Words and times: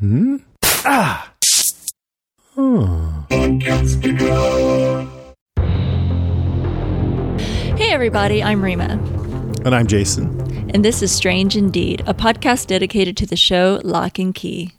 Hmm? 0.00 0.36
Ah! 0.84 1.32
Oh. 2.56 3.26
Hey, 7.76 7.90
everybody, 7.92 8.42
I'm 8.42 8.62
Rima. 8.62 8.84
And 9.64 9.74
I'm 9.74 9.86
Jason. 9.88 10.70
And 10.72 10.84
this 10.84 11.02
is 11.02 11.10
Strange 11.10 11.56
Indeed, 11.56 12.02
a 12.06 12.14
podcast 12.14 12.66
dedicated 12.68 13.16
to 13.16 13.26
the 13.26 13.34
show 13.36 13.80
Locke 13.82 14.18
and 14.20 14.34
Key. 14.34 14.72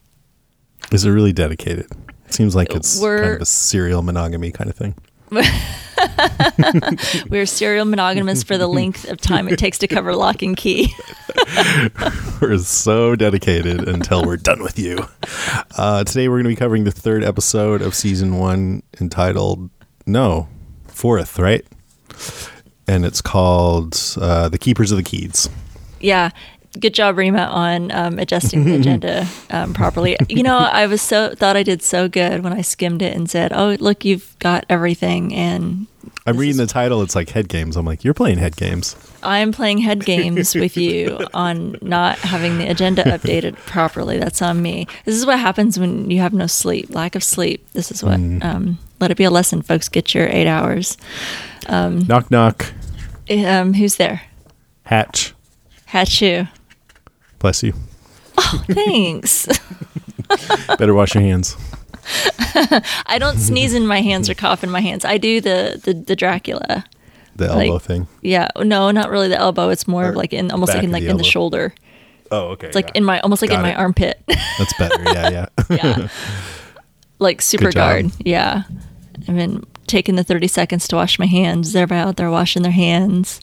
Is 0.92 1.04
it 1.04 1.10
really 1.12 1.33
dedicated? 1.33 1.88
It 2.26 2.33
seems 2.33 2.56
like 2.56 2.74
it's 2.74 3.01
We're- 3.01 3.22
kind 3.22 3.36
of 3.36 3.42
a 3.42 3.46
serial 3.46 4.01
monogamy 4.01 4.51
kind 4.51 4.70
of 4.70 4.76
thing. 4.78 4.96
We're 7.29 7.46
serial 7.46 7.85
monogamous 7.85 8.44
for 8.44 8.58
the 8.58 8.67
length 8.67 9.09
of 9.09 9.19
time 9.19 9.47
it 9.47 9.58
takes 9.59 9.78
to 9.79 9.87
cover 9.87 10.15
Locke 10.15 10.41
and 10.41 10.55
Key. 10.58 10.94
We're 12.41 12.58
so 12.59 13.15
dedicated 13.15 13.87
until 13.87 14.23
we're 14.26 14.37
done 14.37 14.62
with 14.62 14.77
you. 14.79 15.05
Uh, 15.77 16.03
today 16.03 16.27
we're 16.27 16.38
going 16.38 16.44
to 16.45 16.50
be 16.50 16.55
covering 16.55 16.84
the 16.84 16.91
third 16.91 17.23
episode 17.23 17.81
of 17.81 17.94
season 17.95 18.38
one 18.38 18.84
entitled, 19.00 19.70
no, 20.05 20.48
fourth, 20.88 21.38
right? 21.40 21.66
And 22.88 23.05
it's 23.05 23.22
called 23.22 24.02
uh, 24.20 24.50
The 24.50 24.58
Keepers 24.58 24.91
of 24.91 24.98
the 24.98 25.03
Keys. 25.03 25.50
yeah. 26.00 26.31
Good 26.78 26.94
job, 26.94 27.18
Rima, 27.18 27.44
on 27.44 27.91
um, 27.91 28.20
adjusting 28.20 28.64
the 28.64 28.76
agenda 28.80 29.26
um, 29.50 29.73
properly. 29.73 30.16
You 30.30 30.44
know, 30.44 30.58
I 30.58 30.86
was 30.86 31.02
so 31.02 31.34
thought 31.34 31.55
I 31.55 31.64
did 31.64 31.82
so 31.82 32.08
good 32.08 32.44
when 32.44 32.54
I 32.54 32.62
skimmed 32.62 33.02
it 33.02 33.16
and 33.16 33.30
said, 33.30 33.52
"Oh, 33.54 33.76
look, 33.80 34.05
you've 34.05 34.36
got 34.38 34.66
everything." 34.70 35.34
And 35.34 35.88
I'm 36.28 36.38
reading 36.38 36.58
the 36.58 36.68
title. 36.68 37.02
It's 37.02 37.16
like 37.16 37.30
head 37.30 37.50
games. 37.50 37.76
I'm 37.76 37.88
like, 37.88 38.04
you're 38.04 38.14
playing 38.14 38.38
head 38.38 38.55
games. 38.55 38.95
I'm 39.23 39.52
playing 39.52 39.80
head 39.80 40.05
games 40.05 40.54
with 40.54 40.78
you 40.78 41.26
on 41.34 41.78
not 41.82 42.20
having 42.20 42.59
the 42.59 42.70
agenda 42.70 43.04
updated 43.04 43.56
properly. 43.66 44.20
That's 44.20 44.42
on 44.42 44.62
me. 44.62 44.86
This 45.06 45.16
is 45.16 45.26
what 45.26 45.40
happens 45.40 45.80
when 45.80 46.12
you 46.12 46.20
have 46.20 46.34
no 46.34 46.45
sleep, 46.45 46.94
lack 46.94 47.16
of 47.16 47.23
sleep. 47.23 47.67
This 47.73 47.92
is 47.92 48.04
what. 48.04 48.20
Um, 48.44 48.78
let 49.00 49.09
it 49.09 49.17
be 49.17 49.23
a 49.23 49.31
lesson, 49.31 49.64
folks. 49.64 49.90
Get 49.90 50.14
your 50.14 50.28
eight 50.28 50.47
hours. 50.47 50.97
Knock, 51.67 52.30
knock. 52.30 52.72
Um, 53.30 53.73
who's 53.73 53.95
there? 53.95 54.22
Hatch. 54.84 55.34
Hatchu. 55.88 56.47
Bless 57.40 57.64
you. 57.64 57.73
Oh, 58.38 58.64
thanks. 58.68 59.48
Better 60.78 60.94
wash 60.94 61.16
your 61.16 61.23
hands. 61.23 61.58
I 63.06 63.18
don't 63.20 63.38
sneeze 63.38 63.73
in 63.73 63.86
my 63.86 64.02
hands 64.02 64.30
or 64.30 64.34
cough 64.34 64.64
in 64.64 64.70
my 64.70 64.80
hands. 64.81 65.06
I 65.06 65.18
do 65.18 65.42
the 65.42 65.80
the, 65.84 65.94
the 65.94 66.16
Dracula. 66.16 66.86
The 67.36 67.48
Like- 67.48 67.68
elbow 67.68 67.80
thing. 67.80 68.08
Yeah, 68.22 68.50
no, 68.58 68.92
not 68.92 69.09
really 69.09 69.28
the 69.30 69.38
elbow. 69.38 69.70
It's 69.70 69.88
more 69.88 70.09
Or 70.09 70.14
like 70.16 70.34
in 70.34 70.52
almost 70.52 70.73
like 70.73 70.84
in 70.84 70.92
like 70.92 71.04
the 71.04 71.09
in 71.09 71.18
the 71.18 71.23
shoulder. 71.23 71.73
Oh, 72.31 72.50
okay. 72.50 72.68
It's 72.68 72.76
like 72.76 72.92
in 72.96 73.04
my 73.04 73.20
almost 73.22 73.42
like 73.42 73.50
in 73.52 73.58
Got 73.58 73.64
my 73.64 73.76
armpit. 73.76 74.22
That's 74.28 74.74
better. 74.78 75.02
Yeah, 75.03 75.30
yeah. 75.30 75.46
yeah. 75.70 76.08
like 77.20 77.42
super 77.42 77.72
guard. 77.72 78.12
Yeah. 78.20 78.64
I've 79.28 79.36
been 79.36 79.64
taking 79.88 80.16
the 80.16 80.24
30 80.24 80.48
seconds 80.48 80.88
to 80.90 80.96
wash 80.96 81.18
my 81.18 81.26
hands. 81.26 81.70
Is 81.70 81.76
everybody 81.76 82.08
out 82.08 82.16
there 82.18 82.30
washing 82.30 82.62
their 82.62 82.72
hands? 82.72 83.42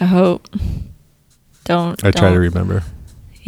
I 0.00 0.04
hope. 0.06 0.48
Don't. 1.64 2.02
I 2.04 2.10
try 2.10 2.30
to 2.32 2.38
remember. 2.38 2.82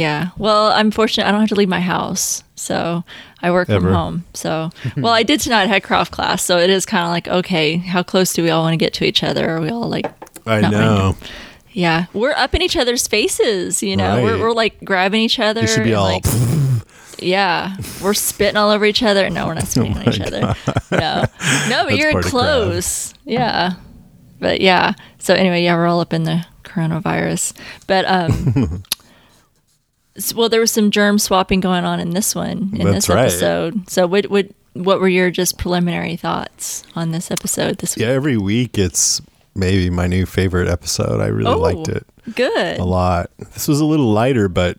Yeah. 0.01 0.31
Well, 0.39 0.69
I'm 0.69 0.91
fortunate. 0.91 1.27
I 1.27 1.31
don't 1.31 1.41
have 1.41 1.51
to 1.51 1.55
leave 1.55 1.69
my 1.69 1.81
house. 1.81 2.43
So 2.55 3.05
I 3.43 3.51
work 3.51 3.69
Ever. 3.69 3.87
from 3.87 3.93
home. 3.93 4.25
So, 4.35 4.71
well, 4.97 5.13
I 5.13 5.23
did 5.23 5.41
tonight. 5.41 5.65
I 5.65 5.67
had 5.67 5.83
craft 5.83 6.11
class. 6.13 6.43
So 6.43 6.59
it 6.59 6.71
is 6.71 6.87
kind 6.87 7.05
of 7.05 7.11
like, 7.11 7.29
okay, 7.29 7.77
how 7.77 8.03
close 8.03 8.33
do 8.33 8.43
we 8.43 8.51
all 8.51 8.63
want 8.63 8.73
to 8.73 8.79
get 8.79 8.95
to 8.95 9.05
each 9.05 9.23
other? 9.23 9.49
Are 9.51 9.61
we 9.61 9.69
all 9.71 9.89
like, 9.89 10.07
I 10.47 10.61
right 10.61 10.71
know. 10.71 11.17
yeah, 11.73 12.07
we're 12.15 12.33
up 12.33 12.55
in 12.55 12.63
each 12.63 12.77
other's 12.77 13.07
faces, 13.07 13.83
you 13.83 13.95
know, 13.97 14.23
we're, 14.23 14.39
we're 14.39 14.53
like 14.53 14.83
grabbing 14.83 15.21
each 15.21 15.39
other. 15.39 15.61
You 15.61 15.67
should 15.67 15.85
be 15.85 15.95
all. 15.95 16.05
like, 16.05 16.25
yeah, 17.19 17.77
we're 18.03 18.15
spitting 18.15 18.57
all 18.57 18.71
over 18.71 18.87
each 18.87 19.03
other. 19.03 19.29
No, 19.29 19.47
we're 19.47 19.55
not 19.55 19.69
spitting 19.69 19.97
on 19.97 20.09
each 20.09 20.21
other. 20.21 20.55
No, 20.91 21.25
no, 21.69 21.85
but 21.85 21.97
you're 21.97 22.23
close. 22.23 23.13
Yeah, 23.25 23.75
but 24.39 24.61
yeah. 24.63 24.95
So 25.19 25.35
anyway, 25.35 25.63
yeah, 25.63 25.77
we're 25.77 25.87
all 25.87 26.01
up 26.01 26.15
in 26.15 26.25
the 26.25 26.47
coronavirus. 26.65 27.53
But 27.87 28.07
um, 28.07 28.83
well, 30.35 30.49
there 30.49 30.61
was 30.61 30.71
some 30.71 30.91
germ 30.91 31.19
swapping 31.19 31.61
going 31.61 31.85
on 31.85 32.01
in 32.01 32.11
this 32.11 32.35
one 32.35 32.71
in 32.75 32.85
That's 32.87 33.07
this 33.07 33.09
right. 33.09 33.21
episode. 33.25 33.89
So 33.91 34.07
what 34.07 34.27
what 34.27 34.49
what 34.75 35.01
were 35.01 35.09
your 35.09 35.31
just 35.31 35.59
preliminary 35.59 36.17
thoughts 36.17 36.85
on 36.95 37.11
this 37.11 37.31
episode 37.31 37.79
this 37.79 37.97
week? 37.97 38.03
yeah, 38.07 38.13
every 38.13 38.37
week 38.37 38.79
it's 38.79 39.21
maybe 39.55 39.91
my 39.91 40.07
new 40.07 40.27
favorite 40.27 40.69
episode. 40.69 41.21
I 41.21 41.27
really 41.27 41.51
Oh. 41.53 41.59
liked 41.59 41.89
it 41.89 42.07
Good. 42.35 42.79
a 42.79 42.85
lot. 42.85 43.31
This 43.55 43.67
was 43.67 43.81
a 43.81 43.85
little 43.85 44.11
lighter, 44.13 44.49
but 44.49 44.79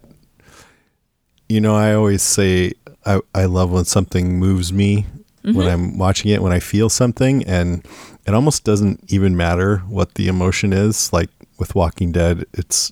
you 1.50 1.60
know, 1.60 1.76
I 1.76 1.94
always 1.94 2.22
say 2.22 2.74
I, 3.06 3.20
I 3.36 3.46
love 3.46 3.72
when 3.72 3.86
something 3.86 4.40
moves 4.40 4.72
me 4.72 5.06
Mm-hmm. 5.44 5.58
when 5.58 5.68
I'm 5.68 5.98
watching 5.98 6.30
it, 6.30 6.44
when 6.44 6.52
I 6.52 6.60
feel 6.60 6.88
something, 6.88 7.44
and 7.46 7.84
it 8.28 8.36
almost 8.36 8.64
doesn't 8.64 9.04
even 9.12 9.36
matter 9.36 9.78
what 9.90 10.14
the 10.14 10.28
emotion 10.28 10.72
is. 10.72 11.12
Like 11.12 11.32
with 11.58 11.74
Walking 11.74 12.12
Dead, 12.12 12.46
it's 12.54 12.92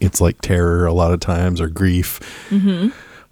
it's 0.00 0.20
like 0.20 0.40
terror 0.40 0.86
a 0.86 0.92
lot 0.92 1.12
of 1.12 1.20
times 1.20 1.60
or 1.60 1.68
grief. 1.68 2.20
Mm-hmm. 2.50 2.88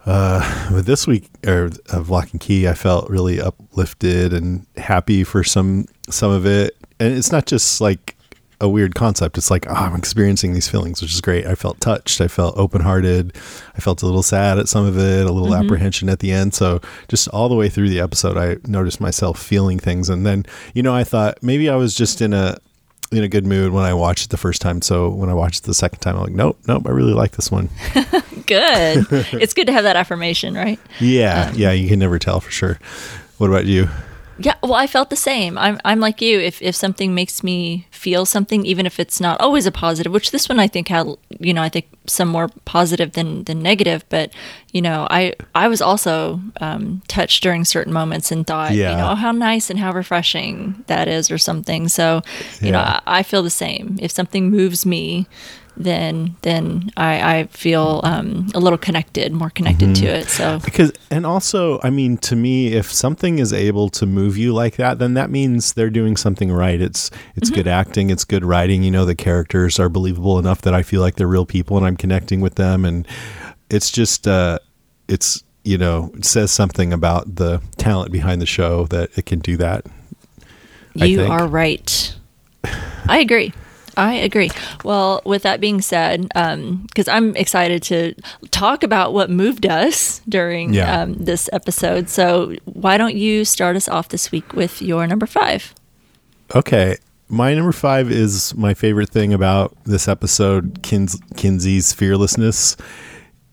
Uh, 0.09 0.71
with 0.73 0.87
this 0.87 1.07
week 1.07 1.29
or 1.47 1.71
of 1.91 2.11
Locke 2.11 2.31
and 2.31 2.41
Key, 2.41 2.69
I 2.69 2.75
felt 2.75 3.11
really 3.11 3.41
uplifted 3.41 4.33
and 4.33 4.65
happy 4.77 5.25
for 5.25 5.43
some 5.43 5.87
some 6.09 6.31
of 6.31 6.47
it, 6.47 6.77
and 7.01 7.13
it's 7.13 7.33
not 7.33 7.47
just 7.47 7.81
like 7.81 8.17
a 8.61 8.69
weird 8.69 8.95
concept. 8.95 9.37
It's 9.37 9.51
like 9.51 9.67
oh, 9.69 9.75
I'm 9.75 9.97
experiencing 9.97 10.55
these 10.55 10.69
feelings, 10.69 11.03
which 11.03 11.13
is 11.13 11.21
great. 11.21 11.45
I 11.45 11.57
felt 11.57 11.81
touched. 11.81 12.21
I 12.21 12.29
felt 12.29 12.57
open 12.57 12.83
hearted. 12.83 13.37
I 13.75 13.81
felt 13.81 14.03
a 14.03 14.07
little 14.07 14.23
sad 14.23 14.61
at 14.61 14.69
some 14.69 14.87
of 14.87 14.97
it, 14.97 15.27
a 15.27 15.33
little 15.33 15.55
apprehension 15.57 16.09
at 16.09 16.21
the 16.21 16.31
end. 16.31 16.55
So 16.55 16.81
just 17.09 17.27
all 17.29 17.49
the 17.49 17.57
way 17.57 17.69
through 17.69 17.89
the 17.89 18.01
episode, 18.01 18.37
I 18.37 18.59
noticed 18.69 19.01
myself 19.01 19.43
feeling 19.43 19.81
things, 19.81 20.09
and 20.09 20.25
then 20.25 20.47
you 20.73 20.85
know 20.85 20.95
I 20.95 21.03
thought 21.03 21.43
maybe 21.43 21.69
I 21.69 21.75
was 21.75 21.97
just 21.97 22.21
in 22.21 22.33
a 22.33 22.59
in 23.13 23.23
a 23.23 23.29
good 23.29 23.47
mood 23.47 23.73
when 23.73 23.85
I 23.85 23.95
watched 23.95 24.25
it 24.27 24.31
the 24.31 24.37
first 24.37 24.61
time. 24.61 24.83
So 24.83 25.09
when 25.09 25.31
I 25.31 25.35
watched 25.35 25.61
it 25.61 25.67
the 25.67 25.75
second 25.75 26.01
time, 26.01 26.17
I'm 26.17 26.23
like, 26.23 26.33
nope, 26.33 26.59
nope, 26.67 26.83
I 26.87 26.91
really 26.91 27.13
like 27.15 27.33
this 27.33 27.51
one. 27.51 27.69
Good. 28.47 29.07
it's 29.33 29.55
good 29.55 29.67
to 29.67 29.73
have 29.73 29.83
that 29.85 29.97
affirmation, 29.97 30.55
right? 30.55 30.79
Yeah, 31.01 31.49
um, 31.51 31.55
yeah, 31.57 31.73
you 31.73 31.89
can 31.89 31.99
never 31.99 32.19
tell 32.19 32.41
for 32.41 32.51
sure. 32.51 32.79
What 33.39 33.51
about 33.51 33.67
you? 33.67 33.89
Yeah, 34.39 34.55
well, 34.63 34.75
I 34.75 34.87
felt 34.87 35.09
the 35.11 35.17
same. 35.17 35.57
I'm, 35.57 35.81
I'm 35.85 35.99
like 35.99 36.21
you. 36.21 36.39
If, 36.39 36.61
if 36.61 36.75
something 36.77 37.15
makes 37.15 37.43
me 37.43 37.87
feel 37.91 38.27
something, 38.27 38.67
even 38.67 38.85
if 38.85 39.01
it's 39.01 39.21
not 39.21 39.41
always 39.41 39.65
a 39.67 39.73
positive, 39.73 40.13
which 40.13 40.31
this 40.31 40.47
one 40.49 40.61
I 40.61 40.69
think 40.69 40.89
had, 40.89 41.07
you 41.41 41.55
know, 41.55 41.63
I 41.63 41.71
think 41.71 41.87
some 42.07 42.29
more 42.29 42.49
positive 42.67 43.13
than, 43.13 43.45
than 43.45 43.63
negative. 43.63 44.05
But 44.11 44.33
you 44.73 44.83
know, 44.83 45.07
I 45.11 45.33
I 45.55 45.69
was 45.69 45.81
also 45.81 46.41
um, 46.61 47.01
touched 47.09 47.43
during 47.43 47.65
certain 47.65 47.93
moments 47.95 48.31
and 48.31 48.47
thought, 48.47 48.73
you 48.73 48.81
Yeah. 48.83 48.97
know, 48.97 49.15
how 49.15 49.33
nice 49.33 49.71
and 49.71 49.79
how 49.79 49.93
refreshing 49.93 50.85
that 50.87 51.09
is, 51.09 51.31
or 51.31 51.39
something. 51.39 51.89
So, 51.89 52.21
you 52.61 52.73
know, 52.73 52.81
I, 52.81 53.01
I 53.07 53.23
feel 53.23 53.43
the 53.43 53.49
same. 53.51 53.97
If 54.03 54.11
something 54.11 54.51
moves 54.51 54.85
me, 54.85 55.27
then 55.77 56.37
then 56.43 56.91
I, 56.97 57.39
I 57.39 57.45
feel 57.49 58.01
um, 58.05 58.49
a 58.55 58.59
little 58.59 58.79
connected, 58.79 59.33
more 59.33 59.51
connected 59.51 59.95
to 59.97 60.07
Mm-hmm. 60.07 60.21
it. 60.21 60.29
So 60.29 60.59
Because 60.65 60.93
and 61.11 61.27
also, 61.27 61.81
I 61.83 61.91
mean, 61.91 62.17
to 62.19 62.37
me, 62.37 62.73
if 62.73 62.91
something 62.93 63.39
is 63.39 63.53
able 63.53 63.89
to 63.91 64.07
move 64.07 64.37
you 64.37 64.53
like 64.55 64.77
that, 64.77 64.99
then 64.99 65.15
that 65.15 65.31
means 65.31 65.75
they're 65.75 65.91
doing 65.91 66.17
something 66.17 66.51
right. 66.53 66.81
It's 66.81 67.11
it's 67.35 67.51
good 67.51 67.67
acting, 67.69 68.11
it's 68.11 68.25
good 68.25 68.45
writing. 68.45 68.83
You 68.83 68.91
know, 68.91 69.05
the 69.05 69.15
characters 69.15 69.79
are 69.79 69.89
believable 69.89 70.39
enough 70.39 70.63
that 70.63 70.75
I 70.75 70.83
feel 70.83 71.01
like 71.01 71.17
they're 71.17 71.27
real 71.27 71.47
people 71.47 71.77
and 71.77 71.87
I'm 71.87 71.97
connecting 71.97 72.41
with 72.41 72.55
them, 72.55 72.85
and 72.85 73.07
it's 73.71 73.91
just 73.91 74.27
uh, 74.27 74.59
it's 75.09 75.43
you 75.65 75.77
know, 75.79 76.13
it 76.15 76.25
says 76.25 76.53
something 76.53 76.93
about 76.93 77.37
the 77.37 77.61
talent 77.77 78.13
behind 78.13 78.41
the 78.41 78.47
show 78.47 78.87
that 78.87 79.11
it 79.19 79.27
can 79.27 79.41
do 79.41 79.57
that. 79.57 79.85
You 80.95 81.23
are 81.25 81.47
right. 81.47 82.15
I 83.09 83.19
agree. 83.19 83.53
I 83.97 84.15
agree. 84.15 84.51
Well, 84.85 85.23
with 85.25 85.43
that 85.43 85.61
being 85.61 85.81
said, 85.81 86.29
because 86.29 87.09
I'm 87.09 87.35
excited 87.37 87.83
to 87.85 88.15
talk 88.51 88.83
about 88.83 89.15
what 89.15 89.31
moved 89.31 89.65
us 89.67 90.21
during 90.29 90.75
Yeah. 90.75 91.03
um, 91.03 91.15
this 91.15 91.49
episode. 91.53 92.09
So, 92.11 92.55
why 92.65 92.99
don't 92.99 93.15
you 93.17 93.45
start 93.45 93.75
us 93.77 93.89
off 93.89 94.11
this 94.11 94.31
week 94.31 94.53
with 94.53 94.83
your 94.83 95.07
number 95.07 95.27
five? 95.27 95.75
Okay. 96.55 96.97
My 97.29 97.55
number 97.55 97.73
five 97.73 98.11
is 98.11 98.55
my 98.55 98.73
favorite 98.75 99.09
thing 99.09 99.33
about 99.33 99.75
this 99.85 100.07
episode, 100.07 100.81
Kins- 100.83 101.21
Kinsey's 101.37 101.93
fearlessness. 101.93 102.77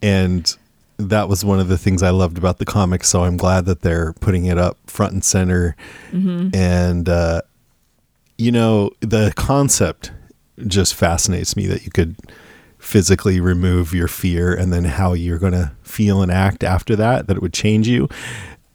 And 0.01 0.55
that 0.97 1.27
was 1.27 1.43
one 1.43 1.59
of 1.59 1.69
the 1.69 1.77
things 1.77 2.03
I 2.03 2.11
loved 2.11 2.37
about 2.37 2.59
the 2.59 2.65
comic. 2.65 3.03
So 3.03 3.23
I'm 3.23 3.35
glad 3.37 3.65
that 3.65 3.81
they're 3.81 4.13
putting 4.19 4.45
it 4.45 4.57
up 4.59 4.77
front 4.87 5.13
and 5.13 5.23
center. 5.23 5.75
And, 6.11 7.09
uh, 7.09 7.41
you 8.37 8.51
know, 8.51 8.91
the 8.99 9.33
concept 9.35 10.11
just 10.67 10.95
fascinates 10.95 11.55
me 11.55 11.67
that 11.67 11.85
you 11.85 11.91
could 11.91 12.15
physically 12.77 13.39
remove 13.39 13.93
your 13.93 14.07
fear 14.07 14.53
and 14.53 14.73
then 14.73 14.83
how 14.83 15.13
you're 15.13 15.39
going 15.39 15.53
to 15.53 15.71
feel 15.83 16.21
and 16.21 16.31
act 16.31 16.63
after 16.63 16.95
that, 16.95 17.27
that 17.27 17.37
it 17.37 17.41
would 17.41 17.53
change 17.53 17.87
you. 17.87 18.09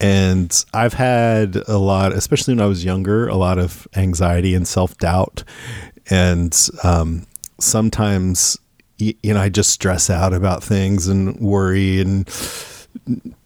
And 0.01 0.65
I've 0.73 0.95
had 0.95 1.57
a 1.69 1.77
lot, 1.79 2.13
especially 2.13 2.55
when 2.55 2.63
I 2.63 2.67
was 2.67 2.85
younger, 2.85 3.29
a 3.29 3.35
lot 3.35 3.59
of 3.59 3.87
anxiety 3.97 4.55
and 4.55 4.67
self 4.67 4.97
doubt. 4.99 5.45
And 6.09 6.57
um, 6.85 7.27
sometimes, 7.59 8.57
you 8.97 9.15
know, 9.25 9.41
I 9.41 9.49
just 9.49 9.71
stress 9.71 10.09
out 10.09 10.33
about 10.33 10.63
things 10.63 11.07
and 11.07 11.39
worry 11.41 12.01
and 12.01 12.29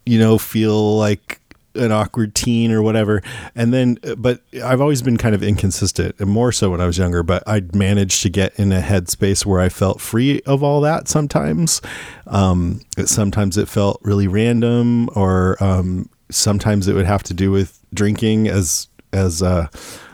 you 0.04 0.18
know, 0.18 0.38
feel 0.38 0.96
like 0.96 1.40
an 1.74 1.92
awkward 1.92 2.34
teen 2.34 2.70
or 2.72 2.82
whatever. 2.82 3.22
And 3.54 3.72
then, 3.72 3.98
but 4.16 4.42
I've 4.62 4.80
always 4.80 5.02
been 5.02 5.16
kind 5.16 5.34
of 5.34 5.42
inconsistent 5.42 6.16
and 6.18 6.30
more 6.30 6.52
so 6.52 6.70
when 6.70 6.80
I 6.80 6.86
was 6.86 6.98
younger, 6.98 7.22
but 7.22 7.42
I'd 7.46 7.74
managed 7.74 8.22
to 8.22 8.30
get 8.30 8.58
in 8.58 8.72
a 8.72 8.80
headspace 8.80 9.46
where 9.46 9.60
I 9.60 9.68
felt 9.68 10.00
free 10.00 10.40
of 10.46 10.62
all 10.62 10.80
that 10.82 11.08
sometimes. 11.08 11.80
Um, 12.26 12.80
sometimes 13.04 13.56
it 13.56 13.68
felt 13.68 14.00
really 14.02 14.28
random 14.28 15.08
or, 15.14 15.62
um, 15.62 16.08
sometimes 16.30 16.88
it 16.88 16.94
would 16.94 17.06
have 17.06 17.22
to 17.24 17.34
do 17.34 17.50
with 17.50 17.78
drinking 17.92 18.48
as, 18.48 18.88
as, 19.12 19.42
uh, 19.42 19.68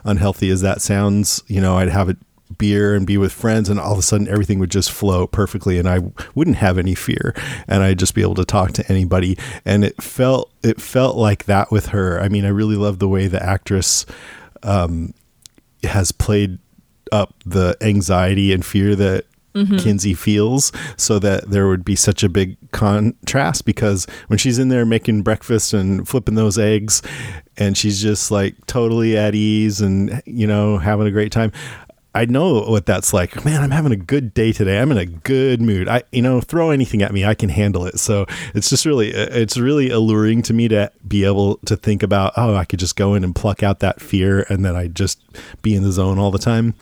unhealthy 0.05 0.50
as 0.50 0.62
that 0.62 0.81
sounds, 0.81 1.43
you 1.46 1.60
know, 1.60 1.76
I'd 1.76 1.90
have 1.90 2.08
a 2.08 2.16
beer 2.56 2.94
and 2.94 3.06
be 3.06 3.18
with 3.18 3.32
friends 3.32 3.68
and 3.68 3.78
all 3.78 3.92
of 3.92 3.98
a 3.98 4.02
sudden 4.02 4.28
everything 4.28 4.58
would 4.58 4.70
just 4.70 4.90
flow 4.90 5.26
perfectly 5.26 5.78
and 5.78 5.88
I 5.88 6.00
wouldn't 6.34 6.56
have 6.56 6.78
any 6.78 6.94
fear 6.94 7.34
and 7.66 7.82
I'd 7.82 7.98
just 7.98 8.14
be 8.14 8.22
able 8.22 8.36
to 8.36 8.44
talk 8.44 8.72
to 8.72 8.90
anybody 8.90 9.36
and 9.64 9.84
it 9.84 10.02
felt 10.02 10.50
it 10.62 10.80
felt 10.80 11.16
like 11.16 11.44
that 11.44 11.70
with 11.70 11.86
her. 11.86 12.20
I 12.20 12.28
mean, 12.28 12.44
I 12.44 12.48
really 12.48 12.76
love 12.76 12.98
the 12.98 13.08
way 13.08 13.26
the 13.26 13.42
actress 13.42 14.06
um, 14.62 15.14
has 15.82 16.12
played 16.12 16.58
up 17.12 17.34
the 17.44 17.76
anxiety 17.80 18.52
and 18.52 18.64
fear 18.64 18.94
that 18.96 19.24
Mm-hmm. 19.54 19.78
Kinsey 19.78 20.14
feels 20.14 20.70
so 20.96 21.18
that 21.18 21.50
there 21.50 21.66
would 21.66 21.84
be 21.84 21.96
such 21.96 22.22
a 22.22 22.28
big 22.28 22.56
contrast 22.70 23.64
because 23.64 24.06
when 24.28 24.38
she's 24.38 24.58
in 24.58 24.68
there 24.68 24.84
making 24.84 25.22
breakfast 25.22 25.72
and 25.72 26.06
flipping 26.06 26.36
those 26.36 26.58
eggs 26.58 27.02
and 27.56 27.76
she's 27.76 28.00
just 28.00 28.30
like 28.30 28.54
totally 28.66 29.16
at 29.16 29.34
ease 29.34 29.80
and 29.80 30.22
you 30.26 30.46
know 30.46 30.78
having 30.78 31.06
a 31.06 31.10
great 31.10 31.32
time 31.32 31.50
I 32.14 32.25
know 32.25 32.62
what 32.62 32.87
that's 32.87 33.12
like. 33.12 33.44
Man, 33.44 33.62
I'm 33.62 33.70
having 33.70 33.93
a 33.93 33.96
good 33.96 34.32
day 34.34 34.52
today. 34.52 34.81
I'm 34.81 34.90
in 34.90 34.99
a 34.99 35.06
good 35.06 35.60
mood. 35.60 35.88
I, 35.88 36.02
you 36.10 36.22
know, 36.22 36.40
throw 36.40 36.70
anything 36.70 37.02
at 37.02 37.12
me, 37.12 37.25
I 37.25 37.34
can 37.34 37.49
handle 37.49 37.87
it. 37.87 37.99
So 37.99 38.26
it's 38.55 38.70
just 38.70 38.87
really, 38.87 39.10
it's 39.10 39.56
really 39.58 39.90
alluring 39.90 40.43
to 40.43 40.55
me 40.55 40.69
to 40.69 40.90
be 41.06 41.25
able 41.25 41.58
to 41.66 41.76
think 41.76 42.02
about, 42.02 42.32
oh, 42.37 42.55
I 42.55 42.64
could 42.64 42.78
just 42.78 42.96
go 42.96 43.14
in 43.14 43.25
and 43.25 43.34
pluck 43.34 43.62
out 43.62 43.81
that 43.81 44.00
fear, 44.00 44.46
and 44.49 44.64
then 44.64 44.75
I 44.75 44.88
just 44.88 45.20
be 45.62 45.75
in 45.75 45.82
the 45.82 45.93
zone 45.93 46.19
all 46.19 46.31
the 46.31 46.38
time. 46.38 46.75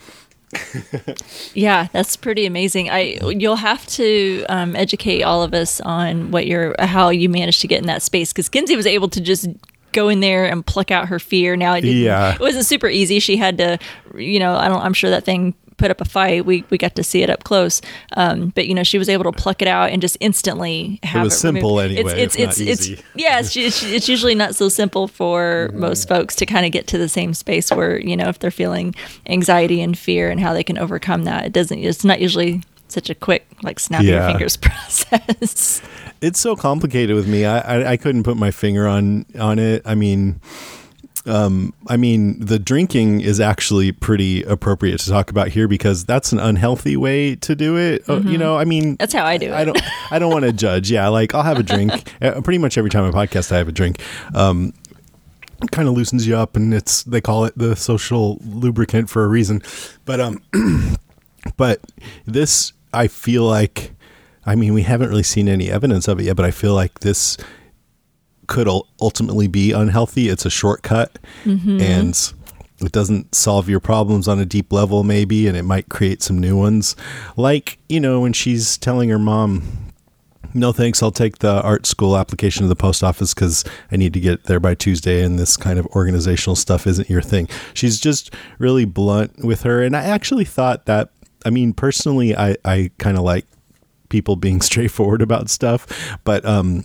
yeah, 1.54 1.88
that's 1.92 2.16
pretty 2.16 2.46
amazing. 2.46 2.88
I 2.88 3.18
you'll 3.28 3.56
have 3.56 3.84
to 3.88 4.44
um, 4.48 4.76
educate 4.76 5.22
all 5.22 5.42
of 5.42 5.52
us 5.52 5.80
on 5.80 6.30
what 6.30 6.46
your 6.46 6.74
how 6.78 7.10
you 7.10 7.28
managed 7.28 7.60
to 7.62 7.68
get 7.68 7.80
in 7.80 7.86
that 7.88 8.00
space 8.00 8.32
because 8.32 8.48
Kinsey 8.48 8.76
was 8.76 8.86
able 8.86 9.08
to 9.08 9.20
just 9.20 9.48
go 9.92 10.08
in 10.08 10.20
there 10.20 10.44
and 10.44 10.64
pluck 10.64 10.90
out 10.90 11.08
her 11.08 11.18
fear. 11.18 11.56
Now 11.56 11.74
it 11.74 11.84
yeah. 11.84 12.34
it 12.34 12.40
wasn't 12.40 12.66
super 12.66 12.88
easy. 12.88 13.18
She 13.18 13.36
had 13.36 13.58
to, 13.58 13.78
you 14.14 14.38
know, 14.38 14.56
I 14.56 14.68
don't. 14.68 14.82
I'm 14.82 14.94
sure 14.94 15.10
that 15.10 15.24
thing 15.24 15.54
put 15.76 15.90
up 15.90 16.00
a 16.00 16.04
fight. 16.04 16.44
We 16.44 16.64
we 16.70 16.78
got 16.78 16.94
to 16.96 17.04
see 17.04 17.22
it 17.22 17.30
up 17.30 17.44
close, 17.44 17.80
um, 18.16 18.50
but 18.54 18.66
you 18.66 18.74
know 18.74 18.82
she 18.82 18.98
was 18.98 19.08
able 19.08 19.24
to 19.24 19.32
pluck 19.32 19.62
it 19.62 19.68
out 19.68 19.90
and 19.90 20.00
just 20.00 20.16
instantly 20.20 21.00
have 21.02 21.22
it. 21.22 21.24
Was 21.24 21.34
it 21.34 21.38
simple 21.38 21.76
removed. 21.78 21.98
anyway. 21.98 22.22
It's 22.22 22.36
it's 22.36 22.60
it's, 22.60 22.90
it's, 22.90 23.02
yeah. 23.14 23.40
It's, 23.40 23.56
it's, 23.56 23.82
it's 23.82 24.08
usually 24.08 24.34
not 24.34 24.54
so 24.54 24.68
simple 24.68 25.08
for 25.08 25.68
mm-hmm. 25.70 25.80
most 25.80 26.08
folks 26.08 26.34
to 26.36 26.46
kind 26.46 26.66
of 26.66 26.72
get 26.72 26.86
to 26.88 26.98
the 26.98 27.08
same 27.08 27.34
space 27.34 27.70
where 27.70 27.98
you 28.00 28.16
know 28.16 28.28
if 28.28 28.38
they're 28.38 28.50
feeling 28.50 28.94
anxiety 29.26 29.80
and 29.82 29.98
fear 29.98 30.30
and 30.30 30.40
how 30.40 30.52
they 30.52 30.64
can 30.64 30.78
overcome 30.78 31.24
that. 31.24 31.46
It 31.46 31.52
doesn't. 31.52 31.78
It's 31.78 32.04
not 32.04 32.20
usually 32.20 32.62
such 32.96 33.10
a 33.10 33.14
quick 33.14 33.46
like 33.62 33.78
snap 33.78 34.02
yeah. 34.02 34.10
your 34.10 34.30
fingers 34.30 34.56
process 34.66 35.82
it's 36.20 36.40
so 36.40 36.56
complicated 36.56 37.14
with 37.14 37.28
me. 37.28 37.44
I, 37.44 37.58
I, 37.58 37.90
I 37.92 37.96
couldn't 37.96 38.22
put 38.22 38.36
my 38.36 38.50
finger 38.50 38.86
on 38.86 39.26
on 39.38 39.58
it. 39.58 39.82
I 39.84 39.94
mean, 39.94 40.40
um, 41.26 41.74
I 41.88 41.96
mean, 41.96 42.44
the 42.44 42.58
drinking 42.58 43.20
is 43.20 43.40
actually 43.40 43.92
pretty 43.92 44.42
appropriate 44.44 45.00
to 45.00 45.10
talk 45.10 45.30
about 45.30 45.48
here 45.48 45.68
because 45.68 46.04
that's 46.04 46.32
an 46.32 46.38
unhealthy 46.38 46.96
way 46.96 47.36
to 47.36 47.54
do 47.54 47.76
it. 47.76 48.04
Mm-hmm. 48.06 48.28
Uh, 48.28 48.30
you 48.30 48.38
know, 48.38 48.56
I 48.56 48.64
mean, 48.64 48.96
that's 48.96 49.12
how 49.12 49.24
I 49.24 49.36
do 49.36 49.46
it. 49.46 49.52
I 49.52 49.64
don't, 49.64 49.80
I 50.12 50.18
don't 50.18 50.32
want 50.32 50.44
to 50.44 50.52
judge. 50.52 50.90
Yeah, 50.90 51.08
like 51.08 51.34
I'll 51.34 51.42
have 51.42 51.58
a 51.58 51.62
drink. 51.62 51.92
Uh, 52.22 52.40
pretty 52.40 52.56
much 52.56 52.78
every 52.78 52.88
time 52.88 53.04
I 53.04 53.10
podcast, 53.10 53.52
I 53.52 53.58
have 53.58 53.68
a 53.68 53.72
drink. 53.72 54.00
Um, 54.34 54.72
kind 55.70 55.86
of 55.86 55.94
loosens 55.94 56.26
you 56.26 56.34
up, 56.34 56.56
and 56.56 56.72
it's 56.72 57.02
they 57.02 57.20
call 57.20 57.44
it 57.44 57.52
the 57.56 57.76
social 57.76 58.38
lubricant 58.42 59.10
for 59.10 59.22
a 59.22 59.28
reason. 59.28 59.62
But 60.06 60.20
um, 60.20 60.42
but 61.58 61.80
this 62.24 62.72
I 62.96 63.08
feel 63.08 63.44
like 63.44 63.92
I 64.46 64.54
mean, 64.54 64.72
we 64.72 64.82
haven't 64.82 65.08
really 65.08 65.24
seen 65.24 65.48
any 65.48 65.70
evidence 65.70 66.06
of 66.06 66.20
it 66.20 66.24
yet, 66.24 66.36
but 66.36 66.44
I 66.44 66.52
feel 66.52 66.72
like 66.72 67.00
this 67.00 67.36
could 68.46 68.68
ultimately 69.00 69.48
be 69.48 69.72
unhealthy. 69.72 70.28
It's 70.28 70.46
a 70.46 70.50
shortcut 70.50 71.18
mm-hmm. 71.44 71.80
and 71.80 72.32
it 72.80 72.92
doesn't 72.92 73.34
solve 73.34 73.68
your 73.68 73.80
problems 73.80 74.28
on 74.28 74.38
a 74.38 74.46
deep 74.46 74.72
level, 74.72 75.02
maybe, 75.02 75.48
and 75.48 75.56
it 75.56 75.64
might 75.64 75.88
create 75.88 76.22
some 76.22 76.38
new 76.38 76.56
ones. 76.56 76.94
Like, 77.36 77.78
you 77.88 77.98
know, 77.98 78.20
when 78.20 78.32
she's 78.32 78.78
telling 78.78 79.08
her 79.08 79.18
mom, 79.18 79.64
no 80.54 80.72
thanks, 80.72 81.02
I'll 81.02 81.10
take 81.10 81.38
the 81.38 81.60
art 81.62 81.84
school 81.84 82.16
application 82.16 82.62
to 82.62 82.68
the 82.68 82.76
post 82.76 83.02
office 83.02 83.34
because 83.34 83.64
I 83.90 83.96
need 83.96 84.12
to 84.14 84.20
get 84.20 84.44
there 84.44 84.60
by 84.60 84.74
Tuesday 84.74 85.22
and 85.22 85.40
this 85.40 85.56
kind 85.56 85.78
of 85.78 85.86
organizational 85.86 86.54
stuff 86.54 86.86
isn't 86.86 87.10
your 87.10 87.22
thing. 87.22 87.48
She's 87.74 87.98
just 87.98 88.32
really 88.58 88.84
blunt 88.84 89.44
with 89.44 89.62
her. 89.62 89.82
And 89.82 89.96
I 89.96 90.04
actually 90.04 90.44
thought 90.44 90.86
that, 90.86 91.10
I 91.44 91.50
mean, 91.50 91.72
personally, 91.72 92.36
I, 92.36 92.56
I 92.64 92.90
kind 92.98 93.16
of 93.16 93.22
like 93.22 93.46
people 94.08 94.36
being 94.36 94.60
straightforward 94.62 95.22
about 95.22 95.48
stuff. 95.50 96.18
But, 96.24 96.44
um, 96.44 96.84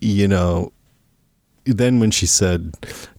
you 0.00 0.28
know, 0.28 0.72
then 1.64 2.00
when 2.00 2.10
she 2.10 2.26
said, 2.26 2.74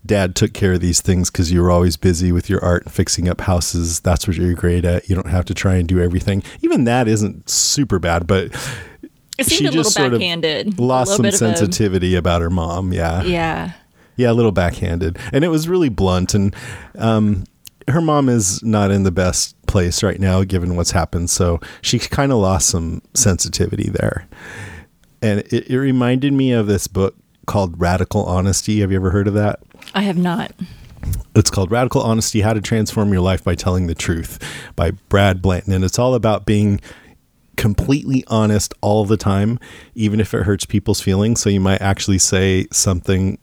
Dad 0.06 0.36
took 0.36 0.54
care 0.54 0.74
of 0.74 0.81
these 0.81 1.01
things 1.01 1.30
because 1.30 1.51
you 1.51 1.62
were 1.62 1.72
always 1.72 1.98
busy 1.98 2.31
with 2.31 2.50
your 2.50 2.63
art 2.63 2.83
and 2.83 2.92
fixing 2.92 3.30
up 3.30 3.42
houses, 3.42 4.00
that's 4.00 4.28
what 4.28 4.38
you're 4.38 4.54
great 4.54 4.86
at. 4.86 5.10
You 5.10 5.16
don't 5.16 5.30
have 5.30 5.45
to 5.45 5.54
try 5.54 5.75
and 5.75 5.88
do 5.88 6.01
everything. 6.01 6.44
Even 6.62 6.86
that 6.86 7.07
isn't 7.07 7.50
super 7.50 8.00
bad, 8.00 8.28
but. 8.28 8.51
It 9.38 9.48
she 9.48 9.66
a 9.66 9.72
just 9.72 9.94
sort 9.94 10.13
of 10.13 10.80
lost 10.80 11.16
some 11.16 11.31
sensitivity 11.31 12.16
a... 12.16 12.19
about 12.19 12.42
her 12.42 12.50
mom. 12.50 12.94
Yeah. 12.94 13.24
Yeah. 13.24 13.72
Yeah, 14.18 14.31
a 14.31 14.33
little 14.33 14.51
backhanded. 14.51 15.18
And 15.31 15.44
it 15.44 15.48
was 15.48 15.69
really 15.69 15.89
blunt. 15.89 16.33
And 16.33 16.56
um, 16.98 17.45
her 17.88 18.01
mom 18.01 18.30
is 18.30 18.62
not 18.63 18.92
in 18.92 19.04
the 19.04 19.12
best 19.12 19.56
place 19.68 20.04
right 20.04 20.19
now 20.19 20.44
given 20.44 20.75
what's 20.75 20.92
happened. 20.92 21.30
So 21.30 21.60
she 21.81 22.00
kind 22.00 22.31
of 22.31 22.39
lost 22.39 22.69
some 22.69 23.01
sensitivity 23.13 23.89
there. 23.89 24.28
And 25.22 25.39
it, 25.39 25.69
it, 25.69 25.78
reminded 25.78 26.33
me 26.33 26.51
of 26.51 26.68
this 26.68 26.88
book 26.88 27.16
called 27.45 27.80
radical 27.80 28.25
honesty. 28.25 28.81
Have 28.81 28.92
you 28.92 28.98
ever 28.98 29.12
heard 29.12 29.28
of 29.28 29.36
that? 29.36 29.60
I 29.94 30.01
have 30.01 30.18
not. 30.18 30.51
It's 31.36 31.50
called 31.50 31.72
radical 31.72 32.01
honesty 32.01 32.42
how 32.42 32.54
to 32.54 32.62
transform 32.62 33.12
your 33.12 33.22
life 33.22 33.44
by 33.44 33.56
telling 33.56 33.88
the 33.88 33.95
truth 33.95 34.39
by 34.75 34.92
brad 35.10 35.42
blanton. 35.42 35.74
And 35.74 35.83
it's 35.83 36.00
all 36.00 36.16
about 36.16 36.45
being 36.45 36.81
completely 37.56 38.24
honest 38.28 38.74
all 38.81 39.06
the 39.06 39.18
time 39.18 39.60
even 39.94 40.19
if 40.19 40.33
it 40.33 40.44
hurts 40.44 40.66
people's 40.66 41.01
feelings. 41.01 41.42
So 41.42 41.50
you 41.50 41.60
might 41.60 41.81
actually 41.81 42.18
say 42.18 42.68
something 42.71 43.38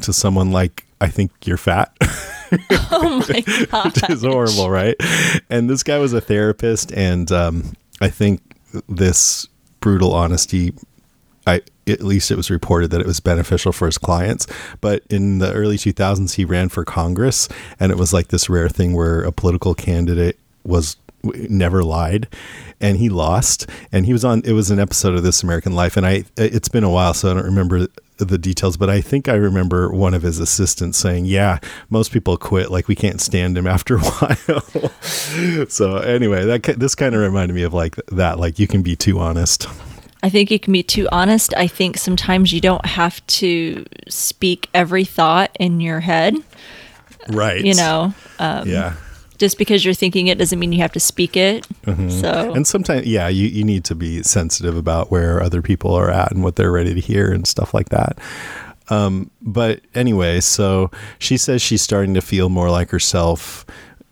to 0.00 0.12
someone 0.12 0.50
like 0.50 0.86
i 1.00 1.08
think 1.08 1.30
you're 1.44 1.56
fat 1.56 1.94
oh 2.90 3.24
my 3.28 3.40
god, 3.66 3.94
which 3.94 4.10
is 4.10 4.22
horrible, 4.22 4.70
right? 4.70 4.96
And 5.50 5.68
this 5.68 5.82
guy 5.82 5.98
was 5.98 6.12
a 6.12 6.20
therapist, 6.20 6.92
and 6.92 7.30
um, 7.32 7.72
I 8.00 8.08
think 8.08 8.40
this 8.88 9.46
brutal 9.80 10.12
honesty. 10.12 10.72
I 11.46 11.62
at 11.88 12.02
least 12.02 12.30
it 12.30 12.36
was 12.36 12.50
reported 12.50 12.92
that 12.92 13.00
it 13.00 13.06
was 13.06 13.18
beneficial 13.18 13.72
for 13.72 13.86
his 13.86 13.98
clients. 13.98 14.46
But 14.80 15.02
in 15.10 15.38
the 15.38 15.52
early 15.52 15.76
2000s, 15.76 16.34
he 16.34 16.44
ran 16.44 16.68
for 16.68 16.84
Congress, 16.84 17.48
and 17.80 17.90
it 17.90 17.98
was 17.98 18.12
like 18.12 18.28
this 18.28 18.48
rare 18.48 18.68
thing 18.68 18.94
where 18.94 19.22
a 19.22 19.32
political 19.32 19.74
candidate 19.74 20.38
was 20.64 20.96
never 21.24 21.82
lied 21.82 22.28
and 22.80 22.96
he 22.96 23.08
lost 23.08 23.68
and 23.92 24.06
he 24.06 24.12
was 24.12 24.24
on 24.24 24.42
it 24.44 24.52
was 24.52 24.70
an 24.70 24.78
episode 24.78 25.14
of 25.14 25.22
this 25.22 25.42
american 25.42 25.72
life 25.72 25.96
and 25.96 26.04
i 26.04 26.24
it's 26.36 26.68
been 26.68 26.84
a 26.84 26.90
while 26.90 27.14
so 27.14 27.30
i 27.30 27.34
don't 27.34 27.44
remember 27.44 27.86
the 28.18 28.38
details 28.38 28.76
but 28.76 28.90
i 28.90 29.00
think 29.00 29.28
i 29.28 29.34
remember 29.34 29.90
one 29.90 30.14
of 30.14 30.22
his 30.22 30.38
assistants 30.38 30.98
saying 30.98 31.24
yeah 31.24 31.58
most 31.90 32.12
people 32.12 32.36
quit 32.36 32.70
like 32.70 32.88
we 32.88 32.94
can't 32.94 33.20
stand 33.20 33.56
him 33.56 33.66
after 33.66 33.96
a 33.96 34.00
while 34.00 35.68
so 35.68 35.96
anyway 35.98 36.44
that 36.44 36.62
this 36.78 36.94
kind 36.94 37.14
of 37.14 37.20
reminded 37.20 37.54
me 37.54 37.62
of 37.62 37.72
like 37.72 37.96
that 38.08 38.38
like 38.38 38.58
you 38.58 38.66
can 38.66 38.82
be 38.82 38.96
too 38.96 39.18
honest 39.18 39.66
I 40.24 40.28
think 40.28 40.52
you 40.52 40.60
can 40.60 40.72
be 40.72 40.84
too 40.84 41.08
honest. 41.10 41.52
I 41.56 41.66
think 41.66 41.98
sometimes 41.98 42.52
you 42.52 42.60
don't 42.60 42.86
have 42.86 43.26
to 43.26 43.84
speak 44.08 44.70
every 44.72 45.04
thought 45.04 45.50
in 45.58 45.80
your 45.80 45.98
head. 45.98 46.36
Right. 47.28 47.64
You 47.64 47.74
know. 47.74 48.14
Um, 48.38 48.68
yeah 48.68 48.94
just 49.42 49.58
because 49.58 49.84
you're 49.84 49.92
thinking 49.92 50.28
it 50.28 50.38
doesn't 50.38 50.60
mean 50.60 50.72
you 50.72 50.78
have 50.78 50.92
to 50.92 51.00
speak 51.00 51.36
it. 51.36 51.66
Mm-hmm. 51.82 52.10
So 52.10 52.52
and 52.54 52.64
sometimes, 52.64 53.08
yeah, 53.08 53.26
you, 53.26 53.48
you 53.48 53.64
need 53.64 53.82
to 53.86 53.96
be 53.96 54.22
sensitive 54.22 54.76
about 54.76 55.10
where 55.10 55.42
other 55.42 55.60
people 55.60 55.92
are 55.94 56.12
at 56.12 56.30
and 56.30 56.44
what 56.44 56.54
they're 56.54 56.70
ready 56.70 56.94
to 56.94 57.00
hear 57.00 57.32
and 57.32 57.44
stuff 57.44 57.74
like 57.74 57.88
that. 57.88 58.20
Um, 58.88 59.32
but 59.40 59.80
anyway, 59.96 60.38
so 60.38 60.92
she 61.18 61.36
says 61.36 61.60
she's 61.60 61.82
starting 61.82 62.14
to 62.14 62.20
feel 62.20 62.50
more 62.50 62.70
like 62.70 62.90
herself 62.90 63.66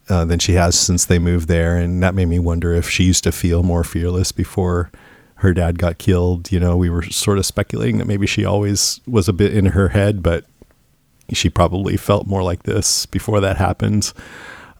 uh, 0.09 0.25
than 0.25 0.41
she 0.41 0.55
has 0.55 0.77
since 0.77 1.05
they 1.05 1.21
moved 1.21 1.47
there, 1.47 1.77
and 1.77 2.03
that 2.03 2.17
made 2.17 2.27
me 2.27 2.41
wonder 2.41 2.75
if 2.75 2.91
she 2.91 3.05
used 3.05 3.23
to 3.23 3.31
feel 3.31 3.63
more 3.63 3.85
fearless 3.85 4.33
before 4.33 4.91
her 5.37 5.55
dad 5.55 5.79
got 5.79 5.99
killed. 5.99 6.51
You 6.51 6.59
know, 6.59 6.77
we 6.77 6.91
were 6.91 7.05
sort 7.05 7.39
of 7.39 7.47
speculating 7.47 7.99
that 7.99 8.09
maybe 8.09 8.27
she 8.27 8.45
always 8.45 9.01
was 9.07 9.29
a 9.29 9.33
bit 9.33 9.57
in 9.57 9.67
her 9.67 9.91
head, 9.91 10.25
but 10.25 10.45
she 11.33 11.49
probably 11.49 11.97
felt 11.97 12.27
more 12.27 12.43
like 12.43 12.65
this 12.65 13.07
before 13.07 13.39
that 13.39 13.59
happened. 13.59 14.13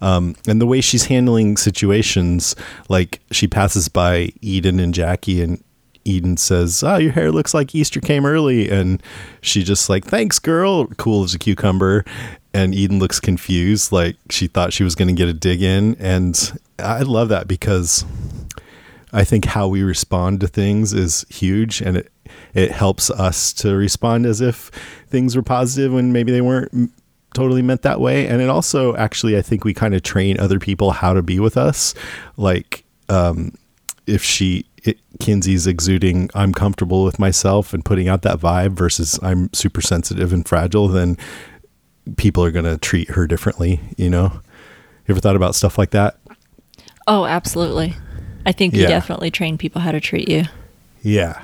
Um, 0.01 0.35
and 0.47 0.61
the 0.61 0.67
way 0.67 0.81
she's 0.81 1.07
handling 1.07 1.57
situations, 1.57 2.57
like 2.89 3.21
she 3.31 3.47
passes 3.47 3.89
by 3.89 4.33
Eden 4.41 4.81
and 4.81 4.95
Jackie, 4.95 5.43
and 5.43 5.63
Eden 6.05 6.37
says, 6.37 6.83
"Oh, 6.83 6.97
your 6.97 7.13
hair 7.13 7.31
looks 7.31 7.53
like 7.55 7.75
Easter 7.75 8.01
came 8.01 8.25
early," 8.25 8.71
and 8.71 9.03
she 9.41 9.63
just 9.63 9.89
like, 9.89 10.05
"Thanks, 10.07 10.39
girl," 10.39 10.87
cool 10.87 11.25
as 11.25 11.35
a 11.35 11.39
cucumber. 11.39 12.05
And 12.53 12.75
Eden 12.75 12.99
looks 12.99 13.21
confused, 13.21 13.93
like 13.93 14.17
she 14.29 14.49
thought 14.49 14.73
she 14.73 14.83
was 14.83 14.97
going 14.97 15.09
to 15.09 15.15
get 15.15 15.29
a 15.29 15.33
dig 15.33 15.63
in, 15.63 15.95
and 16.01 16.59
I 16.79 17.03
love 17.03 17.29
that 17.29 17.47
because 17.47 18.05
I 19.13 19.25
think 19.25 19.45
how 19.45 19.69
we 19.69 19.83
respond 19.83 20.41
to 20.41 20.49
things 20.49 20.93
is 20.93 21.25
huge, 21.29 21.81
and 21.81 21.97
it 21.97 22.13
it 22.55 22.73
helps 22.73 23.11
us 23.11 23.53
to 23.55 23.77
respond 23.77 24.27
as 24.27 24.41
if 24.41 24.71
things 25.09 25.37
were 25.37 25.43
positive 25.43 25.93
when 25.93 26.13
maybe 26.13 26.33
they 26.33 26.41
weren't 26.41 26.93
totally 27.35 27.63
meant 27.63 27.83
that 27.83 28.01
way. 28.01 28.27
And 28.27 28.41
it 28.43 28.49
also 28.49 28.97
actually, 28.97 29.37
I 29.37 29.43
think 29.43 29.65
we 29.65 29.73
kind 29.75 29.95
of 29.95 30.03
train 30.03 30.39
other 30.41 30.59
people 30.59 30.91
how 30.91 31.13
to 31.15 31.23
be 31.23 31.39
with 31.41 31.57
us, 31.57 31.95
like 32.37 32.85
um, 33.09 33.53
if 34.07 34.23
she 34.23 34.67
it, 34.85 34.99
Kinsey's 35.21 35.67
exuding 35.67 36.31
I'm 36.35 36.53
comfortable 36.55 37.05
with 37.05 37.19
myself 37.19 37.75
and 37.75 37.85
putting 37.85 38.09
out 38.09 38.23
that 38.23 38.39
vibe 38.39 38.73
versus 38.73 39.19
I'm 39.23 39.53
super 39.53 39.81
sensitive 39.83 40.33
and 40.33 40.47
fragile, 40.49 40.89
then 40.89 41.19
people 42.17 42.43
are 42.45 42.51
going 42.51 42.65
to 42.65 42.79
treat 42.79 43.11
her 43.11 43.27
differently, 43.27 43.81
you 43.97 44.09
know? 44.09 44.41
You 45.07 45.13
ever 45.15 45.21
thought 45.21 45.37
about 45.37 45.55
stuff 45.55 45.77
like 45.77 45.91
that? 45.91 46.19
Oh, 47.07 47.27
absolutely. 47.27 47.95
I 48.47 48.53
think 48.53 48.75
you 48.75 48.83
Yeah. 48.83 48.89
definitely 48.89 49.31
train 49.31 49.59
people 49.59 49.83
how 49.83 49.93
to 49.93 50.01
treat 50.01 50.29
you. 50.29 50.45
Yeah, 51.03 51.43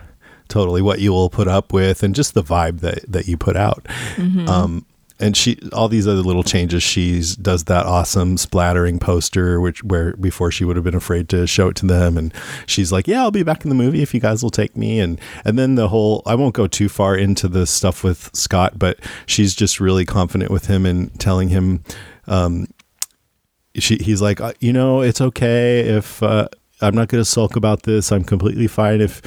totally. 0.48 0.80
What 0.80 1.00
you 1.00 1.12
will 1.12 1.28
put 1.28 1.46
up 1.48 1.72
with, 1.72 2.02
and 2.02 2.14
just 2.14 2.32
the 2.34 2.42
vibe 2.42 2.80
that 2.80 3.00
that 3.10 3.26
you 3.28 3.36
put 3.36 3.56
out. 3.56 3.86
Um, 4.48 4.86
and 5.18 5.36
she, 5.36 5.58
all 5.72 5.88
these 5.88 6.06
other 6.06 6.20
little 6.20 6.42
changes. 6.42 6.82
She's 6.82 7.36
does 7.36 7.64
that 7.64 7.86
awesome 7.86 8.36
splattering 8.36 8.98
poster, 8.98 9.60
which 9.60 9.82
where 9.82 10.14
before 10.16 10.50
she 10.50 10.64
would 10.64 10.76
have 10.76 10.84
been 10.84 10.94
afraid 10.94 11.28
to 11.30 11.46
show 11.46 11.68
it 11.68 11.76
to 11.76 11.86
them, 11.86 12.18
and 12.18 12.32
she's 12.66 12.92
like, 12.92 13.08
"Yeah, 13.08 13.22
I'll 13.22 13.30
be 13.30 13.42
back 13.42 13.64
in 13.64 13.68
the 13.70 13.74
movie 13.74 14.02
if 14.02 14.12
you 14.12 14.20
guys 14.20 14.42
will 14.42 14.50
take 14.50 14.76
me." 14.76 15.00
And 15.00 15.20
and 15.44 15.58
then 15.58 15.74
the 15.74 15.88
whole, 15.88 16.22
I 16.26 16.34
won't 16.34 16.54
go 16.54 16.66
too 16.66 16.88
far 16.88 17.16
into 17.16 17.48
the 17.48 17.66
stuff 17.66 18.04
with 18.04 18.30
Scott, 18.34 18.78
but 18.78 18.98
she's 19.26 19.54
just 19.54 19.80
really 19.80 20.04
confident 20.04 20.50
with 20.50 20.66
him 20.66 20.84
and 20.86 21.18
telling 21.18 21.48
him. 21.48 21.82
Um, 22.26 22.68
she 23.78 23.96
he's 23.96 24.22
like 24.22 24.40
uh, 24.40 24.54
you 24.60 24.72
know 24.72 25.02
it's 25.02 25.20
okay 25.20 25.80
if 25.80 26.22
uh, 26.22 26.48
I'm 26.80 26.94
not 26.94 27.08
going 27.08 27.22
to 27.22 27.24
sulk 27.24 27.56
about 27.56 27.84
this. 27.84 28.12
I'm 28.12 28.24
completely 28.24 28.66
fine 28.66 29.00
if 29.00 29.22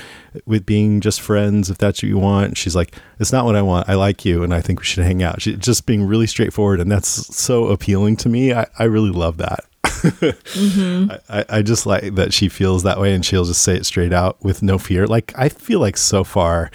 with 0.46 0.65
being 0.65 1.01
just 1.01 1.20
friends 1.20 1.70
if 1.70 1.77
that's 1.77 2.03
what 2.03 2.10
you 2.10 2.18
want. 2.18 2.58
She's 2.58 2.75
like 2.75 2.96
it's 3.20 3.32
not 3.32 3.46
what 3.46 3.56
I 3.56 3.62
want. 3.62 3.89
I 3.89 3.96
like 3.96 4.24
you 4.25 4.44
and 4.44 4.53
I 4.53 4.62
think 4.62 4.79
we 4.79 4.86
should 4.86 5.03
hang 5.03 5.24
out. 5.24 5.41
She 5.41 5.56
just 5.56 5.86
being 5.86 6.03
really 6.03 6.27
straightforward 6.27 6.79
and 6.79 6.91
that's 6.91 7.36
so 7.36 7.68
appealing 7.68 8.18
to 8.18 8.29
me. 8.29 8.53
I, 8.53 8.68
I 8.77 8.84
really 8.84 9.12
love 9.12 9.38
that. 9.38 9.65
I, 9.84 11.20
I, 11.29 11.46
I 11.50 11.62
just 11.62 11.86
like 11.86 12.15
that 12.15 12.34
she 12.34 12.50
feels 12.50 12.84
that 12.84 13.00
way 13.00 13.13
and 13.13 13.25
she'll 13.25 13.46
just 13.46 13.63
say 13.63 13.75
it 13.75 13.86
straight 13.86 14.13
out 14.13 14.41
with 14.44 14.62
no 14.62 14.77
fear. 14.77 15.08
Like 15.08 15.34
I 15.36 15.50
feel 15.50 15.79
like 15.79 15.98
so 15.98 16.24
far 16.24 16.70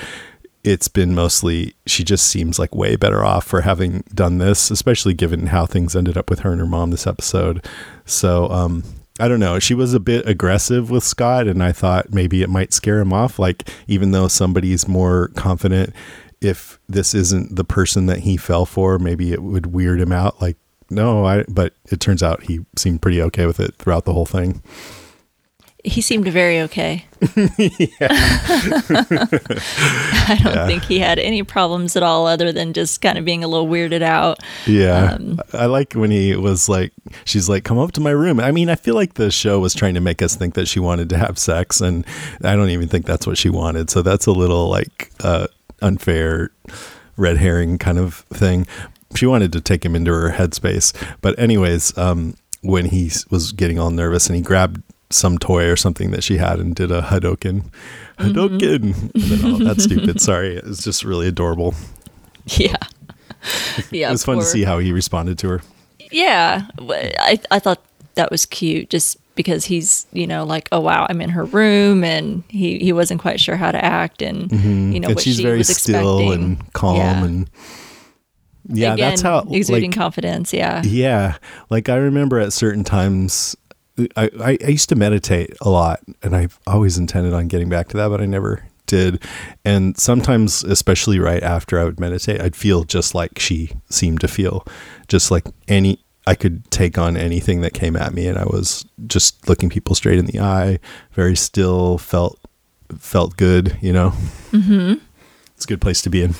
it's 0.64 0.88
been 0.88 1.14
mostly 1.14 1.74
she 1.86 2.02
just 2.02 2.26
seems 2.26 2.58
like 2.58 2.74
way 2.74 2.96
better 2.96 3.22
off 3.24 3.46
for 3.46 3.60
having 3.60 4.02
done 4.12 4.38
this, 4.38 4.70
especially 4.70 5.14
given 5.14 5.48
how 5.48 5.66
things 5.66 5.94
ended 5.94 6.16
up 6.16 6.30
with 6.30 6.40
her 6.40 6.50
and 6.50 6.60
her 6.60 6.66
mom 6.66 6.90
this 6.90 7.06
episode. 7.06 7.64
So 8.06 8.50
um 8.50 8.82
I 9.20 9.28
don't 9.28 9.40
know. 9.40 9.60
She 9.60 9.74
was 9.74 9.94
a 9.94 10.00
bit 10.00 10.26
aggressive 10.28 10.90
with 10.90 11.04
Scott 11.04 11.46
and 11.46 11.62
I 11.62 11.70
thought 11.70 12.12
maybe 12.12 12.42
it 12.42 12.50
might 12.50 12.72
scare 12.72 13.00
him 13.00 13.12
off 13.12 13.38
like 13.38 13.68
even 13.86 14.10
though 14.10 14.26
somebody's 14.26 14.88
more 14.88 15.28
confident 15.36 15.94
if 16.40 16.80
this 16.88 17.14
isn't 17.14 17.54
the 17.54 17.64
person 17.64 18.06
that 18.06 18.20
he 18.20 18.36
fell 18.36 18.66
for, 18.66 18.98
maybe 18.98 19.32
it 19.32 19.42
would 19.42 19.66
weird 19.66 20.00
him 20.00 20.12
out 20.12 20.40
like 20.42 20.56
no, 20.90 21.24
I 21.24 21.44
but 21.48 21.74
it 21.90 22.00
turns 22.00 22.22
out 22.22 22.44
he 22.44 22.60
seemed 22.76 23.02
pretty 23.02 23.22
okay 23.22 23.46
with 23.46 23.60
it 23.60 23.76
throughout 23.76 24.04
the 24.04 24.12
whole 24.12 24.26
thing. 24.26 24.62
He 25.86 26.00
seemed 26.00 26.26
very 26.28 26.60
okay. 26.62 27.04
I 27.20 27.26
don't 30.42 30.54
Yeah. 30.54 30.66
think 30.66 30.84
he 30.84 30.98
had 30.98 31.18
any 31.18 31.42
problems 31.42 31.96
at 31.96 32.02
all 32.02 32.26
other 32.26 32.52
than 32.52 32.72
just 32.72 33.00
kind 33.00 33.18
of 33.18 33.24
being 33.24 33.44
a 33.44 33.48
little 33.48 33.66
weirded 33.68 34.02
out. 34.02 34.38
Yeah. 34.66 35.14
Um, 35.14 35.40
I 35.52 35.66
like 35.66 35.92
when 35.92 36.10
he 36.10 36.34
was 36.36 36.68
like, 36.68 36.92
she's 37.24 37.48
like, 37.48 37.64
come 37.64 37.78
up 37.78 37.92
to 37.92 38.00
my 38.00 38.10
room. 38.10 38.40
I 38.40 38.50
mean, 38.50 38.68
I 38.70 38.74
feel 38.76 38.94
like 38.94 39.14
the 39.14 39.30
show 39.30 39.60
was 39.60 39.74
trying 39.74 39.94
to 39.94 40.00
make 40.00 40.22
us 40.22 40.34
think 40.36 40.54
that 40.54 40.68
she 40.68 40.80
wanted 40.80 41.08
to 41.10 41.18
have 41.18 41.38
sex, 41.38 41.80
and 41.80 42.04
I 42.42 42.56
don't 42.56 42.70
even 42.70 42.88
think 42.88 43.06
that's 43.06 43.26
what 43.26 43.38
she 43.38 43.50
wanted. 43.50 43.90
So 43.90 44.02
that's 44.02 44.26
a 44.26 44.32
little 44.32 44.68
like 44.68 45.10
uh, 45.22 45.46
unfair 45.82 46.50
red 47.16 47.36
herring 47.36 47.78
kind 47.78 47.98
of 47.98 48.14
thing. 48.32 48.66
She 49.14 49.26
wanted 49.26 49.52
to 49.52 49.60
take 49.60 49.84
him 49.84 49.94
into 49.94 50.12
her 50.12 50.30
headspace. 50.30 50.92
But, 51.20 51.38
anyways, 51.38 51.96
um, 51.96 52.36
when 52.62 52.86
he 52.86 53.12
was 53.30 53.52
getting 53.52 53.78
all 53.78 53.90
nervous 53.90 54.26
and 54.26 54.34
he 54.34 54.42
grabbed 54.42 54.82
some 55.14 55.38
toy 55.38 55.66
or 55.68 55.76
something 55.76 56.10
that 56.10 56.22
she 56.24 56.36
had 56.38 56.58
and 56.58 56.74
did 56.74 56.90
a 56.90 57.02
Hadoken. 57.02 57.64
Hadoken. 58.18 59.12
Then, 59.14 59.40
oh, 59.44 59.58
that's 59.64 59.84
stupid. 59.84 60.20
Sorry. 60.20 60.56
It 60.56 60.64
was 60.64 60.78
just 60.78 61.04
really 61.04 61.28
adorable. 61.28 61.74
Yeah. 62.46 62.76
Yeah. 63.90 64.08
it 64.08 64.12
was 64.12 64.24
fun 64.24 64.38
to 64.38 64.44
see 64.44 64.64
how 64.64 64.78
he 64.78 64.90
responded 64.90 65.38
to 65.40 65.48
her. 65.50 65.62
Yeah, 66.10 66.62
I, 66.80 67.38
I 67.50 67.58
thought 67.58 67.82
that 68.14 68.30
was 68.30 68.46
cute 68.46 68.88
just 68.88 69.18
because 69.34 69.66
he's 69.66 70.06
you 70.14 70.26
know 70.26 70.44
like 70.44 70.68
oh 70.72 70.80
wow 70.80 71.06
I'm 71.10 71.20
in 71.20 71.28
her 71.30 71.44
room 71.44 72.04
and 72.04 72.42
he 72.48 72.78
he 72.78 72.92
wasn't 72.94 73.20
quite 73.20 73.40
sure 73.40 73.56
how 73.56 73.70
to 73.70 73.84
act 73.84 74.22
and 74.22 74.50
you 74.50 74.56
know 74.58 74.62
Mm-hmm. 74.62 74.94
and 74.96 75.06
what 75.14 75.20
she's 75.20 75.36
she 75.36 75.42
very 75.42 75.58
was 75.58 75.68
still 75.76 76.20
expecting. 76.20 76.42
and 76.44 76.72
calm 76.72 76.96
Yeah. 76.96 77.24
and 77.24 77.50
yeah 78.68 78.96
that's 78.96 79.20
how 79.20 79.40
exuding 79.50 79.90
like, 79.90 79.98
confidence. 79.98 80.52
Yeah, 80.54 80.80
yeah 80.84 81.36
like 81.68 81.88
i 81.90 81.96
remember 81.96 82.38
at 82.38 82.52
certain 82.54 82.84
times 82.84 83.56
I, 84.16 84.30
I 84.36 84.68
used 84.68 84.88
to 84.88 84.96
meditate 84.96 85.56
a 85.60 85.70
lot 85.70 86.00
and 86.22 86.34
i've 86.34 86.58
always 86.66 86.98
intended 86.98 87.32
on 87.32 87.48
getting 87.48 87.68
back 87.68 87.88
to 87.88 87.96
that 87.96 88.08
but 88.08 88.20
i 88.20 88.26
never 88.26 88.66
did 88.86 89.22
and 89.64 89.96
sometimes 89.96 90.64
especially 90.64 91.18
right 91.18 91.42
after 91.42 91.78
i 91.78 91.84
would 91.84 92.00
meditate 92.00 92.40
i'd 92.40 92.56
feel 92.56 92.84
just 92.84 93.14
like 93.14 93.38
she 93.38 93.70
seemed 93.88 94.20
to 94.20 94.28
feel 94.28 94.66
just 95.08 95.30
like 95.30 95.46
any 95.68 96.04
i 96.26 96.34
could 96.34 96.68
take 96.70 96.98
on 96.98 97.16
anything 97.16 97.60
that 97.60 97.72
came 97.72 97.96
at 97.96 98.12
me 98.12 98.26
and 98.26 98.36
i 98.36 98.44
was 98.44 98.84
just 99.06 99.48
looking 99.48 99.70
people 99.70 99.94
straight 99.94 100.18
in 100.18 100.26
the 100.26 100.40
eye 100.40 100.78
very 101.12 101.36
still 101.36 101.96
felt 101.96 102.38
felt 102.98 103.36
good 103.36 103.76
you 103.80 103.92
know 103.92 104.10
mm-hmm. 104.50 104.94
it's 105.54 105.64
a 105.64 105.68
good 105.68 105.80
place 105.80 106.02
to 106.02 106.10
be 106.10 106.22
in 106.22 106.34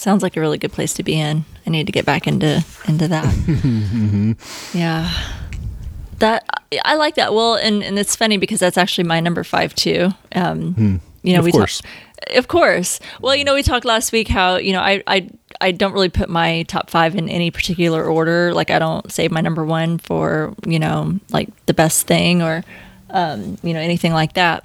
sounds 0.00 0.22
like 0.22 0.36
a 0.36 0.40
really 0.40 0.58
good 0.58 0.72
place 0.72 0.94
to 0.94 1.02
be 1.02 1.14
in. 1.14 1.44
I 1.66 1.70
need 1.70 1.86
to 1.86 1.92
get 1.92 2.06
back 2.06 2.26
into 2.26 2.64
into 2.88 3.08
that. 3.08 3.34
Mm-hmm. 3.50 4.32
Yeah, 4.76 5.10
that 6.20 6.44
I 6.84 6.94
like 6.94 7.16
that. 7.16 7.34
Well, 7.34 7.54
and 7.56 7.82
and 7.82 7.98
it's 7.98 8.14
funny 8.16 8.36
because 8.38 8.60
that's 8.60 8.78
actually 8.78 9.04
my 9.04 9.20
number 9.20 9.44
five 9.44 9.74
too. 9.74 10.10
Um, 10.34 11.00
You 11.22 11.34
know, 11.34 11.40
Hmm. 11.40 11.40
Of 11.40 11.44
we 11.44 11.52
course. 11.52 11.82
talk, 11.82 12.36
of 12.36 12.48
course. 12.48 12.98
Well, 13.20 13.34
you 13.36 13.44
know, 13.44 13.52
we 13.54 13.62
talked 13.62 13.84
last 13.84 14.10
week 14.12 14.28
how 14.28 14.56
you 14.56 14.72
know 14.72 14.80
I 14.80 15.02
I 15.06 15.28
I 15.60 15.72
don't 15.72 15.92
really 15.92 16.08
put 16.08 16.28
my 16.30 16.62
top 16.62 16.88
five 16.88 17.14
in 17.16 17.28
any 17.28 17.50
particular 17.50 18.04
order. 18.04 18.54
Like 18.54 18.70
I 18.70 18.78
don't 18.78 19.10
save 19.12 19.30
my 19.30 19.40
number 19.42 19.64
one 19.64 19.98
for 19.98 20.54
you 20.66 20.78
know 20.78 21.18
like 21.30 21.48
the 21.66 21.74
best 21.74 22.06
thing 22.06 22.40
or 22.42 22.64
um, 23.10 23.58
you 23.62 23.74
know 23.74 23.80
anything 23.80 24.12
like 24.12 24.34
that 24.34 24.64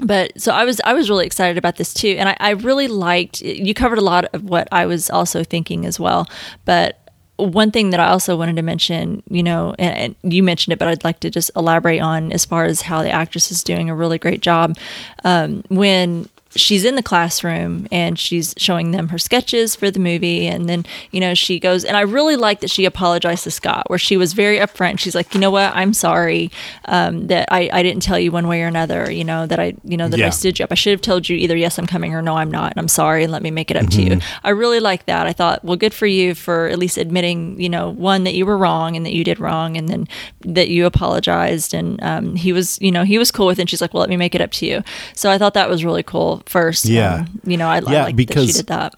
but 0.00 0.32
so 0.40 0.52
I 0.52 0.64
was 0.64 0.80
I 0.84 0.92
was 0.92 1.08
really 1.08 1.24
excited 1.24 1.56
about 1.56 1.76
this 1.76 1.94
too, 1.94 2.16
and 2.18 2.28
I, 2.28 2.36
I 2.40 2.50
really 2.50 2.88
liked. 2.88 3.40
You 3.40 3.72
covered 3.74 3.98
a 3.98 4.02
lot 4.02 4.24
of 4.34 4.42
what 4.42 4.66
I 4.72 4.86
was 4.86 5.08
also 5.08 5.44
thinking 5.44 5.86
as 5.86 6.00
well, 6.00 6.28
but 6.64 6.98
one 7.36 7.70
thing 7.70 7.90
that 7.90 8.00
I 8.00 8.08
also 8.08 8.36
wanted 8.36 8.56
to 8.56 8.62
mention, 8.62 9.22
you 9.28 9.42
know, 9.42 9.74
and, 9.78 10.16
and 10.22 10.32
you 10.32 10.42
mentioned 10.42 10.72
it, 10.72 10.78
but 10.78 10.88
I'd 10.88 11.04
like 11.04 11.20
to 11.20 11.30
just 11.30 11.50
elaborate 11.56 12.00
on 12.00 12.32
as 12.32 12.44
far 12.44 12.64
as 12.64 12.82
how 12.82 13.02
the 13.02 13.10
actress 13.10 13.50
is 13.50 13.64
doing 13.64 13.90
a 13.90 13.94
really 13.94 14.18
great 14.18 14.40
job. 14.40 14.76
Um, 15.24 15.64
when 15.68 16.28
she's 16.56 16.84
in 16.84 16.96
the 16.96 17.02
classroom 17.02 17.86
and 17.90 18.18
she's 18.18 18.54
showing 18.56 18.90
them 18.90 19.08
her 19.08 19.18
sketches 19.18 19.74
for 19.74 19.90
the 19.90 20.00
movie. 20.00 20.46
And 20.46 20.68
then 20.68 20.84
you 21.10 21.20
know 21.20 21.34
she 21.34 21.58
goes 21.58 21.84
and 21.84 21.96
i 21.96 22.00
really 22.00 22.36
like 22.36 22.60
that 22.60 22.70
she 22.70 22.84
apologized 22.84 23.44
to 23.44 23.50
scott 23.50 23.88
where 23.88 23.98
she 23.98 24.16
was 24.16 24.32
very 24.32 24.58
upfront. 24.58 24.98
She's 24.98 25.14
like 25.14 25.34
you 25.34 25.40
know 25.40 25.50
what? 25.50 25.74
I'm 25.74 25.92
sorry 25.92 26.50
um, 26.86 27.26
that 27.28 27.48
I, 27.50 27.70
I 27.72 27.82
didn't 27.82 28.02
tell 28.02 28.18
you 28.18 28.30
one 28.32 28.48
way 28.48 28.62
or 28.62 28.66
another 28.66 29.10
you 29.10 29.24
know 29.24 29.46
that 29.46 29.58
i 29.58 29.74
you 29.84 29.96
know 29.96 30.08
that 30.08 30.20
i 30.20 30.30
stood 30.30 30.58
you. 30.58 30.64
Up 30.64 30.72
i 30.72 30.74
should 30.74 30.92
have 30.92 31.00
told 31.00 31.28
you 31.28 31.36
either 31.36 31.56
yes 31.56 31.78
i'm 31.78 31.86
coming 31.86 32.14
or 32.14 32.22
no 32.22 32.36
i'm 32.36 32.50
not 32.50 32.72
and 32.72 32.78
i'm 32.78 32.88
sorry 32.88 33.24
and 33.24 33.32
let 33.32 33.42
me 33.42 33.50
make 33.50 33.70
it 33.70 33.76
up 33.76 33.88
to 33.90 34.02
you. 34.02 34.20
I 34.42 34.50
really 34.50 34.80
like 34.80 35.06
that. 35.06 35.26
I 35.26 35.32
thought 35.32 35.64
well 35.64 35.76
good 35.76 35.94
for 35.94 36.06
you 36.06 36.34
for 36.34 36.68
at 36.68 36.78
least 36.78 36.98
admitting 36.98 37.60
you 37.60 37.68
know 37.68 37.90
one 37.90 38.24
that 38.24 38.34
you 38.34 38.46
were 38.46 38.56
wrong 38.56 38.96
and 38.96 39.04
that 39.06 39.12
you 39.12 39.24
did 39.24 39.40
wrong 39.40 39.76
and 39.76 39.88
then 39.88 40.08
that 40.40 40.68
you 40.68 40.86
apologized. 40.86 41.74
And 41.74 42.02
um, 42.02 42.36
he 42.36 42.52
was 42.52 42.80
you 42.80 42.92
know 42.92 43.04
he 43.04 43.18
was 43.18 43.30
cool 43.30 43.46
with 43.46 43.58
it. 43.58 43.62
And 43.62 43.70
she's 43.70 43.80
like 43.80 43.94
well 43.94 44.00
let 44.00 44.10
me 44.10 44.16
make 44.16 44.34
it 44.34 44.40
up 44.40 44.52
to 44.52 44.66
you. 44.66 44.82
So 45.14 45.30
i 45.30 45.38
thought 45.38 45.54
that 45.54 45.68
was 45.68 45.84
really 45.84 46.02
cool 46.02 46.42
first 46.48 46.84
Yeah. 46.84 47.26
um, 47.26 47.40
you 47.44 47.56
know 47.56 47.68
i, 47.68 47.78
I 47.78 47.92
Yeah, 47.92 48.04
like 48.04 48.04
that 48.04 48.08
she 48.10 48.14
because- 48.26 48.54
did 48.54 48.66
that. 48.68 48.94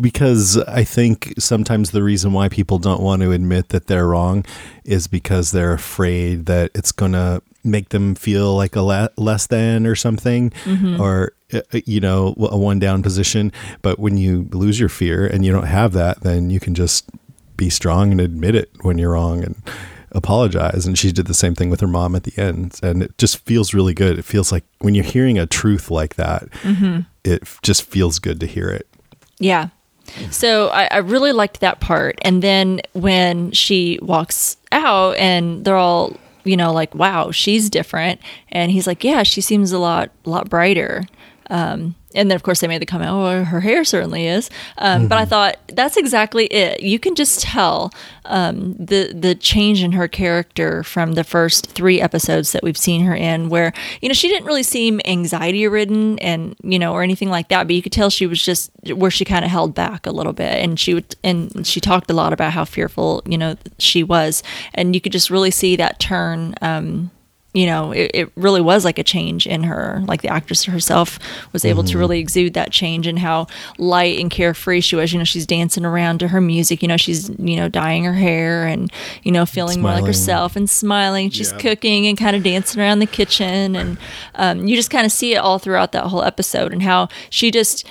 because 0.00 0.56
I 0.58 0.84
think 0.84 1.34
sometimes 1.38 1.90
the 1.90 2.02
reason 2.04 2.32
why 2.32 2.48
people 2.48 2.78
don't 2.78 3.02
want 3.02 3.22
to 3.22 3.32
admit 3.32 3.70
that 3.70 3.88
they're 3.88 4.06
wrong 4.06 4.44
is 4.84 5.08
because 5.08 5.50
they're 5.50 5.72
afraid 5.72 6.46
that 6.46 6.70
it's 6.74 6.92
going 6.92 7.12
to 7.12 7.42
make 7.64 7.88
them 7.88 8.14
feel 8.14 8.54
like 8.56 8.76
a 8.76 8.82
le- 8.82 9.10
less 9.16 9.46
than 9.48 9.86
or 9.86 9.96
something 9.96 10.52
or 11.00 11.32
uh, 11.52 11.60
you 11.84 11.98
know 12.00 12.34
a 12.38 12.56
one 12.56 12.78
down 12.78 13.02
position. 13.02 13.50
But 13.82 13.98
when 13.98 14.16
you 14.16 14.48
lose 14.52 14.78
your 14.78 14.88
fear 14.88 15.26
and 15.26 15.44
you 15.44 15.50
don't 15.50 15.66
have 15.66 15.92
that 15.94 16.20
then 16.20 16.48
you 16.50 16.60
can 16.60 16.74
just 16.76 17.10
be 17.56 17.68
strong 17.68 18.12
and 18.12 18.20
admit 18.20 18.54
it 18.54 18.70
when 18.82 18.98
you're 18.98 19.10
wrong. 19.12 19.42
And 19.42 19.56
apologize. 20.12 20.86
And 20.86 20.98
she 20.98 21.12
did 21.12 21.26
the 21.26 21.34
same 21.34 21.54
thing 21.54 21.70
with 21.70 21.80
her 21.80 21.86
mom 21.86 22.14
at 22.14 22.24
the 22.24 22.32
end. 22.40 22.78
And 22.82 23.02
it 23.02 23.16
just 23.18 23.38
feels 23.44 23.74
really 23.74 23.94
good. 23.94 24.18
It 24.18 24.24
feels 24.24 24.50
like 24.52 24.64
when 24.78 24.94
you're 24.94 25.04
hearing 25.04 25.38
a 25.38 25.46
truth 25.46 25.90
like 25.90 26.14
that, 26.16 26.48
Mm-hmm. 26.62 27.00
it 27.24 27.42
just 27.62 27.82
feels 27.82 28.18
good 28.18 28.40
to 28.40 28.46
hear 28.46 28.68
it. 28.68 28.86
Yeah. 29.38 29.68
So 30.30 30.68
I, 30.68 30.84
I 30.90 30.96
really 30.98 31.32
liked 31.32 31.60
that 31.60 31.80
part. 31.80 32.18
And 32.22 32.42
then 32.42 32.80
when 32.94 33.52
she 33.52 33.98
walks 34.00 34.56
out 34.72 35.16
and 35.18 35.64
they're 35.64 35.76
all, 35.76 36.16
you 36.44 36.56
know, 36.56 36.72
like, 36.72 36.94
wow, 36.94 37.30
she's 37.30 37.68
different. 37.68 38.20
And 38.50 38.72
he's 38.72 38.86
like, 38.86 39.04
yeah, 39.04 39.22
she 39.22 39.40
seems 39.42 39.70
a 39.70 39.78
lot, 39.78 40.10
a 40.24 40.30
lot 40.30 40.48
brighter. 40.48 41.04
Um, 41.50 41.94
and 42.18 42.30
then, 42.30 42.36
of 42.36 42.42
course, 42.42 42.60
they 42.60 42.68
made 42.68 42.82
the 42.82 42.86
comment, 42.86 43.10
oh, 43.10 43.44
her 43.44 43.60
hair 43.60 43.84
certainly 43.84 44.26
is. 44.26 44.50
Um, 44.78 45.08
But 45.08 45.18
I 45.18 45.24
thought 45.24 45.56
that's 45.68 45.96
exactly 45.96 46.46
it. 46.46 46.82
You 46.82 46.98
can 46.98 47.14
just 47.14 47.40
tell 47.40 47.92
um, 48.26 48.74
the 48.74 49.12
the 49.14 49.34
change 49.34 49.82
in 49.82 49.92
her 49.92 50.08
character 50.08 50.82
from 50.82 51.14
the 51.14 51.24
first 51.24 51.66
three 51.70 52.00
episodes 52.00 52.52
that 52.52 52.62
we've 52.62 52.76
seen 52.76 53.04
her 53.04 53.14
in, 53.14 53.48
where 53.48 53.72
you 54.02 54.08
know 54.08 54.14
she 54.14 54.28
didn't 54.28 54.46
really 54.46 54.62
seem 54.62 55.00
anxiety 55.06 55.66
ridden 55.66 56.18
and 56.18 56.54
you 56.62 56.78
know 56.78 56.92
or 56.92 57.02
anything 57.02 57.30
like 57.30 57.48
that, 57.48 57.66
but 57.66 57.74
you 57.74 57.82
could 57.82 57.92
tell 57.92 58.10
she 58.10 58.26
was 58.26 58.42
just 58.44 58.70
where 58.94 59.10
she 59.10 59.24
kind 59.24 59.44
of 59.44 59.50
held 59.50 59.74
back 59.74 60.06
a 60.06 60.10
little 60.10 60.34
bit, 60.34 60.62
and 60.62 60.78
she 60.78 60.94
would 60.94 61.16
and 61.24 61.66
she 61.66 61.80
talked 61.80 62.10
a 62.10 62.14
lot 62.14 62.32
about 62.32 62.52
how 62.52 62.64
fearful 62.64 63.22
you 63.26 63.38
know 63.38 63.56
she 63.78 64.02
was, 64.02 64.42
and 64.74 64.94
you 64.94 65.00
could 65.00 65.12
just 65.12 65.30
really 65.30 65.50
see 65.50 65.76
that 65.76 65.98
turn. 65.98 66.54
Um, 66.60 67.10
you 67.54 67.64
know, 67.64 67.92
it, 67.92 68.10
it 68.12 68.32
really 68.36 68.60
was 68.60 68.84
like 68.84 68.98
a 68.98 69.02
change 69.02 69.46
in 69.46 69.62
her. 69.64 70.02
Like 70.06 70.20
the 70.22 70.28
actress 70.28 70.64
herself 70.64 71.18
was 71.52 71.64
able 71.64 71.82
to 71.84 71.96
really 71.98 72.20
exude 72.20 72.52
that 72.54 72.70
change 72.70 73.06
and 73.06 73.18
how 73.18 73.46
light 73.78 74.20
and 74.20 74.30
carefree 74.30 74.82
she 74.82 74.96
was. 74.96 75.12
You 75.12 75.18
know, 75.18 75.24
she's 75.24 75.46
dancing 75.46 75.84
around 75.84 76.18
to 76.18 76.28
her 76.28 76.40
music. 76.42 76.82
You 76.82 76.88
know, 76.88 76.98
she's, 76.98 77.30
you 77.38 77.56
know, 77.56 77.68
dyeing 77.68 78.04
her 78.04 78.12
hair 78.12 78.66
and, 78.66 78.92
you 79.22 79.32
know, 79.32 79.46
feeling 79.46 79.80
more 79.80 79.92
like 79.92 80.04
herself 80.06 80.56
and 80.56 80.68
smiling. 80.68 81.30
She's 81.30 81.50
Yeah. 81.52 81.58
cooking 81.58 82.06
and 82.06 82.18
kind 82.18 82.36
of 82.36 82.42
dancing 82.42 82.80
around 82.82 82.98
the 82.98 83.06
kitchen. 83.06 83.74
And 83.74 83.98
um, 84.34 84.68
you 84.68 84.76
just 84.76 84.90
kind 84.90 85.06
of 85.06 85.10
see 85.10 85.32
it 85.34 85.38
all 85.38 85.58
throughout 85.58 85.92
that 85.92 86.04
whole 86.04 86.22
episode 86.22 86.72
and 86.72 86.82
how 86.82 87.08
she 87.30 87.50
just 87.50 87.86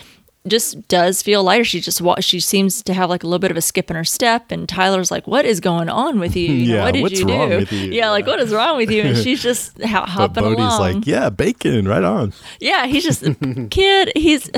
just 0.47 0.87
does 0.87 1.21
feel 1.21 1.43
lighter. 1.43 1.63
She 1.63 1.79
just 1.81 2.01
she 2.21 2.39
seems 2.39 2.81
to 2.83 2.93
have 2.93 3.09
like 3.09 3.23
a 3.23 3.27
little 3.27 3.39
bit 3.39 3.51
of 3.51 3.57
a 3.57 3.61
skip 3.61 3.89
in 3.89 3.95
her 3.95 4.03
step, 4.03 4.51
and 4.51 4.67
Tyler's 4.67 5.11
like, 5.11 5.27
"What 5.27 5.45
is 5.45 5.59
going 5.59 5.89
on 5.89 6.19
with 6.19 6.35
you? 6.35 6.47
you 6.51 6.67
know, 6.73 6.75
Yeah, 6.87 7.01
what 7.01 7.09
did 7.11 7.19
you 7.19 7.25
do? 7.25 7.75
you? 7.75 7.91
Yeah, 7.93 8.09
like 8.09 8.25
what 8.27 8.39
is 8.39 8.53
wrong 8.53 8.77
with 8.77 8.89
you?" 8.91 9.03
And 9.03 9.17
she's 9.23 9.41
just 9.41 9.77
But 9.77 9.87
hopping 9.87 10.43
Bode's 10.43 10.59
along. 10.59 10.79
like, 10.79 11.07
yeah, 11.07 11.29
bacon, 11.29 11.87
right 11.87 12.03
on. 12.03 12.33
yeah, 12.59 12.85
he's 12.87 13.03
just 13.03 13.23
kid. 13.69 14.11
He's 14.15 14.49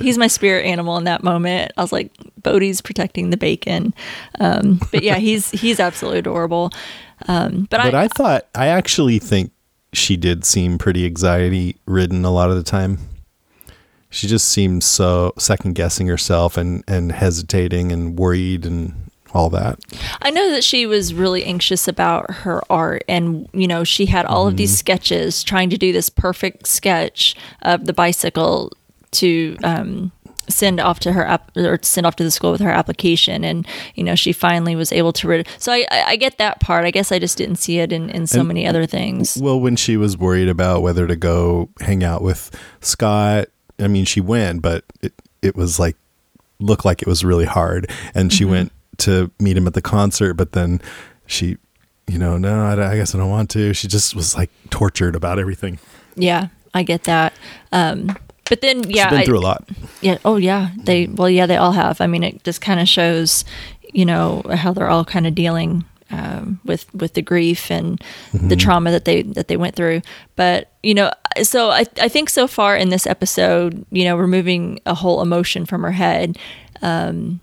he's 0.00 0.18
my 0.18 0.26
spirit 0.26 0.66
animal 0.66 0.96
in 0.96 1.04
that 1.04 1.22
moment. 1.22 1.72
I 1.76 1.82
was 1.82 1.92
like, 1.92 2.10
Bode's 2.42 2.80
protecting 2.80 3.30
the 3.30 3.36
bacon. 3.36 3.94
Um, 4.40 4.80
but 4.90 5.02
yeah, 5.02 5.16
he's 5.18 5.50
he's 5.50 5.80
absolutely 5.80 6.18
adorable. 6.20 6.70
Um, 7.28 7.66
but, 7.70 7.80
But 7.82 7.94
I, 7.94 8.04
I 8.04 8.08
thought, 8.08 8.46
I 8.54 8.66
actually 8.66 9.18
think 9.18 9.52
she 9.92 10.16
did 10.16 10.44
seem 10.44 10.76
pretty 10.76 11.06
anxiety 11.06 11.76
ridden 11.86 12.24
a 12.24 12.30
lot 12.32 12.50
of 12.50 12.56
the 12.56 12.62
time. 12.64 12.98
She 14.14 14.28
just 14.28 14.48
seemed 14.48 14.84
so 14.84 15.32
second 15.38 15.74
guessing 15.74 16.06
herself 16.06 16.56
and, 16.56 16.84
and 16.86 17.10
hesitating 17.10 17.90
and 17.90 18.16
worried 18.16 18.64
and 18.64 19.10
all 19.32 19.50
that. 19.50 19.80
I 20.22 20.30
know 20.30 20.50
that 20.52 20.62
she 20.62 20.86
was 20.86 21.12
really 21.12 21.44
anxious 21.44 21.88
about 21.88 22.30
her 22.30 22.62
art, 22.70 23.02
and 23.08 23.48
you 23.52 23.66
know, 23.66 23.82
she 23.82 24.06
had 24.06 24.24
all 24.26 24.46
of 24.46 24.56
these 24.56 24.78
sketches, 24.78 25.42
trying 25.42 25.68
to 25.70 25.76
do 25.76 25.92
this 25.92 26.08
perfect 26.08 26.68
sketch 26.68 27.34
of 27.62 27.86
the 27.86 27.92
bicycle 27.92 28.70
to 29.10 29.56
um, 29.64 30.12
send 30.48 30.78
off 30.78 31.00
to 31.00 31.12
her 31.12 31.26
app 31.26 31.50
or 31.56 31.80
send 31.82 32.06
off 32.06 32.14
to 32.14 32.22
the 32.22 32.30
school 32.30 32.52
with 32.52 32.60
her 32.60 32.70
application, 32.70 33.42
and 33.42 33.66
you 33.96 34.04
know, 34.04 34.14
she 34.14 34.32
finally 34.32 34.76
was 34.76 34.92
able 34.92 35.12
to 35.14 35.26
rid. 35.26 35.48
So 35.58 35.72
I, 35.72 35.84
I, 35.90 36.02
I 36.10 36.16
get 36.16 36.38
that 36.38 36.60
part. 36.60 36.84
I 36.84 36.92
guess 36.92 37.10
I 37.10 37.18
just 37.18 37.36
didn't 37.36 37.56
see 37.56 37.80
it 37.80 37.92
in, 37.92 38.10
in 38.10 38.28
so 38.28 38.38
And- 38.38 38.48
many 38.48 38.64
other 38.64 38.86
things. 38.86 39.36
Well, 39.36 39.58
when 39.58 39.74
she 39.74 39.96
was 39.96 40.16
worried 40.16 40.48
about 40.48 40.82
whether 40.82 41.08
to 41.08 41.16
go 41.16 41.70
hang 41.80 42.04
out 42.04 42.22
with 42.22 42.56
Scott, 42.80 43.48
I 43.78 43.88
mean, 43.88 44.04
she 44.04 44.20
went, 44.20 44.62
but 44.62 44.84
it, 45.02 45.12
it 45.42 45.56
was 45.56 45.78
like, 45.78 45.96
looked 46.60 46.84
like 46.84 47.02
it 47.02 47.08
was 47.08 47.24
really 47.24 47.44
hard. 47.44 47.90
And 48.14 48.32
she 48.32 48.44
went 48.44 48.72
to 48.98 49.30
meet 49.40 49.56
him 49.56 49.66
at 49.66 49.74
the 49.74 49.82
concert, 49.82 50.34
but 50.34 50.52
then 50.52 50.80
she, 51.26 51.56
you 52.06 52.18
know, 52.18 52.38
no, 52.38 52.64
I, 52.64 52.92
I 52.92 52.96
guess 52.96 53.14
I 53.14 53.18
don't 53.18 53.30
want 53.30 53.50
to. 53.50 53.72
She 53.74 53.88
just 53.88 54.14
was 54.14 54.36
like 54.36 54.50
tortured 54.70 55.16
about 55.16 55.38
everything. 55.38 55.78
Yeah, 56.16 56.48
I 56.72 56.82
get 56.84 57.04
that. 57.04 57.32
Um, 57.72 58.16
but 58.48 58.60
then, 58.60 58.88
yeah, 58.90 59.04
She's 59.04 59.10
been 59.10 59.20
I- 59.20 59.24
through 59.24 59.38
a 59.38 59.40
lot. 59.40 59.68
Yeah. 60.00 60.18
Oh, 60.24 60.36
yeah. 60.36 60.70
They. 60.76 61.06
Well, 61.06 61.30
yeah. 61.30 61.46
They 61.46 61.56
all 61.56 61.72
have. 61.72 62.00
I 62.00 62.06
mean, 62.06 62.22
it 62.22 62.44
just 62.44 62.60
kind 62.60 62.78
of 62.78 62.86
shows, 62.86 63.44
you 63.92 64.04
know, 64.04 64.42
how 64.54 64.72
they're 64.72 64.90
all 64.90 65.04
kind 65.04 65.26
of 65.26 65.34
dealing 65.34 65.84
um, 66.10 66.60
with 66.64 66.92
with 66.94 67.14
the 67.14 67.22
grief 67.22 67.70
and 67.70 68.00
the 68.34 68.54
trauma 68.54 68.90
that 68.90 69.06
they 69.06 69.22
that 69.22 69.48
they 69.48 69.56
went 69.56 69.74
through. 69.74 70.02
But 70.36 70.70
you 70.82 70.92
know, 70.94 71.10
so 71.42 71.70
I 71.70 71.84
I 72.00 72.08
think 72.08 72.30
so 72.30 72.46
far 72.46 72.76
in 72.76 72.88
this 72.90 73.06
episode, 73.06 73.84
you 73.90 74.04
know, 74.04 74.16
removing 74.16 74.80
a 74.86 74.94
whole 74.94 75.20
emotion 75.22 75.66
from 75.66 75.82
her 75.82 75.92
head. 75.92 76.38
Um, 76.82 77.40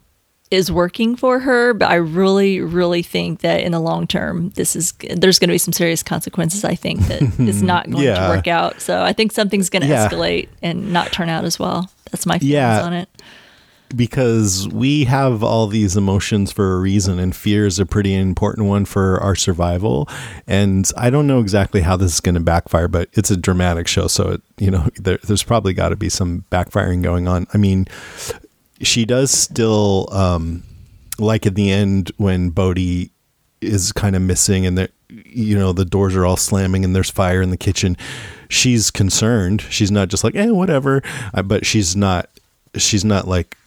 is 0.51 0.69
working 0.69 1.15
for 1.15 1.39
her, 1.39 1.73
but 1.73 1.89
I 1.89 1.95
really, 1.95 2.60
really 2.60 3.01
think 3.04 3.39
that 3.39 3.62
in 3.62 3.71
the 3.71 3.80
long 3.80 4.06
term, 4.06 4.49
this 4.56 4.75
is 4.75 4.91
there's 5.15 5.39
going 5.39 5.47
to 5.47 5.54
be 5.54 5.58
some 5.58 5.71
serious 5.71 6.04
consequences. 6.04 6.65
I 6.65 6.75
think 6.75 6.99
that 7.08 7.21
is 7.39 7.63
not 7.63 7.89
going 7.89 8.04
Yeah. 8.04 8.27
to 8.27 8.36
work 8.36 8.49
out. 8.49 8.82
So 8.82 9.01
I 9.01 9.13
think 9.13 9.32
something's 9.32 9.69
going 9.69 9.84
to 9.84 9.88
Yeah. 9.88 10.10
escalate 10.10 10.49
and 10.62 10.91
not 10.91 11.13
turn 11.13 11.30
out 11.30 11.45
as 11.45 11.58
well. 11.58 11.89
That's 12.12 12.25
my 12.25 12.38
feelings 12.38 12.51
Yeah. 12.51 12.82
on 12.84 12.91
it. 12.91 13.08
Because 13.95 14.67
we 14.69 15.06
have 15.06 15.43
all 15.43 15.67
these 15.67 15.97
emotions 15.97 16.51
for 16.51 16.73
a 16.73 16.80
reason 16.80 17.19
and 17.19 17.36
fear 17.36 17.65
is 17.65 17.80
a 17.80 17.86
pretty 17.86 18.13
important 18.13 18.67
one 18.67 18.86
for 18.86 19.19
our 19.21 19.36
survival. 19.36 20.08
And 20.47 20.89
i 20.97 21.10
don't 21.10 21.27
know 21.27 21.39
exactly 21.39 21.82
how 21.82 21.97
this 21.97 22.13
is 22.13 22.19
going 22.19 22.36
to 22.36 22.41
backfire 22.41 22.88
but 22.88 23.10
it's 23.13 23.32
a 23.32 23.38
dramatic 23.38 23.88
show 23.88 24.08
so 24.08 24.30
it 24.30 24.41
you 24.58 24.71
know 24.71 24.88
there, 24.97 25.19
there's 25.23 25.43
probably 25.43 25.73
got 25.73 25.89
to 25.89 25.95
be 25.95 26.10
some 26.10 26.45
backfiring 26.51 27.04
going 27.04 27.27
on. 27.27 27.47
I 27.54 27.58
mean 27.58 27.88
she 28.82 29.06
does 29.06 29.32
still 29.32 30.08
um 30.12 30.63
like 31.19 31.45
at 31.45 31.56
the 31.56 31.71
end 31.71 32.12
when 32.17 32.49
bode 32.49 32.80
is 33.62 33.91
kind 33.91 34.15
of 34.15 34.21
missing 34.21 34.65
and 34.65 34.89
you 35.10 35.58
know 35.58 35.71
the 35.71 35.86
doors 35.86 36.15
are 36.15 36.25
all 36.25 36.38
slamming 36.38 36.84
and 36.84 36.95
there's 36.95 37.10
fire 37.10 37.41
in 37.41 37.51
the 37.51 37.58
kitchen 37.58 37.95
she's 38.49 38.91
concerned. 38.91 39.62
She's 39.62 39.91
not 39.91 40.10
just 40.10 40.23
like 40.23 40.36
eh 40.36 40.49
whatever 40.49 41.01
uh, 41.34 41.41
but 41.43 41.65
she's 41.65 41.95
not 41.95 42.30
she's 42.75 43.06
not 43.06 43.27
like 43.27 43.58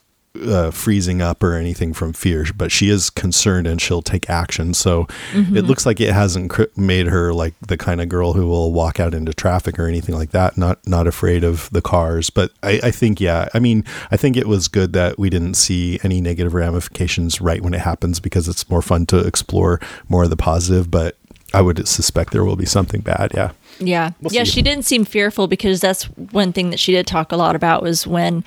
uh, 0.42 0.70
freezing 0.72 1.22
up 1.22 1.42
or 1.44 1.54
anything 1.54 1.92
from 1.92 2.12
fear 2.12 2.44
but 2.56 2.72
she 2.72 2.88
is 2.88 3.08
concerned 3.08 3.66
and 3.68 3.80
she'll 3.80 4.02
take 4.02 4.28
action 4.28 4.74
so 4.74 5.06
it 5.32 5.64
looks 5.64 5.86
like 5.86 6.00
it 6.00 6.12
hasn't 6.12 6.50
cr- 6.50 6.64
made 6.76 7.06
her 7.06 7.32
like 7.32 7.54
the 7.60 7.76
kind 7.76 8.00
of 8.00 8.08
girl 8.08 8.32
who 8.32 8.46
will 8.48 8.72
walk 8.72 8.98
out 8.98 9.14
into 9.14 9.32
traffic 9.32 9.78
or 9.78 9.86
anything 9.86 10.14
like 10.14 10.30
that 10.32 10.58
not 10.58 10.84
not 10.88 11.06
afraid 11.06 11.44
of 11.44 11.70
the 11.70 11.80
cars 11.80 12.30
but 12.30 12.50
I, 12.64 12.80
I 12.82 12.90
think 12.90 13.20
yeah 13.20 13.48
i 13.54 13.60
mean 13.60 13.84
i 14.10 14.16
think 14.16 14.36
it 14.36 14.48
was 14.48 14.66
good 14.66 14.92
that 14.92 15.18
we 15.20 15.30
didn't 15.30 15.54
see 15.54 16.00
any 16.02 16.20
negative 16.20 16.52
ramifications 16.52 17.40
right 17.40 17.62
when 17.62 17.72
it 17.72 17.80
happens 17.80 18.18
because 18.18 18.48
it's 18.48 18.68
more 18.68 18.82
fun 18.82 19.06
to 19.06 19.18
explore 19.18 19.80
more 20.08 20.24
of 20.24 20.30
the 20.30 20.36
positive 20.36 20.90
but 20.90 21.16
i 21.54 21.60
would 21.60 21.86
suspect 21.86 22.32
there 22.32 22.44
will 22.44 22.56
be 22.56 22.66
something 22.66 23.00
bad 23.02 23.30
yeah 23.34 23.52
Yeah. 23.78 24.10
We'll 24.20 24.32
yeah, 24.32 24.42
see. 24.44 24.50
she 24.50 24.62
didn't 24.62 24.84
seem 24.84 25.04
fearful 25.04 25.46
because 25.46 25.80
that's 25.80 26.04
one 26.32 26.52
thing 26.52 26.70
that 26.70 26.80
she 26.80 26.90
did 26.92 27.06
talk 27.06 27.30
a 27.30 27.36
lot 27.36 27.54
about 27.54 27.82
was 27.82 28.04
when 28.04 28.42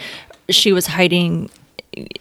she 0.49 0.71
was 0.73 0.87
hiding 0.87 1.49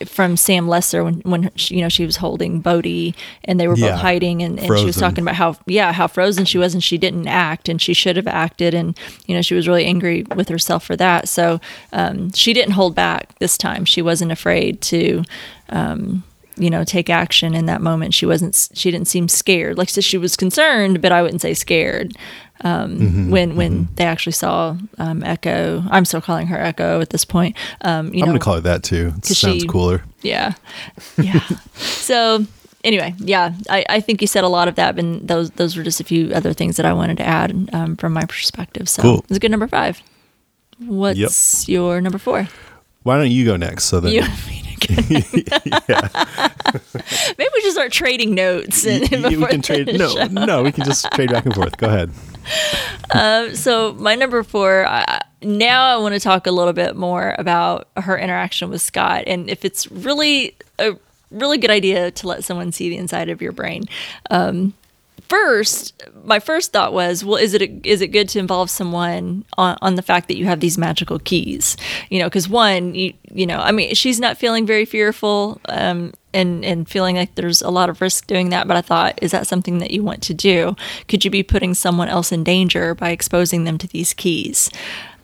from 0.06 0.36
Sam 0.36 0.68
Lesser 0.68 1.02
when 1.04 1.14
when 1.20 1.50
she, 1.56 1.76
you 1.76 1.80
know 1.82 1.88
she 1.88 2.04
was 2.06 2.16
holding 2.16 2.60
Bode 2.60 3.14
and 3.44 3.58
they 3.60 3.68
were 3.68 3.76
Yeah. 3.76 3.90
both 3.92 4.00
hiding 4.00 4.42
and, 4.42 4.58
and 4.58 4.78
she 4.78 4.84
was 4.84 4.96
talking 4.96 5.22
about 5.22 5.34
how 5.36 5.56
yeah 5.66 5.92
how 5.92 6.06
frozen 6.06 6.44
she 6.44 6.58
was 6.58 6.74
and 6.74 6.82
she 6.82 6.98
didn't 6.98 7.28
act 7.28 7.68
and 7.68 7.80
she 7.80 7.94
should 7.94 8.16
have 8.16 8.26
acted 8.26 8.74
and 8.74 8.98
you 9.26 9.34
know 9.34 9.42
she 9.42 9.54
was 9.54 9.66
really 9.68 9.84
angry 9.86 10.24
with 10.34 10.48
herself 10.48 10.84
for 10.84 10.96
that. 10.96 11.28
So 11.28 11.60
um, 11.92 12.30
she 12.32 12.52
didn't 12.52 12.72
hold 12.72 12.94
back 12.94 13.38
this 13.38 13.56
time. 13.58 13.84
She 13.84 14.02
wasn't 14.02 14.32
afraid 14.32 14.80
to 14.82 15.22
um, 15.70 16.22
you 16.56 16.70
know 16.70 16.84
take 16.84 17.10
action 17.10 17.54
in 17.54 17.66
that 17.66 17.82
moment. 17.82 18.14
She 18.14 18.26
wasn't 18.26 18.68
she 18.74 18.90
didn't 18.90 19.08
seem 19.08 19.28
scared. 19.28 19.76
Like 19.78 19.88
said, 19.90 20.04
she 20.04 20.18
was 20.18 20.36
concerned 20.36 21.02
but 21.02 21.12
I 21.12 21.22
wouldn't 21.22 21.40
say 21.42 21.54
scared 21.54 22.16
um, 22.64 22.98
Mm-hmm, 22.98 23.30
when 23.30 23.56
when 23.56 23.88
they 23.96 24.04
actually 24.04 24.32
saw 24.32 24.76
um, 24.98 25.22
Echo. 25.22 25.82
I'm 25.90 26.04
still 26.04 26.20
calling 26.20 26.46
her 26.48 26.58
Echo 26.58 27.00
at 27.00 27.10
this 27.10 27.24
point. 27.24 27.56
Um, 27.82 28.12
you 28.14 28.22
i'm 28.22 28.28
gonna 28.28 28.38
call 28.38 28.54
it 28.56 28.62
that 28.62 28.82
too 28.82 29.12
it 29.18 29.26
sounds 29.26 29.62
she- 29.62 29.68
cooler 29.68 30.02
yeah, 30.22 30.54
yeah. 31.18 31.40
so 31.74 32.44
anyway, 32.82 33.14
yeah, 33.18 33.52
I, 33.70 33.84
I 33.88 34.00
think 34.00 34.20
you 34.20 34.26
said 34.26 34.42
a 34.44 34.48
lot 34.48 34.68
of 34.68 34.74
that, 34.76 34.98
and 34.98 35.26
those 35.28 35.50
those 35.52 35.76
were 35.76 35.82
just 35.84 36.00
a 36.00 36.04
few 36.04 36.32
other 36.32 36.52
things 36.52 36.76
that 36.76 36.86
I 36.86 36.92
wanted 36.92 37.18
to 37.18 37.24
add 37.26 37.70
um, 37.72 37.96
from 37.96 38.12
my 38.12 38.24
perspective. 38.24 38.88
So 38.88 39.02
Cool. 39.02 39.18
it's 39.28 39.36
a 39.36 39.40
good 39.40 39.50
number 39.50 39.68
five. 39.68 40.00
What's 40.78 41.68
your 41.68 42.00
number 42.00 42.18
four? 42.18 42.48
Why 43.06 43.18
don't 43.18 43.30
you 43.30 43.44
go 43.44 43.56
next 43.56 43.84
so 43.84 44.00
that 44.00 44.12
You 44.12 44.22
Maybe 47.38 47.50
we 47.54 47.60
should 47.62 47.72
start 47.72 47.92
trading 47.92 48.34
notes. 48.34 48.86
And, 48.86 49.08
Y- 49.24 49.36
we 49.36 49.46
can 49.46 49.62
trade 49.62 49.86
no 49.98 50.08
show. 50.08 50.24
no 50.26 50.62
we 50.62 50.72
can 50.72 50.84
just 50.84 51.10
trade 51.12 51.30
back 51.30 51.46
and 51.46 51.54
forth 51.54 51.76
go 51.78 51.88
ahead 51.88 52.10
so 53.56 53.94
my 53.94 54.14
number 54.14 54.42
four 54.42 54.86
I, 54.86 55.20
now 55.42 55.94
i 55.94 55.96
want 55.96 56.14
to 56.14 56.20
talk 56.20 56.46
a 56.46 56.50
little 56.52 56.72
bit 56.72 56.96
more 56.96 57.34
about 57.38 57.88
her 57.96 58.16
interaction 58.18 58.70
with 58.70 58.82
scott 58.82 59.24
and 59.26 59.48
if 59.50 59.64
it's 59.64 59.90
really 59.90 60.54
a 60.78 60.92
really 61.30 61.58
good 61.58 61.70
idea 61.70 62.10
to 62.10 62.26
let 62.28 62.44
someone 62.44 62.72
see 62.72 62.88
the 62.88 62.96
inside 62.96 63.28
of 63.30 63.42
your 63.42 63.52
brain 63.52 63.84
um, 64.30 64.74
first, 65.28 66.02
my 66.24 66.38
first 66.40 66.72
thought 66.72 66.92
was, 66.92 67.24
well, 67.24 67.36
is 67.36 67.54
it 67.54 67.86
is 67.86 68.00
it 68.00 68.08
good 68.08 68.28
to 68.30 68.38
involve 68.38 68.70
someone 68.70 69.44
on, 69.56 69.76
on 69.82 69.94
the 69.94 70.02
fact 70.02 70.28
that 70.28 70.36
you 70.36 70.46
have 70.46 70.60
these 70.60 70.78
magical 70.78 71.18
keys? 71.18 71.76
You 72.10 72.18
know, 72.18 72.26
because 72.26 72.48
one, 72.48 72.94
you 72.94 73.12
you 73.32 73.46
know, 73.46 73.58
I 73.58 73.72
mean, 73.72 73.94
she's 73.94 74.20
not 74.20 74.38
feeling 74.38 74.66
very 74.66 74.84
fearful. 74.84 75.60
Um, 75.68 76.12
and, 76.34 76.66
and 76.66 76.86
feeling 76.86 77.16
like 77.16 77.34
there's 77.34 77.62
a 77.62 77.70
lot 77.70 77.88
of 77.88 78.02
risk 78.02 78.26
doing 78.26 78.50
that. 78.50 78.68
But 78.68 78.76
I 78.76 78.82
thought, 78.82 79.18
is 79.22 79.30
that 79.30 79.46
something 79.46 79.78
that 79.78 79.90
you 79.90 80.02
want 80.02 80.22
to 80.24 80.34
do? 80.34 80.76
Could 81.08 81.24
you 81.24 81.30
be 81.30 81.42
putting 81.42 81.72
someone 81.72 82.08
else 82.08 82.30
in 82.30 82.44
danger 82.44 82.94
by 82.94 83.08
exposing 83.08 83.64
them 83.64 83.78
to 83.78 83.86
these 83.88 84.12
keys? 84.12 84.68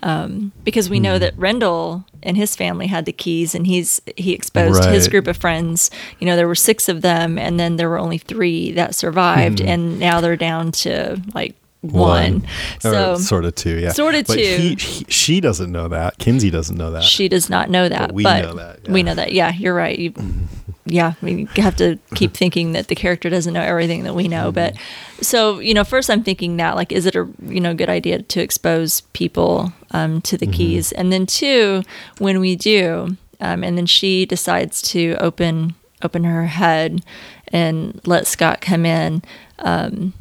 Um, 0.05 0.51
because 0.65 0.91
we 0.91 0.99
know 0.99 1.15
hmm. 1.15 1.21
that 1.21 1.39
Rendell 1.39 2.05
and 2.25 2.37
his 2.37 2.57
family 2.57 2.89
had 2.89 3.05
the 3.05 3.13
keys, 3.13 3.55
and 3.55 3.67
he's 3.67 4.01
he 4.17 4.33
exposed 4.33 4.85
his 4.85 5.09
group 5.09 5.27
of 5.27 5.37
friends. 5.37 5.91
You 6.19 6.27
know, 6.27 6.37
there 6.37 6.49
were 6.49 6.57
six 6.57 6.89
of 6.89 7.03
them, 7.03 7.39
and 7.39 7.59
then 7.59 7.77
there 7.77 7.89
were 7.89 7.99
only 7.99 8.19
three 8.19 8.73
that 8.73 8.95
survived, 8.95 9.61
hmm. 9.61 9.69
and 9.69 9.99
now 10.01 10.21
they're 10.21 10.37
down 10.37 10.73
to 10.73 11.21
like 11.35 11.55
one. 11.83 12.47
So 12.81 13.13
or 13.13 13.17
sort 13.19 13.45
of 13.45 13.55
two, 13.55 13.79
yeah. 13.79 13.93
Sort 13.93 14.15
of 14.15 14.27
two. 14.27 14.35
He, 14.39 14.75
he, 14.77 15.05
she 15.09 15.41
doesn't 15.41 15.71
know 15.71 15.89
that. 15.89 16.19
Kinsey 16.19 16.51
doesn't 16.51 16.77
know 16.77 16.93
that. 16.93 17.03
she 17.03 17.29
does 17.29 17.51
not 17.51 17.71
know 17.71 17.89
that, 17.89 18.09
But 18.09 18.15
we 18.15 18.23
but 18.23 18.43
know 18.43 18.55
that, 18.55 18.89
we 18.89 19.03
know 19.03 19.15
that. 19.15 19.33
Yeah, 19.33 19.53
you're 19.53 19.75
right. 19.75 19.99
You, 19.99 20.13
mm-hmm. 20.13 20.45
Yeah, 20.85 21.15
I 21.21 21.25
mean, 21.25 21.49
you 21.55 21.63
have 21.63 21.77
to 21.77 21.99
keep 22.15 22.35
thinking 22.35 22.73
that 22.73 22.89
the 22.89 22.95
character 22.95 23.31
doesn't 23.31 23.55
know 23.55 23.63
everything 23.63 24.03
that 24.05 24.15
we 24.15 24.27
know. 24.27 24.51
But 24.51 24.77
so 25.21 25.61
you 25.61 25.75
know, 25.75 25.85
first 25.85 26.11
I'm 26.11 26.25
thinking 26.25 26.57
that 26.57 26.75
like, 26.75 26.91
is 26.93 27.07
it 27.07 27.15
a 27.15 27.29
you 27.43 27.61
know 27.61 27.75
good 27.75 27.89
idea 27.89 28.23
to 28.23 28.41
expose 28.41 29.03
people 29.13 29.73
um, 29.93 30.21
to 30.23 30.37
the 30.37 30.47
keys? 30.47 30.91
And 30.93 31.13
then 31.13 31.27
two, 31.27 31.83
when 32.19 32.41
we 32.41 32.57
do, 32.57 33.17
um, 33.41 33.63
and 33.63 33.79
then 33.79 33.87
she 33.87 34.27
decides 34.27 34.83
to 34.83 35.17
open 35.21 35.75
open 36.03 36.25
her 36.25 36.47
head 36.47 37.05
and 37.49 38.01
let 38.07 38.27
Scott 38.27 38.61
come 38.61 38.85
in. 38.85 39.23
Um, 39.61 40.15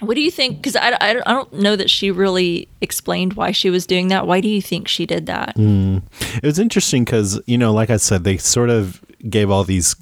what 0.00 0.14
do 0.14 0.20
you 0.20 0.30
think? 0.30 0.58
Because 0.58 0.76
I, 0.76 0.90
I, 1.00 1.10
I 1.24 1.32
don't 1.32 1.52
know 1.54 1.74
that 1.74 1.88
she 1.88 2.10
really 2.10 2.68
explained 2.80 3.34
why 3.34 3.50
she 3.52 3.70
was 3.70 3.86
doing 3.86 4.08
that. 4.08 4.26
Why 4.26 4.40
do 4.40 4.48
you 4.48 4.60
think 4.60 4.88
she 4.88 5.06
did 5.06 5.26
that? 5.26 5.56
It 6.42 6.42
was 6.42 6.58
interesting 6.58 7.04
because, 7.04 7.40
you 7.46 7.56
know, 7.56 7.72
like 7.72 7.88
I 7.88 7.96
said, 7.96 8.24
they 8.24 8.36
sort 8.36 8.68
of 8.68 9.02
gave 9.28 9.50
all 9.50 9.64
these 9.64 9.96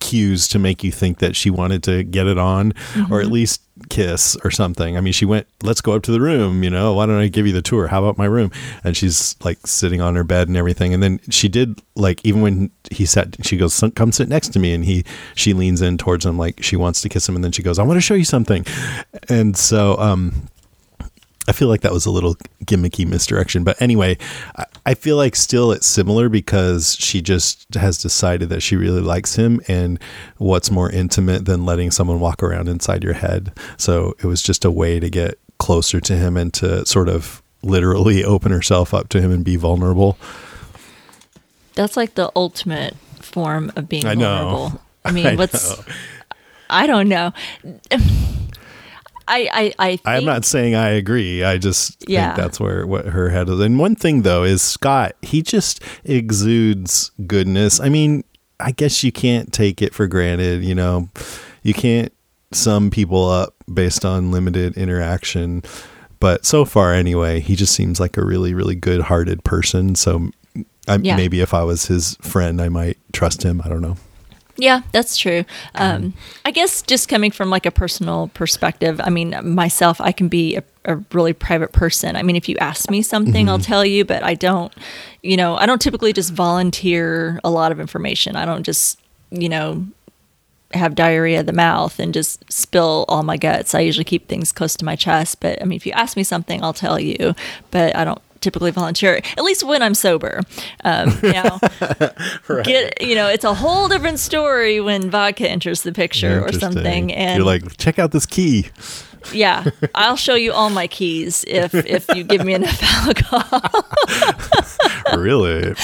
cues 0.00 0.48
to 0.48 0.58
make 0.58 0.82
you 0.82 0.90
think 0.90 1.18
that 1.18 1.36
she 1.36 1.50
wanted 1.50 1.82
to 1.82 2.02
get 2.02 2.26
it 2.26 2.38
on 2.38 2.72
or 3.10 3.20
at 3.20 3.26
least 3.26 3.60
kiss 3.88 4.36
or 4.44 4.50
something. 4.50 4.96
I 4.96 5.00
mean, 5.00 5.12
she 5.12 5.24
went, 5.24 5.46
let's 5.62 5.80
go 5.80 5.92
up 5.92 6.02
to 6.04 6.12
the 6.12 6.20
room, 6.20 6.62
you 6.62 6.70
know, 6.70 6.94
why 6.94 7.06
don't 7.06 7.18
I 7.18 7.28
give 7.28 7.46
you 7.46 7.52
the 7.52 7.62
tour? 7.62 7.88
How 7.88 8.02
about 8.02 8.18
my 8.18 8.24
room? 8.24 8.50
And 8.84 8.96
she's 8.96 9.36
like 9.44 9.66
sitting 9.66 10.00
on 10.00 10.14
her 10.14 10.24
bed 10.24 10.48
and 10.48 10.56
everything. 10.56 10.94
And 10.94 11.02
then 11.02 11.20
she 11.30 11.48
did 11.48 11.80
like, 11.94 12.24
even 12.24 12.40
when 12.40 12.70
he 12.90 13.04
sat, 13.06 13.44
she 13.44 13.56
goes, 13.56 13.82
come 13.94 14.12
sit 14.12 14.28
next 14.28 14.48
to 14.50 14.58
me. 14.58 14.72
And 14.72 14.84
he, 14.84 15.04
she 15.34 15.52
leans 15.52 15.82
in 15.82 15.98
towards 15.98 16.24
him 16.24 16.38
like 16.38 16.62
she 16.62 16.76
wants 16.76 17.00
to 17.02 17.08
kiss 17.08 17.28
him. 17.28 17.34
And 17.34 17.44
then 17.44 17.52
she 17.52 17.62
goes, 17.62 17.78
I 17.78 17.82
want 17.82 17.96
to 17.96 18.02
show 18.02 18.14
you 18.14 18.24
something. 18.24 18.64
And 19.28 19.56
so, 19.56 19.98
um, 19.98 20.48
I 21.48 21.52
feel 21.52 21.68
like 21.68 21.80
that 21.80 21.92
was 21.92 22.06
a 22.06 22.10
little 22.10 22.36
gimmicky 22.64 23.06
misdirection. 23.06 23.64
But 23.64 23.80
anyway, 23.82 24.16
I, 24.56 24.64
I 24.86 24.94
feel 24.94 25.16
like 25.16 25.34
still 25.34 25.72
it's 25.72 25.86
similar 25.86 26.28
because 26.28 26.96
she 27.00 27.20
just 27.20 27.74
has 27.74 27.98
decided 27.98 28.48
that 28.50 28.62
she 28.62 28.76
really 28.76 29.00
likes 29.00 29.34
him. 29.34 29.60
And 29.66 29.98
what's 30.38 30.70
more 30.70 30.90
intimate 30.90 31.44
than 31.44 31.64
letting 31.64 31.90
someone 31.90 32.20
walk 32.20 32.42
around 32.42 32.68
inside 32.68 33.02
your 33.02 33.14
head? 33.14 33.52
So 33.76 34.14
it 34.22 34.26
was 34.26 34.40
just 34.42 34.64
a 34.64 34.70
way 34.70 35.00
to 35.00 35.10
get 35.10 35.38
closer 35.58 36.00
to 36.00 36.16
him 36.16 36.36
and 36.36 36.54
to 36.54 36.86
sort 36.86 37.08
of 37.08 37.42
literally 37.62 38.24
open 38.34 38.52
herself 38.52 38.94
up 38.94 39.08
to 39.10 39.20
him 39.20 39.32
and 39.32 39.44
be 39.44 39.56
vulnerable. 39.56 40.16
That's 41.74 41.96
like 41.96 42.14
the 42.14 42.30
ultimate 42.36 42.96
form 43.20 43.72
of 43.76 43.88
being 43.88 44.06
I 44.06 44.14
know. 44.14 44.48
vulnerable. 44.48 44.82
I 45.04 45.10
mean, 45.12 45.26
I 45.26 45.34
what's 45.34 45.76
know. 45.76 45.84
I 46.70 46.86
don't 46.86 47.08
know. 47.08 47.32
I 49.28 49.50
I 49.52 49.74
I 49.78 49.88
think, 49.96 50.00
I'm 50.06 50.24
not 50.24 50.44
saying 50.44 50.74
I 50.74 50.90
agree. 50.90 51.42
I 51.44 51.58
just 51.58 52.04
Yeah. 52.08 52.34
think 52.34 52.36
that's 52.44 52.60
where 52.60 52.86
what 52.86 53.06
her 53.06 53.28
head 53.30 53.48
is. 53.48 53.60
And 53.60 53.78
one 53.78 53.94
thing 53.96 54.22
though 54.22 54.42
is 54.44 54.62
Scott, 54.62 55.14
he 55.22 55.42
just 55.42 55.82
exudes 56.04 57.10
goodness. 57.26 57.80
I 57.80 57.88
mean, 57.88 58.24
I 58.60 58.72
guess 58.72 59.02
you 59.04 59.12
can't 59.12 59.52
take 59.52 59.82
it 59.82 59.92
for 59.94 60.06
granted, 60.06 60.64
you 60.64 60.74
know. 60.74 61.08
You 61.62 61.74
can't 61.74 62.12
sum 62.52 62.90
people 62.90 63.28
up 63.28 63.54
based 63.72 64.04
on 64.04 64.30
limited 64.30 64.76
interaction. 64.76 65.62
But 66.20 66.44
so 66.46 66.64
far 66.64 66.94
anyway, 66.94 67.40
he 67.40 67.56
just 67.56 67.74
seems 67.74 67.98
like 67.98 68.16
a 68.16 68.24
really 68.24 68.54
really 68.54 68.74
good-hearted 68.76 69.42
person. 69.44 69.94
So 69.94 70.30
I, 70.88 70.96
Yeah. 71.02 71.16
maybe 71.16 71.40
if 71.40 71.54
I 71.54 71.62
was 71.64 71.86
his 71.86 72.16
friend, 72.22 72.60
I 72.60 72.68
might 72.68 72.98
trust 73.12 73.42
him. 73.42 73.62
I 73.64 73.68
don't 73.68 73.80
know. 73.82 73.96
Yeah, 74.62 74.82
that's 74.92 75.16
true. 75.16 75.44
Um, 75.74 76.14
I 76.44 76.52
guess 76.52 76.82
just 76.82 77.08
coming 77.08 77.32
from 77.32 77.50
like 77.50 77.66
a 77.66 77.72
personal 77.72 78.28
perspective, 78.28 79.00
I 79.02 79.10
mean, 79.10 79.34
myself, 79.42 80.00
I 80.00 80.12
can 80.12 80.28
be 80.28 80.54
a, 80.54 80.62
a 80.84 80.96
really 81.10 81.32
private 81.32 81.72
person. 81.72 82.14
I 82.14 82.22
mean, 82.22 82.36
if 82.36 82.48
you 82.48 82.56
ask 82.58 82.88
me 82.88 83.02
something, 83.02 83.48
I'll 83.48 83.58
tell 83.58 83.84
you, 83.84 84.04
but 84.04 84.22
I 84.22 84.34
don't, 84.34 84.72
you 85.20 85.36
know, 85.36 85.56
I 85.56 85.66
don't 85.66 85.82
typically 85.82 86.12
just 86.12 86.32
volunteer 86.32 87.40
a 87.42 87.50
lot 87.50 87.72
of 87.72 87.80
information. 87.80 88.36
I 88.36 88.44
don't 88.44 88.62
just, 88.62 89.00
you 89.32 89.48
know, 89.48 89.84
have 90.74 90.94
diarrhea 90.94 91.40
of 91.40 91.46
the 91.46 91.52
mouth 91.52 91.98
and 91.98 92.14
just 92.14 92.44
spill 92.52 93.04
all 93.08 93.24
my 93.24 93.36
guts. 93.36 93.74
I 93.74 93.80
usually 93.80 94.04
keep 94.04 94.28
things 94.28 94.52
close 94.52 94.76
to 94.76 94.84
my 94.84 94.94
chest. 94.94 95.40
But 95.40 95.60
I 95.60 95.64
mean, 95.64 95.74
if 95.74 95.86
you 95.86 95.92
ask 95.92 96.16
me 96.16 96.22
something, 96.22 96.62
I'll 96.62 96.72
tell 96.72 97.00
you, 97.00 97.34
but 97.72 97.96
I 97.96 98.04
don't 98.04 98.22
typically 98.42 98.70
volunteer, 98.70 99.20
at 99.38 99.44
least 99.44 99.64
when 99.64 99.82
I'm 99.82 99.94
sober. 99.94 100.40
Um, 100.84 101.18
you 101.22 101.32
know, 101.32 101.58
get, 102.64 103.00
you 103.00 103.14
know, 103.14 103.28
it's 103.28 103.44
a 103.44 103.54
whole 103.54 103.88
different 103.88 104.18
story 104.18 104.80
when 104.80 105.10
vodka 105.10 105.48
enters 105.48 105.82
the 105.82 105.92
picture 105.92 106.44
or 106.44 106.52
something. 106.52 107.12
And 107.12 107.38
You're 107.38 107.46
like, 107.46 107.76
check 107.78 107.98
out 107.98 108.12
this 108.12 108.26
key. 108.26 108.68
yeah, 109.32 109.64
I'll 109.94 110.16
show 110.16 110.34
you 110.34 110.52
all 110.52 110.68
my 110.68 110.86
keys 110.88 111.44
if, 111.46 111.74
if 111.74 112.08
you 112.14 112.24
give 112.24 112.44
me 112.44 112.54
enough 112.54 112.82
alcohol. 113.06 113.84
really? 115.16 115.74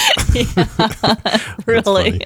really 1.65 2.21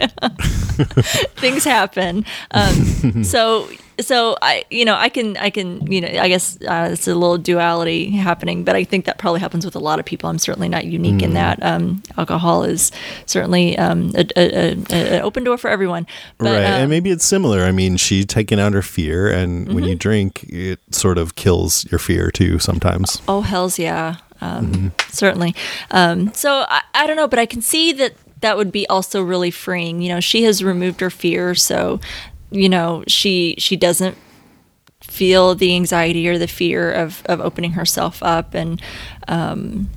things 1.36 1.64
happen 1.64 2.26
um, 2.52 3.24
so 3.24 3.68
so 4.00 4.36
i 4.42 4.64
you 4.70 4.86
know 4.86 4.96
i 4.96 5.10
can 5.10 5.38
i 5.38 5.50
can 5.50 5.86
you 5.92 6.02
know 6.02 6.08
i 6.08 6.28
guess 6.28 6.58
uh, 6.68 6.90
it's 6.92 7.08
a 7.08 7.14
little 7.14 7.38
duality 7.38 8.10
happening 8.10 8.64
but 8.64 8.76
i 8.76 8.84
think 8.84 9.06
that 9.06 9.18
probably 9.18 9.40
happens 9.40 9.66
with 9.66 9.76
a 9.76 9.80
lot 9.80 10.00
of 10.00 10.06
people 10.06 10.30
i'm 10.30 10.40
certainly 10.40 10.68
not 10.70 10.86
unique 10.86 11.22
in 11.22 11.34
that 11.34 11.62
um, 11.64 12.02
alcohol 12.18 12.64
is 12.64 12.92
certainly 13.26 13.78
um, 13.78 14.12
a, 14.16 14.26
a, 14.36 14.72
a, 14.72 15.16
an 15.18 15.22
open 15.22 15.44
door 15.44 15.58
for 15.58 15.70
everyone 15.70 16.08
but 16.38 16.46
right. 16.46 16.66
um, 16.66 16.74
and 16.82 16.90
maybe 16.90 17.10
it's 17.12 17.26
similar. 17.26 17.62
I 17.64 17.72
mean, 17.72 17.98
she's 17.98 18.26
taking 18.26 18.60
out 18.60 18.74
her 18.74 18.82
fear, 18.82 19.32
and 19.32 19.68
when 19.68 19.78
Mm-hmm. 19.78 19.88
you 19.90 19.96
drink, 19.96 20.44
it 20.50 20.80
sort 20.92 21.18
of 21.18 21.36
kills 21.36 21.86
your 21.92 22.00
fear 22.00 22.32
too 22.32 22.60
sometimes. 22.60 23.22
Oh 23.28 23.42
hell's 23.42 23.78
yeah, 23.80 24.16
um, 24.42 24.72
Mm-hmm. 24.72 24.88
certainly. 25.10 25.56
Um, 25.92 26.34
so 26.34 26.66
I, 26.68 26.82
I 26.94 27.08
don't 27.08 27.16
know, 27.16 27.28
but 27.28 27.40
I 27.40 27.46
can 27.46 27.62
see 27.62 27.92
that 27.94 28.14
that 28.42 28.58
would 28.58 28.72
be 28.72 28.88
also 28.90 29.22
really 29.24 29.52
freeing. 29.52 30.02
You 30.02 30.10
know, 30.16 30.20
she 30.20 30.44
has 30.44 30.64
removed 30.64 31.00
her 31.02 31.10
fear, 31.10 31.56
so 31.56 32.00
you 32.54 32.70
know 32.70 33.04
she 33.08 33.56
she 33.58 33.76
doesn't 33.76 34.18
feel 35.02 35.54
the 35.56 35.76
anxiety 35.76 36.28
or 36.30 36.38
the 36.38 36.48
fear 36.48 36.92
of 36.92 37.24
of 37.26 37.42
opening 37.42 37.72
herself 37.74 38.22
up, 38.24 38.54
and 38.54 38.82
um, 39.28 39.90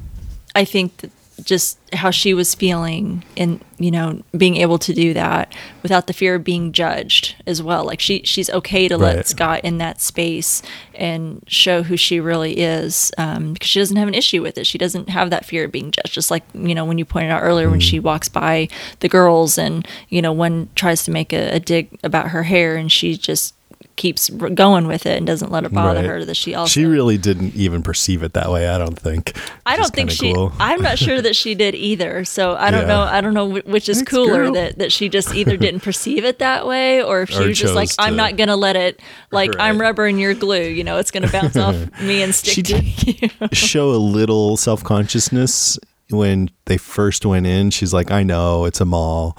I 0.55 0.65
think 0.65 0.97
that 0.99 1.11
just 1.43 1.79
how 1.93 2.11
she 2.11 2.33
was 2.33 2.55
feeling 2.55 3.23
and 3.37 3.63
you 3.79 3.91
know 3.91 4.23
being 4.37 4.57
able 4.57 4.79
to 4.79 4.95
do 4.95 5.13
that 5.13 5.53
without 5.83 6.07
the 6.07 6.13
fear 6.13 6.37
of 6.37 6.45
being 6.45 6.73
judged 6.73 7.37
as 7.47 7.63
well. 7.63 7.85
Like 7.85 8.01
she 8.01 8.23
she's 8.25 8.49
okay 8.51 8.89
to 8.89 8.97
let 8.97 9.27
Scott 9.27 9.61
in 9.63 9.79
that 9.79 10.01
space 10.01 10.63
and 10.95 11.45
show 11.47 11.83
who 11.83 11.97
she 11.97 12.21
really 12.21 12.59
is 12.59 13.13
um, 13.19 13.53
because 13.53 13.69
she 13.69 13.79
doesn't 13.79 13.97
have 13.97 14.09
an 14.09 14.15
issue 14.15 14.43
with 14.43 14.57
it. 14.57 14.67
She 14.67 14.79
doesn't 14.79 15.11
have 15.11 15.31
that 15.31 15.45
fear 15.45 15.65
of 15.65 15.73
being 15.73 15.91
judged. 15.91 16.15
Just 16.15 16.31
like 16.31 16.45
you 16.55 16.75
know 16.75 16.85
when 16.85 16.99
you 16.99 17.05
pointed 17.05 17.31
out 17.31 17.43
earlier 17.43 17.69
when 17.69 17.81
she 17.81 18.01
walks 18.01 18.29
by 18.29 18.69
the 19.01 19.09
girls 19.09 19.59
and 19.59 19.87
you 20.09 20.23
know 20.23 20.33
one 20.33 20.71
tries 20.75 21.05
to 21.05 21.11
make 21.11 21.33
a, 21.33 21.57
a 21.57 21.61
dig 21.61 21.99
about 22.03 22.29
her 22.29 22.45
hair 22.45 22.77
and 22.77 22.91
she 22.91 23.17
just 23.17 23.55
keeps 23.97 24.29
going 24.31 24.87
with 24.87 25.07
it 25.07 25.17
and 25.17 25.27
doesn't 25.27 25.51
let 25.51 25.65
it 25.65 25.73
bother 25.73 26.01
Right. 26.01 26.05
her 26.07 26.25
that 26.27 26.37
she 26.37 26.55
also 26.55 26.71
She 26.71 26.85
really 26.85 27.17
didn't 27.19 27.55
even 27.57 27.83
perceive 27.83 28.23
it 28.23 28.35
that 28.35 28.51
way. 28.51 28.69
I 28.69 28.77
don't 28.79 28.99
think. 28.99 29.37
I 29.65 29.77
don't 29.77 29.93
think 29.93 30.11
she. 30.11 30.33
cool. 30.35 30.53
I'm 30.61 30.83
not 30.83 30.99
sure 30.99 31.21
that 31.23 31.35
she 31.35 31.55
did 31.55 31.75
either. 31.75 32.25
So 32.25 32.55
I 32.57 32.71
don't 32.71 32.83
Yeah. 32.83 32.87
know. 32.89 33.01
I 33.03 33.21
don't 33.21 33.35
know 33.35 33.49
which 33.61 33.89
is 33.89 33.99
Thanks, 33.99 34.11
cooler 34.11 34.45
girl. 34.45 34.53
that 34.53 34.79
that 34.79 34.93
she 34.93 35.09
just 35.09 35.35
either 35.35 35.57
didn't 35.67 35.81
perceive 35.81 36.25
it 36.25 36.39
that 36.41 36.67
way, 36.67 37.03
or 37.03 37.23
if 37.23 37.31
she 37.31 37.43
Or 37.45 37.49
was 37.49 37.59
just 37.59 37.75
like, 37.75 37.89
I'm 37.99 38.13
to- 38.13 38.17
not 38.17 38.37
gonna 38.37 38.57
let 38.57 38.77
it. 38.77 39.01
Like 39.33 39.53
I'm 39.59 39.81
rubber 39.81 40.07
and 40.07 40.21
you're 40.21 40.35
glue. 40.35 40.61
You 40.63 40.85
know, 40.85 40.99
it's 40.99 41.11
gonna 41.11 41.31
bounce 41.31 41.57
off 41.57 41.77
me 42.03 42.23
and 42.23 42.35
stick 42.35 42.55
She 42.55 42.63
to 42.63 42.83
you. 42.85 43.29
show 43.53 43.91
a 43.91 43.97
little 43.97 44.57
self 44.57 44.85
consciousness 44.85 45.79
when 46.11 46.51
they 46.67 46.77
first 46.77 47.25
went 47.27 47.47
in. 47.47 47.71
She's 47.71 47.93
like, 47.93 48.11
I 48.11 48.23
know 48.23 48.65
it's 48.67 48.81
a 48.81 48.85
mall. 48.85 49.37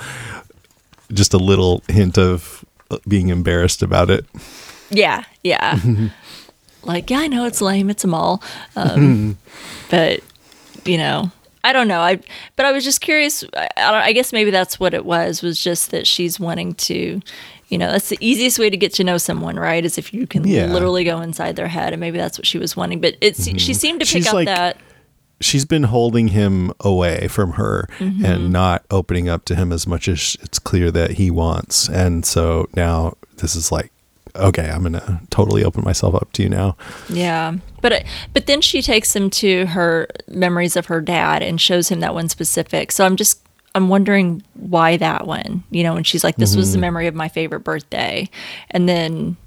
Just 1.14 1.34
a 1.34 1.38
little 1.38 1.84
hint 1.88 2.18
of 2.18 2.66
being 3.08 3.30
embarrassed 3.30 3.82
about 3.84 4.10
it. 4.10 4.26
yeah, 4.90 5.24
yeah. 5.44 5.80
like 6.84 7.10
yeah, 7.10 7.20
I 7.20 7.28
know 7.28 7.46
it's 7.46 7.62
lame. 7.62 7.90
It's 7.90 8.04
a 8.04 8.08
mall, 8.08 8.42
um, 8.76 9.38
but 9.90 10.22
you 10.86 10.98
know. 10.98 11.32
I 11.64 11.74
don't 11.74 11.90
know. 11.90 12.00
I 12.00 12.20
but 12.56 12.66
I 12.66 12.72
was 12.72 12.86
just 12.86 13.02
curious. 13.02 13.44
I, 13.54 13.68
I, 13.76 13.92
don't, 13.92 14.02
I 14.02 14.12
guess 14.14 14.32
maybe 14.32 14.52
that's 14.52 14.80
what 14.80 14.94
it 14.94 15.04
was. 15.04 15.42
Was 15.42 15.62
just 15.62 15.92
that 15.92 16.08
she's 16.08 16.40
wanting 16.40 16.76
to, 16.76 17.20
you 17.68 17.78
know, 17.78 17.92
that's 17.92 18.08
the 18.08 18.18
easiest 18.22 18.58
way 18.58 18.70
to 18.70 18.78
get 18.78 18.94
to 18.94 19.04
know 19.04 19.18
someone, 19.18 19.58
right? 19.58 19.84
Is 19.84 19.98
if 19.98 20.14
you 20.14 20.28
can 20.28 20.48
Yeah. 20.48 20.68
literally 20.68 21.04
go 21.04 21.20
inside 21.20 21.58
their 21.58 21.68
head, 21.68 21.92
and 21.92 22.00
maybe 22.00 22.18
that's 22.18 22.38
what 22.38 22.46
she 22.48 22.58
was 22.58 22.78
wanting. 22.78 23.02
But 23.02 23.18
it's 23.20 23.44
she 23.60 23.74
seemed 23.74 24.00
to 24.00 24.06
pick 24.06 24.14
She's 24.14 24.28
up 24.28 24.34
like- 24.36 24.46
that. 24.46 24.78
She's 25.40 25.66
been 25.66 25.84
holding 25.84 26.30
him 26.30 26.72
away 26.80 27.28
from 27.28 27.54
her 27.54 27.88
Mm-hmm. 28.00 28.26
and 28.26 28.52
not 28.52 28.84
opening 28.92 29.30
up 29.30 29.46
to 29.46 29.56
him 29.56 29.72
as 29.72 29.86
much 29.88 30.08
as 30.08 30.36
it's 30.42 30.60
clear 30.60 30.92
that 30.92 31.12
he 31.12 31.30
wants. 31.32 31.88
And 31.90 32.26
so 32.26 32.68
now 32.76 33.14
this 33.38 33.56
is 33.56 33.72
like, 33.72 33.92
okay, 34.36 34.70
I'm 34.70 34.84
gonna 34.84 35.22
totally 35.30 35.64
open 35.64 35.84
myself 35.84 36.14
up 36.16 36.32
to 36.34 36.44
you 36.44 36.50
now. 36.50 36.76
Yeah, 37.10 37.56
but 37.82 38.04
but 38.34 38.46
then 38.48 38.62
she 38.62 38.82
takes 38.82 39.16
him 39.16 39.30
to 39.32 39.66
her 39.68 40.08
memories 40.28 40.76
of 40.76 40.88
her 40.88 41.02
dad 41.02 41.42
and 41.44 41.60
shows 41.60 41.90
him 41.90 42.00
that 42.02 42.14
one 42.14 42.30
specific. 42.30 42.92
So 42.92 43.06
I'm 43.06 43.16
just 43.16 43.42
I'm 43.76 43.90
wondering 43.90 44.44
why 44.54 44.98
that 44.98 45.26
one. 45.28 45.64
You 45.72 45.84
know, 45.84 45.96
and 45.96 46.06
she's 46.06 46.24
like, 46.24 46.36
"This 46.38 46.56
was 46.56 46.74
the 46.74 46.80
memory 46.80 47.08
of 47.08 47.16
my 47.16 47.30
favorite 47.30 47.62
birthday," 47.62 48.30
and 48.72 48.88
then 48.88 49.38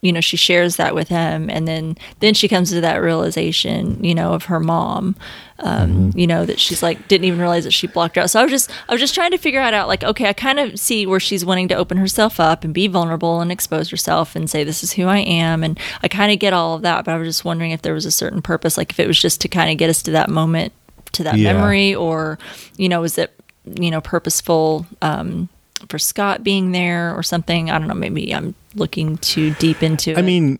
you 0.00 0.12
know 0.12 0.20
she 0.20 0.36
shares 0.36 0.76
that 0.76 0.94
with 0.94 1.08
him, 1.08 1.50
and 1.50 1.66
then 1.66 1.96
then 2.20 2.34
she 2.34 2.46
comes 2.48 2.70
to 2.70 2.80
that 2.80 2.96
realization, 2.96 4.02
you 4.04 4.14
know, 4.14 4.32
of 4.32 4.44
her 4.44 4.60
mom. 4.60 5.16
Um, 5.60 6.12
You 6.14 6.28
know 6.28 6.46
that 6.46 6.60
she's 6.60 6.84
like 6.84 7.08
didn't 7.08 7.24
even 7.24 7.40
realize 7.40 7.64
that 7.64 7.72
she 7.72 7.88
blocked 7.88 8.14
her 8.14 8.22
out. 8.22 8.30
So 8.30 8.38
I 8.38 8.44
was 8.44 8.52
just 8.52 8.70
I 8.88 8.92
was 8.92 9.00
just 9.00 9.12
trying 9.14 9.32
to 9.32 9.38
figure 9.38 9.58
out 9.60 9.74
out 9.74 9.88
like 9.88 10.04
okay, 10.04 10.28
I 10.28 10.32
kind 10.32 10.60
of 10.60 10.78
see 10.78 11.04
where 11.04 11.18
she's 11.18 11.44
wanting 11.44 11.66
to 11.68 11.74
open 11.74 11.96
herself 11.98 12.38
up 12.38 12.62
and 12.62 12.72
be 12.72 12.86
vulnerable 12.86 13.40
and 13.40 13.50
expose 13.50 13.90
herself 13.90 14.36
and 14.36 14.48
say 14.48 14.62
this 14.62 14.84
is 14.84 14.92
who 14.92 15.06
I 15.06 15.18
am, 15.18 15.64
and 15.64 15.78
I 16.02 16.06
kind 16.08 16.30
of 16.32 16.38
get 16.38 16.52
all 16.52 16.74
of 16.74 16.82
that. 16.82 17.04
But 17.04 17.12
I 17.14 17.18
was 17.18 17.26
just 17.28 17.44
wondering 17.44 17.72
if 17.72 17.82
there 17.82 17.94
was 17.94 18.06
a 18.06 18.12
certain 18.12 18.40
purpose, 18.40 18.78
like 18.78 18.90
if 18.92 19.00
it 19.00 19.08
was 19.08 19.20
just 19.20 19.40
to 19.40 19.48
kind 19.48 19.70
of 19.72 19.78
get 19.78 19.90
us 19.90 20.00
to 20.04 20.12
that 20.12 20.30
moment, 20.30 20.72
to 21.12 21.24
that 21.24 21.36
Yeah. 21.38 21.52
memory, 21.54 21.92
or 21.94 22.38
you 22.76 22.88
know, 22.88 23.00
was 23.00 23.18
it 23.18 23.32
you 23.80 23.90
know 23.90 24.00
purposeful 24.00 24.86
um, 25.02 25.48
for 25.88 25.98
Scott 25.98 26.42
being 26.42 26.72
there 26.72 27.14
or 27.14 27.22
something? 27.22 27.70
I 27.70 27.78
don't 27.78 27.88
know. 27.88 27.94
Maybe 27.94 28.34
I'm 28.34 28.54
looking 28.74 29.18
too 29.18 29.54
deep 29.54 29.82
into 29.82 30.12
it. 30.12 30.18
I 30.18 30.22
mean, 30.22 30.58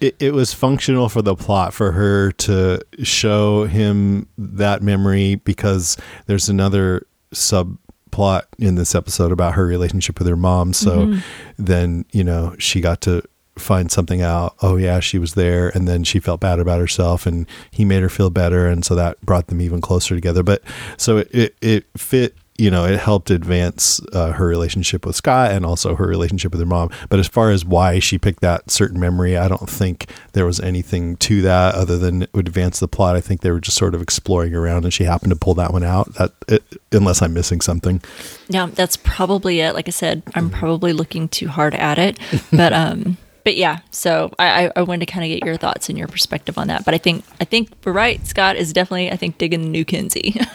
it, 0.00 0.16
it 0.18 0.34
was 0.34 0.52
functional 0.52 1.08
for 1.08 1.22
the 1.22 1.34
plot 1.34 1.72
for 1.72 1.92
her 1.92 2.32
to 2.32 2.80
show 3.02 3.64
him 3.64 4.28
that 4.36 4.82
memory 4.82 5.36
because 5.36 5.96
there's 6.26 6.48
another 6.48 7.06
subplot 7.32 8.42
in 8.58 8.74
this 8.74 8.94
episode 8.94 9.32
about 9.32 9.54
her 9.54 9.66
relationship 9.66 10.18
with 10.18 10.28
her 10.28 10.36
mom. 10.36 10.72
So 10.72 11.06
mm-hmm. 11.06 11.20
then, 11.58 12.04
you 12.12 12.24
know, 12.24 12.54
she 12.58 12.80
got 12.80 13.00
to 13.02 13.22
find 13.56 13.90
something 13.90 14.20
out. 14.20 14.56
Oh, 14.62 14.76
yeah, 14.76 15.00
she 15.00 15.18
was 15.18 15.34
there. 15.34 15.68
And 15.68 15.86
then 15.86 16.04
she 16.04 16.18
felt 16.18 16.40
bad 16.40 16.58
about 16.58 16.80
herself 16.80 17.24
and 17.26 17.46
he 17.70 17.84
made 17.84 18.02
her 18.02 18.08
feel 18.08 18.30
better. 18.30 18.66
And 18.66 18.84
so 18.84 18.94
that 18.96 19.20
brought 19.22 19.46
them 19.46 19.60
even 19.60 19.80
closer 19.80 20.14
together. 20.14 20.42
But 20.42 20.62
so 20.96 21.18
it, 21.18 21.34
it, 21.34 21.56
it 21.60 21.86
fit 21.96 22.34
you 22.56 22.70
know, 22.70 22.84
it 22.84 22.98
helped 23.00 23.30
advance 23.30 24.00
uh, 24.12 24.30
her 24.32 24.46
relationship 24.46 25.04
with 25.04 25.16
Scott 25.16 25.50
and 25.50 25.66
also 25.66 25.96
her 25.96 26.06
relationship 26.06 26.52
with 26.52 26.60
her 26.60 26.66
mom. 26.66 26.88
But 27.08 27.18
as 27.18 27.26
far 27.26 27.50
as 27.50 27.64
why 27.64 27.98
she 27.98 28.16
picked 28.16 28.42
that 28.42 28.70
certain 28.70 29.00
memory, 29.00 29.36
I 29.36 29.48
don't 29.48 29.68
think 29.68 30.08
there 30.34 30.46
was 30.46 30.60
anything 30.60 31.16
to 31.16 31.42
that 31.42 31.74
other 31.74 31.98
than 31.98 32.22
it 32.22 32.30
would 32.32 32.46
advance 32.46 32.78
the 32.78 32.86
plot. 32.86 33.16
I 33.16 33.20
think 33.20 33.40
they 33.40 33.50
were 33.50 33.58
just 33.60 33.76
sort 33.76 33.92
of 33.94 34.00
exploring 34.00 34.54
around, 34.54 34.84
and 34.84 34.94
she 34.94 35.02
happened 35.02 35.30
to 35.30 35.36
pull 35.36 35.54
that 35.54 35.72
one 35.72 35.82
out. 35.82 36.14
That 36.14 36.30
it, 36.46 36.62
unless 36.92 37.22
I'm 37.22 37.34
missing 37.34 37.60
something. 37.60 38.00
Yeah, 38.48 38.66
that's 38.72 38.96
probably 38.98 39.58
it. 39.60 39.74
Like 39.74 39.88
I 39.88 39.90
said, 39.92 40.22
I'm 40.36 40.48
probably 40.48 40.92
looking 40.92 41.28
too 41.28 41.48
hard 41.48 41.74
at 41.74 41.98
it, 41.98 42.18
but 42.52 42.72
um, 42.72 43.16
but 43.42 43.56
yeah. 43.56 43.80
So 43.90 44.32
I 44.38 44.66
I- 44.66 44.72
I 44.76 44.82
wanted 44.82 45.06
to 45.06 45.12
kind 45.12 45.24
of 45.24 45.28
get 45.36 45.44
your 45.44 45.56
thoughts 45.56 45.88
and 45.88 45.98
your 45.98 46.06
perspective 46.06 46.56
on 46.56 46.68
that. 46.68 46.84
But 46.84 46.94
I 46.94 46.98
think 46.98 47.24
I 47.40 47.44
think 47.44 47.70
we're 47.84 47.90
right. 47.92 48.24
Scott 48.24 48.54
is 48.54 48.72
definitely 48.72 49.10
I 49.10 49.16
think 49.16 49.38
digging 49.38 49.62
the 49.62 49.68
New 49.70 49.84
Kinsey. 49.84 50.40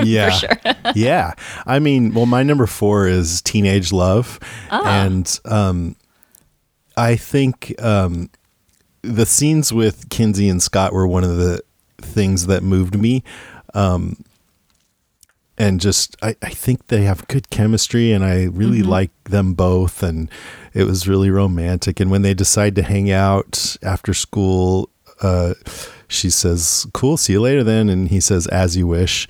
Yeah, 0.06 0.30
sure. 0.30 0.50
yeah. 0.94 1.34
I 1.66 1.78
mean, 1.78 2.14
well, 2.14 2.26
my 2.26 2.42
number 2.42 2.66
four 2.66 3.06
is 3.06 3.42
teenage 3.42 3.92
love, 3.92 4.38
and 4.70 5.40
um, 5.44 5.96
I 6.96 7.16
think 7.16 7.74
um, 7.82 8.30
the 9.02 9.26
scenes 9.26 9.72
with 9.72 10.08
Kinsey 10.10 10.48
and 10.48 10.62
Scott 10.62 10.92
were 10.92 11.06
one 11.06 11.24
of 11.24 11.36
the 11.36 11.62
things 11.98 12.46
that 12.46 12.62
moved 12.62 12.98
me. 12.98 13.22
Um, 13.74 14.24
and 15.58 15.78
just, 15.78 16.16
I, 16.22 16.36
I 16.40 16.48
think 16.48 16.86
they 16.86 17.02
have 17.02 17.28
good 17.28 17.50
chemistry, 17.50 18.12
and 18.12 18.24
I 18.24 18.44
really 18.44 18.82
like 18.82 19.10
them 19.24 19.52
both, 19.52 20.02
and 20.02 20.30
it 20.72 20.84
was 20.84 21.06
really 21.06 21.30
romantic. 21.30 22.00
And 22.00 22.10
when 22.10 22.22
they 22.22 22.32
decide 22.32 22.74
to 22.76 22.82
hang 22.82 23.10
out 23.10 23.76
after 23.82 24.14
school, 24.14 24.88
uh, 25.20 25.52
she 26.08 26.30
says, 26.30 26.86
"Cool, 26.94 27.18
see 27.18 27.34
you 27.34 27.42
later 27.42 27.62
then," 27.62 27.90
and 27.90 28.08
he 28.08 28.20
says, 28.20 28.46
"As 28.46 28.74
you 28.76 28.86
wish." 28.86 29.28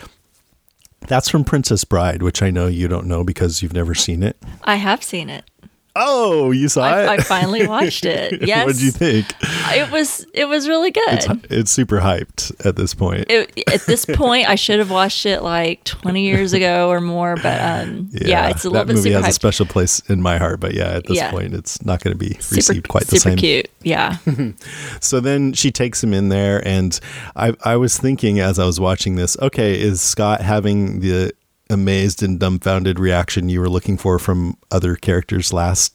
That's 1.11 1.29
from 1.29 1.43
Princess 1.43 1.83
Bride, 1.83 2.23
which 2.23 2.41
I 2.41 2.53
know 2.53 2.69
you 2.69 2.87
don't 2.87 3.09
know 3.09 3.25
because 3.25 3.63
you've 3.63 3.73
never 3.73 3.97
seen 3.97 4.23
it. 4.23 4.37
I 4.63 4.77
have 4.77 5.03
seen 5.03 5.29
it. 5.29 5.50
Oh, 5.97 6.51
you 6.53 6.69
saw 6.69 6.83
I, 6.85 7.15
I 7.15 7.17
finally 7.19 7.67
watched 7.67 8.05
it. 8.05 8.47
Yes, 8.47 8.65
What'd 8.67 8.81
you 8.81 8.91
think? 8.93 9.27
it 9.43 9.91
was 9.91 10.25
it 10.35 10.45
was 10.47 10.69
really 10.69 10.91
good. 10.93 11.03
It's, 11.09 11.27
it's 11.51 11.71
super 11.71 11.99
hyped 12.01 12.65
at 12.65 12.77
this 12.77 12.95
point. 12.95 13.27
it, 13.29 13.53
at 13.73 13.83
this 13.87 14.05
point, 14.07 14.49
I 14.49 14.55
should 14.55 14.79
have 14.79 14.91
watched 14.91 15.27
it 15.27 15.43
like 15.43 15.83
20 15.85 16.23
years 16.25 16.53
ago 16.53 16.91
or 16.91 17.01
more. 17.01 17.35
But 17.37 17.61
um, 17.61 18.09
yeah, 18.13 18.49
it's 18.51 18.65
a 18.65 18.71
little 18.71 18.87
that 18.87 18.95
movie 18.95 19.11
has 19.13 19.27
a 19.29 19.33
special 19.33 19.67
place 19.67 20.01
in 20.09 20.23
my 20.23 20.39
heart, 20.39 20.61
but 20.61 20.75
yeah, 20.75 20.91
at 20.95 21.07
this 21.07 21.17
Yeah. 21.17 21.31
point, 21.31 21.55
it's 21.55 21.85
not 21.85 22.01
going 22.03 22.13
to 22.17 22.19
be 22.19 22.35
super, 22.41 22.57
received 22.57 22.89
quite 22.89 23.05
the 23.09 23.17
super 23.19 23.31
same. 23.31 23.37
cute. 23.39 23.69
Yeah, 23.83 24.19
So 25.01 25.21
then 25.21 25.53
she 25.55 25.71
takes 25.73 26.03
him 26.05 26.13
in 26.13 26.29
there, 26.29 26.67
and 26.67 26.99
I, 27.35 27.55
I 27.65 27.77
was 27.77 27.99
thinking 27.99 28.39
as 28.41 28.59
I 28.59 28.65
was 28.67 28.79
watching 28.79 29.17
this, 29.17 29.37
okay, 29.41 29.81
is 29.81 30.01
Scott 30.01 30.41
having 30.43 31.01
the 31.01 31.33
amazed 31.71 32.23
and 32.23 32.39
dumbfounded 32.39 32.99
reaction 32.99 33.49
you 33.49 33.61
were 33.61 33.69
looking 33.69 33.97
for 33.97 34.19
from 34.19 34.57
other 34.71 34.97
characters 34.97 35.53
last 35.53 35.95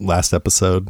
last 0.00 0.32
episode? 0.32 0.88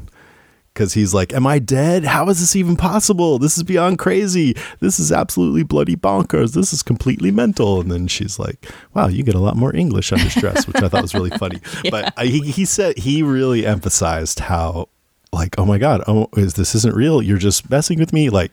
Because 0.72 0.94
he's 0.94 1.14
like, 1.14 1.32
"Am 1.32 1.46
I 1.46 1.60
dead? 1.60 2.04
How 2.04 2.28
is 2.28 2.40
this 2.40 2.56
even 2.56 2.74
possible? 2.76 3.38
This 3.38 3.56
is 3.56 3.62
beyond 3.62 3.98
crazy. 3.98 4.56
This 4.80 4.98
is 4.98 5.12
absolutely 5.12 5.62
bloody 5.62 5.94
bonkers. 5.94 6.54
This 6.54 6.72
is 6.72 6.82
completely 6.82 7.30
mental." 7.30 7.80
And 7.80 7.92
then 7.92 8.08
she's 8.08 8.38
like, 8.40 8.66
"Wow, 8.92 9.06
you 9.06 9.22
get 9.22 9.36
a 9.36 9.40
lot 9.40 9.56
more 9.56 9.74
English 9.76 10.12
under 10.12 10.28
stress," 10.30 10.66
which 10.66 10.82
I 10.82 10.88
thought 10.88 11.02
was 11.02 11.14
really 11.14 11.30
funny. 11.30 11.60
But 11.90 12.12
I, 12.16 12.26
he, 12.26 12.40
he 12.40 12.64
said 12.64 12.98
he 12.98 13.22
really 13.22 13.64
emphasized 13.64 14.40
how 14.40 14.88
like, 15.34 15.58
oh 15.58 15.66
my 15.66 15.78
god, 15.78 16.02
oh, 16.06 16.28
is 16.36 16.54
this 16.54 16.74
isn't 16.74 16.94
real? 16.94 17.20
You're 17.20 17.38
just 17.38 17.68
messing 17.68 17.98
with 17.98 18.12
me, 18.12 18.30
like, 18.30 18.52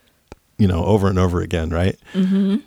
you 0.58 0.68
know, 0.68 0.84
over 0.84 1.08
and 1.08 1.20
over 1.20 1.42
again, 1.42 1.70
right? 1.70 1.98
Mm-hmm. 2.14 2.58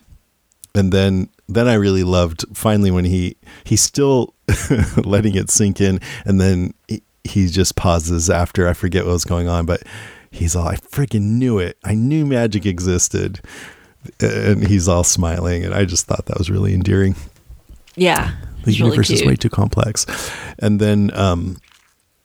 And 0.74 0.92
then, 0.92 1.28
then 1.48 1.68
I 1.68 1.74
really 1.74 2.04
loved 2.04 2.44
finally 2.54 2.90
when 2.90 3.04
he 3.04 3.36
he's 3.64 3.82
still 3.82 4.34
letting 5.04 5.34
it 5.34 5.50
sink 5.50 5.80
in, 5.80 6.00
and 6.24 6.40
then 6.40 6.74
he, 6.88 7.02
he 7.24 7.48
just 7.48 7.76
pauses 7.76 8.30
after 8.30 8.68
I 8.68 8.72
forget 8.72 9.04
what 9.04 9.12
was 9.12 9.24
going 9.24 9.48
on, 9.48 9.66
but 9.66 9.82
he's 10.30 10.56
all, 10.56 10.68
I 10.68 10.76
freaking 10.76 11.32
knew 11.32 11.58
it. 11.58 11.78
I 11.84 11.94
knew 11.94 12.26
magic 12.26 12.66
existed, 12.66 13.40
and 14.20 14.66
he's 14.66 14.88
all 14.88 15.04
smiling, 15.04 15.64
and 15.64 15.74
I 15.74 15.84
just 15.84 16.06
thought 16.06 16.26
that 16.26 16.38
was 16.38 16.50
really 16.50 16.74
endearing 16.74 17.14
yeah. 17.96 18.32
the 18.62 18.70
It's 18.70 18.80
really 18.80 18.90
universe 18.90 19.10
is 19.10 19.24
way 19.24 19.36
too 19.36 19.50
complex 19.50 20.06
and 20.58 20.80
then 20.80 21.10
um 21.14 21.58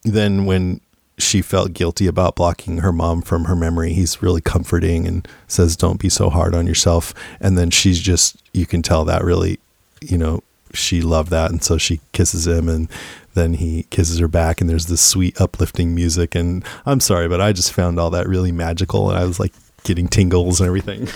then 0.03 0.45
when 0.45 0.81
she 1.19 1.41
felt 1.41 1.73
guilty 1.73 2.07
about 2.07 2.35
blocking 2.35 2.79
her 2.79 2.91
mom 2.91 3.21
from 3.21 3.45
her 3.45 3.55
memory. 3.55 3.93
He's 3.93 4.21
really 4.21 4.41
comforting 4.41 5.07
and 5.07 5.27
says 5.47 5.75
don't 5.75 5.99
be 5.99 6.09
so 6.09 6.29
hard 6.29 6.55
on 6.55 6.65
yourself. 6.65 7.13
And 7.39 7.57
then 7.57 7.69
she's 7.69 7.99
just 7.99 8.37
you 8.53 8.65
can 8.65 8.81
tell 8.81 9.05
that 9.05 9.23
really 9.23 9.59
you 10.01 10.17
know 10.17 10.41
she 10.73 11.01
loved 11.01 11.29
that. 11.31 11.51
And 11.51 11.63
so 11.63 11.77
she 11.77 11.99
kisses 12.13 12.47
him 12.47 12.69
and 12.69 12.89
then 13.33 13.55
he 13.55 13.83
kisses 13.89 14.19
her 14.19 14.27
back 14.27 14.61
and 14.61 14.69
there's 14.69 14.87
this 14.87 15.01
sweet 15.01 15.39
uplifting 15.39 15.93
music. 15.93 16.35
And 16.35 16.63
i'm 16.85 16.99
sorry 16.99 17.27
but 17.27 17.41
i 17.41 17.51
just 17.51 17.73
found 17.73 17.99
all 17.99 18.09
that 18.09 18.27
really 18.27 18.51
magical 18.51 19.09
and 19.09 19.17
i 19.17 19.25
was 19.25 19.39
like 19.39 19.53
getting 19.83 20.07
tingles 20.07 20.59
and 20.59 20.67
everything 20.67 21.07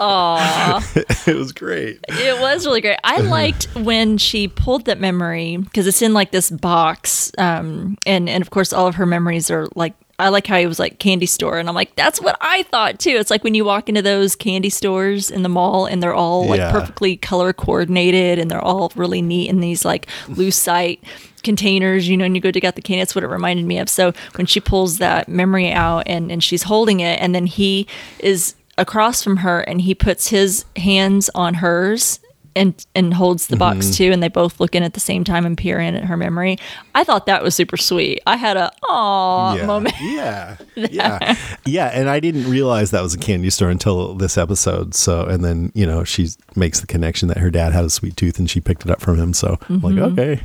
Aw. 0.00 0.92
it 1.26 1.34
was 1.34 1.52
great 1.52 2.00
It 2.08 2.40
was 2.40 2.66
really 2.66 2.80
great. 2.82 2.98
I 3.04 3.18
liked 3.20 3.74
when 3.74 4.18
she 4.18 4.48
pulled 4.48 4.84
that 4.84 5.00
memory 5.00 5.56
because 5.56 5.86
it's 5.86 6.02
in 6.02 6.12
like 6.12 6.30
this 6.30 6.50
box, 6.50 7.32
um, 7.38 7.96
and 8.06 8.28
and 8.28 8.42
of 8.42 8.50
course 8.50 8.72
all 8.72 8.86
of 8.86 8.96
her 8.96 9.06
memories 9.06 9.50
are 9.50 9.68
like. 9.74 9.94
I 10.22 10.28
like 10.28 10.46
how 10.46 10.56
it 10.56 10.66
was 10.66 10.78
like 10.78 10.98
candy 10.98 11.26
store, 11.26 11.58
and 11.58 11.68
I'm 11.68 11.74
like, 11.74 11.94
that's 11.96 12.20
what 12.20 12.36
I 12.40 12.62
thought 12.64 12.98
too. 12.98 13.10
It's 13.10 13.30
like 13.30 13.44
when 13.44 13.54
you 13.54 13.64
walk 13.64 13.88
into 13.88 14.02
those 14.02 14.34
candy 14.36 14.70
stores 14.70 15.30
in 15.30 15.42
the 15.42 15.48
mall, 15.48 15.86
and 15.86 16.02
they're 16.02 16.14
all 16.14 16.46
like 16.46 16.58
Yeah. 16.58 16.70
perfectly 16.72 17.16
color 17.16 17.52
coordinated, 17.52 18.38
and 18.38 18.50
they're 18.50 18.60
all 18.64 18.92
really 18.96 19.20
neat 19.22 19.50
in 19.50 19.60
these 19.60 19.84
like 19.84 20.06
lucite 20.28 21.00
containers, 21.42 22.08
you 22.08 22.16
know, 22.16 22.24
and 22.24 22.36
you 22.36 22.40
go 22.40 22.50
to 22.52 22.60
get 22.60 22.76
the 22.76 22.82
candy. 22.82 23.00
That's 23.00 23.14
what 23.14 23.24
it 23.24 23.28
reminded 23.28 23.66
me 23.66 23.78
of. 23.78 23.88
So 23.88 24.12
when 24.36 24.46
she 24.46 24.60
pulls 24.60 24.98
that 24.98 25.28
memory 25.28 25.70
out 25.72 26.04
and 26.06 26.30
and 26.30 26.42
she's 26.42 26.62
holding 26.64 27.00
it, 27.00 27.20
and 27.20 27.34
then 27.34 27.46
he 27.46 27.86
is 28.20 28.54
across 28.78 29.22
from 29.22 29.38
her 29.38 29.60
and 29.60 29.82
he 29.82 29.94
puts 29.94 30.28
his 30.28 30.64
hands 30.76 31.28
on 31.34 31.54
hers 31.54 32.20
and 32.56 32.86
and 32.94 33.14
holds 33.14 33.46
the 33.48 33.56
Mm-hmm. 33.56 33.78
box 33.78 33.96
too 33.96 34.10
and 34.12 34.22
they 34.22 34.28
both 34.28 34.60
look 34.60 34.74
in 34.74 34.82
at 34.82 34.94
the 34.94 35.00
same 35.00 35.24
time 35.24 35.44
and 35.46 35.56
peer 35.56 35.78
in 35.78 35.94
at 35.94 36.04
her 36.04 36.16
memory 36.16 36.58
i 36.94 37.04
thought 37.04 37.26
that 37.26 37.42
was 37.42 37.54
super 37.54 37.76
sweet 37.76 38.20
i 38.26 38.36
had 38.36 38.56
a 38.56 38.70
aw 38.88 39.54
yeah. 39.54 39.66
moment 39.66 39.94
Yeah. 40.00 40.56
Yeah. 40.74 41.36
Yeah. 41.66 41.86
And 41.88 42.08
I 42.08 42.18
didn't 42.20 42.48
realize 42.50 42.90
that 42.92 43.02
was 43.02 43.14
a 43.14 43.18
candy 43.18 43.50
store 43.50 43.68
until 43.70 44.14
this 44.14 44.36
episode. 44.38 44.94
So, 44.94 45.24
and 45.26 45.44
then, 45.44 45.70
you 45.74 45.86
know, 45.86 46.02
she 46.02 46.28
makes 46.56 46.80
the 46.80 46.86
connection 46.86 47.28
that 47.28 47.36
her 47.38 47.50
dad 47.50 47.72
had 47.72 47.84
a 47.84 47.90
sweet 47.90 48.16
tooth 48.16 48.38
and 48.38 48.48
she 48.50 48.60
picked 48.60 48.84
it 48.84 48.90
up 48.90 49.00
from 49.00 49.18
him. 49.18 49.32
So 49.34 49.58
I'm 49.68 49.80
like, 49.80 49.94
Mm-hmm. 49.94 50.18
okay, 50.18 50.40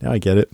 now 0.00 0.12
I 0.12 0.18
get 0.18 0.38
it. 0.38 0.52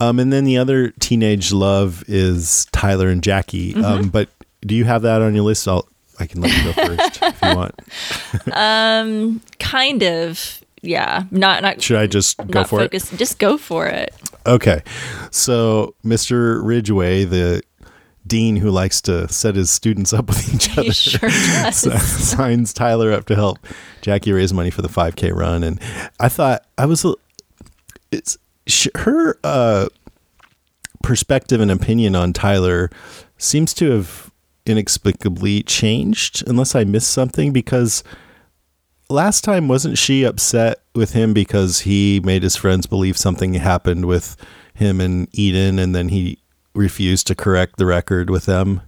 Um, 0.00 0.18
and 0.18 0.32
then 0.32 0.44
the 0.44 0.58
other 0.58 0.90
teenage 1.00 1.52
love 1.52 2.04
is 2.08 2.66
Tyler 2.72 3.08
and 3.08 3.22
Jackie. 3.22 3.72
Mm-hmm. 3.72 3.84
Um, 3.84 4.08
but 4.10 4.28
do 4.66 4.74
you 4.74 4.84
have 4.84 5.02
that 5.02 5.22
on 5.22 5.34
your 5.34 5.44
list? 5.44 5.66
I'll, 5.66 5.88
I 6.18 6.26
can 6.26 6.40
let 6.40 6.52
you 6.56 6.72
go 6.72 6.72
first 6.96 7.22
if 7.22 7.42
you 7.42 7.56
want. 7.56 7.74
Um, 8.52 9.40
kind 9.58 10.02
of. 10.02 10.60
Yeah. 10.82 11.24
Not 11.30 11.62
not 11.62 11.80
Should 11.80 11.96
I 11.98 12.06
just 12.08 12.36
go 12.48 12.64
for 12.64 12.82
it? 12.82 12.90
Just 12.92 13.38
go 13.38 13.56
for 13.56 13.86
it. 13.86 14.12
Okay. 14.46 14.82
So, 15.30 15.94
Mr. 16.04 16.60
Ridgeway, 16.64 17.24
the 17.24 17.62
dean 18.26 18.56
who 18.56 18.70
likes 18.70 19.00
to 19.02 19.28
set 19.28 19.54
his 19.54 19.70
students 19.70 20.12
up 20.12 20.26
with 20.28 20.52
each 20.54 20.72
other, 20.72 20.82
He 20.84 20.90
sure 20.92 21.28
does. 21.28 21.76
signs 22.02 22.72
Tyler 22.72 23.12
up 23.12 23.26
to 23.26 23.34
help 23.36 23.58
Jackie 24.00 24.32
raise 24.32 24.52
money 24.52 24.70
for 24.70 24.82
the 24.82 24.88
5K 24.88 25.32
run. 25.34 25.62
And 25.62 25.80
I 26.18 26.28
thought 26.28 26.64
I 26.78 26.86
was, 26.86 27.06
it's 28.10 28.36
sh- 28.66 28.88
her 28.96 29.38
uh, 29.44 29.86
perspective 31.02 31.60
and 31.60 31.70
opinion 31.70 32.16
on 32.16 32.32
Tyler 32.32 32.90
seems 33.38 33.72
to 33.74 33.90
have 33.92 34.31
inexplicably 34.66 35.62
changed, 35.62 36.42
unless 36.46 36.74
I 36.74 36.84
missed 36.84 37.10
something, 37.10 37.52
because 37.52 38.02
last 39.08 39.44
time 39.44 39.68
wasn't 39.68 39.98
she 39.98 40.24
upset 40.24 40.82
with 40.94 41.12
him 41.12 41.32
because 41.32 41.80
he 41.80 42.20
made 42.24 42.42
his 42.42 42.56
friends 42.56 42.86
believe 42.86 43.16
something 43.16 43.54
happened 43.54 44.06
with 44.06 44.36
him 44.74 45.00
and 45.00 45.28
Eden 45.32 45.78
and 45.78 45.94
then 45.94 46.08
he 46.08 46.38
refused 46.74 47.26
to 47.26 47.34
correct 47.34 47.76
the 47.76 47.86
record 47.86 48.30
with 48.30 48.46
them? 48.46 48.80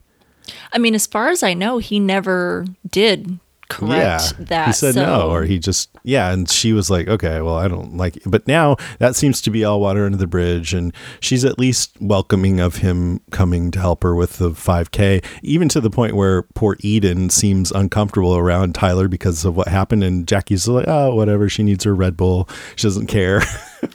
I 0.73 0.79
mean, 0.79 0.95
as 0.95 1.07
far 1.07 1.29
as 1.29 1.43
I 1.43 1.55
know, 1.55 1.79
he 1.79 1.99
never 1.99 2.67
did 2.91 3.39
correct 3.69 4.35
that. 4.39 4.67
he 4.67 4.73
said 4.73 4.95
no 4.95 5.31
or 5.31 5.45
he 5.45 5.59
just 5.59 5.91
yeah 6.03 6.31
and 6.33 6.51
she 6.51 6.73
was 6.73 6.91
like 6.91 7.09
okay 7.09 7.41
well 7.41 7.57
i 7.57 7.67
don't 7.67 7.97
like 7.97 8.17
It. 8.17 8.23
but 8.27 8.47
now 8.47 8.77
that 8.99 9.17
seems 9.17 9.41
to 9.43 9.51
be 9.51 9.65
all 9.65 9.81
water 9.81 10.05
under 10.05 10.19
the 10.19 10.27
bridge 10.27 10.75
and 10.75 10.93
she's 11.21 11.45
at 11.45 11.59
least 11.59 11.97
welcoming 12.01 12.61
of 12.61 12.77
him 12.77 13.21
coming 13.31 13.71
to 13.71 13.79
help 13.81 14.03
her 14.03 14.15
with 14.15 14.39
the 14.39 14.51
5k 14.51 15.25
even 15.43 15.69
to 15.71 15.81
the 15.81 15.91
point 15.91 16.15
where 16.15 16.43
poor 16.55 16.77
eden 16.81 17.31
seems 17.31 17.73
uncomfortable 17.73 18.37
around 18.37 18.75
tyler 18.75 19.09
because 19.09 19.45
of 19.45 19.57
what 19.57 19.69
happened 19.69 20.05
and 20.05 20.29
jackie's 20.29 20.69
like 20.69 20.87
oh 20.89 21.15
whatever 21.15 21.49
she 21.49 21.63
needs 21.63 21.85
her 21.85 21.95
red 21.95 22.17
bull. 22.17 22.49
She 22.77 22.87
doesn't 22.87 23.07
care. 23.07 23.41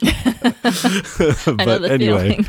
But 1.46 1.84
anyway. 1.84 2.38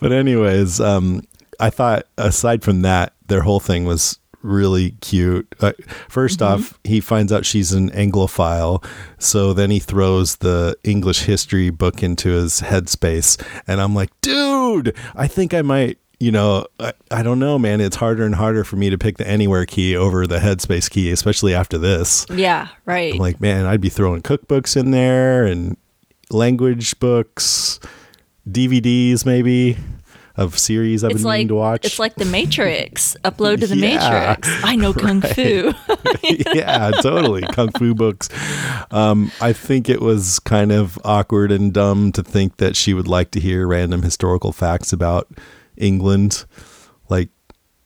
but 0.00 0.12
anyways, 0.12 0.80
um, 0.80 1.22
I 1.60 1.70
thought 1.70 2.06
aside 2.18 2.62
from 2.62 2.82
that, 2.82 3.14
their 3.26 3.40
whole 3.42 3.60
thing 3.60 3.84
was 3.84 4.18
really 4.44 4.92
cute. 5.00 5.52
Uh, 5.60 5.72
1st 6.08 6.42
off, 6.42 6.78
he 6.84 7.00
finds 7.00 7.32
out 7.32 7.44
she's 7.44 7.72
an 7.72 7.90
Anglophile, 7.90 8.84
so 9.18 9.52
then 9.52 9.70
he 9.70 9.78
throws 9.78 10.36
the 10.36 10.76
English 10.84 11.22
history 11.22 11.70
book 11.70 12.02
into 12.02 12.28
his 12.30 12.60
headspace, 12.60 13.42
and 13.66 13.80
I'm 13.80 13.94
like, 13.94 14.10
dude, 14.20 14.94
I 15.14 15.26
think 15.26 15.54
I 15.54 15.62
might. 15.62 15.98
You 16.20 16.30
know, 16.30 16.66
I, 16.78 16.92
I 17.10 17.22
don't 17.22 17.38
know, 17.40 17.58
man. 17.58 17.80
It's 17.80 17.96
harder 17.96 18.24
and 18.24 18.36
harder 18.36 18.62
for 18.64 18.76
me 18.76 18.88
to 18.88 18.96
pick 18.96 19.18
the 19.18 19.26
anywhere 19.26 19.66
key 19.66 19.96
over 19.96 20.26
the 20.26 20.38
headspace 20.38 20.88
key, 20.88 21.10
especially 21.10 21.54
after 21.54 21.76
this. 21.76 22.24
yeah, 22.30 22.68
right. 22.86 23.12
I'm 23.12 23.18
like, 23.18 23.40
man, 23.40 23.66
I'd 23.66 23.80
be 23.80 23.90
throwing 23.90 24.22
cookbooks 24.22 24.76
in 24.76 24.90
there 24.92 25.44
and 25.44 25.76
language 26.30 26.98
books, 27.00 27.80
DVDs 28.48 29.26
maybe 29.26 29.76
of 30.36 30.58
series 30.58 31.04
I've 31.04 31.12
it's 31.12 31.22
been 31.22 31.30
meaning 31.30 31.48
to 31.48 31.54
watch. 31.54 31.84
it's 31.84 31.98
like 31.98 32.16
the 32.16 32.24
Matrix. 32.24 33.16
Upload 33.24 33.60
to 33.60 33.66
the 33.66 33.76
Yeah, 33.76 34.36
Matrix. 34.36 34.64
I 34.64 34.74
know 34.76 34.92
kung 34.92 35.20
fu. 35.34 35.72
yeah, 36.54 36.90
totally. 37.02 37.42
Kung 37.42 37.70
fu 37.72 37.94
books. 37.94 38.28
Um, 38.90 39.30
I 39.40 39.52
think 39.52 39.88
it 39.88 40.00
was 40.00 40.40
kind 40.40 40.72
of 40.72 40.98
awkward 41.04 41.52
and 41.52 41.72
dumb 41.72 42.10
to 42.12 42.22
think 42.22 42.56
that 42.56 42.74
she 42.76 42.94
would 42.94 43.06
like 43.08 43.30
to 43.32 43.40
hear 43.40 43.66
random 43.68 44.02
historical 44.02 44.52
facts 44.52 44.92
about 44.92 45.28
England, 45.76 46.44
like 47.08 47.28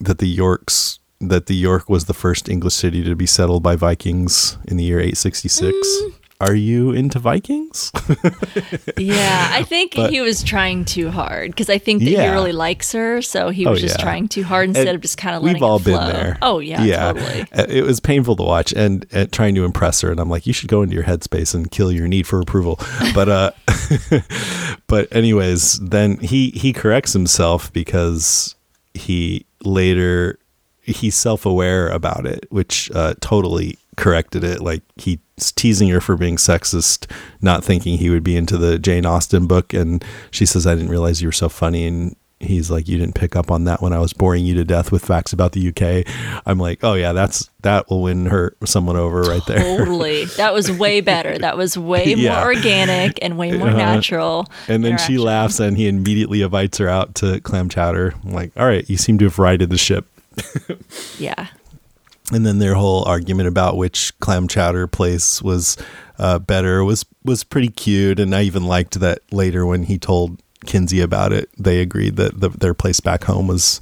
that 0.00 0.18
the 0.18 0.28
Yorks 0.28 0.98
that 1.20 1.46
the 1.46 1.54
York 1.56 1.88
was 1.90 2.04
the 2.04 2.14
first 2.14 2.48
English 2.48 2.74
city 2.74 3.02
to 3.02 3.16
be 3.16 3.26
settled 3.26 3.60
by 3.62 3.74
Vikings 3.74 4.56
in 4.68 4.76
the 4.76 4.84
year 4.84 5.00
866. 5.00 5.74
Mm. 5.74 6.14
Are 6.40 6.54
you 6.54 6.92
into 6.92 7.18
Vikings? 7.18 7.90
yeah, 8.96 9.48
I 9.52 9.64
think 9.64 9.96
But- 9.96 10.10
he 10.10 10.20
was 10.20 10.44
trying 10.44 10.84
too 10.84 11.10
hard 11.10 11.50
because 11.50 11.68
I 11.68 11.78
think 11.78 12.00
that 12.04 12.10
Yeah. 12.10 12.28
he 12.28 12.32
really 12.32 12.52
likes 12.52 12.92
her, 12.92 13.20
so 13.22 13.50
he 13.50 13.66
Oh, 13.66 13.72
was 13.72 13.80
just 13.80 13.98
yeah. 13.98 14.04
trying 14.04 14.28
too 14.28 14.44
hard 14.44 14.68
instead 14.68 14.86
And 14.86 14.94
of 14.94 15.00
just 15.02 15.18
kind 15.18 15.34
of 15.34 15.42
letting 15.42 15.56
We've 15.56 15.62
all 15.64 15.80
been 15.80 15.94
there. 15.94 16.38
Oh 16.40 16.60
yeah, 16.60 17.12
totally. 17.12 17.40
Uh, 17.52 17.66
It 17.68 17.82
was 17.82 17.98
painful 17.98 18.36
to 18.36 18.44
watch 18.44 18.72
and, 18.72 19.04
and 19.10 19.32
trying 19.32 19.56
to 19.56 19.64
impress 19.64 20.00
her. 20.02 20.12
And 20.12 20.20
I'm 20.20 20.30
like, 20.30 20.46
you 20.46 20.52
should 20.52 20.68
go 20.68 20.82
into 20.82 20.94
your 20.94 21.02
headspace 21.04 21.56
and 21.56 21.68
kill 21.72 21.90
your 21.90 22.06
need 22.06 22.26
for 22.26 22.40
approval. 22.40 22.78
But 23.14 23.28
uh, 23.28 23.50
but 24.86 25.08
anyways, 25.14 25.80
then 25.80 26.18
he 26.18 26.50
he 26.50 26.72
corrects 26.72 27.12
himself 27.14 27.72
because 27.72 28.54
he 28.94 29.44
later 29.64 30.38
he's 30.82 31.14
self 31.16 31.44
aware 31.46 31.88
about 31.88 32.26
it, 32.26 32.46
which 32.50 32.90
uh, 32.94 33.14
totally 33.20 33.76
corrected 33.98 34.42
it. 34.44 34.60
Like 34.62 34.82
he's 34.96 35.18
teasing 35.56 35.88
her 35.90 36.00
for 36.00 36.16
being 36.16 36.36
sexist, 36.36 37.10
not 37.42 37.62
thinking 37.62 37.98
he 37.98 38.08
would 38.08 38.24
be 38.24 38.36
into 38.36 38.56
the 38.56 38.78
Jane 38.78 39.04
Austen 39.04 39.46
book, 39.46 39.74
and 39.74 40.02
she 40.30 40.46
says, 40.46 40.66
"I 40.66 40.74
didn't 40.74 40.90
realize 40.90 41.20
you 41.20 41.28
were 41.28 41.32
so 41.32 41.48
funny." 41.50 41.86
And 41.86 42.16
he's 42.40 42.70
like, 42.70 42.86
"You 42.88 42.96
didn't 42.98 43.14
pick 43.16 43.34
up 43.36 43.50
on 43.50 43.64
that 43.64 43.82
when 43.82 43.92
I 43.92 43.98
was 43.98 44.12
boring 44.12 44.46
you 44.46 44.54
to 44.54 44.64
death 44.64 44.90
with 44.92 45.04
facts 45.04 45.32
about 45.32 45.52
the 45.52 45.68
UK." 45.68 46.06
I'm 46.46 46.58
like, 46.58 46.78
"Oh 46.84 46.94
yeah, 46.94 47.12
that's 47.12 47.50
that 47.62 47.90
will 47.90 48.02
win 48.02 48.26
her 48.26 48.54
someone 48.64 48.96
over 48.96 49.22
right 49.22 49.44
there." 49.46 49.58
Totally. 49.78 50.24
That 50.36 50.54
was 50.54 50.70
way 50.70 51.00
better. 51.00 51.36
That 51.36 51.56
was 51.56 51.76
way 51.76 52.04
Yeah. 52.16 52.36
more 52.36 52.54
organic 52.54 53.18
and 53.22 53.36
way 53.36 53.52
more 53.52 53.68
Uh-huh. 53.68 53.76
natural. 53.76 54.46
And 54.68 54.84
then 54.84 54.98
she 54.98 55.18
laughs, 55.18 55.58
and 55.60 55.76
he 55.76 55.88
immediately 55.88 56.42
invites 56.42 56.78
her 56.78 56.88
out 56.88 57.14
to 57.16 57.40
clam 57.40 57.68
chowder. 57.68 58.14
I'm 58.24 58.32
like, 58.32 58.52
"All 58.56 58.66
right, 58.66 58.88
you 58.88 58.96
seem 58.96 59.18
to 59.18 59.24
have 59.24 59.38
righted 59.38 59.70
the 59.70 59.78
ship." 59.78 60.06
Yeah. 61.18 61.48
And 62.32 62.44
then 62.44 62.58
their 62.58 62.74
whole 62.74 63.04
argument 63.04 63.48
about 63.48 63.76
which 63.76 64.18
clam 64.20 64.48
chowder 64.48 64.86
place 64.86 65.40
was 65.42 65.76
uh, 66.18 66.38
better 66.38 66.84
was 66.84 67.04
was 67.24 67.44
pretty 67.44 67.68
cute. 67.68 68.18
And 68.20 68.34
i 68.34 68.42
even 68.42 68.64
liked 68.64 68.98
that 69.00 69.20
later 69.32 69.64
when 69.66 69.84
he 69.84 69.98
told 69.98 70.40
kinsey 70.66 71.00
about 71.00 71.32
it 71.32 71.48
they 71.56 71.80
agreed 71.80 72.16
that 72.16 72.40
the, 72.40 72.48
their 72.48 72.74
place 72.74 72.98
back 73.00 73.24
home 73.24 73.46
was 73.46 73.80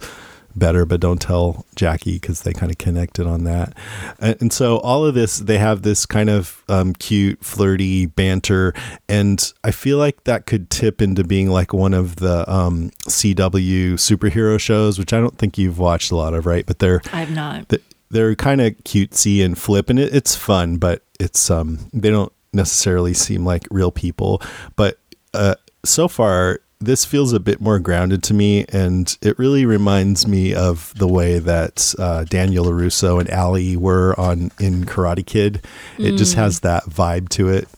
better 0.55 0.85
but 0.87 1.01
don't 1.01 1.21
tell 1.21 1.67
jackie 1.75 2.15
because 2.15 2.43
they 2.43 2.53
kind 2.53 2.71
of 2.73 2.79
connected 2.79 3.27
on 3.27 3.45
that. 3.45 3.75
And, 4.19 4.37
and 4.41 4.53
so 4.53 4.79
all 4.79 5.05
of 5.05 5.15
this 5.15 5.39
they 5.39 5.59
have 5.59 5.83
this 5.83 6.07
kind 6.07 6.31
of 6.31 6.63
um, 6.69 6.95
cute 6.95 7.45
flirty 7.45 8.07
banter. 8.07 8.73
And 9.09 9.53
i 9.65 9.71
feel 9.71 9.99
like 9.99 10.25
that 10.25 10.47
could 10.47 10.71
tip 10.71 11.03
into 11.03 11.25
being 11.25 11.51
like 11.51 11.73
one 11.73 11.95
of 11.95 12.17
the 12.17 12.51
um, 12.51 12.91
cw 13.09 13.95
superhero 13.95 14.59
shows 14.61 14.99
which 14.99 15.13
i 15.13 15.21
don't 15.21 15.37
think 15.39 15.59
you've 15.59 15.79
watched 15.79 16.11
a 16.11 16.17
lot 16.17 16.35
of 16.35 16.47
right? 16.47 16.65
But 16.67 16.79
they're 16.79 17.01
I've 17.13 17.35
not. 17.35 17.69
th- 17.69 17.83
they're 18.11 18.35
kind 18.35 18.61
of 18.61 18.73
cutesy 18.85 19.45
and 19.45 19.59
flip 19.59 19.91
and 19.91 19.99
it, 19.99 20.15
it's 20.15 20.35
fun 20.35 20.77
but 20.77 21.03
it's 21.19 21.51
um 21.51 21.79
they 21.93 22.11
don't 22.11 22.33
necessarily 22.53 23.13
seem 23.15 23.45
like 23.45 23.67
real 23.71 23.91
people 23.91 24.41
but 24.77 24.99
uh 25.35 25.55
so 25.85 26.09
far 26.09 26.61
this 26.79 27.05
feels 27.07 27.33
a 27.33 27.41
bit 27.41 27.61
more 27.61 27.79
grounded 27.79 28.23
to 28.23 28.35
me 28.35 28.65
and 28.69 29.17
it 29.23 29.39
really 29.39 29.65
reminds 29.65 30.27
me 30.27 30.55
of 30.55 30.93
the 30.97 31.09
way 31.09 31.39
that 31.39 31.95
uh, 31.99 32.25
daniel 32.25 32.67
larusso 32.67 33.19
and 33.19 33.31
ali 33.31 33.77
were 33.77 34.19
on 34.19 34.51
in 34.61 34.85
karate 34.85 35.25
kid 35.25 35.63
it 35.99 36.17
just 36.17 36.35
has 36.35 36.61
that 36.61 36.85
vibe 36.85 37.29
to 37.29 37.49
it 37.49 37.69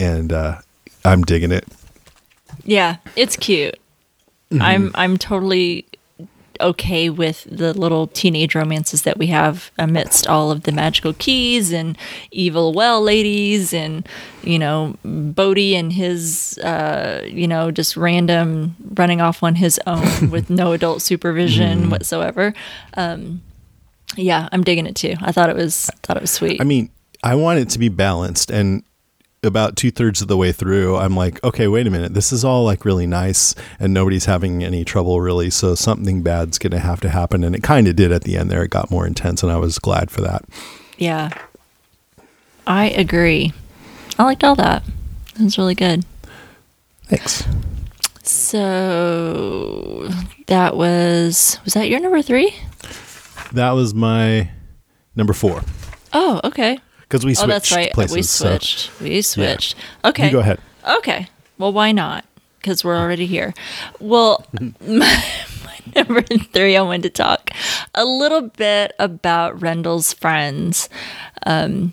and 0.00 0.32
uh 0.32 0.58
i'm 1.04 1.22
digging 1.22 1.52
it 1.52 1.66
Yeah, 2.64 2.96
it's 3.14 3.36
cute. 3.36 3.74
Mm-hmm. 4.50 4.62
I'm 4.62 4.90
I'm 4.94 5.18
totally 5.18 5.84
okay 6.60 7.10
with 7.10 7.44
the 7.50 7.72
little 7.74 8.06
teenage 8.08 8.54
romances 8.54 9.02
that 9.02 9.18
we 9.18 9.26
have 9.28 9.70
amidst 9.78 10.26
all 10.26 10.50
of 10.50 10.62
the 10.62 10.72
magical 10.72 11.12
keys 11.14 11.72
and 11.72 11.96
evil 12.30 12.72
well 12.72 13.00
ladies 13.02 13.72
and 13.74 14.08
you 14.42 14.58
know 14.58 14.94
Bode 15.04 15.58
and 15.58 15.92
his 15.92 16.58
uh 16.58 17.22
you 17.26 17.46
know 17.48 17.70
just 17.70 17.96
random 17.96 18.76
running 18.94 19.20
off 19.20 19.42
on 19.42 19.54
his 19.56 19.80
own 19.86 20.30
with 20.30 20.50
no 20.50 20.72
adult 20.72 21.02
supervision 21.02 21.80
Mm-hmm. 21.82 21.90
whatsoever. 21.90 22.54
Um 22.94 23.42
yeah, 24.16 24.48
I'm 24.52 24.62
digging 24.62 24.86
it 24.86 24.94
too. 24.94 25.14
I 25.20 25.32
thought 25.32 25.50
it 25.50 25.56
was 25.56 25.90
thought 26.02 26.16
it 26.16 26.20
was 26.20 26.30
sweet. 26.30 26.60
I 26.60 26.64
mean, 26.64 26.90
I 27.22 27.34
want 27.34 27.58
it 27.58 27.68
to 27.70 27.78
be 27.78 27.88
balanced. 27.88 28.50
And 28.50 28.82
about 29.44 29.76
two 29.76 29.90
thirds 29.90 30.22
of 30.22 30.28
the 30.28 30.36
way 30.36 30.52
through, 30.52 30.96
I'm 30.96 31.16
like, 31.16 31.42
okay, 31.44 31.68
wait 31.68 31.86
a 31.86 31.90
minute. 31.90 32.14
This 32.14 32.32
is 32.32 32.44
all 32.44 32.64
like 32.64 32.84
really 32.84 33.06
nice 33.06 33.54
and 33.78 33.92
nobody's 33.94 34.24
having 34.24 34.64
any 34.64 34.84
trouble 34.84 35.20
really. 35.20 35.50
So 35.50 35.74
something 35.74 36.22
bad's 36.22 36.58
going 36.58 36.70
to 36.72 36.78
have 36.78 37.00
to 37.00 37.08
happen. 37.08 37.44
And 37.44 37.54
it 37.54 37.62
kind 37.62 37.86
of 37.88 37.96
did 37.96 38.12
at 38.12 38.24
the 38.24 38.36
end 38.36 38.50
there. 38.50 38.62
It 38.62 38.70
got 38.70 38.90
more 38.90 39.06
intense 39.06 39.42
and 39.42 39.52
I 39.52 39.56
was 39.56 39.78
glad 39.78 40.10
for 40.10 40.20
that. 40.22 40.44
Yeah. 40.98 41.30
I 42.66 42.90
agree. 42.90 43.52
I 44.18 44.24
liked 44.24 44.44
all 44.44 44.54
that. 44.56 44.82
It 45.38 45.42
was 45.42 45.58
really 45.58 45.74
good. 45.74 46.04
Thanks. 47.04 47.44
So 48.22 50.08
that 50.46 50.76
was 50.76 51.58
was 51.64 51.74
that 51.74 51.88
your 51.88 52.00
number 52.00 52.22
three? 52.22 52.54
That 53.52 53.72
was 53.72 53.94
my 53.94 54.50
number 55.14 55.32
four 55.32 55.62
Oh, 56.12 56.40
okay. 56.44 56.78
Because 57.14 57.24
we 57.24 57.30
Oh, 57.30 57.34
switched 57.34 57.48
that's 57.48 57.72
right. 57.72 57.92
places. 57.92 58.16
we 58.16 58.22
so 58.22 58.48
switched. 58.48 59.00
we 59.00 59.22
switched. 59.22 59.76
Okay. 60.04 60.26
You 60.26 60.32
go 60.32 60.40
ahead. 60.40 60.58
Okay. 60.98 61.28
Well, 61.58 61.72
why 61.72 61.92
not? 61.92 62.24
because 62.64 62.82
we're 62.82 62.96
already 62.96 63.26
here. 63.26 63.52
Well, 64.00 64.44
my, 64.80 65.22
my 65.64 65.78
number 65.94 66.22
three, 66.22 66.76
I 66.76 66.82
wanted 66.82 67.02
to 67.02 67.10
talk 67.10 67.50
a 67.94 68.04
little 68.06 68.40
bit 68.40 68.92
about 68.98 69.60
Rendell's 69.60 70.14
friends. 70.14 70.88
Um, 71.44 71.92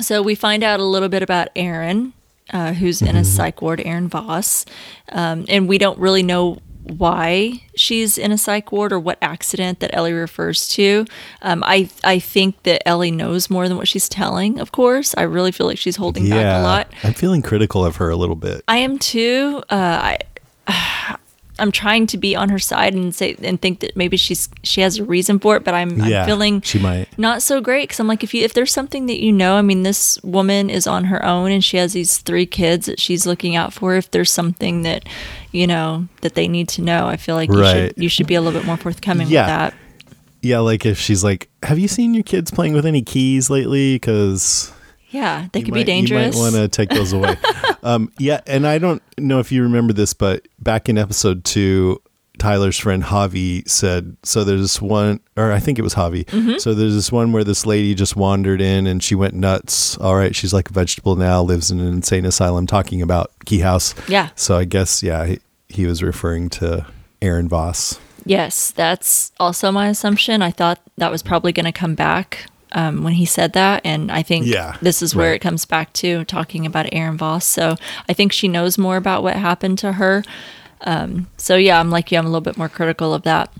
so 0.00 0.22
we 0.22 0.34
find 0.34 0.64
out 0.64 0.80
a 0.80 0.84
little 0.84 1.08
bit 1.08 1.22
about 1.22 1.48
Erin, 1.54 2.12
uh, 2.52 2.72
who's 2.72 3.00
in 3.00 3.14
a 3.14 3.24
psych 3.24 3.62
ward, 3.62 3.80
Erin 3.84 4.08
Voss, 4.08 4.66
um, 5.12 5.46
and 5.48 5.68
we 5.68 5.78
don't 5.78 5.98
really 6.00 6.24
know 6.24 6.58
why 6.86 7.62
she's 7.74 8.16
in 8.18 8.32
a 8.32 8.38
psych 8.38 8.70
ward 8.72 8.92
or 8.92 9.00
what 9.00 9.18
accident 9.20 9.80
that 9.80 9.94
Ellie 9.94 10.12
refers 10.12 10.68
to. 10.68 11.04
Um, 11.42 11.62
I 11.66 11.90
I 12.04 12.18
think 12.18 12.62
that 12.62 12.86
Ellie 12.86 13.10
knows 13.10 13.50
more 13.50 13.68
than 13.68 13.76
what 13.76 13.88
she's 13.88 14.08
telling. 14.08 14.60
Of 14.60 14.72
course, 14.72 15.14
I 15.16 15.22
really 15.22 15.52
feel 15.52 15.66
like 15.66 15.78
she's 15.78 15.96
holding 15.96 16.28
back 16.28 16.60
a 16.60 16.62
lot. 16.62 16.92
I'm 17.02 17.14
feeling 17.14 17.42
critical 17.42 17.84
of 17.84 17.96
her 17.96 18.10
a 18.10 18.16
little 18.16 18.36
bit. 18.36 18.62
I 18.68 18.78
am 18.78 18.98
too. 18.98 19.62
Uh, 19.68 20.16
I 20.16 20.18
I'm 21.58 21.72
trying 21.72 22.06
to 22.08 22.18
be 22.18 22.36
on 22.36 22.48
her 22.50 22.58
side 22.58 22.94
and 22.94 23.14
say 23.14 23.36
and 23.42 23.60
think 23.60 23.80
that 23.80 23.96
maybe 23.96 24.16
she's 24.16 24.48
she 24.62 24.80
has 24.82 24.98
a 24.98 25.04
reason 25.04 25.38
for 25.38 25.56
it, 25.56 25.64
but 25.64 25.74
I'm, 25.74 25.98
Yeah, 26.02 26.22
I'm 26.22 26.26
feeling 26.26 26.60
she 26.60 26.78
might. 26.78 27.08
not 27.18 27.42
so 27.42 27.60
great 27.60 27.84
because 27.84 27.98
I'm 28.00 28.06
like 28.08 28.22
if 28.22 28.34
you 28.34 28.42
if 28.44 28.52
there's 28.54 28.72
something 28.72 29.06
that 29.06 29.20
you 29.22 29.32
know, 29.32 29.56
I 29.56 29.62
mean 29.62 29.82
this 29.82 30.22
woman 30.22 30.68
is 30.70 30.86
on 30.86 31.04
her 31.04 31.24
own 31.24 31.50
and 31.50 31.64
she 31.64 31.76
has 31.78 31.92
these 31.94 32.18
three 32.18 32.46
kids 32.46 32.86
that 32.86 33.00
she's 33.00 33.26
looking 33.26 33.56
out 33.56 33.72
for. 33.72 33.94
If 33.96 34.10
there's 34.10 34.30
something 34.30 34.82
that 34.82 35.08
you 35.52 35.66
know 35.66 36.08
that 36.20 36.34
they 36.34 36.48
need 36.48 36.68
to 36.70 36.82
know, 36.82 37.06
I 37.08 37.16
feel 37.16 37.34
like 37.36 37.48
you 37.50 37.60
Right. 37.60 37.74
should 37.88 37.94
you 38.02 38.08
should 38.08 38.26
be 38.26 38.34
a 38.34 38.40
little 38.42 38.58
bit 38.60 38.66
more 38.66 38.76
forthcoming 38.76 39.28
Yeah. 39.28 39.42
with 39.42 39.48
that. 39.48 39.74
Yeah, 40.42 40.58
like 40.60 40.84
if 40.86 41.00
she's 41.00 41.24
like, 41.24 41.48
"Have 41.64 41.78
you 41.78 41.88
seen 41.88 42.14
your 42.14 42.22
kids 42.22 42.50
playing 42.52 42.74
with 42.74 42.86
any 42.86 43.02
keys 43.02 43.50
lately?" 43.50 43.94
Because 43.96 44.70
Yeah, 45.10 45.48
they 45.52 45.60
you 45.60 45.64
could 45.66 45.74
might- 45.74 45.80
be 45.80 45.84
dangerous. 45.84 46.34
You 46.36 46.42
might 46.42 46.52
want 46.52 46.54
to 46.56 46.68
take 46.68 46.90
those 46.90 47.12
away. 47.12 47.36
um, 47.82 48.12
yeah, 48.18 48.40
and 48.46 48.66
I 48.66 48.78
don't 48.78 49.02
know 49.18 49.38
if 49.38 49.52
you 49.52 49.62
remember 49.62 49.92
this, 49.92 50.14
but 50.14 50.46
back 50.58 50.88
in 50.88 50.98
episode 50.98 51.44
two, 51.44 52.02
Tyler's 52.38 52.76
friend 52.76 53.02
Javi 53.02 53.66
said, 53.68 54.16
"So 54.22 54.44
there's 54.44 54.60
this 54.60 54.82
one, 54.82 55.20
or 55.36 55.52
I 55.52 55.58
think 55.58 55.78
it 55.78 55.82
was 55.82 55.94
Javi. 55.94 56.24
Mm-hmm. 56.26 56.58
So 56.58 56.74
there's 56.74 56.94
this 56.94 57.10
one 57.10 57.32
where 57.32 57.44
this 57.44 57.64
lady 57.64 57.94
just 57.94 58.14
wandered 58.16 58.60
in 58.60 58.86
and 58.86 59.02
she 59.02 59.14
went 59.14 59.34
nuts. 59.34 59.96
All 59.98 60.16
right, 60.16 60.34
she's 60.36 60.52
like 60.52 60.68
a 60.68 60.72
vegetable 60.72 61.16
now, 61.16 61.40
lives 61.42 61.70
in 61.70 61.80
an 61.80 61.86
insane 61.88 62.26
asylum, 62.26 62.66
talking 62.66 63.00
about 63.00 63.30
Key 63.46 63.60
House. 63.60 63.94
Yeah. 64.08 64.30
So 64.34 64.58
I 64.58 64.64
guess 64.64 65.02
yeah, 65.02 65.24
he, 65.24 65.38
he 65.68 65.86
was 65.86 66.02
referring 66.02 66.50
to 66.50 66.86
Erin 67.22 67.48
Voss. 67.48 67.98
Yes, 68.26 68.72
that's 68.72 69.32
also 69.38 69.70
my 69.70 69.88
assumption. 69.88 70.42
I 70.42 70.50
thought 70.50 70.80
that 70.98 71.10
was 71.12 71.22
probably 71.22 71.52
going 71.52 71.64
to 71.66 71.72
come 71.72 71.94
back 71.94 72.46
um, 72.76 73.02
when 73.02 73.14
he 73.14 73.24
said 73.24 73.54
that, 73.54 73.80
and 73.84 74.12
I 74.12 74.22
think 74.22 74.46
Yeah, 74.46 74.76
this 74.82 75.00
is 75.02 75.14
where 75.16 75.30
right. 75.30 75.36
it 75.36 75.40
comes 75.40 75.64
back 75.64 75.92
to 75.94 76.24
talking 76.26 76.66
about 76.66 76.86
Erin 76.92 77.16
Voss. 77.16 77.44
So 77.46 77.74
I 78.08 78.12
think 78.12 78.32
she 78.32 78.48
knows 78.48 78.76
more 78.78 78.96
about 78.98 79.22
what 79.22 79.34
happened 79.34 79.78
to 79.78 79.92
her. 79.92 80.22
Um, 80.82 81.26
so 81.38 81.56
yeah, 81.56 81.80
I'm 81.80 81.90
like 81.90 82.12
you. 82.12 82.18
I'm 82.18 82.26
a 82.26 82.28
little 82.28 82.42
bit 82.42 82.58
more 82.58 82.68
critical 82.68 83.14
of 83.14 83.22
that. 83.22 83.50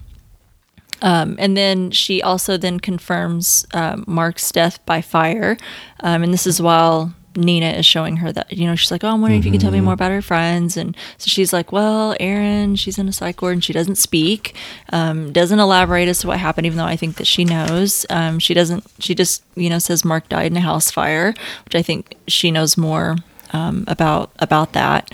Um, 1.02 1.36
and 1.38 1.56
then 1.56 1.90
she 1.90 2.22
also 2.22 2.56
then 2.58 2.78
confirms 2.78 3.66
um, 3.74 4.04
Mark's 4.06 4.52
death 4.52 4.84
by 4.86 5.00
fire, 5.00 5.56
um, 6.00 6.22
and 6.22 6.32
this 6.32 6.46
is 6.46 6.60
while 6.60 7.14
Nina 7.36 7.70
is 7.70 7.86
showing 7.86 8.18
her 8.18 8.32
that 8.32 8.52
you 8.52 8.66
know 8.66 8.74
she's 8.74 8.90
like, 8.90 9.04
oh, 9.04 9.08
I'm 9.08 9.20
wondering 9.20 9.40
if 9.40 9.46
you 9.46 9.52
can 9.52 9.60
tell 9.60 9.70
me 9.70 9.80
more 9.80 9.94
about 9.94 10.10
her 10.10 10.22
friends, 10.22 10.76
and 10.76 10.96
so 11.18 11.28
she's 11.28 11.52
like, 11.52 11.72
well, 11.72 12.16
Erin, 12.20 12.76
she's 12.76 12.98
in 12.98 13.08
a 13.08 13.12
psych 13.12 13.40
ward 13.42 13.54
and 13.54 13.64
she 13.64 13.72
doesn't 13.72 13.96
speak, 13.96 14.54
um, 14.92 15.32
doesn't 15.32 15.58
elaborate 15.58 16.08
as 16.08 16.18
to 16.20 16.26
what 16.26 16.38
happened, 16.38 16.66
even 16.66 16.78
though 16.78 16.84
I 16.84 16.96
think 16.96 17.16
that 17.16 17.26
she 17.26 17.44
knows. 17.44 18.06
Um, 18.10 18.38
she 18.38 18.54
doesn't. 18.54 18.84
She 18.98 19.14
just 19.14 19.44
you 19.54 19.70
know 19.70 19.78
says 19.78 20.04
Mark 20.04 20.28
died 20.28 20.50
in 20.50 20.56
a 20.56 20.60
house 20.60 20.90
fire, 20.90 21.34
which 21.64 21.74
I 21.74 21.82
think 21.82 22.16
she 22.26 22.50
knows 22.50 22.76
more 22.76 23.16
um, 23.52 23.84
about 23.86 24.30
about 24.38 24.72
that. 24.72 25.12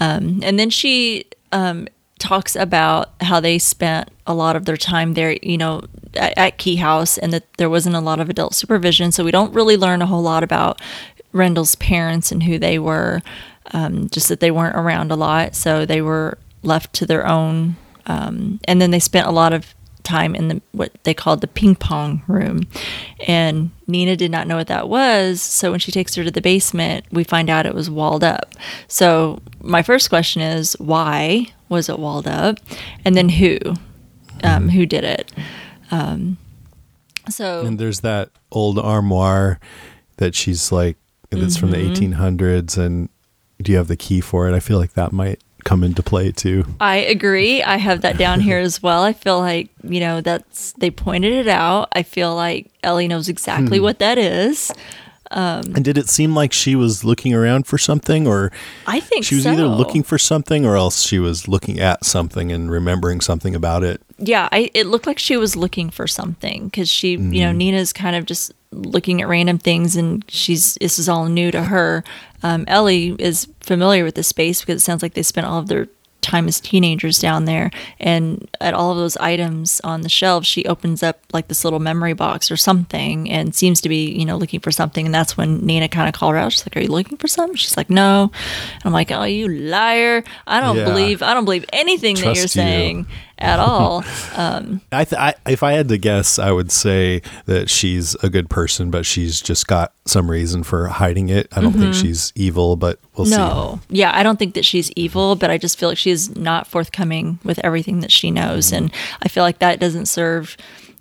Um, 0.00 0.40
and 0.42 0.58
then 0.58 0.70
she 0.70 1.26
um, 1.52 1.86
talks 2.18 2.54
about 2.54 3.10
how 3.20 3.40
they 3.40 3.58
spent 3.58 4.10
a 4.26 4.34
lot 4.34 4.54
of 4.54 4.64
their 4.64 4.76
time 4.76 5.14
there, 5.14 5.36
you 5.42 5.58
know, 5.58 5.82
at, 6.14 6.36
at 6.36 6.58
Key 6.58 6.76
House, 6.76 7.18
and 7.18 7.32
that 7.32 7.52
there 7.56 7.70
wasn't 7.70 7.96
a 7.96 8.00
lot 8.00 8.20
of 8.20 8.28
adult 8.30 8.54
supervision. 8.54 9.10
So 9.10 9.24
we 9.24 9.30
don't 9.30 9.52
really 9.52 9.76
learn 9.76 10.02
a 10.02 10.06
whole 10.06 10.22
lot 10.22 10.44
about 10.44 10.80
Rendell's 11.32 11.74
parents 11.76 12.32
and 12.32 12.42
who 12.42 12.58
they 12.58 12.78
were. 12.78 13.22
Um, 13.72 14.08
just 14.08 14.28
that 14.30 14.40
they 14.40 14.50
weren't 14.50 14.74
around 14.74 15.12
a 15.12 15.16
lot, 15.16 15.54
so 15.54 15.86
they 15.86 16.02
were 16.02 16.38
left 16.62 16.92
to 16.94 17.06
their 17.06 17.26
own. 17.26 17.76
Um, 18.06 18.58
and 18.64 18.80
then 18.80 18.90
they 18.90 18.98
spent 18.98 19.28
a 19.28 19.30
lot 19.30 19.52
of 19.52 19.74
time 20.02 20.34
in 20.34 20.48
the 20.48 20.62
what 20.72 20.92
they 21.04 21.14
called 21.14 21.40
the 21.40 21.46
ping 21.46 21.74
pong 21.74 22.22
room 22.26 22.66
and 23.26 23.70
Nina 23.86 24.16
did 24.16 24.30
not 24.30 24.46
know 24.46 24.56
what 24.56 24.66
that 24.68 24.88
was 24.88 25.42
so 25.42 25.70
when 25.70 25.78
she 25.78 25.92
takes 25.92 26.14
her 26.14 26.24
to 26.24 26.30
the 26.30 26.40
basement 26.40 27.04
we 27.12 27.22
find 27.22 27.50
out 27.50 27.66
it 27.66 27.74
was 27.74 27.90
walled 27.90 28.24
up 28.24 28.54
so 28.88 29.40
my 29.60 29.82
first 29.82 30.08
question 30.08 30.40
is 30.40 30.72
why 30.80 31.46
was 31.68 31.88
it 31.88 31.98
walled 31.98 32.26
up 32.26 32.58
and 33.04 33.14
then 33.14 33.28
who 33.28 33.58
um, 34.42 34.70
who 34.70 34.86
did 34.86 35.04
it 35.04 35.30
um, 35.90 36.38
so 37.28 37.64
And 37.66 37.78
there's 37.78 38.00
that 38.00 38.30
old 38.50 38.78
armoire 38.78 39.60
that 40.16 40.34
she's 40.34 40.72
like 40.72 40.96
that's 41.30 41.56
from 41.56 41.70
the 41.70 41.76
Mm-hmm. 41.78 42.12
1800s 42.14 42.76
and 42.78 43.08
do 43.62 43.72
you 43.72 43.78
have 43.78 43.88
the 43.88 43.96
key 43.96 44.20
for 44.20 44.48
it? 44.48 44.54
I 44.54 44.60
feel 44.60 44.78
like 44.78 44.94
that 44.94 45.12
might 45.12 45.40
come 45.64 45.84
into 45.84 46.02
play 46.02 46.32
too. 46.32 46.64
I 46.80 46.96
agree. 46.96 47.62
I 47.62 47.76
have 47.76 48.00
that 48.00 48.16
down 48.16 48.40
here 48.40 48.58
as 48.58 48.82
well. 48.82 49.02
I 49.02 49.12
feel 49.12 49.38
like, 49.38 49.68
you 49.84 50.00
know, 50.00 50.20
that's 50.22 50.72
they 50.78 50.90
pointed 50.90 51.32
it 51.34 51.48
out. 51.48 51.88
I 51.92 52.02
feel 52.02 52.34
like 52.34 52.70
Ellie 52.82 53.08
knows 53.08 53.28
exactly 53.28 53.78
Hmm. 53.78 53.84
what 53.84 53.98
that 53.98 54.16
is. 54.18 54.72
And 55.30 55.84
did 55.84 55.96
it 55.96 56.08
seem 56.08 56.34
like 56.34 56.52
she 56.52 56.74
was 56.74 57.04
looking 57.04 57.32
around 57.34 57.66
for 57.66 57.78
something 57.78 58.26
or 58.26 58.50
I 58.86 59.00
think 59.00 59.24
she 59.24 59.36
was 59.36 59.44
so. 59.44 59.52
either 59.52 59.66
looking 59.66 60.02
for 60.02 60.18
something 60.18 60.66
or 60.66 60.76
else 60.76 61.02
she 61.02 61.18
was 61.18 61.46
looking 61.46 61.78
at 61.80 62.04
something 62.04 62.50
and 62.50 62.70
remembering 62.70 63.20
something 63.20 63.54
about 63.54 63.82
it? 63.84 64.00
yeah, 64.22 64.48
I, 64.52 64.70
it 64.74 64.86
looked 64.86 65.06
like 65.06 65.18
she 65.18 65.36
was 65.38 65.56
looking 65.56 65.88
for 65.88 66.06
something 66.06 66.66
because 66.66 66.90
she, 66.90 67.12
you 67.12 67.18
Mm-hmm. 67.18 67.32
know, 67.40 67.52
Nina's 67.52 67.92
kind 67.92 68.14
of 68.16 68.26
just 68.26 68.52
looking 68.70 69.22
at 69.22 69.28
random 69.28 69.56
things 69.58 69.96
and 69.96 70.24
she's, 70.28 70.74
this 70.74 70.98
is 70.98 71.08
all 71.08 71.26
new 71.26 71.50
to 71.50 71.64
her. 71.64 72.04
Um, 72.42 72.64
Ellie 72.68 73.16
is 73.18 73.48
familiar 73.60 74.04
with 74.04 74.16
the 74.16 74.22
space 74.22 74.60
because 74.60 74.82
it 74.82 74.84
sounds 74.84 75.02
like 75.02 75.14
they 75.14 75.22
spent 75.22 75.46
all 75.46 75.58
of 75.58 75.68
their 75.68 75.88
time 76.20 76.48
as 76.48 76.60
teenagers 76.60 77.18
down 77.18 77.44
there. 77.44 77.70
And 77.98 78.48
at 78.60 78.74
all 78.74 78.90
of 78.92 78.98
those 78.98 79.16
items 79.18 79.80
on 79.82 80.02
the 80.02 80.08
shelves, 80.08 80.46
she 80.46 80.64
opens 80.66 81.02
up 81.02 81.20
like 81.32 81.48
this 81.48 81.64
little 81.64 81.80
memory 81.80 82.12
box 82.14 82.50
or 82.50 82.56
something 82.56 83.30
and 83.30 83.54
seems 83.54 83.80
to 83.82 83.88
be, 83.88 84.10
you 84.10 84.24
know, 84.24 84.36
looking 84.36 84.60
for 84.60 84.70
something. 84.70 85.04
And 85.06 85.14
that's 85.14 85.36
when 85.36 85.64
Nina 85.64 85.88
kind 85.88 86.08
of 86.08 86.14
called 86.14 86.32
her 86.34 86.38
out. 86.38 86.52
She's 86.52 86.64
like, 86.66 86.76
Are 86.76 86.80
you 86.80 86.88
looking 86.88 87.18
for 87.18 87.28
something? 87.28 87.56
She's 87.56 87.76
like, 87.76 87.90
No. 87.90 88.30
And 88.74 88.82
I'm 88.84 88.92
like, 88.92 89.10
Oh, 89.10 89.24
you 89.24 89.48
liar. 89.48 90.24
I 90.46 90.60
don't 90.60 90.76
Yeah. 90.76 90.84
believe, 90.84 91.22
I 91.22 91.34
don't 91.34 91.44
believe 91.44 91.64
anything 91.72 92.16
that 92.16 92.24
you're 92.34 92.42
you. 92.42 92.48
saying 92.48 93.06
at 93.40 93.58
all. 93.60 94.04
I, 94.36 95.04
th- 95.04 95.14
I 95.14 95.34
if 95.46 95.62
I 95.62 95.72
had 95.72 95.88
to 95.88 95.98
guess, 95.98 96.38
I 96.38 96.52
would 96.52 96.70
say 96.70 97.22
that 97.46 97.70
she's 97.70 98.14
a 98.16 98.28
good 98.28 98.50
person, 98.50 98.90
but 98.90 99.06
she's 99.06 99.40
just 99.40 99.66
got 99.66 99.92
some 100.06 100.30
reason 100.30 100.62
for 100.62 100.88
hiding 100.88 101.28
it. 101.28 101.48
I 101.52 101.60
don't 101.60 101.72
think 101.72 101.94
she's 101.94 102.32
evil, 102.34 102.76
but 102.76 102.98
we'll 103.16 103.26
see. 103.26 103.34
Mm-hmm. 103.36 103.48
no. 103.48 103.80
Yeah, 103.88 104.10
I 104.14 104.22
don't 104.22 104.38
think 104.38 104.54
that 104.54 104.64
she's 104.64 104.90
evil, 104.92 105.36
but 105.36 105.50
I 105.50 105.58
just 105.58 105.78
feel 105.78 105.88
like 105.88 105.98
she's 105.98 106.34
not 106.36 106.66
forthcoming 106.66 107.38
with 107.44 107.58
everything 107.64 108.00
that 108.00 108.10
she 108.10 108.30
knows. 108.30 108.66
Mm-hmm. 108.66 108.76
And 108.76 108.92
I 109.22 109.28
feel 109.28 109.44
like 109.44 109.60
that 109.60 109.80
doesn't 109.80 110.06
serve 110.06 110.56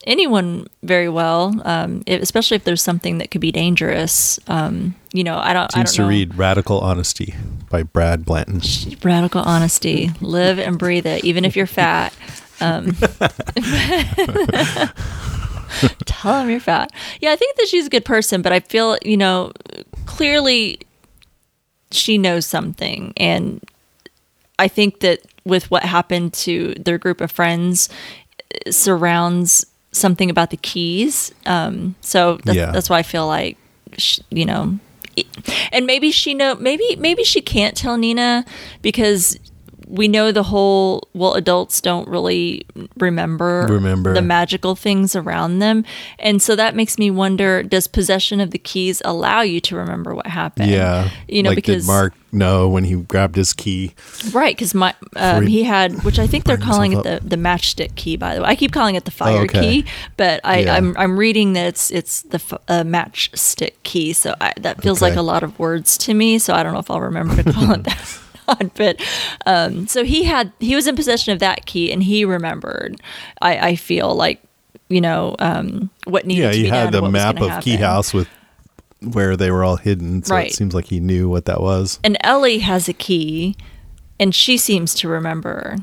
anyone 0.08 0.68
very 0.84 1.10
well, 1.10 1.60
um, 1.66 2.04
if- 2.06 2.22
especially 2.22 2.56
if 2.56 2.64
there's 2.64 2.82
something 2.82 3.18
that 3.20 3.32
could 3.32 3.41
be 3.41 3.52
dangerous. 3.52 4.39
Um, 4.47 4.95
you 5.14 5.24
know, 5.24 5.38
I 5.38 5.54
don't, 5.54 5.66
I 5.76 5.80
Seems 5.80 5.91
don't 5.91 5.95
to 5.95 6.02
know. 6.04 6.08
read 6.10 6.36
Radical 6.36 6.80
Honesty 6.80 7.36
by 7.70 7.84
Brad 7.84 8.26
Blanton. 8.26 8.62
Radical 9.04 9.41
honesty. 9.41 10.12
Live 10.22 10.58
and 10.60 10.78
breathe 10.80 11.06
it, 11.06 11.24
even 11.26 11.45
if 11.45 11.56
you're 11.56 11.68
fat. 11.68 12.14
Um, 12.62 12.91
tell 16.06 16.34
them 16.39 16.50
you're 16.50 16.60
fat. 16.60 16.91
Yeah, 17.22 17.32
I 17.32 17.36
think 17.36 17.56
that 17.58 17.68
she's 17.68 17.88
a 17.88 17.89
good 17.89 18.06
person, 18.06 18.41
but 18.41 18.52
I 18.52 18.60
feel, 18.60 18.97
you 19.04 19.18
know, 19.18 19.52
clearly 20.06 20.80
she 21.91 22.18
knows 22.18 22.45
something. 22.45 23.14
And 23.18 23.64
I 24.58 24.68
think 24.68 25.00
that 25.02 25.22
with 25.45 25.70
what 25.72 25.84
happened 25.84 26.34
to 26.34 26.74
their 26.76 26.97
group 26.97 27.22
of 27.22 27.32
friends 27.32 27.89
surrounds 28.70 29.66
something 29.91 30.29
about 30.29 30.49
the 30.51 30.57
keys. 30.57 31.33
Um, 31.45 31.95
so 32.01 32.37
that's, 32.45 32.57
Yeah. 32.57 32.71
that's 32.71 32.89
why 32.89 32.99
I 32.99 33.03
feel 33.03 33.27
like, 33.27 33.57
sh 33.97 34.19
you 34.29 34.45
know, 34.45 34.77
and 35.71 35.85
maybe 35.85 36.11
she 36.11 36.33
know 36.33 36.55
maybe 36.55 36.95
maybe 36.97 37.23
she 37.23 37.41
can't 37.41 37.75
tell 37.75 37.97
Nina 37.97 38.45
because 38.81 39.37
we 39.89 40.07
know 40.07 40.31
the 40.31 40.43
whole 40.43 41.09
well 41.13 41.33
adults 41.33 41.81
don't 41.81 42.07
really 42.07 42.65
remember 42.97 43.65
Remember. 43.69 44.13
the 44.13 44.21
magical 44.21 44.75
things 44.75 45.15
around 45.15 45.59
them 45.59 45.83
and 46.19 46.41
so 46.41 46.55
that 46.55 46.75
makes 46.75 46.97
me 46.99 47.09
wonder 47.09 47.63
does 47.63 47.87
possession 47.87 48.39
of 48.39 48.51
the 48.51 48.59
keys 48.59 49.01
allow 49.03 49.41
you 49.41 49.59
to 49.61 49.75
remember 49.75 50.13
what 50.13 50.27
happened 50.27 50.69
Yeah, 50.69 51.09
you 51.27 51.41
know 51.43 51.49
like 51.49 51.55
because 51.57 51.83
did 51.85 51.87
Mark 51.91 52.13
know 52.31 52.69
when 52.69 52.83
he 52.83 52.93
grabbed 52.95 53.35
his 53.35 53.53
key? 53.53 53.95
right 54.31 54.55
because 54.55 54.75
my 54.75 54.93
um, 55.15 55.47
he 55.47 55.59
he 55.59 55.63
had 55.63 56.03
which 56.03 56.19
i 56.19 56.27
think 56.27 56.43
they're 56.45 56.55
calling 56.57 56.93
it 56.93 57.03
the 57.03 57.19
the 57.27 57.35
matchstick 57.35 57.95
key 57.95 58.15
by 58.15 58.35
the 58.35 58.41
way 58.41 58.47
i 58.49 58.55
keep 58.55 58.71
calling 58.71 58.93
it 58.95 59.03
the 59.05 59.11
fire 59.11 59.41
okay. 59.41 59.59
key 59.81 59.85
but 60.15 60.39
i 60.43 60.59
Yeah. 60.59 60.75
i'm 60.75 60.95
i'm 60.97 61.17
reading 61.17 61.53
that 61.53 61.65
it's 61.65 61.89
it's 61.89 62.21
the 62.21 62.35
f- 62.35 62.53
uh, 62.67 62.83
matchstick 62.83 63.73
key 63.83 64.13
so 64.13 64.35
I, 64.39 64.53
that 64.57 64.81
feels 64.83 65.01
like 65.01 65.15
a 65.15 65.21
lot 65.23 65.41
of 65.41 65.57
words 65.57 65.97
to 65.99 66.13
me 66.13 66.37
so 66.37 66.53
i 66.53 66.61
don't 66.61 66.73
know 66.73 66.79
if 66.79 66.91
i'll 66.91 67.01
remember 67.01 67.41
to 67.41 67.51
call 67.51 67.71
it 67.71 67.83
that 67.89 68.19
God, 68.50 68.72
but 68.76 69.02
um, 69.45 69.88
so 69.88 70.04
he 70.04 70.24
had 70.24 70.52
he 70.60 70.76
was 70.76 70.88
in 70.88 70.95
possession 70.95 71.34
of 71.34 71.39
that 71.39 71.66
key, 71.66 71.91
and 71.91 72.02
he 72.04 72.26
remembered. 72.26 73.00
I, 73.41 73.70
I 73.70 73.76
feel 73.76 74.16
like 74.16 74.41
you 74.89 75.02
know 75.02 75.36
um, 75.39 75.89
what 76.06 76.26
needed 76.26 76.41
Yeah, 76.43 76.52
to 76.52 76.58
he 76.58 76.64
be 76.64 76.70
had 76.70 76.84
done, 76.86 76.91
the 76.93 77.02
what 77.02 77.12
was 77.14 77.14
map 77.14 77.41
of 77.41 77.64
Key. 77.64 77.76
House 77.78 78.14
with 78.14 78.28
where 79.02 79.38
they 79.38 79.50
were 79.52 79.64
all 79.64 79.78
hidden. 79.78 80.24
So 80.24 80.36
Right. 80.36 80.47
it 80.52 80.54
seems 80.56 80.74
like 80.74 80.86
he 80.86 81.00
knew 81.00 81.30
what 81.30 81.45
that 81.45 81.62
was. 81.62 82.00
and 82.04 82.18
Ellie 82.22 82.60
has 82.60 82.89
a 82.89 82.93
key, 82.93 83.56
and 84.20 84.36
she 84.36 84.58
seems 84.58 84.93
to 84.95 85.08
remember. 85.08 85.76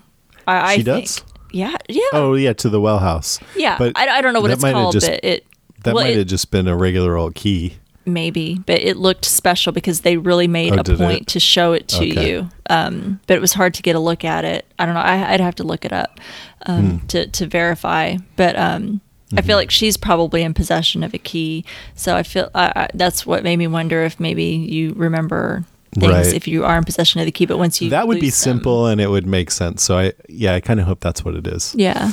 I, 0.47 0.57
I 0.73 0.77
She 0.77 0.83
think. 0.83 1.05
does? 1.07 1.25
Yeah, 1.53 1.77
yeah, 1.89 2.03
Oh 2.13 2.35
yeah, 2.35 2.53
to 2.55 2.69
the 2.69 2.81
well 2.81 2.99
house. 2.99 3.39
yeah. 3.57 3.79
but 3.79 3.93
I, 3.97 4.09
I 4.19 4.21
don't 4.21 4.35
know 4.35 4.41
what 4.41 4.51
it's 4.51 4.63
called, 4.63 4.93
just- 4.93 5.07
but 5.09 5.21
it 5.25 5.47
That 5.85 5.95
well, 5.95 6.05
might 6.05 6.17
have 6.17 6.27
just 6.27 6.51
been 6.51 6.69
a 6.69 6.77
regular 6.77 7.17
old 7.17 7.35
key. 7.35 7.77
Maybe, 8.07 8.61
but 8.67 8.81
it 8.81 8.97
looked 8.97 9.25
special 9.25 9.73
because 9.73 10.01
they 10.03 10.17
really 10.17 10.49
made 10.49 10.73
Oh, 10.73 10.81
a 10.81 10.83
did 10.83 10.95
it? 10.95 10.99
point 10.99 11.27
to 11.29 11.41
show 11.41 11.73
it 11.73 11.89
to 11.89 11.97
Okay. 12.11 12.31
you. 12.31 12.49
Um, 12.71 13.21
but 13.27 13.37
it 13.37 13.41
was 13.41 13.53
hard 13.53 13.75
to 13.75 13.83
get 13.83 13.97
a 13.97 14.01
look 14.01 14.25
at 14.25 14.45
it. 14.45 14.65
I 14.79 14.87
don't 14.87 14.95
know. 14.95 15.01
I, 15.01 15.33
I'd 15.35 15.41
have 15.41 15.55
to 15.57 15.65
look 15.65 15.85
it 15.85 15.93
up 15.93 16.19
um, 16.67 16.99
Hmm. 17.01 17.07
to 17.09 17.27
to 17.29 17.47
verify. 17.47 18.17
But 18.37 18.57
um, 18.57 19.01
I 19.33 19.37
Mm-hmm. 19.37 19.47
feel 19.47 19.57
like 19.57 19.71
she's 19.73 19.97
probably 19.97 20.43
in 20.43 20.55
possession 20.55 21.03
of 21.03 21.13
a 21.13 21.19
key. 21.19 21.65
So 21.95 22.15
I 22.17 22.23
feel 22.23 22.49
I, 22.55 22.73
I, 22.77 22.89
that's 22.95 23.27
what 23.27 23.43
made 23.43 23.57
me 23.57 23.67
wonder 23.67 24.05
if 24.05 24.21
maybe 24.21 24.45
you 24.45 24.93
remember 24.95 25.65
things 25.99 26.13
Right. 26.13 26.35
if 26.35 26.47
you 26.47 26.65
are 26.65 26.77
in 26.79 26.85
possession 26.85 27.21
of 27.21 27.27
the 27.27 27.33
key. 27.33 27.47
But 27.47 27.59
once 27.59 27.81
you 27.83 27.91
that 27.91 28.07
would 28.07 28.21
be 28.21 28.27
them- 28.29 28.33
simple 28.33 28.87
and 28.87 29.01
it 29.01 29.09
would 29.11 29.27
make 29.27 29.51
sense. 29.51 29.83
So 29.83 29.99
I 29.99 30.13
yeah, 30.29 30.55
I 30.55 30.61
kind 30.61 30.79
of 30.81 30.87
hope 30.87 31.01
that's 31.01 31.25
what 31.25 31.35
it 31.35 31.47
is. 31.47 31.75
yeah. 31.77 32.13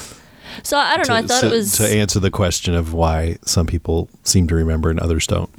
So 0.61 0.77
I 0.77 0.97
don't 0.97 1.07
know. 1.07 1.15
I 1.15 1.21
thought 1.23 1.41
so- 1.41 1.47
it 1.47 1.51
was 1.51 1.71
to 1.77 1.87
answer 1.87 2.19
the 2.19 2.29
question 2.31 2.75
of 2.75 2.93
why 2.93 3.37
some 3.45 3.65
people 3.67 4.07
seem 4.23 4.47
to 4.47 4.55
remember 4.55 4.89
and 4.91 4.99
others 4.99 5.25
don't. 5.27 5.49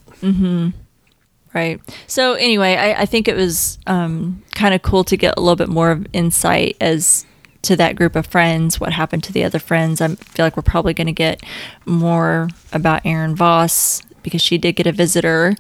Right. 1.55 1.81
So 2.09 2.33
anyway, 2.35 2.75
I, 2.75 3.03
I 3.03 3.07
think 3.07 3.29
it 3.29 3.37
was 3.37 3.79
um, 3.87 4.43
kind 4.55 4.75
of 4.75 4.83
cool 4.83 5.05
to 5.05 5.16
get 5.16 5.35
a 5.37 5.41
little 5.41 5.55
bit 5.55 5.68
more 5.68 5.93
of 5.93 6.05
insight 6.12 6.77
as 6.81 7.27
to 7.62 7.77
that 7.77 7.95
group 7.97 8.16
of 8.16 8.27
friends, 8.27 8.81
what 8.81 8.93
happened 8.93 9.22
to 9.25 9.33
the 9.33 9.45
other 9.45 9.61
friends. 9.61 10.01
I 10.01 10.09
feel 10.09 10.45
like 10.45 10.57
we're 10.57 10.64
probably 10.64 10.95
going 10.95 11.07
to 11.07 11.12
get 11.12 11.43
more 11.87 12.49
about 12.72 13.07
Erin 13.07 13.37
Voss 13.37 14.03
because 14.22 14.43
she 14.43 14.59
did 14.59 14.72
get 14.72 14.87
a 14.87 14.93
visitor. 14.93 15.55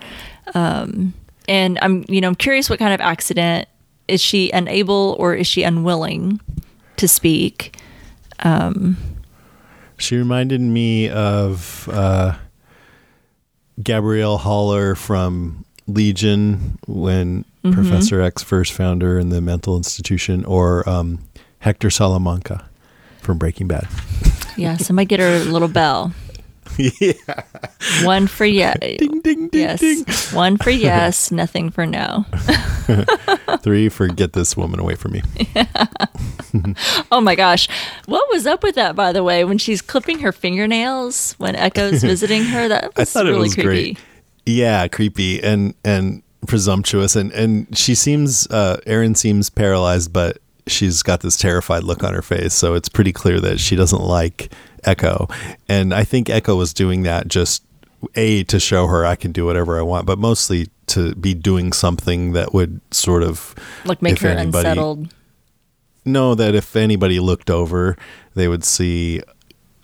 Um, 0.54 1.14
and 1.48 1.78
I'm, 1.80 2.04
you 2.08 2.20
know, 2.20 2.28
I'm 2.28 2.34
curious 2.34 2.68
what 2.68 2.78
kind 2.78 2.92
of 2.92 3.00
accident 3.00 3.68
is 4.08 4.20
she 4.20 4.50
unable 4.50 5.16
or 5.18 5.34
is 5.34 5.46
she 5.46 5.62
unwilling 5.62 6.40
to 6.96 7.08
speak? 7.08 7.76
She 9.96 10.16
reminded 10.16 10.60
me 10.60 11.08
of 11.08 11.88
uh, 11.92 12.36
Gabrielle 13.82 14.38
Haller 14.38 14.94
from 14.94 15.64
Legion 15.86 16.78
when 16.86 17.44
Mm-hmm. 17.64 17.80
Professor 17.80 18.20
X 18.20 18.42
first 18.42 18.74
found 18.74 19.00
her 19.00 19.18
in 19.18 19.30
the 19.30 19.40
mental 19.40 19.78
institution, 19.78 20.44
or 20.44 20.86
um, 20.86 21.20
Hector 21.60 21.88
Salamanca 21.88 22.68
from 23.22 23.38
Breaking 23.38 23.68
Bad. 23.68 23.88
Yeah, 24.58 24.76
somebody 24.76 25.06
get 25.06 25.18
her 25.18 25.36
a 25.36 25.44
little 25.44 25.68
bell. 25.68 26.12
yeah. 27.00 27.12
One 28.04 28.26
for 28.26 28.44
yes. 28.44 28.78
Ding, 28.80 29.20
ding, 29.20 29.48
ding, 29.48 29.50
Yes. 29.52 29.80
ding. 29.80 30.04
One 30.36 30.56
for 30.56 30.70
yes, 30.88 31.30
nothing 31.30 31.70
for 31.70 31.86
no. 31.86 32.24
Three 33.60 33.88
for 33.88 34.08
get 34.08 34.32
this 34.32 34.56
woman 34.56 34.80
away 34.80 34.94
from 34.94 35.12
me. 35.12 35.22
Oh 37.10 37.20
my 37.20 37.34
gosh. 37.34 37.68
What 38.06 38.28
was 38.32 38.46
up 38.46 38.62
with 38.62 38.74
that, 38.76 38.94
by 38.96 39.12
the 39.12 39.22
way, 39.24 39.44
when 39.44 39.58
she's 39.58 39.82
clipping 39.82 40.20
her 40.20 40.32
fingernails 40.32 41.34
when 41.38 41.56
Echo's 41.56 42.02
visiting 42.02 42.44
her? 42.44 42.68
That 42.68 42.96
was 42.96 43.00
I 43.00 43.04
thought 43.04 43.24
really 43.26 43.36
it 43.36 43.40
was 43.40 43.54
creepy. 43.54 43.66
great. 43.94 43.98
Yeah, 44.46 44.86
creepy 44.88 45.42
and 45.42 45.74
and 45.84 46.22
presumptuous, 46.46 47.16
and 47.16 47.32
and 47.32 47.76
she 47.76 47.94
seems 47.94 48.46
uh, 48.48 48.78
Erin 48.86 49.14
seems 49.14 49.48
paralyzed, 49.50 50.12
but 50.12 50.38
she's 50.66 51.02
got 51.02 51.20
this 51.20 51.36
terrified 51.36 51.84
look 51.84 52.02
on 52.04 52.14
her 52.14 52.22
face, 52.22 52.54
so 52.54 52.74
it's 52.74 52.88
pretty 52.88 53.12
clear 53.12 53.40
that 53.40 53.60
she 53.60 53.76
doesn't 53.76 54.02
like 54.02 54.52
Echo, 54.84 55.28
and 55.68 55.94
I 55.94 56.04
think 56.04 56.28
Echo 56.30 56.56
was 56.56 56.72
doing 56.74 57.02
that 57.04 57.28
just 57.28 57.62
a 58.16 58.44
to 58.44 58.60
show 58.60 58.86
her 58.86 59.06
I 59.06 59.16
can 59.16 59.32
do 59.32 59.46
whatever 59.46 59.78
I 59.78 59.82
want, 59.82 60.04
but 60.06 60.18
mostly 60.18 60.68
to 60.88 61.14
be 61.14 61.32
doing 61.32 61.72
something 61.72 62.32
that 62.32 62.52
would 62.52 62.80
sort 62.90 63.22
of 63.22 63.54
Like 63.86 64.02
make 64.02 64.18
her 64.20 64.28
anybody- 64.28 64.68
unsettled. 64.68 65.14
know 66.04 66.34
that 66.34 66.54
if 66.54 66.76
anybody 66.76 67.18
looked 67.18 67.48
over, 67.48 67.96
they 68.34 68.46
would 68.46 68.62
see, 68.62 69.22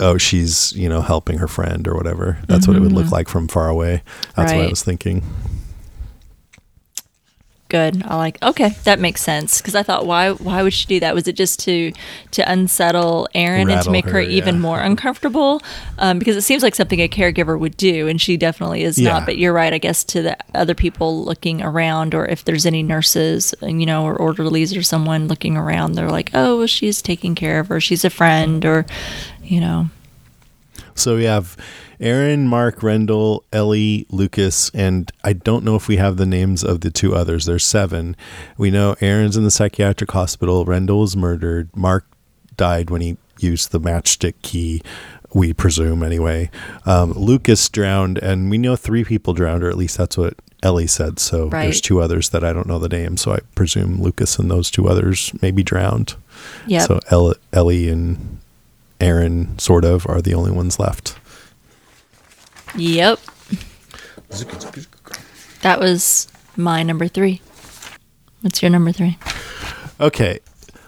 oh, 0.01 0.19
she's 0.19 0.73
you 0.75 0.87
know 0.89 1.01
helping 1.01 1.39
her 1.39 1.49
friend 1.49 1.89
or 1.89 1.95
whatever. 1.95 2.37
That's 2.47 2.69
what 2.69 2.77
it 2.77 2.81
would 2.81 2.93
look 2.93 3.11
like 3.11 3.29
from 3.29 3.49
far 3.49 3.69
away. 3.71 4.03
That's 4.37 4.53
what 4.53 4.61
I 4.61 4.63
Mm-hmm. 4.65 4.71
Was 4.71 4.83
thinking. 4.83 5.23
Good. 7.71 8.03
I 8.05 8.17
like. 8.17 8.43
Okay, 8.43 8.71
that 8.83 8.99
makes 8.99 9.23
sense. 9.23 9.61
Because 9.61 9.77
I 9.77 9.83
thought, 9.85 10.05
why? 10.05 10.33
Why 10.33 10.63
would 10.63 10.73
she 10.73 10.87
do 10.87 11.01
that? 11.01 11.15
Was 11.15 11.29
it 11.29 11.35
just 11.37 11.61
to 11.61 11.93
to 12.33 12.51
unsettle 12.53 13.29
Erin 13.33 13.71
and 13.71 13.81
to 13.83 13.91
make 13.91 14.05
her, 14.07 14.13
her, 14.15 14.21
even 14.21 14.57
yeah. 14.57 14.61
more 14.61 14.81
uncomfortable? 14.91 15.63
Um, 15.99 16.19
because 16.19 16.37
it 16.37 16.43
seems 16.43 16.65
like 16.65 16.75
something 16.75 17.01
a 17.01 17.09
caregiver 17.09 17.57
would 17.59 17.77
do, 17.77 18.09
and 18.09 18.21
she 18.21 18.37
definitely 18.37 18.83
is 18.83 18.99
Yeah. 18.99 19.13
not. 19.13 19.25
But 19.27 19.39
you're 19.39 19.53
right. 19.53 19.73
I 19.73 19.79
guess 19.79 20.03
to 20.05 20.21
the 20.21 20.37
other 20.53 20.75
people 20.75 21.25
looking 21.25 21.63
around, 21.63 22.13
or 22.15 22.27
if 22.27 22.45
there's 22.45 22.67
any 22.67 22.83
nurses, 22.83 23.55
you 23.63 23.87
know, 23.87 24.05
or 24.05 24.17
orderlies 24.17 24.77
or 24.77 24.83
someone 24.83 25.29
looking 25.29 25.57
around, 25.57 25.93
they're 25.93 26.11
like, 26.11 26.31
oh, 26.35 26.59
well, 26.59 26.67
she's 26.67 27.01
taking 27.01 27.37
care 27.37 27.61
of 27.61 27.69
her. 27.69 27.81
She's 27.81 28.05
a 28.05 28.11
friend, 28.11 28.65
or 28.65 28.85
you 29.45 29.61
know. 29.61 29.89
So 30.97 31.15
we 31.17 31.25
have 31.25 31.57
Erin, 32.01 32.49
Mark, 32.49 32.83
Rendell, 32.83 33.45
Ellie, 33.53 34.07
Lucas, 34.11 34.71
and 34.71 35.13
I 35.23 35.35
don't 35.35 35.65
know 35.65 35.77
if 35.77 35.87
we 35.87 35.97
have 35.97 36.17
the 36.17 36.27
names 36.27 36.65
of 36.65 36.81
the 36.81 36.91
two 36.91 37.15
others. 37.15 37.45
There's 37.45 37.65
seven. 37.65 38.17
We 38.57 38.71
know 38.71 38.97
Erin's 39.01 39.37
in 39.37 39.45
the 39.45 39.51
psychiatric 39.51 40.11
hospital. 40.11 40.65
Rendell 40.65 41.01
was 41.01 41.17
murdered. 41.17 41.69
Mark 41.77 42.07
died 42.57 42.89
when 42.91 43.03
he 43.03 43.19
used 43.39 43.71
the 43.71 43.81
matchstick 43.81 44.35
key. 44.43 44.83
We 45.33 45.53
presume 45.53 46.03
anyway. 46.03 46.51
Um, 46.87 47.13
Lucas 47.13 47.69
drowned, 47.69 48.19
and 48.19 48.51
we 48.51 48.59
know 48.59 48.77
three 48.77 49.05
people 49.05 49.35
drowned, 49.35 49.63
or 49.63 49.69
at 49.69 49.77
least 49.77 49.99
that's 49.99 50.17
what 50.17 50.35
Ellie 50.63 50.87
said. 50.87 51.19
So 51.19 51.49
there's 51.49 51.81
two 51.81 52.01
others 52.01 52.31
that 52.31 52.45
I 52.45 52.53
don't 52.53 52.67
know 52.67 52.79
the 52.79 52.89
name. 52.89 53.17
So 53.17 53.33
I 53.33 53.39
presume 53.55 54.01
Lucas 54.01 54.39
and 54.39 54.51
those 54.51 54.71
two 54.71 54.89
others 54.89 55.33
maybe 55.41 55.63
drowned. 55.63 56.17
Yep. 56.67 56.83
So 57.11 57.37
Ellie 57.53 57.89
and 57.89 58.41
Erin 59.01 59.59
sort 59.59 59.85
of 59.85 60.07
are 60.09 60.21
the 60.21 60.35
only 60.35 60.51
ones 60.51 60.79
left. 60.79 61.17
Yep. 62.77 63.21
That 65.63 65.81
was 65.81 66.29
my 66.57 66.83
number 66.83 67.09
three. 67.09 67.41
What's 68.41 68.63
your 68.63 68.71
number 68.71 68.93
three? 68.93 69.19
Okay, 70.01 70.41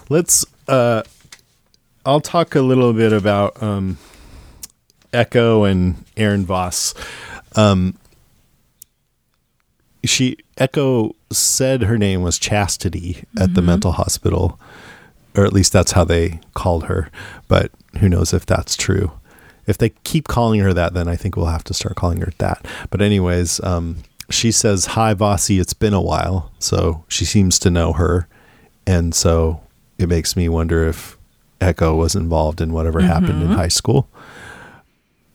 let's. 0.08 0.44
Uh, 0.66 1.02
I'll 2.06 2.20
talk 2.20 2.54
a 2.54 2.62
little 2.62 2.92
bit 2.92 3.12
about 3.12 3.62
um, 3.62 3.98
Echo 5.12 5.64
and 5.64 6.04
Erin 6.16 6.46
Voss. 6.46 6.94
Um, 7.54 7.96
she 10.04 10.38
Echo 10.56 11.14
said 11.30 11.82
her 11.82 11.98
name 11.98 12.22
was 12.22 12.38
Chastity 12.38 13.24
at 13.38 13.54
the 13.54 13.62
mental 13.62 13.92
hospital, 13.92 14.58
or 15.36 15.44
at 15.44 15.52
least 15.52 15.72
that's 15.72 15.92
how 15.92 16.04
they 16.04 16.40
called 16.54 16.84
her. 16.84 17.10
But 17.48 17.70
who 17.98 18.08
knows 18.08 18.32
if 18.32 18.46
that's 18.46 18.76
true? 18.76 19.12
If 19.66 19.78
they 19.78 19.90
keep 20.04 20.28
calling 20.28 20.60
her 20.60 20.72
that, 20.72 20.94
then 20.94 21.08
I 21.08 21.16
think 21.16 21.36
we'll 21.36 21.46
have 21.46 21.64
to 21.64 21.74
start 21.74 21.96
calling 21.96 22.20
her 22.20 22.32
that. 22.38 22.66
But 22.90 23.00
anyways, 23.00 23.62
um, 23.62 23.98
she 24.30 24.50
says, 24.50 24.86
"Hi, 24.86 25.14
Vossi. 25.14 25.60
It's 25.60 25.74
been 25.74 25.94
a 25.94 26.00
while." 26.00 26.50
So 26.58 27.04
she 27.08 27.24
seems 27.24 27.58
to 27.60 27.70
know 27.70 27.92
her, 27.92 28.26
and 28.86 29.14
so 29.14 29.60
it 29.98 30.08
makes 30.08 30.36
me 30.36 30.48
wonder 30.48 30.86
if 30.86 31.16
Echo 31.60 31.94
was 31.94 32.16
involved 32.16 32.60
in 32.60 32.72
whatever 32.72 33.00
happened 33.00 33.42
in 33.42 33.50
high 33.50 33.68
school. 33.68 34.08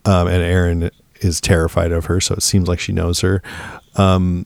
Um, 0.04 0.28
and 0.28 0.44
Erin 0.44 0.90
is 1.22 1.40
terrified 1.42 1.92
of 1.92 2.06
her, 2.06 2.20
so 2.20 2.36
it 2.36 2.44
seems 2.44 2.68
like 2.68 2.80
she 2.80 2.92
knows 2.92 3.22
her. 3.22 3.42
Um, 3.96 4.46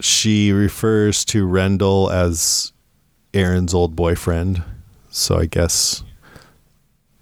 she 0.00 0.52
refers 0.52 1.24
to 1.26 1.46
Rendell 1.46 2.10
as 2.10 2.72
Erin's 3.32 3.74
old 3.74 3.96
boyfriend, 3.96 4.62
so 5.10 5.38
I 5.38 5.46
guess 5.46 6.02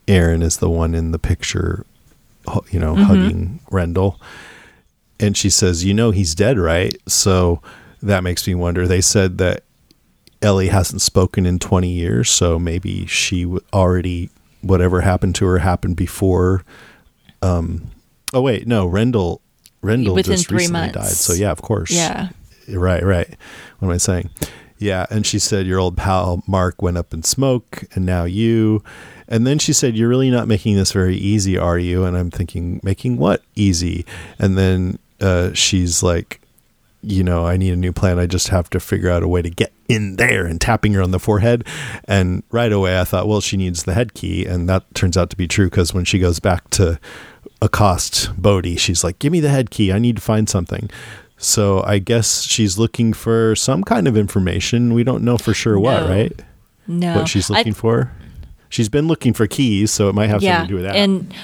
Erin 0.08 0.42
is 0.42 0.58
the 0.58 0.70
one 0.70 0.94
in 0.94 1.12
the 1.12 1.18
picture, 1.18 1.86
you 2.70 2.78
know, 2.80 2.94
hugging 2.94 3.60
Rendell. 3.70 4.20
And 5.20 5.36
she 5.36 5.50
says, 5.50 5.84
"You 5.84 5.94
know, 5.94 6.10
he's 6.10 6.34
dead, 6.34 6.58
right?" 6.58 6.96
So 7.06 7.62
that 8.02 8.22
makes 8.24 8.46
me 8.46 8.54
wonder. 8.54 8.86
They 8.88 9.00
said 9.00 9.38
that 9.38 9.62
Ellie 10.40 10.68
hasn't 10.68 11.00
spoken 11.02 11.46
in 11.46 11.58
20 11.60 11.88
years, 11.88 12.28
so 12.30 12.58
maybe 12.58 13.06
she 13.06 13.42
w- 13.44 13.60
already 13.72 14.30
whatever 14.60 15.00
happened 15.02 15.34
to 15.36 15.46
her 15.46 15.58
happened 15.58 15.96
before. 15.96 16.64
Um, 17.42 17.90
oh 18.34 18.40
wait, 18.40 18.66
no, 18.66 18.86
Rendell, 18.86 19.40
Rendell 19.82 20.14
Within 20.14 20.36
just 20.36 20.48
three 20.48 20.58
recently 20.58 20.80
months. 20.80 20.94
died. 20.94 21.06
So 21.16 21.32
yeah, 21.32 21.50
of 21.52 21.62
course. 21.62 21.90
Yeah. 21.92 22.30
Right, 22.68 23.02
right. 23.04 23.28
What 23.78 23.88
am 23.88 23.94
I 23.94 23.98
saying? 23.98 24.30
Yeah, 24.78 25.06
and 25.10 25.24
she 25.26 25.38
said 25.38 25.66
your 25.66 25.78
old 25.78 25.96
pal 25.96 26.42
Mark 26.48 26.82
went 26.82 26.96
up 26.96 27.14
in 27.14 27.22
smoke, 27.22 27.84
and 27.94 28.04
now 28.04 28.24
you. 28.24 28.82
And 29.28 29.46
then 29.46 29.58
she 29.58 29.72
said, 29.72 29.96
"You're 29.96 30.08
really 30.08 30.30
not 30.30 30.48
making 30.48 30.76
this 30.76 30.92
very 30.92 31.16
easy, 31.16 31.56
are 31.58 31.78
you?" 31.78 32.04
And 32.04 32.16
I'm 32.16 32.30
thinking, 32.30 32.80
making 32.82 33.16
what 33.16 33.42
easy? 33.54 34.04
And 34.38 34.56
then 34.58 34.98
uh, 35.20 35.52
she's 35.54 36.02
like, 36.02 36.40
you 37.02 37.24
know, 37.24 37.46
I 37.46 37.56
need 37.56 37.72
a 37.72 37.76
new 37.76 37.92
plan. 37.92 38.18
I 38.18 38.26
just 38.26 38.48
have 38.48 38.68
to 38.70 38.80
figure 38.80 39.10
out 39.10 39.22
a 39.22 39.28
way 39.28 39.42
to 39.42 39.50
get 39.50 39.72
in 39.88 40.16
there 40.16 40.46
and 40.46 40.60
tapping 40.60 40.92
her 40.94 41.02
on 41.02 41.10
the 41.10 41.18
forehead. 41.18 41.66
And 42.04 42.42
right 42.50 42.72
away, 42.72 42.98
I 43.00 43.04
thought, 43.04 43.26
well, 43.28 43.40
she 43.40 43.56
needs 43.56 43.82
the 43.84 43.94
head 43.94 44.14
key. 44.14 44.46
And 44.46 44.68
that 44.68 44.84
turns 44.94 45.16
out 45.16 45.28
to 45.30 45.36
be 45.36 45.48
true 45.48 45.66
because 45.66 45.92
when 45.92 46.04
she 46.04 46.18
goes 46.18 46.38
back 46.40 46.70
to 46.70 46.98
accost 47.60 48.30
Bode, 48.40 48.78
she's 48.78 49.04
like, 49.04 49.18
give 49.18 49.32
me 49.32 49.40
the 49.40 49.48
head 49.48 49.70
key. 49.70 49.92
I 49.92 49.98
need 49.98 50.16
to 50.16 50.22
find 50.22 50.48
something. 50.48 50.90
So 51.36 51.82
I 51.84 51.98
guess 51.98 52.42
she's 52.42 52.78
looking 52.78 53.12
for 53.12 53.56
some 53.56 53.82
kind 53.84 54.06
of 54.06 54.16
information. 54.16 54.94
We 54.94 55.02
don't 55.04 55.24
know 55.24 55.38
for 55.38 55.52
sure 55.54 55.78
what, 55.78 56.02
No. 56.04 56.08
right? 56.08 56.42
No, 56.86 57.16
What 57.16 57.28
she's 57.28 57.50
I- 57.50 57.58
looking 57.58 57.74
for. 57.74 58.12
She's 58.72 58.88
been 58.88 59.06
looking 59.06 59.34
for 59.34 59.46
keys, 59.46 59.90
so 59.90 60.08
it 60.08 60.14
might 60.14 60.30
have 60.30 60.42
yeah, 60.42 60.60
something 60.60 60.68
to 60.68 60.72
do 60.72 60.82
with 60.82 60.84
that. 60.84 60.96
and 60.96 61.34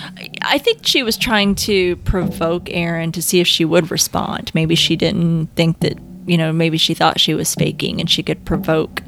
I 0.40 0.56
think 0.56 0.86
she 0.86 1.02
was 1.02 1.18
trying 1.18 1.56
to 1.56 1.96
provoke 1.96 2.70
Erin 2.70 3.12
to 3.12 3.20
see 3.20 3.40
if 3.40 3.46
she 3.46 3.66
would 3.66 3.90
respond. 3.90 4.50
Maybe 4.54 4.74
she 4.74 4.96
didn't 4.96 5.48
think 5.54 5.80
that 5.80 5.98
you 6.26 6.38
know. 6.38 6.54
Maybe 6.54 6.78
she 6.78 6.94
thought 6.94 7.20
she 7.20 7.34
was 7.34 7.54
faking, 7.54 8.00
and 8.00 8.08
she 8.08 8.22
could 8.22 8.46
provoke 8.46 9.02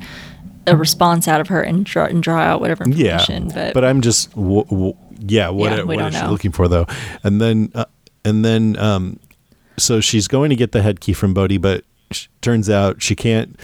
a 0.66 0.76
response 0.76 1.28
out 1.28 1.40
of 1.40 1.48
her 1.48 1.62
and 1.62 1.86
draw 1.86 2.04
and 2.04 2.22
draw 2.22 2.38
out 2.38 2.60
whatever 2.60 2.84
yeah, 2.90 3.24
but, 3.54 3.72
but 3.72 3.86
I'm 3.86 4.02
just 4.02 4.30
w- 4.32 4.64
w- 4.64 4.96
yeah. 5.18 5.48
What, 5.48 5.72
Yeah, 5.72 5.82
what 5.84 5.98
is 5.98 6.12
don't 6.14 6.22
she 6.22 6.28
looking 6.28 6.52
for 6.52 6.68
though? 6.68 6.86
And 7.24 7.40
then 7.40 7.72
uh, 7.74 7.86
and 8.22 8.44
then 8.44 8.76
um, 8.78 9.18
so 9.78 10.02
she's 10.02 10.28
going 10.28 10.50
to 10.50 10.56
get 10.56 10.72
the 10.72 10.82
head 10.82 11.00
key 11.00 11.14
from 11.14 11.32
Bode, 11.32 11.62
but 11.62 11.84
sh- 12.10 12.26
turns 12.42 12.68
out 12.68 13.00
she 13.00 13.16
can't 13.16 13.58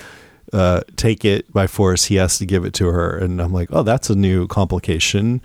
uh, 0.53 0.83
take 0.97 1.25
it 1.25 1.53
by 1.53 1.67
force. 1.67 2.07
He 2.07 2.17
has 2.17 2.39
to 2.39 2.47
give 2.47 2.65
it 2.65 2.75
to 2.75 2.87
her, 2.87 3.17
and 3.17 3.41
I'm 3.41 3.53
like, 3.53 3.69
oh, 3.73 3.83
that's 3.83 4.11
a 4.11 4.15
new 4.15 4.47
complication. 4.47 5.41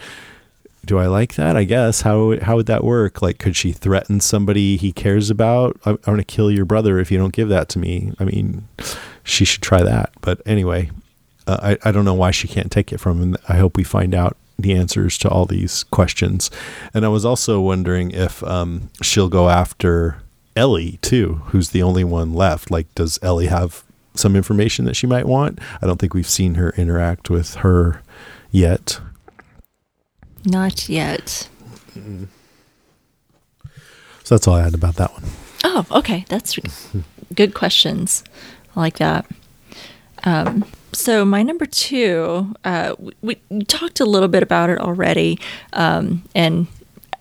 Do 0.83 0.97
I 0.97 1.05
like 1.07 1.35
that? 1.35 1.55
I 1.55 1.63
guess. 1.63 2.01
How 2.01 2.39
how 2.41 2.55
would 2.55 2.65
that 2.65 2.83
work? 2.83 3.21
Like, 3.21 3.37
could 3.37 3.55
she 3.55 3.71
threaten 3.71 4.19
somebody 4.19 4.77
he 4.77 4.91
cares 4.91 5.29
about? 5.29 5.79
I'm 5.85 5.97
going 5.97 6.17
to 6.17 6.23
kill 6.23 6.49
your 6.49 6.65
brother 6.65 6.99
if 6.99 7.11
you 7.11 7.17
don't 7.17 7.33
give 7.33 7.49
that 7.49 7.69
to 7.69 7.79
me. 7.79 8.13
I 8.19 8.23
mean, 8.23 8.67
she 9.23 9.45
should 9.45 9.61
try 9.61 9.83
that. 9.83 10.11
But 10.21 10.41
anyway, 10.45 10.89
uh, 11.45 11.75
I 11.83 11.89
I 11.89 11.91
don't 11.91 12.05
know 12.05 12.15
why 12.15 12.31
she 12.31 12.47
can't 12.47 12.71
take 12.71 12.91
it 12.91 12.99
from 12.99 13.21
him. 13.21 13.37
I 13.47 13.57
hope 13.57 13.77
we 13.77 13.83
find 13.83 14.15
out 14.15 14.37
the 14.57 14.73
answers 14.73 15.17
to 15.19 15.29
all 15.29 15.45
these 15.45 15.83
questions. 15.85 16.49
And 16.93 17.05
I 17.05 17.09
was 17.09 17.25
also 17.25 17.59
wondering 17.61 18.11
if 18.11 18.43
um, 18.43 18.89
she'll 19.01 19.29
go 19.29 19.49
after 19.49 20.21
Ellie 20.55 20.97
too, 21.01 21.41
who's 21.47 21.69
the 21.69 21.83
only 21.83 22.03
one 22.03 22.33
left. 22.33 22.71
Like, 22.71 22.93
does 22.95 23.19
Ellie 23.21 23.47
have 23.47 23.83
some 24.13 24.35
information 24.35 24.85
that 24.85 24.95
she 24.95 25.07
might 25.07 25.25
want? 25.25 25.59
I 25.81 25.87
don't 25.87 25.99
think 25.99 26.13
we've 26.13 26.27
seen 26.29 26.55
her 26.55 26.71
interact 26.77 27.29
with 27.29 27.55
her 27.55 28.01
yet. 28.51 28.99
not 30.45 30.89
yet. 30.89 31.47
So 34.23 34.35
that's 34.35 34.47
all 34.47 34.55
I 34.55 34.63
had 34.63 34.73
about 34.73 34.95
that 34.95 35.11
one. 35.13 35.23
Oh, 35.63 35.85
okay. 35.91 36.25
That's 36.29 36.57
good 37.35 37.53
questions. 37.53 38.23
I 38.75 38.79
like 38.79 38.97
that. 38.97 39.25
Um, 40.23 40.65
so 40.93 41.25
my 41.25 41.41
number 41.43 41.65
two, 41.65 42.53
uh, 42.63 42.95
we, 42.99 43.37
we 43.49 43.63
talked 43.65 43.99
a 43.99 44.05
little 44.05 44.27
bit 44.27 44.43
about 44.43 44.69
it 44.69 44.77
already, 44.79 45.39
um, 45.73 46.23
and 46.35 46.67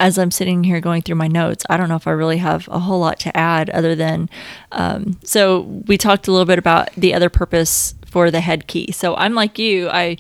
as 0.01 0.19
I'm 0.19 0.31
sitting 0.31 0.65
here 0.65 0.81
going 0.81 1.03
through 1.03 1.17
my 1.17 1.29
notes, 1.29 1.65
I 1.69 1.77
don't 1.77 1.89
know 1.89 1.97
if 1.97 2.07
I 2.07 2.13
really 2.13 2.39
have 2.39 2.67
a 2.69 2.81
whole 2.81 2.99
lot 2.99 3.21
to 3.21 3.37
add 3.37 3.71
other 3.71 3.95
than 3.95 4.29
um, 4.73 5.21
so 5.23 5.61
we 5.87 5.97
talked 5.97 6.27
a 6.27 6.33
little 6.33 6.47
bit 6.47 6.59
about 6.59 6.93
the 6.97 7.15
other 7.15 7.29
purpose 7.29 7.95
for 8.07 8.31
the 8.31 8.41
head 8.41 8.67
key. 8.67 8.91
So 8.91 9.15
I'm 9.15 9.35
like 9.35 9.59
you, 9.59 9.89
I 9.91 10.17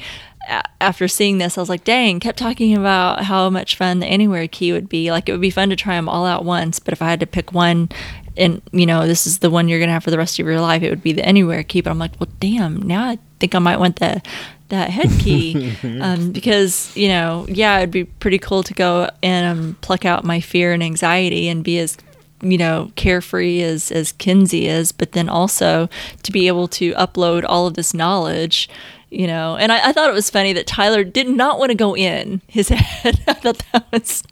after 0.80 1.06
seeing 1.06 1.38
this, 1.38 1.56
I 1.56 1.60
was 1.60 1.68
like, 1.68 1.84
dang, 1.84 2.18
kept 2.18 2.38
talking 2.38 2.76
about 2.76 3.24
how 3.24 3.50
much 3.50 3.76
fun 3.76 4.00
the 4.00 4.06
anywhere 4.06 4.48
key 4.48 4.72
would 4.72 4.88
be. 4.88 5.10
Like 5.10 5.28
it 5.28 5.32
would 5.32 5.40
be 5.40 5.50
fun 5.50 5.70
to 5.70 5.76
try 5.76 5.96
them 5.96 6.08
all 6.08 6.26
out 6.26 6.44
once, 6.44 6.78
but 6.78 6.92
if 6.92 7.02
I 7.02 7.06
had 7.06 7.20
to 7.20 7.26
pick 7.26 7.52
one 7.52 7.88
and 8.36 8.62
you 8.72 8.86
know, 8.86 9.06
this 9.06 9.26
is 9.26 9.38
the 9.38 9.50
one 9.50 9.68
you're 9.68 9.80
gonna 9.80 9.92
have 9.92 10.04
for 10.04 10.10
the 10.10 10.18
rest 10.18 10.38
of 10.38 10.46
your 10.46 10.60
life, 10.60 10.82
it 10.82 10.90
would 10.90 11.02
be 11.02 11.12
the 11.12 11.24
anywhere 11.24 11.62
key. 11.62 11.80
But 11.80 11.90
I'm 11.90 11.98
like, 11.98 12.18
well 12.20 12.30
damn, 12.38 12.82
now 12.82 13.08
I 13.08 13.18
think 13.38 13.54
I 13.54 13.58
might 13.58 13.78
want 13.78 13.96
the 13.96 14.22
that 14.70 14.90
head 14.90 15.10
key. 15.20 15.72
um, 16.00 16.32
because, 16.32 16.96
you 16.96 17.08
know, 17.08 17.46
yeah, 17.48 17.78
it'd 17.78 17.90
be 17.90 18.04
pretty 18.04 18.38
cool 18.38 18.62
to 18.64 18.74
go 18.74 19.08
and 19.22 19.46
um, 19.58 19.76
pluck 19.82 20.04
out 20.04 20.24
my 20.24 20.40
fear 20.40 20.72
and 20.72 20.82
anxiety 20.82 21.48
and 21.48 21.62
be 21.62 21.78
as 21.78 21.96
you 22.42 22.56
know 22.56 22.90
carefree 22.96 23.60
as 23.60 23.92
as 23.92 24.12
Kinsey 24.12 24.66
is, 24.66 24.92
but 24.92 25.12
then 25.12 25.28
also 25.28 25.88
to 26.22 26.32
be 26.32 26.46
able 26.48 26.68
to 26.68 26.92
upload 26.94 27.44
all 27.46 27.66
of 27.66 27.74
this 27.74 27.92
knowledge, 27.92 28.68
you 29.10 29.26
know. 29.26 29.56
And 29.56 29.70
I, 29.70 29.90
I 29.90 29.92
thought 29.92 30.08
it 30.08 30.14
was 30.14 30.30
funny 30.30 30.52
that 30.54 30.66
Tyler 30.66 31.04
did 31.04 31.28
not 31.28 31.58
want 31.58 31.70
to 31.70 31.76
go 31.76 31.94
in 31.94 32.40
his 32.46 32.68
head. 32.70 33.20
I 33.28 33.34
thought 33.34 33.62
that 33.72 33.86
was 33.92 34.22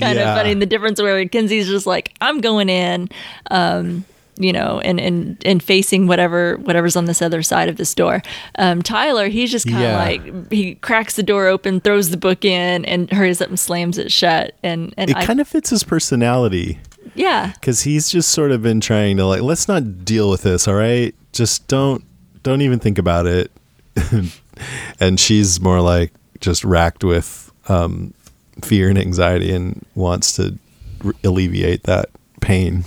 kind 0.00 0.18
Yeah. 0.18 0.32
of 0.32 0.36
funny. 0.36 0.50
And 0.50 0.60
the 0.60 0.66
difference 0.66 1.00
where 1.00 1.24
Kinsey's 1.28 1.68
just 1.68 1.86
like, 1.86 2.12
I'm 2.20 2.40
going 2.40 2.68
in, 2.68 3.08
um, 3.52 4.04
you 4.42 4.52
know, 4.52 4.80
and, 4.84 5.00
and 5.00 5.40
and 5.46 5.62
facing 5.62 6.06
whatever 6.06 6.56
whatever's 6.58 6.96
on 6.96 7.04
this 7.06 7.22
other 7.22 7.42
side 7.42 7.68
of 7.68 7.76
this 7.76 7.94
door. 7.94 8.22
Um, 8.58 8.82
Tyler, 8.82 9.28
he's 9.28 9.50
just 9.50 9.66
kind 9.66 9.76
of 9.76 9.82
Yeah. 9.82 9.98
like 9.98 10.52
he 10.52 10.74
cracks 10.76 11.16
the 11.16 11.22
door 11.22 11.46
open, 11.46 11.80
throws 11.80 12.10
the 12.10 12.16
book 12.16 12.44
in, 12.44 12.84
and 12.84 13.10
hurries 13.12 13.40
up 13.40 13.48
and 13.48 13.58
slams 13.58 13.98
it 13.98 14.10
shut. 14.12 14.54
And 14.62 14.92
and 14.96 15.10
It 15.10 15.16
kind 15.16 15.40
of 15.40 15.48
fits 15.48 15.70
his 15.70 15.84
personality. 15.84 16.78
yeah, 17.14 17.52
because 17.54 17.82
he's 17.82 18.08
just 18.10 18.30
sort 18.30 18.50
of 18.52 18.62
been 18.62 18.80
trying 18.80 19.16
to 19.18 19.26
like 19.26 19.42
let's 19.42 19.68
not 19.68 20.04
deal 20.04 20.30
with 20.30 20.42
this 20.42 20.66
all 20.68 20.74
right 20.74 21.14
just 21.32 21.66
don't 21.68 22.04
don't 22.42 22.60
even 22.62 22.78
think 22.78 22.98
about 22.98 23.26
it 23.26 23.50
and 25.00 25.18
she's 25.20 25.60
more 25.60 25.80
like 25.80 26.12
just 26.40 26.64
racked 26.64 27.04
with 27.04 27.50
um, 27.68 28.12
fear 28.62 28.88
and 28.88 28.98
anxiety 28.98 29.52
and 29.52 29.84
wants 29.94 30.32
to 30.36 30.58
alleviate 31.24 31.82
that 31.84 32.08
pain 32.40 32.84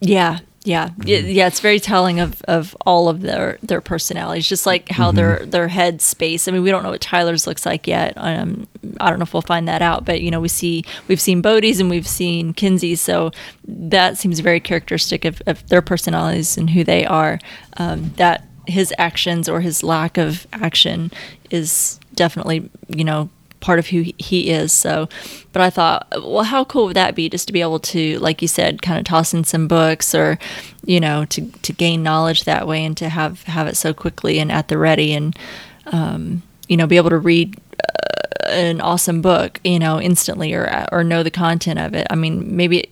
Yeah, 0.00 0.38
yeah, 0.64 0.88
Mm-hmm. 0.88 1.28
Yeah. 1.30 1.46
It's 1.46 1.60
very 1.60 1.78
telling 1.78 2.20
of, 2.20 2.40
of 2.42 2.74
all 2.86 3.08
of 3.10 3.20
their 3.20 3.58
their 3.62 3.80
personalities, 3.82 4.48
just 4.48 4.64
like 4.66 4.88
how 4.88 5.08
Mm-hmm. 5.08 5.16
their 5.16 5.46
their 5.46 5.68
head 5.68 6.00
space. 6.00 6.48
I 6.48 6.52
mean, 6.52 6.62
we 6.62 6.70
don't 6.70 6.82
know 6.82 6.90
what 6.90 7.02
Tyler's 7.02 7.46
looks 7.46 7.66
like 7.66 7.86
yet. 7.86 8.14
Um, 8.16 8.66
I 9.00 9.10
don't 9.10 9.18
know 9.18 9.24
if 9.24 9.34
we'll 9.34 9.42
find 9.42 9.68
that 9.68 9.82
out, 9.82 10.04
but 10.06 10.22
you 10.22 10.30
know, 10.30 10.40
we 10.40 10.48
see 10.48 10.82
we've 11.06 11.20
seen 11.20 11.42
Bode's 11.42 11.80
and 11.80 11.90
we've 11.90 12.06
seen 12.08 12.54
Kinsey's, 12.54 13.00
so 13.02 13.30
that 13.68 14.16
seems 14.16 14.40
very 14.40 14.58
characteristic 14.60 15.24
of, 15.26 15.42
of 15.46 15.66
their 15.68 15.82
personalities 15.82 16.56
and 16.56 16.70
who 16.70 16.82
they 16.82 17.04
are. 17.04 17.38
Um, 17.76 18.12
that 18.16 18.46
his 18.66 18.94
actions 18.96 19.48
or 19.48 19.60
his 19.60 19.82
lack 19.82 20.16
of 20.16 20.46
action 20.54 21.12
is 21.50 22.00
definitely 22.14 22.70
you 22.88 23.04
know 23.04 23.28
part 23.64 23.78
of 23.78 23.86
who 23.86 24.04
he- 24.18 24.50
is. 24.50 24.74
So, 24.74 25.08
but 25.54 25.62
I 25.62 25.70
thought, 25.70 26.06
well, 26.22 26.44
how 26.44 26.66
cool 26.66 26.84
would 26.84 26.96
that 26.96 27.14
be 27.14 27.30
just 27.30 27.46
to 27.46 27.52
be 27.52 27.62
able 27.62 27.78
to, 27.78 28.18
like 28.18 28.42
you 28.42 28.48
said, 28.48 28.82
kind 28.82 28.98
of 28.98 29.06
toss 29.06 29.32
in 29.32 29.42
some 29.42 29.66
books 29.66 30.14
or, 30.14 30.38
you 30.84 31.00
know, 31.00 31.24
to, 31.24 31.50
to 31.50 31.72
gain 31.72 32.02
knowledge 32.02 32.44
that 32.44 32.68
way 32.68 32.84
and 32.84 32.94
to 32.98 33.08
have, 33.08 33.44
have 33.44 33.66
it 33.66 33.78
so 33.78 33.94
quickly 33.94 34.38
and 34.38 34.52
at 34.52 34.68
the 34.68 34.76
ready 34.76 35.14
and, 35.14 35.38
um, 35.86 36.42
you 36.68 36.76
know, 36.76 36.86
be 36.86 36.98
able 36.98 37.08
to 37.08 37.18
read 37.18 37.58
uh, 37.72 38.50
an 38.50 38.82
awesome 38.82 39.22
book, 39.22 39.58
you 39.64 39.78
know, 39.78 39.98
instantly 39.98 40.52
or, 40.52 40.86
or 40.92 41.02
know 41.02 41.22
the 41.22 41.30
content 41.30 41.78
of 41.78 41.94
it. 41.94 42.06
I 42.10 42.16
mean, 42.16 42.54
maybe 42.54 42.80
it, 42.80 42.90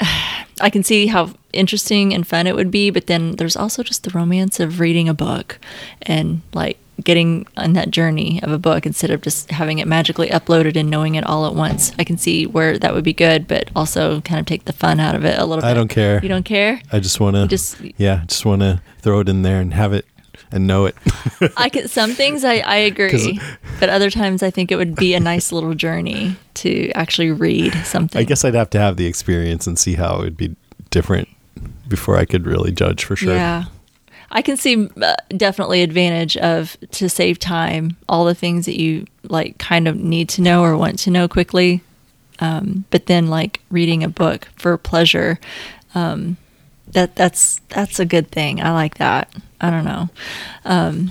I 0.60 0.68
can 0.68 0.84
see 0.84 1.06
how 1.06 1.32
interesting 1.54 2.12
and 2.12 2.26
fun 2.26 2.46
it 2.46 2.54
would 2.54 2.70
be, 2.70 2.90
but 2.90 3.06
then 3.06 3.36
there's 3.36 3.56
also 3.56 3.82
just 3.82 4.04
the 4.04 4.10
romance 4.10 4.60
of 4.60 4.80
reading 4.80 5.08
a 5.08 5.14
book 5.14 5.58
and 6.02 6.42
like 6.52 6.76
getting 7.04 7.46
on 7.56 7.74
that 7.74 7.90
journey 7.90 8.40
of 8.42 8.50
a 8.50 8.58
book 8.58 8.84
instead 8.84 9.10
of 9.10 9.20
just 9.22 9.50
having 9.50 9.78
it 9.78 9.86
magically 9.86 10.28
uploaded 10.30 10.76
and 10.76 10.90
knowing 10.90 11.14
it 11.14 11.24
all 11.24 11.46
at 11.46 11.54
once. 11.54 11.92
I 11.98 12.04
can 12.04 12.18
see 12.18 12.46
where 12.46 12.78
that 12.78 12.92
would 12.94 13.04
be 13.04 13.12
good, 13.12 13.46
but 13.46 13.70
also 13.76 14.20
kind 14.22 14.40
of 14.40 14.46
take 14.46 14.64
the 14.64 14.72
fun 14.72 14.98
out 15.00 15.14
of 15.14 15.24
it 15.24 15.38
a 15.38 15.44
little 15.44 15.62
bit. 15.62 15.68
i 15.68 15.74
don't 15.74 15.88
care 15.88 16.20
You 16.22 16.28
don't 16.28 16.44
care? 16.44 16.80
i 16.92 16.98
just 17.00 17.20
want 17.20 17.36
to 17.36 17.46
just- 17.46 17.80
yeah 17.96 18.24
just 18.26 18.44
want 18.44 18.62
to 18.62 18.80
throw 19.00 19.20
it 19.20 19.28
in 19.28 19.42
there 19.42 19.60
and 19.60 19.72
have 19.74 19.92
it 19.92 20.06
and 20.50 20.66
know 20.66 20.86
it 20.86 20.94
I 21.56 21.68
can 21.68 21.88
some 21.88 22.12
things 22.12 22.44
I, 22.44 22.56
I 22.58 22.76
agree, 22.76 23.38
but 23.80 23.88
other 23.90 24.08
times 24.10 24.42
I 24.42 24.50
think 24.50 24.70
it 24.72 24.76
would 24.76 24.94
be 24.94 25.14
a 25.14 25.20
nice 25.20 25.52
little 25.52 25.74
journey 25.74 26.36
to 26.54 26.90
actually 26.92 27.30
read 27.32 27.74
something. 27.84 28.18
i 28.20 28.24
guess 28.24 28.44
i'd 28.44 28.54
have 28.54 28.70
to 28.70 28.78
have 28.78 28.96
the 28.96 29.06
experience 29.06 29.66
and 29.66 29.78
see 29.78 29.94
how 29.94 30.16
it 30.16 30.20
would 30.24 30.36
be 30.36 30.56
different 30.90 31.28
before 31.86 32.16
i 32.16 32.24
could 32.24 32.46
really 32.46 32.72
judge 32.72 33.04
for 33.04 33.14
sure 33.16 33.34
Yeah. 33.34 33.64
I 34.30 34.42
can 34.42 34.56
see 34.56 34.88
uh, 35.00 35.14
definitely 35.36 35.82
advantage 35.82 36.36
of 36.36 36.76
to 36.92 37.08
save 37.08 37.38
time, 37.38 37.96
all 38.08 38.24
the 38.24 38.34
things 38.34 38.66
that 38.66 38.78
you 38.78 39.06
like 39.24 39.58
kind 39.58 39.88
of 39.88 39.96
need 39.96 40.28
to 40.30 40.42
know 40.42 40.62
or 40.62 40.76
want 40.76 40.98
to 41.00 41.10
know 41.10 41.28
quickly. 41.28 41.82
Um, 42.40 42.84
but 42.90 43.06
then 43.06 43.28
like 43.28 43.60
reading 43.70 44.04
a 44.04 44.08
book 44.08 44.48
for 44.54 44.76
pleasure, 44.76 45.40
um, 45.94 46.36
that 46.88 47.16
that's 47.16 47.60
that's 47.68 47.98
a 47.98 48.04
good 48.04 48.30
thing. 48.30 48.60
I 48.60 48.72
like 48.72 48.98
that. 48.98 49.32
I 49.60 49.70
don't 49.70 49.84
know. 49.84 50.08
Um, 50.64 51.10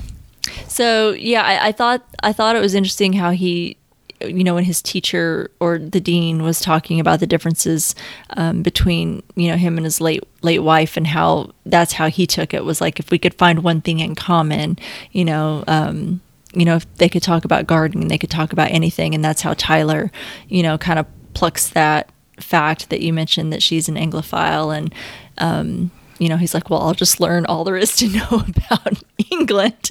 so 0.66 1.10
yeah, 1.10 1.42
I, 1.42 1.68
I 1.68 1.72
thought 1.72 2.02
I 2.22 2.32
thought 2.32 2.56
it 2.56 2.60
was 2.60 2.74
interesting 2.74 3.12
how 3.14 3.30
he, 3.30 3.76
you 4.20 4.44
know, 4.44 4.54
when 4.54 4.64
his 4.64 4.82
teacher 4.82 5.50
or 5.60 5.78
the 5.78 6.00
dean 6.00 6.42
was 6.42 6.60
talking 6.60 7.00
about 7.00 7.20
the 7.20 7.26
differences 7.26 7.94
um, 8.30 8.62
between 8.62 9.22
you 9.36 9.48
know 9.48 9.56
him 9.56 9.76
and 9.76 9.84
his 9.84 10.00
late 10.00 10.22
late 10.42 10.60
wife 10.60 10.96
and 10.96 11.06
how 11.06 11.50
that's 11.66 11.92
how 11.92 12.08
he 12.08 12.26
took 12.26 12.52
it 12.52 12.64
was 12.64 12.80
like 12.80 12.98
if 12.98 13.10
we 13.10 13.18
could 13.18 13.34
find 13.34 13.62
one 13.62 13.80
thing 13.80 14.00
in 14.00 14.14
common, 14.14 14.78
you 15.12 15.24
know. 15.24 15.64
Um, 15.66 16.20
you 16.54 16.64
know, 16.64 16.76
if 16.76 16.94
they 16.94 17.10
could 17.10 17.22
talk 17.22 17.44
about 17.44 17.66
gardening, 17.66 18.08
they 18.08 18.16
could 18.16 18.30
talk 18.30 18.54
about 18.54 18.70
anything, 18.70 19.14
and 19.14 19.22
that's 19.22 19.42
how 19.42 19.52
Tyler, 19.52 20.10
you 20.48 20.62
know, 20.62 20.78
kind 20.78 20.98
of 20.98 21.06
plucks 21.34 21.68
that 21.68 22.10
fact 22.40 22.88
that 22.88 23.00
you 23.02 23.12
mentioned 23.12 23.52
that 23.52 23.62
she's 23.62 23.88
an 23.88 23.96
Anglophile 23.96 24.76
and 24.76 24.94
um, 25.36 25.90
you 26.18 26.28
know, 26.28 26.36
he's 26.36 26.54
like, 26.54 26.68
well, 26.70 26.80
I'll 26.82 26.94
just 26.94 27.20
learn 27.20 27.46
all 27.46 27.64
there 27.64 27.76
is 27.76 27.94
to 27.96 28.08
know 28.18 28.42
about 28.46 29.02
England 29.30 29.90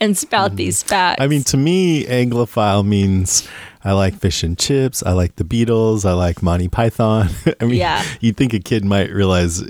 and 0.00 0.16
spout 0.16 0.50
Mm-hmm. 0.50 0.56
these 0.56 0.82
facts. 0.82 1.20
I 1.20 1.26
mean, 1.26 1.42
to 1.44 1.56
me, 1.56 2.04
Anglophile 2.04 2.84
means 2.86 3.46
I 3.84 3.92
like 3.92 4.14
fish 4.14 4.42
and 4.42 4.58
chips. 4.58 5.02
I 5.04 5.12
like 5.12 5.36
the 5.36 5.44
Beatles. 5.44 6.04
I 6.04 6.12
like 6.12 6.42
Monty 6.42 6.68
Python. 6.68 7.28
I 7.60 7.64
mean, 7.64 7.76
Yeah. 7.78 8.04
you'd 8.20 8.36
think 8.36 8.52
a 8.54 8.58
kid 8.60 8.84
might 8.84 9.10
realize 9.10 9.62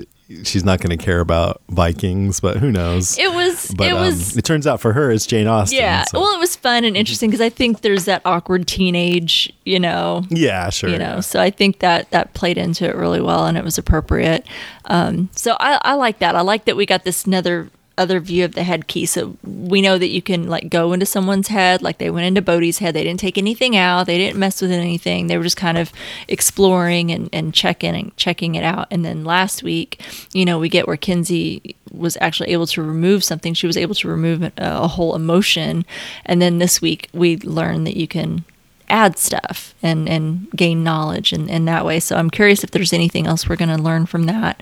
she's 0.43 0.63
not 0.63 0.79
going 0.81 0.97
to 0.97 1.03
care 1.03 1.19
about 1.19 1.61
Vikings, 1.69 2.39
but 2.39 2.57
who 2.57 2.71
knows? 2.71 3.17
it 3.17 3.33
was, 3.33 3.73
but 3.77 3.87
it 3.87 3.93
um, 3.93 4.01
was, 4.01 4.35
it 4.37 4.43
turns 4.43 4.67
out 4.67 4.81
for 4.81 4.93
her, 4.93 5.11
it's 5.11 5.25
Jane 5.25 5.47
Austen. 5.47 5.77
yeah. 5.77 6.03
so- 6.03 6.19
Well, 6.19 6.35
it 6.35 6.39
was 6.39 6.55
fun 6.55 6.83
and 6.83 6.97
interesting 6.97 7.29
because 7.29 7.41
I 7.41 7.49
think 7.49 7.81
there's 7.81 8.05
that 8.05 8.21
awkward 8.25 8.67
teenage, 8.67 9.51
you 9.65 9.79
know, 9.79 10.23
yeah, 10.29 10.69
sure. 10.69 10.89
you 10.89 10.97
know 10.97 11.15
yeah. 11.15 11.19
so 11.19 11.39
i 11.39 11.49
think 11.49 11.79
that 11.79 12.09
that 12.11 12.33
played 12.33 12.57
into 12.57 12.87
it 12.87 12.95
really 12.95 13.21
well 13.21 13.45
and 13.45 13.57
it 13.57 13.63
was 13.63 13.77
appropriate 13.77 14.45
um, 14.85 15.29
so 15.33 15.55
I, 15.59 15.79
I 15.83 15.93
like 15.93 16.19
that 16.19 16.35
i 16.35 16.41
like 16.41 16.65
that 16.65 16.75
we 16.75 16.85
got 16.85 17.03
this 17.03 17.25
another 17.25 17.69
other 17.97 18.19
view 18.19 18.45
of 18.45 18.53
the 18.53 18.63
head 18.63 18.87
key. 18.87 19.05
So 19.05 19.37
we 19.43 19.81
know 19.81 19.97
that 19.97 20.09
you 20.09 20.21
can 20.21 20.47
like 20.47 20.69
go 20.69 20.93
into 20.93 21.05
someone's 21.05 21.47
head 21.47 21.81
like 21.81 21.97
they 21.97 22.09
went 22.09 22.25
into 22.25 22.41
bode's 22.41 22.79
head. 22.79 22.93
They 22.93 23.03
didn't 23.03 23.19
take 23.19 23.37
anything 23.37 23.75
out. 23.75 24.05
They 24.05 24.17
didn't 24.17 24.39
mess 24.39 24.61
with 24.61 24.71
anything. 24.71 25.27
They 25.27 25.37
were 25.37 25.43
just 25.43 25.57
kind 25.57 25.77
of 25.77 25.91
exploring 26.27 27.11
and, 27.11 27.29
and 27.33 27.53
checking 27.53 27.95
and 27.95 28.15
checking 28.17 28.55
it 28.55 28.63
out. 28.63 28.87
And 28.91 29.03
then 29.03 29.25
last 29.25 29.63
week 29.63 30.01
you 30.33 30.45
know 30.45 30.59
we 30.59 30.69
get 30.69 30.87
where 30.87 30.97
kinsey 30.97 31.75
was 31.91 32.17
actually 32.21 32.49
able 32.49 32.67
to 32.67 32.81
remove 32.81 33.23
something. 33.23 33.53
She 33.53 33.67
was 33.67 33.77
able 33.77 33.95
to 33.95 34.07
remove 34.07 34.43
a, 34.43 34.51
a 34.57 34.87
whole 34.87 35.15
emotion. 35.15 35.85
And 36.25 36.41
then 36.41 36.59
this 36.59 36.81
week 36.81 37.09
we 37.13 37.37
learned 37.37 37.87
that 37.87 37.97
you 37.97 38.07
can 38.07 38.45
add 38.89 39.17
stuff 39.17 39.75
and 39.83 40.07
and 40.07 40.49
gain 40.51 40.83
knowledge 40.83 41.33
in, 41.33 41.49
in 41.49 41.65
that 41.65 41.85
way. 41.85 41.99
So 41.99 42.15
I'm 42.15 42.29
curious 42.29 42.63
if 42.63 42.71
there's 42.71 42.93
anything 42.93 43.27
else 43.27 43.47
we're 43.47 43.55
going 43.55 43.75
to 43.75 43.81
learn 43.81 44.05
from 44.05 44.25
that, 44.25 44.61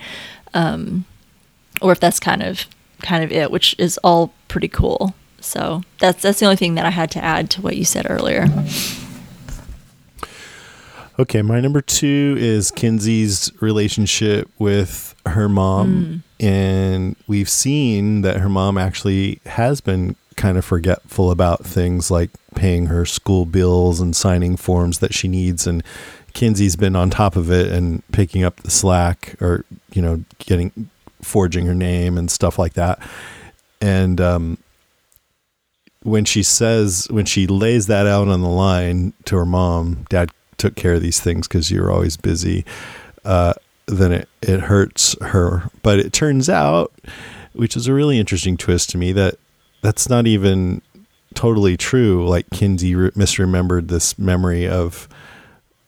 um, 0.54 1.06
or 1.82 1.92
if 1.92 2.00
that's 2.00 2.20
kind 2.20 2.42
of 2.42 2.66
kind 3.02 3.24
of 3.24 3.32
it, 3.32 3.52
which 3.52 3.76
is 3.78 3.98
all 4.04 4.34
pretty 4.48 4.68
cool. 4.68 5.14
So 5.40 5.84
that's 6.00 6.22
that's 6.22 6.40
the 6.40 6.46
only 6.46 6.58
thing 6.58 6.76
that 6.76 6.86
I 6.86 6.90
had 6.90 7.12
to 7.12 7.24
add 7.24 7.50
to 7.52 7.62
what 7.62 7.78
you 7.78 7.86
said 7.86 8.08
earlier. 8.10 8.48
Okay, 11.18 11.42
my 11.42 11.62
number 11.62 11.82
two 11.82 12.36
is 12.38 12.72
Kinsey's 12.72 13.52
relationship 13.62 14.50
with 14.60 15.16
her 15.26 15.48
mom. 15.48 16.24
Hmm. 16.40 16.46
And 16.46 17.16
we've 17.28 17.50
seen 17.50 18.22
that 18.22 18.38
her 18.38 18.50
mom 18.50 18.78
actually 18.78 19.40
has 19.46 19.80
been 19.80 20.18
kind 20.36 20.58
of 20.58 20.66
forgetful 20.66 21.32
about 21.32 21.66
things 21.66 22.12
like 22.12 22.30
paying 22.56 22.88
her 22.88 23.06
school 23.06 23.46
bills 23.46 24.02
and 24.02 24.14
signing 24.14 24.58
forms 24.58 25.00
that 25.00 25.14
she 25.14 25.30
needs. 25.30 25.66
And 25.66 25.82
Kinsey's 26.34 26.76
been 26.76 26.96
on 26.96 27.10
top 27.10 27.38
of 27.38 27.50
it 27.50 27.72
and 27.72 28.06
picking 28.12 28.44
up 28.44 28.58
the 28.58 28.72
slack 28.72 29.42
or, 29.42 29.64
you 29.94 30.02
know, 30.02 30.26
getting, 30.40 30.90
forging 31.26 31.66
her 31.66 31.76
name 31.76 32.18
and 32.18 32.30
stuff 32.30 32.58
like 32.60 32.74
that. 32.74 33.00
And, 33.82 34.22
um, 34.22 34.58
when 36.04 36.24
she 36.24 36.44
says 36.44 37.08
when 37.10 37.26
she 37.26 37.48
lays 37.48 37.88
that 37.88 38.06
out 38.06 38.28
on 38.28 38.42
the 38.42 38.48
line 38.48 39.12
to 39.26 39.36
her 39.36 39.46
mom 39.46 40.06
dad 40.08 40.30
took 40.56 40.76
care 40.76 40.94
of 40.94 41.02
these 41.02 41.20
things 41.20 41.48
because 41.48 41.72
you're 41.72 41.92
always 41.92 42.16
busy 42.16 42.64
uh, 43.26 43.54
then 43.88 44.12
it, 44.12 44.30
it 44.42 44.62
hurts 44.62 45.16
her. 45.22 45.70
But 45.82 46.00
it 46.00 46.14
turns 46.14 46.50
out 46.50 46.94
which 47.54 47.76
is 47.78 47.88
a 47.88 47.94
really 47.94 48.20
interesting 48.20 48.58
twist 48.58 48.90
to 48.92 48.98
me 48.98 49.12
that 49.14 49.36
that's 49.82 50.10
not 50.10 50.28
even 50.28 50.82
totally 51.34 51.78
true. 51.78 52.28
Like 52.28 52.50
kinsey 52.52 52.96
re- 52.96 53.12
misremembered 53.12 53.88
this 53.88 54.20
memory 54.20 54.68
of 54.68 55.08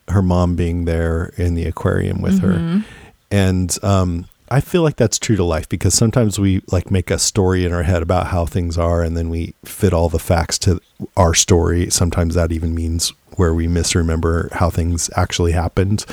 her 0.07 0.21
mom 0.21 0.55
being 0.55 0.85
there 0.85 1.33
in 1.37 1.55
the 1.55 1.65
aquarium 1.65 2.21
with 2.21 2.39
her. 2.41 2.83
And 3.29 3.77
um, 3.83 4.25
i 4.49 4.59
feel 4.59 4.81
like 4.81 4.95
that's 4.95 5.19
true 5.19 5.35
to 5.35 5.43
life 5.43 5.67
because 5.69 5.93
sometimes 5.93 6.39
we 6.39 6.61
like 6.71 6.91
make 6.91 7.11
a 7.11 7.19
story 7.19 7.65
in 7.65 7.73
our 7.73 7.83
head 7.83 8.01
about 8.01 8.27
how 8.27 8.45
things 8.45 8.77
are 8.77 9.03
and 9.03 9.15
then 9.17 9.29
we 9.29 9.53
fit 9.63 9.93
all 9.93 10.09
the 10.09 10.19
facts 10.19 10.57
to 10.59 10.79
our 11.15 11.33
story. 11.33 11.89
Sometimes 11.89 12.35
that 12.35 12.51
even 12.51 12.73
means 12.73 13.13
where 13.35 13.53
we 13.53 13.67
misremember 13.67 14.49
how 14.53 14.69
things 14.69 15.09
actually 15.15 15.51
happened. 15.51 16.05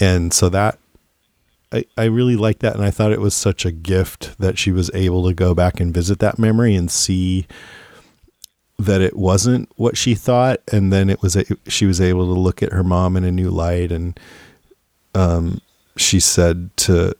And 0.00 0.32
so 0.32 0.48
that 0.48 0.78
I, 1.70 1.84
I 1.96 2.04
really 2.04 2.36
like 2.36 2.58
that 2.58 2.74
and 2.74 2.84
i 2.84 2.90
thought 2.90 3.12
it 3.12 3.20
was 3.20 3.34
such 3.34 3.64
a 3.64 3.72
gift 3.72 4.38
that 4.38 4.58
she 4.58 4.72
was 4.72 4.90
able 4.92 5.26
to 5.26 5.32
go 5.32 5.54
back 5.54 5.80
and 5.80 5.94
visit 5.94 6.18
that 6.18 6.38
memory 6.38 6.74
and 6.74 6.90
see 6.90 7.46
that 8.78 9.00
it 9.00 9.16
wasn't 9.16 9.70
what 9.76 9.96
she 9.96 10.14
thought. 10.14 10.60
And 10.72 10.92
then 10.92 11.08
it 11.08 11.22
was 11.22 11.36
a, 11.36 11.44
she 11.68 11.86
was 11.86 12.00
able 12.00 12.34
to 12.34 12.40
look 12.40 12.62
at 12.62 12.72
her 12.72 12.82
mom 12.82 13.16
in 13.16 13.24
a 13.24 13.30
new 13.30 13.50
light 13.50 13.92
and 13.92 14.18
um 15.14 15.60
she 15.96 16.18
said 16.18 16.74
to 16.78 17.14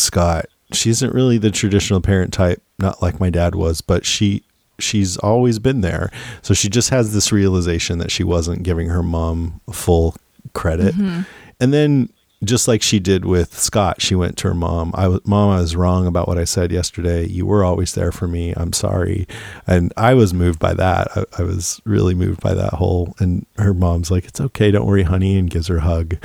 Scott 0.00 0.46
she 0.72 0.90
isn't 0.90 1.14
really 1.14 1.38
the 1.38 1.50
traditional 1.50 2.00
parent 2.00 2.32
type 2.32 2.62
not 2.78 3.02
like 3.02 3.20
my 3.20 3.30
dad 3.30 3.54
was 3.54 3.80
but 3.80 4.04
she 4.04 4.42
she's 4.78 5.16
always 5.18 5.58
been 5.58 5.80
there 5.80 6.10
so 6.42 6.54
she 6.54 6.68
just 6.68 6.90
has 6.90 7.12
this 7.12 7.32
realization 7.32 7.98
that 7.98 8.10
she 8.10 8.24
wasn't 8.24 8.62
giving 8.62 8.88
her 8.88 9.02
mom 9.02 9.60
full 9.72 10.14
credit 10.54 10.94
mm-hmm. 10.94 11.22
and 11.60 11.72
then 11.72 12.08
just 12.42 12.66
like 12.66 12.80
she 12.80 12.98
did 12.98 13.26
with 13.26 13.58
Scott, 13.58 14.00
she 14.00 14.14
went 14.14 14.38
to 14.38 14.48
her 14.48 14.54
mom. 14.54 14.92
I 14.94 15.08
was, 15.08 15.20
mom, 15.26 15.50
I 15.50 15.60
was 15.60 15.76
wrong 15.76 16.06
about 16.06 16.26
what 16.26 16.38
I 16.38 16.44
said 16.44 16.72
yesterday. 16.72 17.26
You 17.26 17.44
were 17.44 17.64
always 17.64 17.94
there 17.94 18.12
for 18.12 18.26
me. 18.26 18.54
I'm 18.56 18.72
sorry. 18.72 19.28
And 19.66 19.92
I 19.96 20.14
was 20.14 20.32
moved 20.32 20.58
by 20.58 20.72
that. 20.74 21.08
I, 21.14 21.24
I 21.38 21.42
was 21.42 21.82
really 21.84 22.14
moved 22.14 22.40
by 22.40 22.54
that 22.54 22.72
whole, 22.74 23.14
and 23.18 23.44
her 23.58 23.74
mom's 23.74 24.10
like, 24.10 24.24
it's 24.24 24.40
okay. 24.40 24.70
Don't 24.70 24.86
worry, 24.86 25.02
honey. 25.02 25.36
And 25.36 25.50
gives 25.50 25.66
her 25.66 25.78
a 25.78 25.82
hug. 25.82 26.16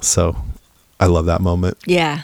So 0.00 0.36
I 1.00 1.06
love 1.06 1.26
that 1.26 1.40
moment. 1.40 1.78
Yeah, 1.84 2.22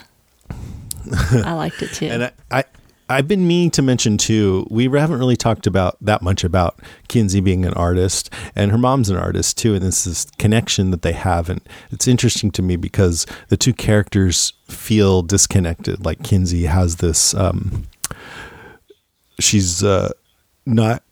I 1.33 1.53
liked 1.53 1.83
it 1.83 1.93
too. 1.93 2.07
And 2.07 2.25
I, 2.25 2.33
I, 2.51 2.65
I've 3.11 3.27
been 3.27 3.47
meaning 3.49 3.73
to 3.73 3.83
mention 3.83 4.17
too. 4.17 4.67
We 4.71 4.85
haven't 4.85 5.19
really 5.19 5.37
talked 5.37 5.67
about 5.67 5.97
that 6.01 6.23
much 6.23 6.45
about 6.45 6.79
Kinsey 7.09 7.41
being 7.41 7.65
an 7.65 7.75
artist, 7.75 8.33
and 8.55 8.71
her 8.71 8.79
mom's 8.79 9.11
an 9.11 9.17
artist 9.17 9.59
too. 9.59 9.75
And 9.75 9.83
this 9.83 10.07
is 10.07 10.29
connection 10.39 10.93
that 10.93 11.03
they 11.03 11.13
have, 11.13 11.51
and 11.51 11.61
it's 11.91 12.07
interesting 12.07 12.53
to 12.53 12.63
me 12.63 12.77
because 12.77 13.27
the 13.49 13.57
two 13.57 13.73
characters 13.73 14.53
feel 14.69 15.23
disconnected. 15.23 16.05
Like 16.05 16.23
Kinsey 16.23 16.67
has 16.67 16.97
this, 16.97 17.35
um, 17.35 17.89
she's 19.41 19.83
uh, 19.83 20.13
not. 20.65 21.03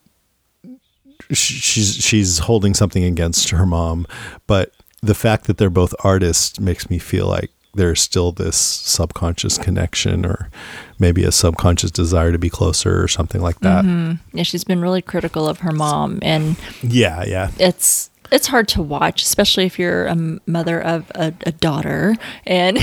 She's 1.32 1.96
she's 1.96 2.38
holding 2.38 2.74
something 2.74 3.05
against 3.05 3.51
her 3.51 3.66
mom, 3.66 4.07
but 4.46 4.72
the 5.03 5.14
fact 5.14 5.46
that 5.46 5.59
they're 5.59 5.68
both 5.68 5.94
artists 6.05 6.59
makes 6.59 6.88
me 6.88 6.99
feel 6.99 7.26
like 7.26 7.51
there's 7.79 8.03
still 8.03 8.33
this 8.33 8.57
subconscious 8.59 9.57
connection 9.57 10.26
or 10.26 10.51
maybe 10.99 11.24
a 11.24 11.33
subconscious 11.33 11.91
desire 11.91 12.33
to 12.33 12.39
be 12.39 12.51
closer 12.51 13.03
or 13.03 13.09
something 13.09 13.41
like 13.41 13.61
that. 13.61 13.85
Mm-hmm. 13.85 14.37
yeah, 14.37 14.43
she's 14.43 14.64
been 14.64 14.83
really 14.83 15.01
critical 15.01 15.49
of 15.49 15.61
her 15.61 15.72
mom, 15.72 16.18
and 16.22 16.57
Yeah, 16.83 17.24
yeah. 17.24 17.51
it's 17.59 18.11
it's 18.31 18.47
hard 18.47 18.68
to 18.68 18.83
watch, 18.83 19.22
especially 19.22 19.64
if 19.64 19.79
you're 19.79 20.07
a 20.07 20.39
mother 20.47 20.83
of 20.83 21.11
a, 21.14 21.33
a 21.47 21.53
daughter. 21.53 22.14
And 22.47 22.76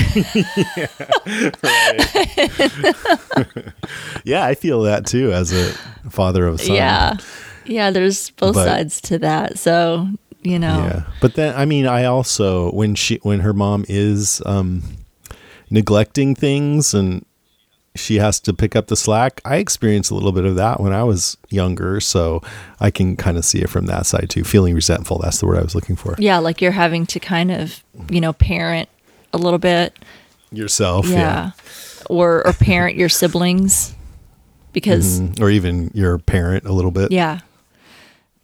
Yeah, 4.24 4.44
I 4.44 4.54
feel 4.54 4.82
that 4.82 5.06
too 5.06 5.32
as 5.32 5.52
a 5.52 5.70
father 6.10 6.46
of 6.48 6.56
a 6.56 6.58
son. 6.58 6.74
yeah, 6.74 7.16
yeah, 7.64 7.90
there's 7.90 8.30
both 8.30 8.54
But- 8.54 8.64
sides 8.66 9.00
to 9.02 9.18
that. 9.20 9.58
So 9.58 10.08
you 10.46 10.58
know, 10.58 10.78
Yeah. 10.78 11.02
But 11.20 11.34
then 11.34 11.54
I 11.56 11.64
mean 11.64 11.86
I 11.86 12.04
also 12.04 12.70
when 12.72 12.94
she 12.94 13.16
when 13.22 13.40
her 13.40 13.52
mom 13.52 13.84
is 13.88 14.40
um 14.46 14.82
neglecting 15.70 16.34
things 16.34 16.94
and 16.94 17.24
she 17.94 18.16
has 18.16 18.38
to 18.40 18.52
pick 18.52 18.76
up 18.76 18.88
the 18.88 18.96
slack. 18.96 19.40
I 19.44 19.56
experienced 19.56 20.10
a 20.10 20.14
little 20.14 20.32
bit 20.32 20.44
of 20.44 20.54
that 20.56 20.80
when 20.80 20.92
I 20.92 21.02
was 21.02 21.38
younger, 21.48 21.98
so 22.00 22.42
I 22.78 22.90
can 22.90 23.16
kind 23.16 23.38
of 23.38 23.44
see 23.44 23.60
it 23.60 23.70
from 23.70 23.86
that 23.86 24.04
side 24.04 24.28
too. 24.28 24.44
Feeling 24.44 24.74
resentful, 24.74 25.18
that's 25.18 25.40
the 25.40 25.46
word 25.46 25.58
I 25.58 25.62
was 25.62 25.74
looking 25.74 25.96
for. 25.96 26.14
yeah, 26.18 26.36
like 26.38 26.60
you're 26.60 26.72
having 26.72 27.06
to 27.06 27.18
kind 27.18 27.50
of 27.50 27.82
you 28.10 28.20
know 28.20 28.34
parent 28.34 28.88
a 29.32 29.38
little 29.38 29.58
bit, 29.58 29.98
Yourself, 30.52 31.08
yeah, 31.08 31.16
yeah. 31.18 31.50
or 32.10 32.46
or 32.46 32.52
parent 32.52 32.96
your 32.96 33.08
siblings 33.08 33.94
because 34.72 35.20
Mhm. 35.20 35.40
Or 35.40 35.48
even 35.48 35.90
your 35.94 36.18
parent 36.18 36.66
a 36.66 36.72
little 36.72 36.90
bit. 36.90 37.10
Yeah. 37.10 37.38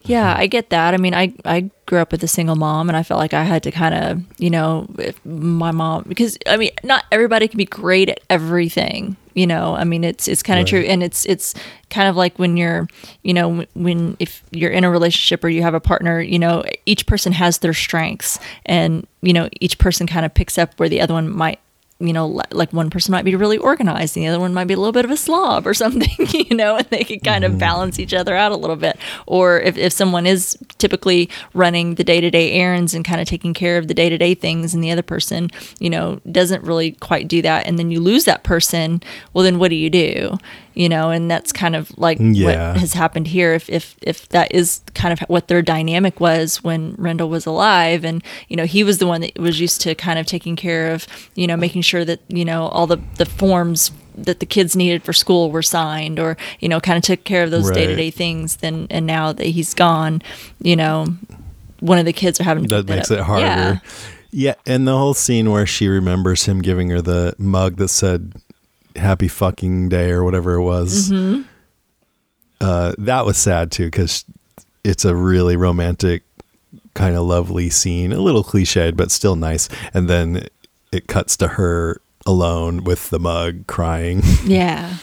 Yeah, 0.04 0.32
mm-hmm. 0.32 0.40
I 0.40 0.46
get 0.48 0.70
that. 0.70 0.94
I 0.94 0.96
mean, 0.96 1.14
I 1.14 1.32
I 1.44 1.70
grew 1.86 1.98
up 2.00 2.10
with 2.12 2.22
a 2.24 2.28
single 2.28 2.56
mom, 2.56 2.88
and 2.88 2.96
I 2.96 3.02
felt 3.02 3.18
like 3.18 3.34
I 3.34 3.44
had 3.44 3.62
to 3.64 3.70
kind 3.70 3.94
of, 3.94 4.40
you 4.40 4.50
know, 4.50 4.86
if 4.98 5.24
my 5.24 5.70
mom 5.70 6.04
because 6.08 6.36
I 6.46 6.56
mean, 6.56 6.70
not 6.82 7.04
everybody 7.12 7.46
can 7.48 7.58
be 7.58 7.64
great 7.64 8.08
at 8.08 8.20
everything. 8.28 9.16
You 9.34 9.46
know, 9.46 9.74
I 9.74 9.84
mean, 9.84 10.04
it's 10.04 10.28
it's 10.28 10.42
kind 10.42 10.58
of 10.58 10.64
Right. 10.64 10.68
true, 10.70 10.80
and 10.80 11.02
it's 11.02 11.24
it's 11.26 11.54
kind 11.88 12.08
of 12.08 12.16
like 12.16 12.38
when 12.38 12.56
you're, 12.56 12.88
you 13.22 13.32
know, 13.32 13.64
when 13.74 14.16
if 14.18 14.42
you're 14.50 14.70
in 14.70 14.84
a 14.84 14.90
relationship 14.90 15.42
or 15.44 15.48
you 15.48 15.62
have 15.62 15.74
a 15.74 15.80
partner, 15.80 16.20
you 16.20 16.38
know, 16.38 16.64
each 16.84 17.06
person 17.06 17.32
has 17.32 17.58
their 17.58 17.72
strengths, 17.74 18.38
and 18.66 19.06
you 19.22 19.32
know, 19.32 19.48
each 19.60 19.78
person 19.78 20.06
kind 20.06 20.26
of 20.26 20.34
picks 20.34 20.58
up 20.58 20.74
where 20.78 20.88
the 20.88 21.00
other 21.00 21.14
one 21.14 21.30
might 21.30 21.60
you 22.02 22.12
know, 22.12 22.42
like 22.50 22.72
one 22.72 22.90
person 22.90 23.12
might 23.12 23.24
be 23.24 23.36
really 23.36 23.58
organized, 23.58 24.16
and 24.16 24.24
the 24.24 24.28
other 24.28 24.40
one 24.40 24.52
might 24.52 24.66
be 24.66 24.74
a 24.74 24.76
little 24.76 24.92
bit 24.92 25.04
of 25.04 25.10
a 25.10 25.16
slob 25.16 25.66
or 25.66 25.74
something, 25.82 26.26
you 26.32 26.56
know, 26.56 26.76
and 26.76 26.86
they 26.90 27.04
could 27.04 27.22
kind 27.22 27.44
of 27.44 27.52
mm-hmm. 27.52 27.60
balance 27.60 27.98
each 27.98 28.14
other 28.14 28.36
out 28.36 28.52
a 28.52 28.56
little 28.56 28.76
bit. 28.76 28.98
Or 29.26 29.60
if, 29.60 29.76
if 29.76 29.92
someone 29.92 30.26
is 30.26 30.58
typically 30.78 31.30
running 31.54 31.94
the 31.94 32.04
day 32.04 32.20
to 32.20 32.30
day 32.30 32.52
errands 32.52 32.94
and 32.94 33.04
kind 33.04 33.20
of 33.20 33.28
taking 33.28 33.54
care 33.54 33.78
of 33.78 33.88
the 33.88 33.94
day 33.94 34.08
to 34.08 34.18
day 34.18 34.34
things, 34.34 34.74
and 34.74 34.82
the 34.82 34.90
other 34.90 35.02
person, 35.02 35.50
you 35.78 35.90
know, 35.90 36.20
doesn't 36.30 36.62
really 36.64 36.92
quite 36.92 37.28
do 37.28 37.42
that, 37.42 37.66
and 37.66 37.78
then 37.78 37.90
you 37.90 38.00
lose 38.00 38.24
that 38.24 38.42
person, 38.42 39.02
well, 39.32 39.44
then 39.44 39.58
what 39.58 39.68
do 39.68 39.76
you 39.76 39.90
do? 39.90 40.38
You 40.74 40.88
know, 40.88 41.10
and 41.10 41.30
that's 41.30 41.52
kind 41.52 41.76
of 41.76 41.96
like 41.98 42.18
Yeah. 42.20 42.70
what 42.72 42.80
has 42.80 42.94
happened 42.94 43.26
here. 43.28 43.52
If 43.52 43.68
if 43.68 43.94
if 44.02 44.28
that 44.30 44.54
is 44.54 44.80
kind 44.94 45.12
of 45.12 45.20
what 45.28 45.48
their 45.48 45.60
dynamic 45.62 46.18
was 46.20 46.64
when 46.64 46.94
Rendell 46.96 47.28
was 47.28 47.44
alive, 47.46 48.04
and 48.04 48.22
you 48.48 48.56
know 48.56 48.64
he 48.64 48.82
was 48.84 48.98
the 48.98 49.06
one 49.06 49.20
that 49.20 49.38
was 49.38 49.60
used 49.60 49.80
to 49.82 49.94
kind 49.94 50.18
of 50.18 50.26
taking 50.26 50.56
care 50.56 50.92
of, 50.92 51.06
you 51.34 51.46
know, 51.46 51.56
making 51.56 51.82
sure 51.82 52.04
that 52.04 52.20
you 52.28 52.44
know 52.44 52.68
all 52.68 52.86
the 52.86 52.98
the 53.16 53.26
forms 53.26 53.90
that 54.16 54.40
the 54.40 54.46
kids 54.46 54.76
needed 54.76 55.02
for 55.02 55.12
school 55.12 55.50
were 55.50 55.62
signed, 55.62 56.18
or 56.18 56.36
you 56.60 56.68
know, 56.68 56.80
kind 56.80 56.96
of 56.96 57.02
took 57.02 57.24
care 57.24 57.42
of 57.44 57.50
those 57.50 57.66
Right. 57.68 57.74
day 57.74 57.86
to 57.86 57.96
day 57.96 58.10
things. 58.10 58.56
Then 58.56 58.86
and 58.90 59.06
now 59.06 59.32
that 59.32 59.46
he's 59.46 59.74
gone, 59.74 60.22
you 60.62 60.76
know, 60.76 61.06
one 61.80 61.98
of 61.98 62.04
the 62.06 62.12
kids 62.12 62.40
are 62.40 62.44
having 62.44 62.64
to 62.68 62.82
that 62.82 62.86
makes 62.94 63.10
it 63.10 63.20
harder. 63.20 63.44
Yeah. 63.44 63.78
Yeah. 64.34 64.54
and 64.64 64.88
the 64.88 64.96
whole 64.96 65.12
scene 65.12 65.50
where 65.50 65.66
she 65.66 65.88
remembers 65.88 66.46
him 66.46 66.62
giving 66.62 66.88
her 66.88 67.02
the 67.02 67.34
mug 67.38 67.76
that 67.76 67.88
said 67.88 68.32
"Happy 68.96 69.28
fucking 69.28 69.88
day" 69.88 70.10
or 70.10 70.24
whatever 70.24 70.54
it 70.54 70.62
was. 70.62 71.10
Mm-hmm. 71.10 71.42
Uh, 72.60 72.94
that 72.98 73.26
was 73.26 73.36
sad 73.36 73.70
too 73.72 73.86
because 73.86 74.24
it's 74.84 75.04
a 75.04 75.14
really 75.14 75.56
romantic, 75.56 76.22
kind 76.94 77.16
of 77.16 77.22
lovely 77.26 77.70
scene. 77.70 78.12
A 78.12 78.20
little 78.20 78.44
cliched, 78.44 78.96
but 78.96 79.10
still 79.10 79.36
nice. 79.36 79.68
And 79.94 80.08
then 80.08 80.46
it 80.92 81.06
cuts 81.08 81.36
to 81.38 81.48
her 81.48 82.00
alone 82.26 82.84
with 82.84 83.10
the 83.10 83.18
mug, 83.18 83.66
crying, 83.66 84.22
Yeah. 84.44 84.96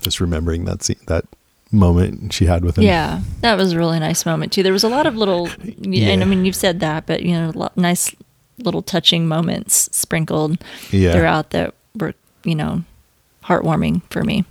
just 0.00 0.20
remembering 0.20 0.64
that 0.66 0.82
scene, 0.82 0.96
that 1.06 1.24
moment 1.72 2.32
she 2.32 2.46
had 2.46 2.64
with 2.64 2.78
him. 2.78 2.84
Yeah, 2.84 3.20
that 3.40 3.56
was 3.56 3.72
a 3.72 3.76
really 3.76 3.98
nice 3.98 4.24
moment 4.24 4.52
too. 4.52 4.62
There 4.62 4.72
was 4.72 4.84
a 4.84 4.88
lot 4.88 5.06
of 5.06 5.16
little, 5.16 5.48
yeah. 5.64 6.08
and 6.10 6.22
I 6.22 6.26
mean, 6.26 6.44
you've 6.44 6.56
said 6.56 6.80
that, 6.80 7.06
but 7.06 7.22
you 7.22 7.32
know, 7.32 7.68
nice 7.76 8.14
little 8.58 8.82
touching 8.82 9.26
moments 9.28 9.88
sprinkled 9.96 10.58
Yeah. 10.90 11.12
throughout 11.12 11.50
that 11.50 11.74
were, 11.98 12.14
you 12.44 12.54
know, 12.54 12.84
heartwarming 13.44 14.02
for 14.10 14.22
me. 14.22 14.44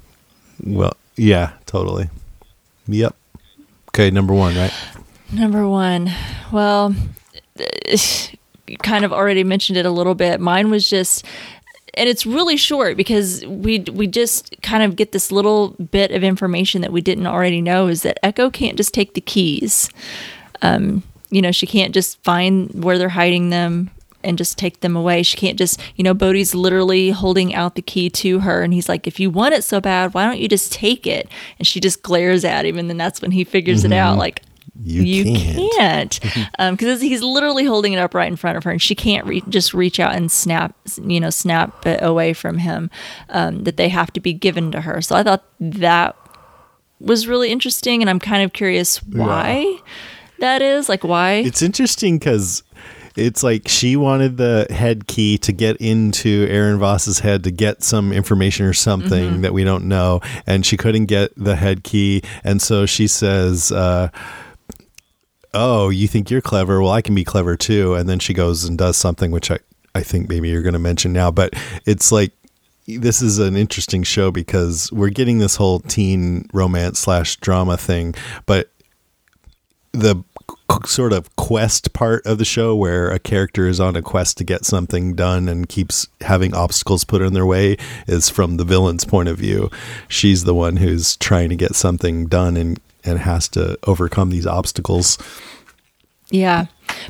Well, 0.63 0.95
yeah, 1.15 1.53
totally. 1.65 2.09
Yep. 2.87 3.15
Okay, 3.89 4.11
number 4.11 4.33
one, 4.33 4.55
right? 4.55 4.73
Number 5.33 5.67
one, 5.67 6.11
well, 6.51 6.95
you 8.67 8.77
kind 8.77 9.03
of 9.03 9.11
already 9.11 9.43
mentioned 9.43 9.77
it 9.77 9.85
a 9.85 9.91
little 9.91 10.15
bit. 10.15 10.39
Mine 10.39 10.69
was 10.69 10.89
just, 10.89 11.25
and 11.95 12.07
it's 12.07 12.25
really 12.25 12.57
short 12.57 12.95
because 12.95 13.45
we 13.45 13.79
we 13.91 14.07
just 14.07 14.55
kind 14.61 14.83
of 14.83 14.95
get 14.95 15.11
this 15.11 15.31
little 15.31 15.69
bit 15.91 16.11
of 16.11 16.23
information 16.23 16.81
that 16.81 16.91
we 16.91 17.01
didn't 17.01 17.27
already 17.27 17.61
know 17.61 17.87
is 17.87 18.03
that 18.03 18.23
Echo 18.23 18.49
can't 18.49 18.77
just 18.77 18.93
take 18.93 19.15
the 19.15 19.21
keys. 19.21 19.89
Um, 20.61 21.03
you 21.29 21.41
know, 21.41 21.51
she 21.51 21.67
can't 21.67 21.93
just 21.93 22.23
find 22.23 22.83
where 22.83 22.97
they're 22.97 23.09
hiding 23.09 23.49
them 23.49 23.89
and 24.23 24.37
just 24.37 24.57
take 24.57 24.81
them 24.81 24.95
away. 24.95 25.23
She 25.23 25.37
can't 25.37 25.57
just, 25.57 25.79
you 25.95 26.03
know, 26.03 26.13
Bode's 26.13 26.55
literally 26.55 27.11
holding 27.11 27.53
out 27.53 27.75
the 27.75 27.81
key 27.81 28.09
to 28.11 28.39
her 28.39 28.63
and 28.63 28.73
he's 28.73 28.89
like, 28.89 29.07
if 29.07 29.19
you 29.19 29.29
want 29.29 29.53
it 29.53 29.63
so 29.63 29.79
bad, 29.79 30.13
why 30.13 30.25
don't 30.25 30.39
you 30.39 30.47
just 30.47 30.71
take 30.71 31.07
it? 31.07 31.29
And 31.59 31.67
she 31.67 31.79
just 31.79 32.03
glares 32.03 32.43
at 32.43 32.65
him 32.65 32.77
and 32.77 32.89
then 32.89 32.97
that's 32.97 33.21
when 33.21 33.31
he 33.31 33.43
figures 33.43 33.83
it 33.83 33.93
out 33.93 34.11
mm-hmm. 34.11 34.19
like, 34.19 34.41
You 34.83 35.23
can't. 35.23 35.71
can't, 35.75 36.11
mm-hmm. 36.21 36.43
um, 36.59 36.75
because 36.75 37.01
he's 37.01 37.21
literally 37.21 37.65
holding 37.65 37.93
it 37.93 37.99
up 37.99 38.13
right 38.13 38.27
in 38.27 38.35
front 38.35 38.57
of 38.57 38.63
her, 38.63 38.71
and 38.71 38.81
she 38.81 38.95
can't 38.95 39.25
re- 39.25 39.43
just 39.49 39.73
reach 39.73 39.99
out 39.99 40.15
and 40.15 40.31
snap, 40.31 40.75
you 41.01 41.19
know, 41.19 41.29
snap 41.29 41.85
it 41.85 42.01
away 42.03 42.33
from 42.33 42.59
him. 42.59 42.91
Um, 43.29 43.63
that 43.63 43.77
they 43.77 43.89
have 43.89 44.11
to 44.13 44.19
be 44.19 44.33
given 44.33 44.71
to 44.71 44.81
her. 44.81 45.01
So 45.01 45.15
I 45.15 45.23
thought 45.23 45.43
that 45.59 46.15
was 46.99 47.27
really 47.27 47.49
interesting, 47.49 48.01
and 48.01 48.09
I'm 48.09 48.19
kind 48.19 48.43
of 48.43 48.53
curious 48.53 49.01
why 49.03 49.79
that 50.39 50.61
is. 50.61 50.89
Like 50.89 51.03
why? 51.03 51.33
It's 51.33 51.61
interesting 51.61 52.19
because 52.19 52.63
it's 53.17 53.43
like 53.43 53.67
she 53.67 53.95
wanted 53.95 54.37
the 54.37 54.67
head 54.69 55.07
key 55.07 55.37
to 55.39 55.51
get 55.51 55.77
into 55.77 56.47
Erin 56.49 56.77
Voss's 56.79 57.19
head 57.19 57.43
to 57.45 57.51
get 57.51 57.83
some 57.83 58.13
information 58.13 58.65
or 58.65 58.73
something 58.73 59.31
Mm-hmm. 59.31 59.41
that 59.41 59.53
we 59.53 59.63
don't 59.63 59.85
know, 59.85 60.21
and 60.45 60.65
she 60.65 60.77
couldn't 60.77 61.07
get 61.07 61.31
the 61.35 61.55
head 61.55 61.83
key, 61.83 62.21
and 62.43 62.61
so 62.61 62.85
she 62.85 63.07
says. 63.07 63.71
Uh, 63.71 64.09
Oh, 65.53 65.89
you 65.89 66.07
think 66.07 66.29
you're 66.29 66.41
clever? 66.41 66.81
Well, 66.81 66.91
I 66.91 67.01
can 67.01 67.15
be 67.15 67.23
clever 67.23 67.55
too. 67.55 67.95
And 67.95 68.07
then 68.07 68.19
she 68.19 68.33
goes 68.33 68.65
and 68.65 68.77
does 68.77 68.95
something, 68.97 69.31
which 69.31 69.49
I, 69.49 69.57
I 69.95 70.03
think 70.03 70.29
maybe 70.29 70.49
you're 70.49 70.61
going 70.61 70.73
to 70.73 70.77
mention 70.79 71.13
now. 71.13 71.31
But 71.31 71.53
it's 71.85 72.11
like 72.11 72.31
this 72.85 73.21
is 73.23 73.39
an 73.39 73.55
interesting 73.55 74.03
show 74.03 74.29
because 74.29 74.91
we're 74.91 75.09
getting 75.09 75.39
this 75.39 75.55
whole 75.55 75.79
teen 75.79 76.47
romance 76.53 76.99
slash 76.99 77.37
drama 77.37 77.75
thing, 77.77 78.13
but 78.45 78.69
the 79.93 80.21
sort 80.85 81.13
of 81.13 81.33
quest 81.35 81.93
part 81.93 82.25
of 82.25 82.37
the 82.37 82.45
show 82.45 82.75
where 82.75 83.09
a 83.09 83.19
character 83.19 83.67
is 83.67 83.79
on 83.79 83.95
a 83.95 84.01
quest 84.01 84.37
to 84.37 84.43
get 84.43 84.65
something 84.65 85.15
done 85.15 85.47
and 85.49 85.69
keeps 85.69 86.07
having 86.21 86.53
obstacles 86.53 87.03
put 87.03 87.21
in 87.21 87.33
their 87.33 87.45
way 87.45 87.77
is 88.07 88.29
from 88.29 88.57
the 88.57 88.63
villain's 88.63 89.05
point 89.05 89.29
of 89.29 89.37
view. 89.37 89.69
She's 90.07 90.43
the 90.43 90.53
one 90.53 90.77
who's 90.77 91.15
trying 91.17 91.49
to 91.49 91.55
get 91.55 91.75
something 91.75 92.27
done 92.27 92.57
and 92.57 92.79
and 93.03 93.19
has 93.19 93.47
to 93.49 93.79
overcome 93.83 94.29
these 94.29 94.45
obstacles. 94.45 95.17
Yeah. 96.29 96.65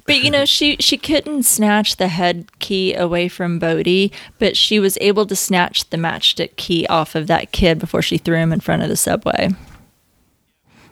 But 0.06 0.24
you 0.24 0.30
know, 0.30 0.46
she 0.46 0.78
she 0.80 0.98
couldn't 0.98 1.44
snatch 1.44 1.98
the 1.98 2.08
head 2.08 2.48
key 2.60 2.94
away 2.94 3.28
from 3.28 3.60
Bode, 3.60 4.12
but 4.38 4.56
she 4.56 4.80
was 4.80 4.98
able 5.02 5.26
to 5.26 5.36
snatch 5.36 5.90
the 5.90 5.98
matchstick 5.98 6.56
key 6.56 6.86
off 6.88 7.16
of 7.16 7.28
that 7.28 7.52
kid 7.52 7.80
before 7.80 8.02
she 8.02 8.18
threw 8.18 8.38
him 8.38 8.54
in 8.54 8.60
front 8.60 8.84
of 8.84 8.90
the 8.90 8.96
subway. 8.96 9.50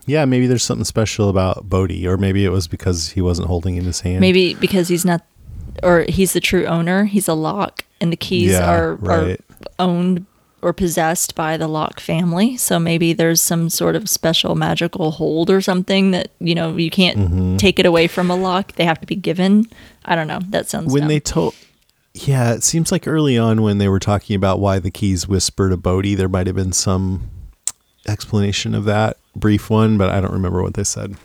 Yeah, 0.06 0.26
maybe 0.26 0.46
there's 0.48 0.64
something 0.64 0.86
special 0.86 1.30
about 1.30 1.68
Bode, 1.70 1.92
or 2.06 2.18
maybe 2.18 2.46
it 2.46 2.50
was 2.50 2.68
because 2.68 3.10
he 3.10 3.22
wasn't 3.22 3.48
holding 3.48 3.76
in 3.76 3.86
his 3.86 4.02
hand. 4.02 4.20
Maybe 4.22 4.54
because 4.54 4.88
he's 4.88 5.06
not 5.06 5.26
or 5.84 6.06
he's 6.08 6.34
the 6.34 6.40
true 6.40 6.66
owner, 6.66 7.06
he's 7.06 7.28
a 7.28 7.34
lock 7.34 7.84
and 8.00 8.12
the 8.12 8.18
keys 8.18 8.52
Yeah, 8.52 8.70
are 8.72 8.96
right. 8.96 9.40
are 9.42 9.68
owned 9.80 10.26
or 10.62 10.74
possessed 10.74 11.36
by 11.36 11.58
the 11.58 11.68
Locke 11.68 12.00
family. 12.00 12.58
So 12.58 12.80
maybe 12.80 13.14
there's 13.14 13.40
some 13.42 13.70
sort 13.70 13.96
of 13.96 14.10
special 14.10 14.56
magical 14.56 15.12
hold 15.12 15.50
or 15.52 15.62
something 15.62 16.10
that, 16.12 16.32
you 16.40 16.56
know, 16.56 16.76
you 16.76 16.90
can't 16.90 17.18
Mm-hmm. 17.18 17.58
take 17.58 17.78
it 17.78 17.86
away 17.86 18.08
from 18.08 18.32
a 18.32 18.36
lock. 18.36 18.72
They 18.74 18.86
have 18.86 19.00
to 19.02 19.06
be 19.06 19.16
given. 19.16 19.66
I 20.06 20.16
don't 20.16 20.28
know. 20.28 20.40
That 20.50 20.68
sounds 20.68 20.92
when 20.92 21.02
dumb. 21.02 21.10
they 21.10 21.20
told 21.20 21.54
yeah 22.18 22.54
it 22.54 22.64
seems 22.64 22.94
like 22.94 23.06
early 23.08 23.38
on 23.38 23.62
when 23.62 23.78
they 23.78 23.90
were 23.90 24.00
talking 24.00 24.38
about 24.38 24.58
why 24.62 24.80
the 24.80 24.90
keys 24.90 25.28
whisper 25.28 25.70
to 25.70 25.76
bode 25.76 26.06
there 26.16 26.30
might 26.30 26.48
have 26.48 26.56
been 26.56 26.72
some 26.72 27.30
explanation 28.08 28.74
of 28.74 28.86
that 28.86 29.18
brief 29.36 29.70
one 29.70 29.98
but 29.98 30.10
i 30.10 30.20
don't 30.22 30.34
remember 30.34 30.62
what 30.64 30.74
they 30.76 30.84
said 30.84 31.16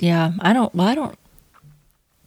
Yeah, 0.00 0.32
I 0.40 0.52
don't. 0.52 0.74
Well, 0.74 0.88
I 0.88 0.94
don't 0.94 1.18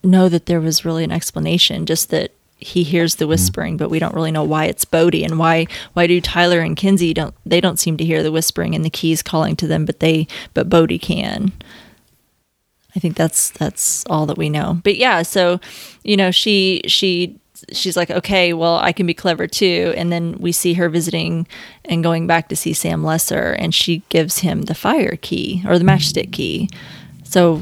know 0.04 0.30
that 0.30 0.46
there 0.46 0.62
was 0.62 0.86
really 0.86 1.04
an 1.04 1.12
explanation. 1.12 1.86
Just 1.86 2.10
that 2.10 2.32
he 2.58 2.84
hears 2.84 3.16
the 3.16 3.26
mm-hmm. 3.26 3.30
whispering, 3.30 3.78
but 3.78 3.90
we 3.90 4.00
don't 4.00 4.14
really 4.14 4.32
know 4.32 4.44
why 4.44 4.66
it's 4.66 4.86
Bode 4.86 5.16
and 5.16 5.40
why 5.40 5.68
why 5.94 6.08
do 6.08 6.22
Tyler 6.22 6.60
and 6.60 6.78
Kinsey 6.78 7.14
don't 7.14 7.34
they 7.46 7.60
don't 7.60 7.80
seem 7.80 7.98
to 7.98 8.06
hear 8.06 8.22
the 8.22 8.32
whispering 8.32 8.76
and 8.76 8.86
the 8.86 8.90
keys 8.90 9.24
calling 9.24 9.56
to 9.58 9.68
them, 9.68 9.86
but 9.86 10.00
they 10.00 10.28
but 10.54 10.70
Bode 10.70 11.00
can. 11.02 11.52
I 12.96 13.00
think 13.00 13.16
that's 13.16 13.50
that's 13.50 14.06
all 14.08 14.28
that 14.28 14.38
we 14.38 14.50
know. 14.50 14.80
But 14.84 14.98
yeah, 14.98 15.24
so 15.24 15.60
you 16.04 16.16
know 16.16 16.30
she 16.30 16.82
she 16.86 17.40
she's 17.72 17.96
like 17.96 18.10
okay 18.12 18.54
well 18.54 18.76
i 18.78 18.92
can 18.92 19.06
be 19.06 19.14
clever 19.14 19.48
too 19.48 19.94
and 19.96 20.12
then 20.12 20.34
we 20.40 20.52
see 20.52 20.74
her 20.74 20.90
visiting 20.90 21.48
and 21.86 22.04
going 22.04 22.28
back 22.28 22.50
to 22.50 22.56
see 22.56 22.74
sam 22.74 23.04
lesser 23.04 23.52
and 23.54 23.74
she 23.74 24.04
gives 24.10 24.40
him 24.40 24.64
the 24.64 24.76
fire 24.76 25.16
key 25.22 25.64
or 25.68 25.78
the 25.80 25.86
matchstick 25.86 26.32
key 26.32 26.70
so 27.24 27.62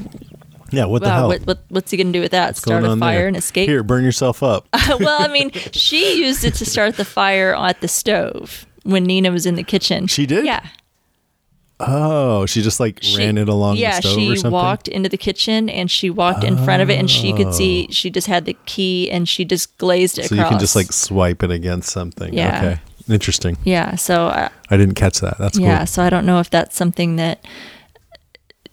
yeah 0.71 0.85
what 0.85 1.01
the 1.01 1.07
Wow, 1.09 1.15
hell 1.15 1.27
what, 1.27 1.41
what, 1.45 1.59
what's 1.69 1.91
he 1.91 1.97
going 1.97 2.07
to 2.07 2.13
do 2.13 2.21
with 2.21 2.31
that? 2.31 2.47
What's 2.49 2.59
Start 2.61 2.83
a 2.85 2.95
fire 2.95 3.19
there? 3.19 3.27
and 3.27 3.35
escape? 3.37 3.67
here 3.67 3.83
burn 3.83 4.03
yourself 4.03 4.41
up 4.41 4.67
well, 4.99 5.21
I 5.21 5.27
mean, 5.27 5.51
she 5.71 6.17
used 6.23 6.43
it 6.45 6.53
to 6.55 6.65
start 6.65 6.95
the 6.95 7.05
fire 7.05 7.53
at 7.55 7.81
the 7.81 7.87
stove 7.89 8.65
when 8.83 9.03
Nina 9.03 9.31
was 9.31 9.45
in 9.45 9.55
the 9.55 9.63
kitchen. 9.63 10.07
She 10.07 10.25
did? 10.25 10.45
Yeah. 10.45 10.65
Oh 11.87 12.45
she 12.45 12.61
just 12.61 12.79
like 12.79 12.99
She- 13.01 13.17
ran 13.17 13.37
it 13.37 13.47
along 13.49 13.77
yeah, 13.77 13.95
the 13.97 14.01
stove 14.01 14.15
she 14.15 14.31
or 14.31 14.35
something 14.35 14.51
walked 14.51 14.87
into 14.87 15.09
the 15.09 15.17
kitchen 15.17 15.69
and 15.69 15.89
she 15.89 16.09
walked 16.09 16.43
in 16.43 16.57
front 16.63 16.81
of 16.81 16.89
it 16.89 16.99
and 16.99 17.09
she 17.09 17.33
could 17.33 17.53
see 17.53 17.87
Oh. 17.89 17.91
she 17.93 18.09
just 18.09 18.27
had 18.27 18.45
the 18.45 18.55
key 18.65 19.09
and 19.11 19.27
she 19.27 19.45
just 19.45 19.77
glazed 19.77 20.17
it 20.19 20.25
so 20.29 20.35
across. 20.35 20.45
you 20.45 20.49
can 20.49 20.59
just 20.59 20.75
like 20.75 20.91
swipe 20.91 21.43
it 21.43 21.51
against 21.51 21.89
something 21.89 22.33
Yeah. 22.33 22.57
okay 22.57 22.79
interesting 23.09 23.57
Yeah, 23.63 23.95
so 23.95 24.27
uh, 24.27 24.49
i 24.69 24.77
didn't 24.77 24.95
catch 24.95 25.19
that 25.21 25.37
that's 25.37 25.57
yeah, 25.59 25.79
cool 25.79 25.87
so 25.87 26.03
I 26.03 26.09
don't 26.09 26.25
know 26.25 26.39
if 26.39 26.49
that's 26.49 26.75
something 26.75 27.15
that 27.17 27.43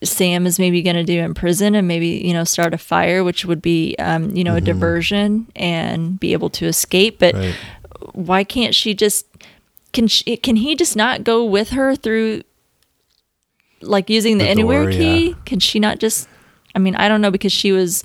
Sam 0.02 0.46
is 0.46 0.58
maybe 0.60 0.80
going 0.82 0.94
to 0.96 1.02
do 1.02 1.18
in 1.18 1.34
prison 1.34 1.74
and 1.74 1.88
maybe, 1.88 2.06
you 2.24 2.32
know, 2.32 2.44
start 2.44 2.72
a 2.72 2.78
fire, 2.78 3.24
which 3.24 3.44
would 3.44 3.60
be, 3.60 3.96
um, 3.98 4.30
you 4.30 4.44
know, 4.44 4.54
a 4.54 4.60
diversion 4.60 5.48
and 5.56 6.20
be 6.20 6.32
able 6.34 6.50
to 6.50 6.66
escape. 6.66 7.18
But 7.18 7.34
Right. 7.34 7.54
why 8.12 8.44
can't 8.44 8.76
she 8.76 8.94
just, 8.94 9.26
can 9.92 10.06
she, 10.06 10.36
can 10.36 10.54
he 10.54 10.76
just 10.76 10.94
not 10.94 11.24
go 11.24 11.44
with 11.44 11.70
her 11.70 11.96
through 11.96 12.42
like 13.82 14.10
using 14.10 14.38
the, 14.38 14.44
The 14.44 14.50
anywhere 14.50 14.84
door, 14.84 14.92
key? 14.92 15.28
yeah. 15.30 15.34
Can 15.44 15.60
she 15.60 15.78
not 15.78 15.98
just, 15.98 16.28
I 16.74 16.78
mean, 16.78 16.94
I 16.96 17.08
don't 17.08 17.20
know 17.20 17.30
because 17.30 17.52
she 17.52 17.72
was, 17.72 18.04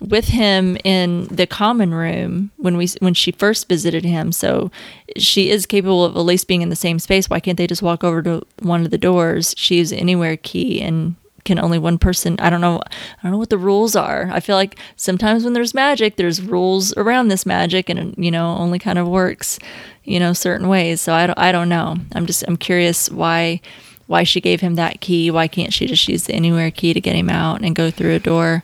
with 0.00 0.26
him 0.28 0.76
in 0.84 1.26
the 1.28 1.46
common 1.46 1.94
room 1.94 2.50
when 2.58 2.76
we 2.76 2.86
when 2.98 3.14
she 3.14 3.30
first 3.32 3.68
visited 3.68 4.04
him. 4.04 4.32
So 4.32 4.70
she 5.16 5.48
is 5.48 5.64
capable 5.64 6.04
of 6.04 6.14
at 6.16 6.20
least 6.20 6.46
being 6.46 6.60
in 6.60 6.68
the 6.68 6.76
same 6.76 6.98
space. 6.98 7.30
Why 7.30 7.40
can't 7.40 7.56
they 7.56 7.66
just 7.66 7.80
walk 7.80 8.04
over 8.04 8.20
to 8.22 8.42
one 8.60 8.84
of 8.84 8.90
the 8.90 8.98
doors? 8.98 9.54
She's 9.56 9.92
anywhere 9.92 10.36
key 10.36 10.82
and 10.82 11.14
can 11.44 11.58
only 11.58 11.78
one 11.78 11.96
person 11.96 12.36
I 12.38 12.50
don't 12.50 12.60
know 12.60 12.80
I 12.86 13.22
don't 13.22 13.32
know 13.32 13.38
what 13.38 13.48
the 13.50 13.56
rules 13.56 13.96
are. 13.96 14.28
I 14.30 14.40
feel 14.40 14.56
like 14.56 14.78
sometimes 14.96 15.44
when 15.44 15.52
there's 15.54 15.72
magic, 15.74 16.16
there's 16.16 16.42
rules 16.42 16.94
around 16.98 17.28
this 17.28 17.46
magic 17.46 17.88
and 17.88 18.14
you 18.18 18.30
know, 18.30 18.56
only 18.58 18.78
kind 18.80 18.98
of 18.98 19.08
works, 19.08 19.58
you 20.02 20.18
know, 20.20 20.34
certain 20.34 20.68
ways. 20.68 21.00
So 21.00 21.14
I 21.14 21.26
don't 21.26 21.38
I 21.38 21.50
don't 21.52 21.68
know. 21.70 21.96
I'm 22.14 22.26
just 22.26 22.44
I'm 22.46 22.56
curious 22.58 23.08
why 23.10 23.60
why 24.06 24.22
she 24.22 24.40
gave 24.40 24.60
him 24.60 24.74
that 24.74 25.00
key. 25.00 25.30
Why 25.30 25.48
can't 25.48 25.72
she 25.72 25.86
just 25.86 26.06
use 26.08 26.24
the 26.24 26.34
anywhere 26.34 26.70
key 26.70 26.92
to 26.92 27.00
get 27.00 27.16
him 27.16 27.30
out 27.30 27.62
and 27.62 27.74
go 27.74 27.90
through 27.90 28.14
a 28.14 28.18
door? 28.18 28.62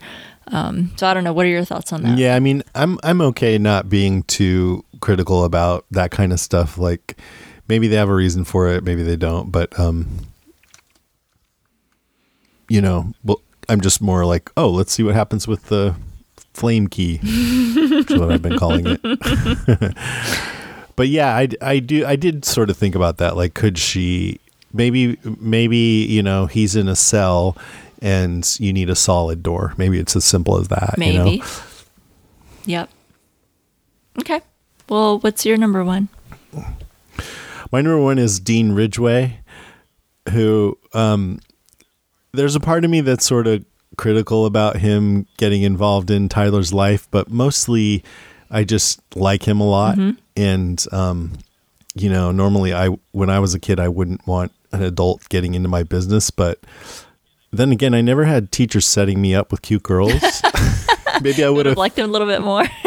Um, 0.49 0.93
so 0.97 1.07
I 1.07 1.15
don't 1.15 1.25
know. 1.25 1.33
What 1.33 1.47
are 1.47 1.51
your 1.51 1.65
thoughts 1.65 1.93
on 1.93 2.03
that? 2.03 2.19
Yeah, 2.19 2.35
I 2.35 2.41
mean, 2.41 2.63
I'm 2.75 2.99
I'm 3.03 3.21
okay 3.23 3.57
not 3.59 3.89
being 3.89 4.25
too 4.25 4.85
critical 5.01 5.45
about 5.45 5.85
that 5.91 6.11
kind 6.11 6.33
of 6.33 6.41
stuff. 6.41 6.77
Like 6.77 7.17
maybe 7.69 7.89
they 7.89 7.97
have 7.97 8.09
a 8.09 8.15
reason 8.15 8.45
for 8.45 8.69
it, 8.69 8.85
maybe 8.85 9.03
they 9.03 9.17
don't, 9.17 9.51
but 9.51 9.79
um 9.79 10.27
you 12.69 12.81
know, 12.81 13.13
well, 13.25 13.43
I'm 13.69 13.81
just 13.81 14.01
more 14.01 14.25
like, 14.25 14.51
oh, 14.57 14.71
let's 14.71 14.93
see 14.93 15.03
what 15.03 15.15
happens 15.15 15.49
with 15.49 15.67
the 15.67 15.95
flame 16.55 16.87
key, 16.87 17.19
which 17.19 18.11
is 18.11 18.19
what 18.19 18.31
I've 18.31 18.43
been 18.43 18.59
calling 18.59 18.85
it. 18.87 19.95
but 20.97 21.09
yeah, 21.09 21.37
I, 21.37 21.49
I 21.61 21.79
do 21.81 22.07
I 22.07 22.17
did 22.17 22.45
sort 22.45 22.71
of 22.71 22.77
think 22.77 22.95
about 22.95 23.19
that. 23.19 23.37
Like, 23.37 23.55
could 23.55 23.77
she 23.77 24.41
maybe 24.73 25.19
maybe 25.39 26.07
you 26.09 26.23
know 26.23 26.47
he's 26.47 26.77
in 26.77 26.89
a 26.89 26.97
cell 26.97 27.57
and 28.03 28.57
you 28.59 28.73
need 28.73 28.91
a 28.91 28.97
solid 28.97 29.43
door. 29.43 29.75
Maybe 29.77 29.99
it's 29.99 30.17
as 30.17 30.25
simple 30.25 30.59
as 30.59 30.69
that. 30.69 30.95
Maybe. 30.97 31.13
You 31.13 31.39
know? 31.39 31.45
Yep. 32.67 32.91
Okay. 34.21 34.41
Well, 34.89 35.19
what's 35.19 35.45
your 35.47 35.57
number 35.57 35.85
one? 35.85 36.09
My 37.73 37.81
number 37.81 38.01
one 38.01 38.19
is 38.19 38.41
Dean 38.41 38.73
Ridgeway, 38.73 39.39
who 40.31 40.77
um, 40.93 41.41
there's 42.33 42.57
a 42.57 42.61
part 42.61 42.85
of 42.85 42.91
me 42.91 43.01
that's 43.01 43.25
sort 43.25 43.47
of 43.47 43.65
critical 43.97 44.47
about 44.47 44.77
him 44.77 45.27
getting 45.37 45.63
involved 45.63 46.11
in 46.11 46.29
Tyler's 46.29 46.73
life, 46.73 47.07
but 47.11 47.31
mostly 47.31 48.03
I 48.51 48.65
just 48.65 49.01
like 49.15 49.47
him 49.47 49.61
a 49.61 49.69
lot. 49.69 49.97
Mm-hmm. 49.97 50.19
And, 50.37 50.85
um, 50.91 51.33
you 51.95 52.09
know, 52.11 52.33
normally 52.33 52.73
I, 52.73 52.89
when 53.13 53.31
I 53.31 53.39
was 53.39 53.55
a 53.55 53.61
kid, 53.61 53.79
I 53.79 53.89
wouldn't 53.89 54.27
want 54.27 54.53
an 54.73 54.83
adult 54.83 55.29
getting 55.29 55.55
into 55.55 55.69
my 55.69 55.83
business, 55.83 56.31
but 56.31 56.61
then 57.53 57.73
again, 57.73 57.95
I 57.95 58.01
never 58.01 58.25
had 58.25 58.53
teachers 58.53 58.87
setting 58.87 59.21
me 59.21 59.35
up 59.35 59.51
with 59.51 59.63
cute 59.63 59.83
girls. 59.83 60.13
Maybe 61.23 61.45
I 61.45 61.51
would 61.51 61.67
have 61.67 61.77
liked 61.77 61.99
him 61.99 62.09
a 62.09 62.13
little 62.13 62.27
bit 62.27 62.41
more. 62.41 62.65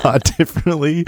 thought 0.00 0.24
differently. 0.38 1.04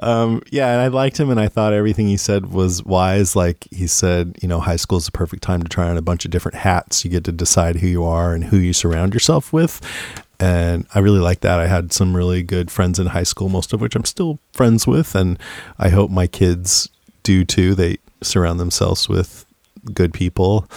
Um, 0.00 0.42
yeah, 0.50 0.72
and 0.72 0.80
I 0.80 0.88
liked 0.88 1.18
him, 1.18 1.30
and 1.30 1.40
I 1.40 1.48
thought 1.48 1.72
everything 1.72 2.06
he 2.06 2.16
said 2.16 2.52
was 2.52 2.84
wise. 2.84 3.34
Like 3.34 3.66
he 3.70 3.86
said, 3.86 4.36
you 4.42 4.48
know, 4.48 4.60
high 4.60 4.76
school 4.76 4.98
is 4.98 5.06
the 5.06 5.12
perfect 5.12 5.42
time 5.42 5.62
to 5.62 5.68
try 5.68 5.88
on 5.88 5.96
a 5.96 6.02
bunch 6.02 6.24
of 6.24 6.30
different 6.30 6.56
hats. 6.56 7.04
You 7.04 7.10
get 7.10 7.24
to 7.24 7.32
decide 7.32 7.76
who 7.76 7.86
you 7.86 8.04
are 8.04 8.34
and 8.34 8.44
who 8.44 8.56
you 8.56 8.72
surround 8.72 9.14
yourself 9.14 9.52
with. 9.52 9.80
And 10.40 10.86
I 10.94 10.98
really 10.98 11.20
like 11.20 11.40
that. 11.40 11.60
I 11.60 11.68
had 11.68 11.92
some 11.92 12.16
really 12.16 12.42
good 12.42 12.70
friends 12.70 12.98
in 12.98 13.06
high 13.06 13.22
school, 13.22 13.48
most 13.48 13.72
of 13.72 13.80
which 13.80 13.94
I'm 13.94 14.04
still 14.04 14.40
friends 14.52 14.86
with, 14.86 15.14
and 15.14 15.38
I 15.78 15.88
hope 15.88 16.10
my 16.10 16.26
kids 16.26 16.88
do 17.22 17.44
too. 17.44 17.74
They 17.74 17.98
surround 18.22 18.58
themselves 18.58 19.08
with 19.08 19.43
good 19.92 20.12
people. 20.12 20.68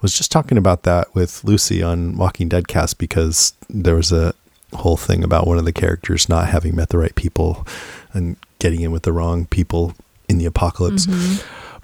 Was 0.00 0.14
just 0.14 0.32
talking 0.32 0.58
about 0.58 0.82
that 0.82 1.14
with 1.14 1.44
Lucy 1.44 1.80
on 1.80 2.16
Walking 2.16 2.48
Dead 2.48 2.66
cast 2.66 2.98
because 2.98 3.52
there 3.70 3.94
was 3.94 4.10
a 4.10 4.34
whole 4.74 4.96
thing 4.96 5.22
about 5.22 5.46
one 5.46 5.58
of 5.58 5.64
the 5.64 5.72
characters 5.72 6.28
not 6.28 6.48
having 6.48 6.74
met 6.74 6.88
the 6.88 6.98
right 6.98 7.14
people 7.14 7.64
and 8.12 8.36
getting 8.58 8.80
in 8.80 8.90
with 8.90 9.04
the 9.04 9.12
wrong 9.12 9.46
people 9.46 9.94
in 10.28 10.38
the 10.38 10.44
apocalypse. 10.46 11.06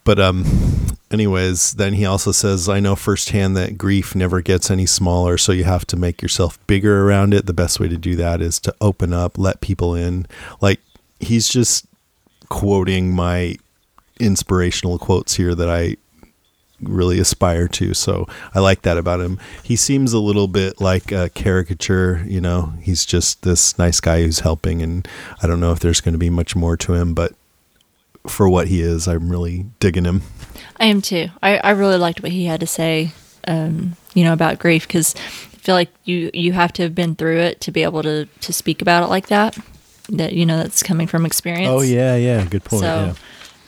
But 0.05 0.19
um 0.19 0.45
anyways, 1.11 1.75
then 1.75 1.93
he 1.93 2.07
also 2.07 2.33
says 2.33 2.69
I 2.69 2.81
know 2.81 2.97
firsthand 2.97 3.57
that 3.57 3.79
grief 3.79 4.15
never 4.15 4.41
gets 4.41 4.71
any 4.71 4.87
smaller, 4.87 5.39
so 5.39 5.53
you 5.53 5.65
have 5.65 5.87
to 5.87 5.97
make 5.97 6.23
yourself 6.23 6.59
bigger 6.67 7.07
around 7.07 7.35
it. 7.35 7.47
The 7.47 7.53
best 7.53 7.79
way 7.79 7.89
to 7.89 7.97
do 7.97 8.17
that 8.17 8.41
is 8.41 8.59
to 8.61 8.75
open 8.81 9.13
up, 9.13 9.39
let 9.39 9.61
people 9.61 9.95
in. 9.95 10.27
Like 10.61 10.81
he's 11.21 11.49
just 11.49 11.87
quoting 12.49 13.13
my 13.15 13.57
inspirational 14.19 14.99
quotes 14.99 15.35
here 15.37 15.55
that 15.55 15.69
I 15.69 15.97
really 16.81 17.19
aspire 17.19 17.69
to. 17.69 17.95
So 17.95 18.27
I 18.55 18.61
like 18.61 18.83
that 18.83 18.97
about 18.97 19.21
him. 19.21 19.39
He 19.63 19.77
seems 19.77 20.13
a 20.13 20.19
little 20.19 20.49
bit 20.49 20.81
like 20.81 21.13
a 21.13 21.29
caricature, 21.31 22.25
you 22.27 22.41
know, 22.41 22.75
he's 22.83 23.05
just 23.05 23.43
this 23.43 23.79
nice 23.79 24.01
guy 24.01 24.23
who's 24.23 24.41
helping. 24.41 24.83
And 24.83 25.07
I 25.43 25.47
don't 25.47 25.61
know 25.61 25.73
if 25.73 25.81
there's 25.81 26.01
going 26.01 26.13
to 26.13 26.19
be 26.19 26.31
much 26.31 26.55
more 26.55 26.77
to 26.77 26.95
him, 26.95 27.15
but 27.15 27.35
for 28.27 28.49
what 28.49 28.69
he 28.69 28.81
is, 28.81 29.09
I'm 29.09 29.31
really 29.31 29.67
digging 29.81 30.05
him. 30.05 30.23
I 30.79 30.87
am 30.87 31.03
too. 31.03 31.29
I, 31.43 31.59
I 31.59 31.71
really 31.71 31.99
liked 31.99 32.23
what 32.23 32.33
he 32.33 32.45
had 32.45 32.61
to 32.61 32.67
say, 32.67 33.13
um, 33.47 33.97
you 34.15 34.25
know, 34.25 34.33
about 34.33 34.59
grief 34.59 34.87
because 34.87 35.15
I 35.17 35.59
feel 35.59 35.75
like 35.75 35.91
you 36.05 36.31
you 36.33 36.53
have 36.53 36.73
to 36.75 36.83
have 36.83 36.95
been 36.95 37.15
through 37.15 37.39
it 37.39 37.61
to 37.63 37.73
be 37.73 37.83
able 37.83 38.03
to 38.03 38.27
to 38.27 38.53
speak 38.53 38.81
about 38.83 39.03
it 39.03 39.09
like 39.09 39.29
that. 39.29 39.59
That 40.11 40.33
you 40.33 40.47
know 40.47 40.57
that's 40.57 40.83
coming 40.83 41.07
from 41.07 41.27
experience. 41.27 41.69
Oh, 41.69 41.83
yeah, 41.83 42.17
yeah. 42.17 42.45
Good 42.47 42.65
point. 42.65 42.83
So, 42.83 43.15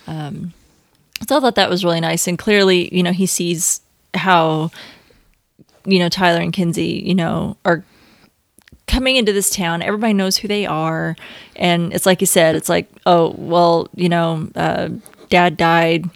yeah. 0.09 0.31
So 1.29 1.37
I 1.37 1.41
thought 1.41 1.55
that 1.57 1.71
was 1.71 1.85
really 1.85 2.01
nice, 2.01 2.27
and 2.27 2.39
clearly, 2.39 2.95
you 2.95 3.03
know, 3.03 3.13
he 3.13 3.27
sees 3.27 3.83
how, 4.15 4.71
you 5.85 5.99
know, 5.99 6.09
Tyler 6.09 6.41
and 6.41 6.53
Kinsey, 6.53 7.03
you 7.05 7.15
know, 7.15 7.57
are 7.65 7.85
coming 8.89 9.17
into 9.17 9.33
this 9.33 9.51
town. 9.51 9.83
Everybody 9.83 10.15
knows 10.15 10.39
who 10.39 10.49
they 10.49 10.67
are, 10.67 11.15
and 11.55 11.93
it's 11.93 12.07
like 12.07 12.21
you 12.21 12.27
said, 12.27 12.57
it's 12.57 12.69
like, 12.69 12.89
oh, 13.07 13.35
well, 13.37 13.89
you 13.95 14.09
know, 14.09 14.49
uh, 14.57 14.89
Dad 15.29 15.57
died 15.57 16.11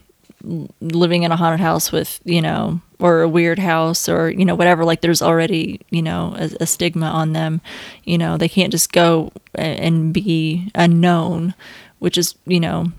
living 0.81 1.23
in 1.23 1.33
a 1.33 1.37
haunted 1.37 1.61
house 1.61 1.93
with, 1.93 2.21
you 2.25 2.43
know, 2.43 2.81
or 2.99 3.23
a 3.23 3.29
weird 3.29 3.59
house, 3.59 4.09
or 4.09 4.31
you 4.31 4.45
know, 4.45 4.55
whatever. 4.55 4.85
Like, 4.85 5.01
there's 5.03 5.23
already, 5.23 5.81
you 5.91 6.03
know, 6.03 6.35
a, 6.37 6.51
a 6.61 6.67
stigma 6.67 7.07
on 7.07 7.35
them. 7.35 7.61
You 8.05 8.19
know, 8.19 8.37
they 8.37 8.49
can't 8.49 8.73
just 8.73 8.93
go 8.93 9.33
and 9.55 10.13
be 10.13 10.71
unknown, 10.75 11.55
which 11.99 12.19
is, 12.19 12.35
you 12.47 12.61
know, 12.61 12.93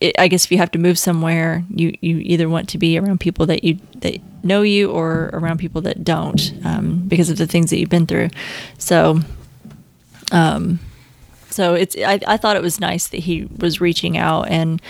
it, 0.00 0.14
I 0.18 0.28
guess 0.28 0.44
if 0.44 0.52
you 0.52 0.58
have 0.58 0.70
to 0.72 0.78
move 0.78 0.98
somewhere, 0.98 1.64
you, 1.70 1.96
you 2.00 2.18
either 2.18 2.48
want 2.48 2.68
to 2.70 2.78
be 2.78 2.98
around 2.98 3.20
people 3.20 3.46
that 3.46 3.64
you 3.64 3.78
that 3.96 4.18
know 4.44 4.62
you 4.62 4.90
or 4.90 5.30
around 5.32 5.58
people 5.58 5.80
that 5.82 6.04
don't, 6.04 6.52
um, 6.64 6.98
because 7.08 7.30
of 7.30 7.38
the 7.38 7.46
things 7.46 7.70
that 7.70 7.78
you've 7.78 7.88
been 7.88 8.06
through. 8.06 8.28
So, 8.78 9.20
um, 10.32 10.78
so 11.50 11.74
it's 11.74 11.96
I, 11.96 12.20
I 12.26 12.36
thought 12.36 12.56
it 12.56 12.62
was 12.62 12.78
nice 12.78 13.08
that 13.08 13.18
he 13.18 13.48
was 13.56 13.80
reaching 13.80 14.18
out 14.18 14.48
and, 14.48 14.82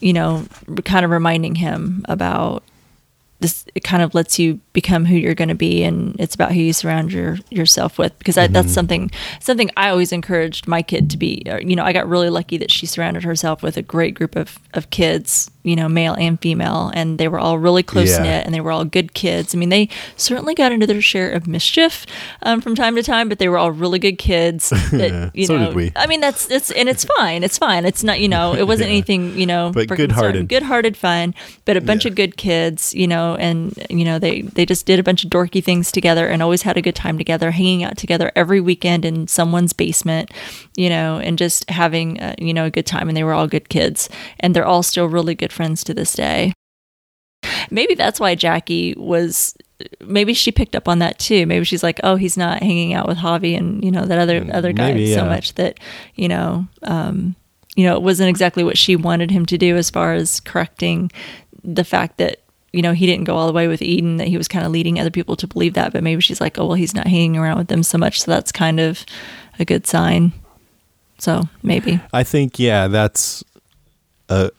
you 0.00 0.12
know, 0.12 0.44
kind 0.84 1.04
of 1.04 1.10
reminding 1.10 1.54
him 1.54 2.04
about 2.08 2.64
this. 3.40 3.64
It 3.74 3.84
kind 3.84 4.02
of 4.02 4.14
lets 4.14 4.38
you 4.38 4.60
become 4.72 5.04
who 5.04 5.16
you're 5.16 5.34
going 5.34 5.48
to 5.48 5.54
be, 5.54 5.82
and 5.82 6.18
it's 6.20 6.34
about 6.34 6.52
who 6.52 6.60
you 6.60 6.72
surround 6.72 7.12
your 7.12 7.38
yourself 7.50 7.98
with. 7.98 8.16
Because 8.18 8.38
I, 8.38 8.46
that's 8.46 8.68
mm-hmm. 8.68 8.74
something 8.74 9.10
something 9.40 9.70
I 9.76 9.88
always 9.88 10.12
encouraged 10.12 10.68
my 10.68 10.82
kid 10.82 11.10
to 11.10 11.16
be. 11.16 11.42
You 11.60 11.76
know, 11.76 11.84
I 11.84 11.92
got 11.92 12.08
really 12.08 12.30
lucky 12.30 12.58
that 12.58 12.70
she 12.70 12.86
surrounded 12.86 13.24
herself 13.24 13.62
with 13.62 13.76
a 13.76 13.82
great 13.82 14.14
group 14.14 14.36
of 14.36 14.58
of 14.74 14.90
kids. 14.90 15.50
You 15.62 15.76
know, 15.76 15.88
male 15.90 16.14
and 16.14 16.40
female, 16.40 16.90
and 16.94 17.18
they 17.18 17.28
were 17.28 17.38
all 17.38 17.58
really 17.58 17.82
close 17.82 18.16
knit, 18.16 18.24
Yeah. 18.26 18.42
and 18.46 18.54
they 18.54 18.62
were 18.62 18.70
all 18.72 18.84
good 18.86 19.12
kids. 19.12 19.54
I 19.54 19.58
mean, 19.58 19.68
they 19.68 19.90
certainly 20.16 20.54
got 20.54 20.72
into 20.72 20.86
their 20.86 21.02
share 21.02 21.30
of 21.30 21.46
mischief 21.46 22.06
um, 22.42 22.62
from 22.62 22.74
time 22.74 22.96
to 22.96 23.02
time, 23.02 23.28
but 23.28 23.38
they 23.38 23.48
were 23.48 23.58
all 23.58 23.70
really 23.70 23.98
good 23.98 24.16
kids. 24.18 24.70
That, 24.90 25.30
you 25.34 25.46
So 25.46 25.56
know, 25.58 25.66
did 25.66 25.74
we. 25.76 25.92
I 25.96 26.06
mean, 26.06 26.20
that's 26.20 26.50
it's 26.50 26.70
and 26.70 26.88
it's 26.88 27.04
fine. 27.04 27.44
It's 27.44 27.58
fine. 27.58 27.84
It's 27.84 28.02
not 28.02 28.20
you 28.20 28.28
know, 28.28 28.54
it 28.54 28.66
wasn't 28.66 28.88
Yeah. 28.88 28.94
anything 28.94 29.38
you 29.38 29.46
know, 29.46 29.70
But 29.74 29.88
good-hearted. 29.88 30.48
good-hearted 30.48 30.96
fun, 30.96 31.34
but 31.66 31.76
a 31.76 31.80
bunch 31.80 32.04
Yeah. 32.04 32.10
of 32.10 32.14
good 32.16 32.36
kids, 32.38 32.94
you 32.94 33.06
know, 33.06 33.36
and 33.36 33.72
you 33.90 34.04
know 34.04 34.18
they 34.18 34.42
they 34.42 34.64
just 34.64 34.86
did 34.86 34.98
a 34.98 35.02
bunch 35.02 35.24
of 35.24 35.30
dorky 35.30 35.62
things 35.62 35.92
together 35.92 36.26
and 36.26 36.42
always 36.42 36.62
had 36.62 36.76
a 36.76 36.82
good 36.82 36.94
time 36.94 37.18
together, 37.18 37.50
hanging 37.50 37.84
out 37.84 37.96
together 37.98 38.32
every 38.34 38.60
weekend 38.60 39.04
in 39.04 39.28
someone's 39.28 39.72
basement, 39.74 40.30
you 40.76 40.88
know, 40.88 41.18
and 41.18 41.36
just 41.38 41.68
having 41.70 42.18
uh, 42.20 42.34
you 42.38 42.54
know 42.54 42.64
a 42.64 42.70
good 42.70 42.86
time. 42.86 43.08
And 43.08 43.16
they 43.16 43.24
were 43.24 43.34
all 43.34 43.46
good 43.46 43.68
kids, 43.68 44.08
and 44.40 44.54
they're 44.56 44.66
all 44.66 44.82
still 44.82 45.06
really 45.06 45.34
good 45.34 45.49
friends 45.50 45.84
to 45.84 45.94
this 45.94 46.12
day. 46.14 46.52
Maybe 47.70 47.94
that's 47.94 48.20
why 48.20 48.34
Jackie 48.34 48.94
was. 48.96 49.54
Maybe 50.00 50.34
she 50.34 50.52
picked 50.52 50.76
up 50.76 50.88
on 50.88 50.98
that 50.98 51.18
too. 51.18 51.46
Maybe 51.46 51.64
she's 51.64 51.82
like, 51.82 52.00
"Oh, 52.02 52.16
he's 52.16 52.36
not 52.36 52.62
hanging 52.62 52.92
out 52.92 53.08
with 53.08 53.18
Javi 53.18 53.56
and 53.56 53.82
you 53.82 53.90
know 53.90 54.04
that 54.04 54.18
other 54.18 54.46
other 54.52 54.72
guy 54.72 54.92
Maybe, 54.92 55.14
so 55.14 55.24
much 55.24 55.54
that 55.54 55.78
you 56.16 56.28
know, 56.28 56.66
um, 56.82 57.34
you 57.76 57.84
know, 57.84 57.94
it 57.94 58.02
wasn't 58.02 58.28
exactly 58.28 58.62
what 58.62 58.76
she 58.76 58.96
wanted 58.96 59.30
him 59.30 59.46
to 59.46 59.56
do 59.56 59.76
as 59.76 59.88
far 59.88 60.12
as 60.12 60.40
correcting 60.40 61.10
the 61.64 61.84
fact 61.84 62.18
that 62.18 62.40
you 62.72 62.82
know 62.82 62.92
he 62.92 63.06
didn't 63.06 63.24
go 63.24 63.36
all 63.36 63.46
the 63.46 63.54
way 63.54 63.68
with 63.68 63.80
Eden. 63.80 64.18
That 64.18 64.28
he 64.28 64.36
was 64.36 64.48
kind 64.48 64.66
of 64.66 64.72
leading 64.72 65.00
other 65.00 65.10
people 65.10 65.36
to 65.36 65.46
believe 65.46 65.74
that. 65.74 65.92
But 65.92 66.02
maybe 66.02 66.20
she's 66.20 66.40
like, 66.40 66.58
"Oh, 66.58 66.66
well, 66.66 66.76
he's 66.76 66.94
not 66.94 67.06
hanging 67.06 67.36
around 67.36 67.56
with 67.56 67.68
them 67.68 67.82
so 67.82 67.96
much, 67.96 68.20
so 68.20 68.30
that's 68.30 68.52
kind 68.52 68.80
of 68.80 69.04
a 69.58 69.64
good 69.64 69.86
sign." 69.86 70.32
So 71.20 71.48
maybe. 71.62 72.00
I 72.12 72.24
think, 72.24 72.58
yeah, 72.58 72.88
that's 72.88 73.44
a, 74.30 74.50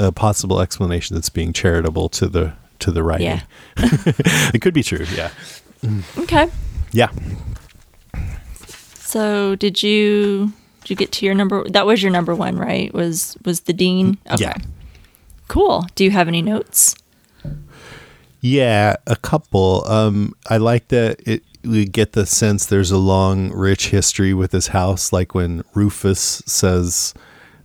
a 0.00 0.10
possible 0.10 0.60
explanation 0.60 1.14
that's 1.14 1.28
being 1.28 1.52
charitable 1.52 2.08
to 2.08 2.28
the 2.28 2.54
to 2.80 2.90
the 2.90 3.02
writing. 3.02 3.26
Yeah. 3.26 3.42
it 3.76 4.62
could 4.62 4.74
be 4.74 4.82
true. 4.82 5.04
Yeah. 5.14 5.30
Okay. 6.18 6.48
Yeah. 6.92 7.10
So 8.96 9.54
did 9.54 9.82
you 9.82 10.52
did 10.80 10.90
you 10.90 10.96
get 10.96 11.12
to 11.12 11.26
your 11.26 11.34
number? 11.34 11.68
That 11.68 11.86
was 11.86 12.02
your 12.02 12.10
number 12.10 12.34
one, 12.34 12.56
right? 12.56 12.92
Was 12.92 13.36
was 13.44 13.60
the 13.60 13.72
dean? 13.72 14.18
Yeah. 14.38 14.54
Cool. 15.48 15.86
Do 15.94 16.04
you 16.04 16.10
have 16.10 16.28
any 16.28 16.42
notes? 16.42 16.96
Yeah, 18.40 18.96
a 19.06 19.16
couple. 19.16 19.86
Um, 19.86 20.34
I 20.48 20.56
like 20.56 20.88
that 20.88 21.20
it. 21.26 21.44
We 21.62 21.84
get 21.84 22.12
the 22.12 22.24
sense 22.24 22.64
there's 22.64 22.90
a 22.90 22.96
long, 22.96 23.52
rich 23.52 23.88
history 23.88 24.32
with 24.32 24.52
this 24.52 24.68
house. 24.68 25.12
Like 25.12 25.34
when 25.34 25.62
Rufus 25.74 26.42
says 26.46 27.12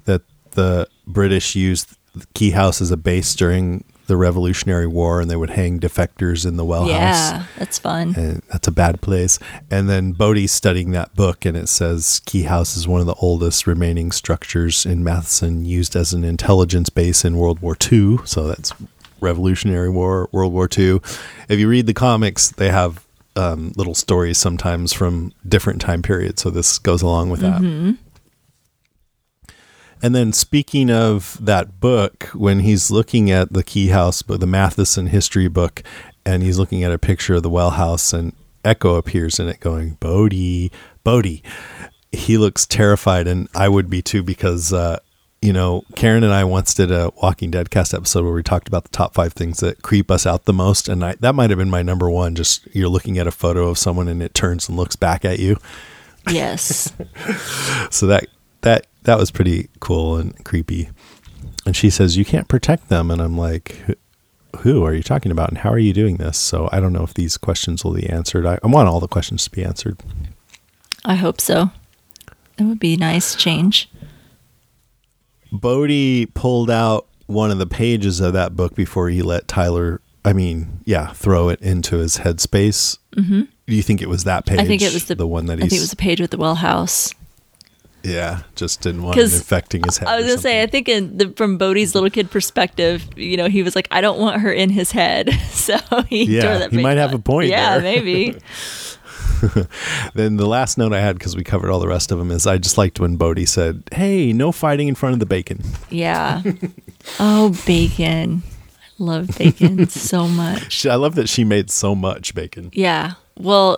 that 0.03 0.23
the 0.51 0.89
British 1.07 1.55
used 1.55 1.95
Key 2.33 2.51
House 2.51 2.81
as 2.81 2.91
a 2.91 2.97
base 2.97 3.35
during 3.35 3.83
the 4.07 4.17
Revolutionary 4.17 4.85
War, 4.85 5.19
and 5.19 5.31
they 5.31 5.35
would 5.35 5.49
hang 5.49 5.79
defectors 5.79 6.45
in 6.45 6.57
the 6.57 6.65
well 6.65 6.83
house. 6.83 6.91
Yeah, 6.91 7.43
that's 7.57 7.79
fun. 7.79 8.13
and 8.15 8.41
that's 8.51 8.67
a 8.67 8.71
bad 8.71 9.01
place. 9.01 9.39
And 9.71 9.89
then 9.89 10.11
Bode's 10.11 10.51
studying 10.51 10.91
that 10.91 11.15
book, 11.15 11.43
and 11.43 11.57
it 11.57 11.67
says 11.67 12.21
Key 12.25 12.43
House 12.43 12.77
is 12.77 12.87
one 12.87 12.99
of 13.01 13.07
the 13.07 13.15
oldest 13.15 13.65
remaining 13.65 14.11
structures 14.11 14.85
in 14.85 15.03
Matheson, 15.03 15.65
used 15.65 15.95
as 15.95 16.13
an 16.13 16.23
intelligence 16.23 16.89
base 16.89 17.25
in 17.25 17.37
World 17.37 17.59
War 17.61 17.75
II. 17.91 18.17
So 18.25 18.45
that's 18.47 18.71
Revolutionary 19.21 19.89
War, 19.89 20.29
World 20.31 20.53
War 20.53 20.69
II. 20.77 20.99
If 21.49 21.59
you 21.59 21.67
read 21.67 21.87
the 21.87 21.93
comics, 21.93 22.51
they 22.51 22.69
have 22.69 23.03
um, 23.35 23.73
little 23.75 23.95
stories 23.95 24.37
sometimes 24.37 24.93
from 24.93 25.33
different 25.47 25.81
time 25.81 26.01
periods. 26.03 26.43
So 26.43 26.51
this 26.51 26.77
goes 26.77 27.01
along 27.01 27.31
with 27.31 27.39
that. 27.41 27.97
And 30.05 30.13
then 30.13 30.33
speaking 30.33 30.91
of 30.91 31.43
that 31.43 31.79
book, 31.79 32.25
when 32.35 32.59
he's 32.59 32.91
looking 32.91 33.31
at 33.31 33.51
the 33.51 33.63
Key 33.63 33.87
House, 33.87 34.21
but 34.21 34.39
the 34.39 34.45
Matheson 34.45 35.07
history 35.07 35.47
book, 35.47 35.81
and 36.23 36.43
he's 36.43 36.59
looking 36.59 36.83
at 36.83 36.91
a 36.91 36.99
picture 36.99 37.33
of 37.33 37.41
the 37.41 37.49
well 37.49 37.71
house, 37.71 38.13
and 38.13 38.33
Echo 38.63 38.95
appears 38.95 39.39
in 39.39 39.47
it, 39.47 39.59
going 39.59 39.97
Bode, 39.99 40.69
Bode. 41.03 41.41
He 42.11 42.37
looks 42.37 42.67
terrified, 42.67 43.27
and 43.27 43.49
I 43.55 43.67
would 43.67 43.89
be 43.89 44.03
too 44.03 44.21
because 44.21 44.71
uh, 44.71 44.99
you 45.41 45.51
know 45.51 45.83
Karen 45.95 46.23
and 46.23 46.33
I 46.33 46.43
once 46.43 46.75
did 46.75 46.91
a 46.91 47.11
Walking 47.23 47.49
Dead 47.49 47.71
cast 47.71 47.91
episode 47.91 48.25
where 48.25 48.33
we 48.33 48.43
talked 48.43 48.67
about 48.67 48.83
the 48.83 48.89
top 48.89 49.15
five 49.15 49.33
things 49.33 49.59
that 49.61 49.81
creep 49.81 50.11
us 50.11 50.27
out 50.27 50.45
the 50.45 50.53
most, 50.53 50.87
and 50.87 51.03
I, 51.03 51.15
that 51.15 51.33
might 51.33 51.49
have 51.49 51.57
been 51.57 51.71
my 51.71 51.81
number 51.81 52.11
one. 52.11 52.35
Just 52.35 52.67
you're 52.75 52.89
looking 52.89 53.17
at 53.17 53.25
a 53.25 53.31
photo 53.31 53.69
of 53.69 53.79
someone 53.79 54.07
and 54.07 54.21
it 54.21 54.35
turns 54.35 54.69
and 54.69 54.77
looks 54.77 54.95
back 54.95 55.25
at 55.25 55.39
you 55.39 55.57
Yes. 56.29 56.91
so 57.89 58.07
that 58.07 58.27
that 58.61 58.87
that 59.05 59.17
was 59.17 59.31
pretty 59.31 59.69
cool 59.79 60.17
and 60.17 60.43
creepy 60.45 60.89
and 61.65 61.75
she 61.75 61.89
says 61.89 62.17
you 62.17 62.25
can't 62.25 62.47
protect 62.47 62.89
them 62.89 63.09
and 63.09 63.21
i'm 63.21 63.37
like 63.37 63.83
"Who- 64.61 64.83
are 64.85 64.93
you 64.93 65.03
talking 65.03 65.31
about 65.31 65.49
and 65.49 65.57
how 65.59 65.69
are 65.69 65.79
you 65.79 65.93
doing 65.93 66.17
this 66.17 66.37
so 66.37 66.69
i 66.71 66.79
don't 66.79 66.93
know 66.93 67.03
if 67.03 67.13
these 67.13 67.37
questions 67.37 67.83
will 67.83 67.93
be 67.93 68.09
answered 68.09 68.45
i, 68.45 68.59
I 68.63 68.67
want 68.67 68.87
all 68.89 68.99
the 68.99 69.07
questions 69.07 69.43
to 69.45 69.51
be 69.51 69.63
answered 69.63 69.97
I 71.07 71.13
hope 71.13 71.39
so. 71.39 71.69
That 72.57 72.63
would 72.65 72.79
be 72.79 72.95
a 72.95 72.97
nice 72.97 73.35
change. 73.35 73.91
bode 75.51 76.33
pulled 76.33 76.71
out 76.71 77.05
one 77.27 77.51
of 77.51 77.57
the 77.59 77.67
pages 77.67 78.19
of 78.19 78.33
that 78.33 78.55
book 78.55 78.75
before 78.75 79.09
he 79.09 79.21
let 79.21 79.47
tyler 79.47 80.01
i 80.23 80.33
mean 80.33 80.79
yeah 80.85 81.11
throw 81.13 81.49
it 81.49 81.61
into 81.61 81.97
his 81.97 82.17
headspace 82.17 82.97
mm-hmm. 83.15 83.41
do 83.67 83.75
you 83.75 83.81
think 83.83 84.01
it 84.01 84.09
was 84.09 84.23
that 84.23 84.45
page 84.45 84.59
I 84.59 84.65
think 84.65 84.81
it 84.81 84.93
was 84.93 85.05
the, 85.05 85.15
the 85.15 85.27
one 85.27 85.45
that 85.47 85.57
I 85.59 85.61
think 85.61 85.73
it 85.73 85.79
was 85.79 85.91
the 85.91 85.95
page 85.95 86.19
with 86.19 86.31
the 86.31 86.37
well 86.37 86.55
house. 86.55 87.13
Yeah 88.05 88.43
just 88.55 88.81
didn't 88.81 89.03
want 89.03 89.17
it 89.17 89.33
infecting 89.33 89.83
his 89.83 89.97
head 89.97 90.07
I 90.07 90.17
was 90.17 90.25
gonna 90.27 90.37
say, 90.37 90.61
I 90.63 90.67
think 90.67 90.87
in 90.87 91.17
the, 91.17 91.29
from 91.35 91.57
Bode's 91.57 91.93
little 91.95 92.09
kid 92.09 92.31
perspective, 92.31 93.05
you 93.17 93.35
know, 93.37 93.47
he 93.49 93.63
was 93.63 93.75
like, 93.75 93.87
I 93.91 94.01
don't 94.01 94.19
want 94.19 94.41
her 94.41 94.51
in 94.51 94.69
his 94.69 94.91
head, 94.91 95.29
so 95.49 95.77
he 96.09 96.23
Yeah, 96.25 96.41
tore 96.41 96.57
that 96.59 96.71
he 96.71 96.81
might 96.81 96.97
have 96.97 97.13
a 97.13 97.19
point 97.19 97.49
Yeah, 97.49 97.79
there. 97.79 97.81
maybe. 97.81 98.37
Then 100.13 100.37
the 100.37 100.45
last 100.47 100.77
note 100.77 100.93
I 100.93 100.99
had 101.01 101.17
because 101.17 101.35
we 101.35 101.43
covered 101.43 101.69
all 101.69 101.79
the 101.79 101.87
rest 101.87 102.11
of 102.11 102.17
them 102.19 102.31
is 102.31 102.47
I 102.47 102.57
just 102.57 102.77
liked 102.77 102.99
when 102.99 103.17
Bodhi 103.17 103.45
said, 103.45 103.83
"Hey, 103.91 104.31
no 104.33 104.51
fighting 104.51 104.87
in 104.87 104.95
front 104.95 105.13
of 105.13 105.19
the 105.19 105.25
bacon." 105.25 105.61
Yeah. 105.89 106.41
oh, 107.19 107.55
bacon. 107.65 108.43
I 108.81 108.87
love 108.97 109.37
bacon 109.37 109.87
so 109.89 110.27
much. 110.27 110.85
I 110.85 110.95
love 110.95 111.15
that 111.15 111.27
she 111.27 111.43
made 111.43 111.69
so 111.69 111.95
much 111.95 112.33
bacon. 112.33 112.69
Yeah. 112.73 113.13
Well, 113.37 113.77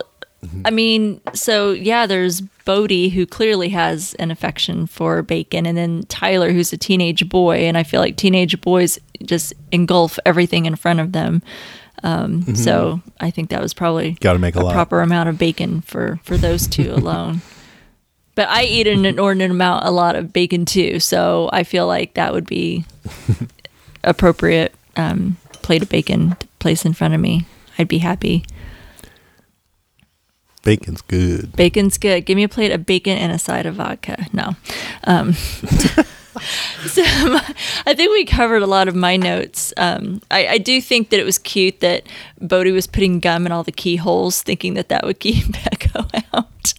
I 0.64 0.70
mean, 0.70 1.20
so 1.34 1.72
yeah, 1.72 2.06
there's 2.06 2.40
Bode 2.64 3.10
who 3.12 3.26
clearly 3.26 3.70
has 3.70 4.14
an 4.14 4.30
affection 4.30 4.86
for 4.86 5.22
bacon, 5.22 5.66
and 5.66 5.76
then 5.76 6.02
Tyler 6.08 6.52
who's 6.52 6.72
a 6.72 6.76
teenage 6.76 7.28
boy, 7.28 7.60
and 7.66 7.76
I 7.76 7.82
feel 7.82 8.00
like 8.00 8.16
teenage 8.16 8.60
boys 8.60 8.98
just 9.24 9.52
engulf 9.72 10.18
everything 10.24 10.66
in 10.66 10.76
front 10.76 11.00
of 11.00 11.12
them. 11.12 11.42
Um, 12.04 12.54
So 12.54 13.02
I 13.18 13.30
think 13.32 13.50
that 13.50 13.60
was 13.60 13.74
probably 13.74 14.12
Got 14.20 14.34
to 14.34 14.38
make 14.38 14.54
a, 14.54 14.60
a 14.60 14.72
proper 14.72 15.00
amount 15.00 15.28
of 15.28 15.38
bacon 15.38 15.80
for 15.80 16.20
for 16.22 16.36
those 16.36 16.68
two 16.68 16.92
alone. 16.94 17.40
But 18.36 18.48
I 18.48 18.62
eat 18.62 18.86
an 18.86 19.04
inordinate 19.04 19.50
amount, 19.50 19.84
a 19.84 19.90
lot 19.90 20.14
of 20.14 20.32
bacon 20.32 20.64
too. 20.64 21.00
So 21.00 21.50
I 21.52 21.64
feel 21.64 21.88
like 21.88 22.14
that 22.14 22.32
would 22.32 22.46
be 22.46 22.84
appropriate 24.04 24.72
um, 24.96 25.36
plate 25.62 25.82
of 25.82 25.88
bacon 25.88 26.36
to 26.38 26.46
place 26.60 26.84
in 26.84 26.92
front 26.92 27.14
of 27.14 27.20
me. 27.20 27.46
I'd 27.78 27.88
be 27.88 27.98
happy. 27.98 28.44
Bacon's 30.68 31.00
good. 31.00 31.56
Bacon's 31.56 31.96
good. 31.96 32.26
Give 32.26 32.36
me 32.36 32.42
a 32.42 32.48
plate 32.48 32.72
of 32.72 32.84
bacon 32.84 33.16
and 33.16 33.32
a 33.32 33.38
side 33.38 33.64
of 33.64 33.76
vodka. 33.76 34.26
No. 34.34 34.54
Um, 35.04 35.32
so 35.32 37.02
I 37.86 37.94
think 37.96 38.12
we 38.12 38.26
covered 38.26 38.60
a 38.60 38.66
lot 38.66 38.86
of 38.86 38.94
my 38.94 39.16
notes. 39.16 39.72
Um, 39.78 40.20
I, 40.30 40.46
I 40.46 40.58
do 40.58 40.82
think 40.82 41.08
that 41.08 41.20
it 41.20 41.24
was 41.24 41.38
cute 41.38 41.80
that 41.80 42.06
Bode 42.38 42.66
was 42.68 42.86
putting 42.86 43.18
gum 43.18 43.46
in 43.46 43.52
all 43.52 43.62
the 43.64 43.72
keyholes, 43.72 44.42
thinking 44.42 44.74
that 44.74 44.90
that 44.90 45.04
would 45.04 45.20
keep 45.20 45.46
Echo 45.72 46.06
out. 46.34 46.74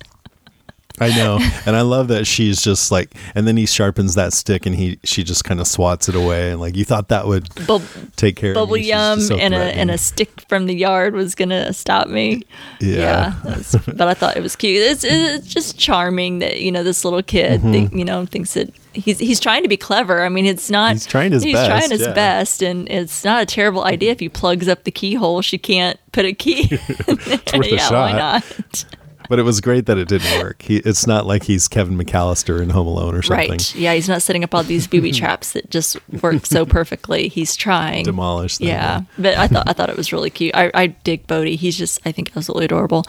I 0.99 1.09
know, 1.15 1.39
and 1.65 1.75
I 1.75 1.81
love 1.81 2.07
that 2.09 2.25
she's 2.25 2.61
just 2.61 2.91
like, 2.91 3.13
and 3.35 3.47
then 3.47 3.57
he 3.57 3.65
sharpens 3.65 4.15
that 4.15 4.33
stick, 4.33 4.65
and 4.65 4.75
he 4.75 4.99
she 5.03 5.23
just 5.23 5.43
kind 5.43 5.59
of 5.59 5.67
swats 5.67 6.09
it 6.09 6.15
away, 6.15 6.51
and 6.51 6.59
like 6.59 6.75
you 6.75 6.85
thought 6.85 7.07
that 7.09 7.27
would 7.27 7.47
Bub- 7.65 7.81
take 8.15 8.35
care 8.35 8.53
bubble 8.53 8.75
of 8.75 8.81
yum 8.81 9.19
so 9.21 9.37
and 9.37 9.53
a 9.53 9.57
and 9.57 9.89
a 9.91 9.97
stick 9.97 10.41
from 10.49 10.65
the 10.65 10.75
yard 10.75 11.13
was 11.13 11.35
gonna 11.35 11.71
stop 11.73 12.07
me. 12.07 12.43
Yeah. 12.79 13.33
that's- 13.43 13.75
but 13.87 14.07
I 14.07 14.13
thought 14.13 14.37
it 14.37 14.41
was 14.43 14.55
cute. 14.55 14.81
It's, 14.81 15.03
it's 15.03 15.47
just 15.47 15.77
charming 15.77 16.39
that 16.39 16.61
you 16.61 16.71
know 16.71 16.83
this 16.83 17.03
little 17.05 17.23
kid, 17.23 17.61
Mm-hmm. 17.61 17.71
think, 17.71 17.93
you 17.93 18.05
know, 18.05 18.25
thinks 18.25 18.53
that 18.53 18.69
he's 18.93 19.19
he's 19.19 19.39
trying 19.39 19.63
to 19.63 19.69
be 19.69 19.77
clever. 19.77 20.23
I 20.23 20.29
mean, 20.29 20.45
it's 20.45 20.69
not. 20.69 20.93
He's 20.93 21.05
trying 21.05 21.31
his 21.31 21.43
he's 21.43 21.53
best, 21.53 21.69
trying 21.69 21.91
his 21.91 22.01
yeah. 22.07 22.13
best, 22.13 22.61
and 22.61 22.89
it's 22.89 23.23
not 23.23 23.41
a 23.43 23.45
terrible 23.45 23.83
idea 23.83 24.11
if 24.11 24.19
he 24.19 24.29
plugs 24.29 24.67
up 24.67 24.83
the 24.83 24.91
keyhole. 24.91 25.41
She 25.41 25.57
can't 25.57 25.99
put 26.11 26.25
a 26.25 26.33
key. 26.33 26.69
yeah, 27.07 27.89
why 27.91 28.11
not? 28.13 28.85
But 29.29 29.39
it 29.39 29.43
was 29.43 29.61
great 29.61 29.85
that 29.85 29.97
it 29.97 30.07
didn't 30.09 30.43
work. 30.43 30.61
He, 30.63 30.77
it's 30.77 31.07
not 31.07 31.25
like 31.25 31.43
he's 31.43 31.67
Kevin 31.67 31.97
McAllister 31.97 32.61
in 32.61 32.71
Home 32.71 32.87
Alone 32.87 33.15
or 33.15 33.21
something. 33.21 33.51
Right? 33.51 33.75
Yeah, 33.75 33.93
he's 33.93 34.09
not 34.09 34.21
setting 34.21 34.43
up 34.43 34.53
all 34.53 34.63
these 34.63 34.87
booby 34.87 35.11
traps 35.21 35.53
that 35.53 35.69
just 35.69 35.97
work 36.21 36.45
so 36.45 36.65
perfectly. 36.65 37.27
He's 37.29 37.55
trying. 37.55 38.03
Demolish 38.05 38.57
them. 38.57 38.67
Yeah, 38.67 39.01
but 39.17 39.37
I 39.37 39.47
thought 39.47 39.69
I 39.69 39.73
thought 39.77 39.89
it 39.89 39.95
was 39.97 40.11
really 40.11 40.29
cute. 40.31 40.55
I, 40.55 40.71
I 40.73 40.87
dig 40.87 41.27
Bode. 41.27 41.47
He's 41.47 41.77
just 41.77 41.99
I 42.05 42.11
think 42.11 42.31
absolutely 42.35 42.65
adorable. 42.65 43.05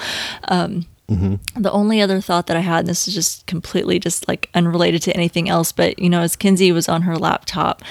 Um, 0.48 0.86
The 1.08 1.72
only 1.72 2.00
other 2.00 2.20
thought 2.20 2.46
that 2.46 2.56
I 2.56 2.60
had, 2.60 2.80
and 2.80 2.88
this 2.88 3.08
is 3.08 3.14
just 3.14 3.44
completely 3.46 3.98
just 3.98 4.28
like 4.28 4.48
unrelated 4.54 5.02
to 5.02 5.16
anything 5.16 5.48
else, 5.48 5.72
but 5.72 5.98
you 5.98 6.08
know, 6.08 6.20
as 6.20 6.36
Kinsey 6.36 6.70
was 6.70 6.88
on 6.88 7.02
her 7.02 7.16
laptop, 7.18 7.82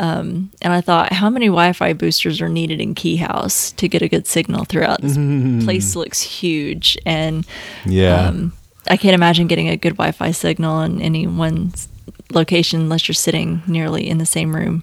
um, 0.00 0.50
and 0.62 0.72
I 0.72 0.80
thought, 0.80 1.12
how 1.12 1.28
many 1.30 1.46
Wi-Fi 1.46 1.92
boosters 1.92 2.40
are 2.40 2.48
needed 2.48 2.80
in 2.80 2.94
Key 2.94 3.16
House 3.16 3.70
to 3.72 3.86
get 3.86 4.02
a 4.02 4.08
good 4.08 4.26
signal 4.26 4.64
throughout? 4.64 5.02
This 5.02 5.16
place 5.64 5.94
looks 5.94 6.20
huge, 6.22 6.98
and 7.06 7.46
Yeah. 7.86 8.26
um, 8.28 8.52
I 8.88 8.96
can't 8.96 9.14
imagine 9.14 9.46
getting 9.46 9.68
a 9.68 9.76
good 9.76 9.92
Wi-Fi 9.96 10.30
signal 10.32 10.80
in 10.82 11.00
any 11.02 11.26
one 11.26 11.72
location 12.32 12.80
unless 12.80 13.06
you're 13.08 13.14
sitting 13.14 13.62
nearly 13.66 14.08
in 14.08 14.18
the 14.18 14.26
same 14.26 14.56
room 14.56 14.82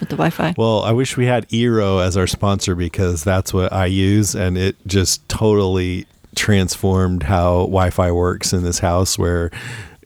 with 0.00 0.10
the 0.10 0.16
Wi-Fi. 0.16 0.54
Well, 0.58 0.82
I 0.82 0.92
wish 0.92 1.16
we 1.16 1.24
had 1.26 1.48
Eero 1.48 2.04
as 2.04 2.16
our 2.16 2.26
sponsor 2.26 2.74
because 2.74 3.24
that's 3.24 3.54
what 3.54 3.72
I 3.72 3.86
use, 3.86 4.34
and 4.34 4.58
it 4.58 4.76
just 4.86 5.26
totally 5.28 6.06
transformed 6.34 7.22
how 7.22 7.60
Wi-Fi 7.60 8.10
works 8.12 8.52
in 8.52 8.62
this 8.62 8.80
house. 8.80 9.18
Where 9.18 9.46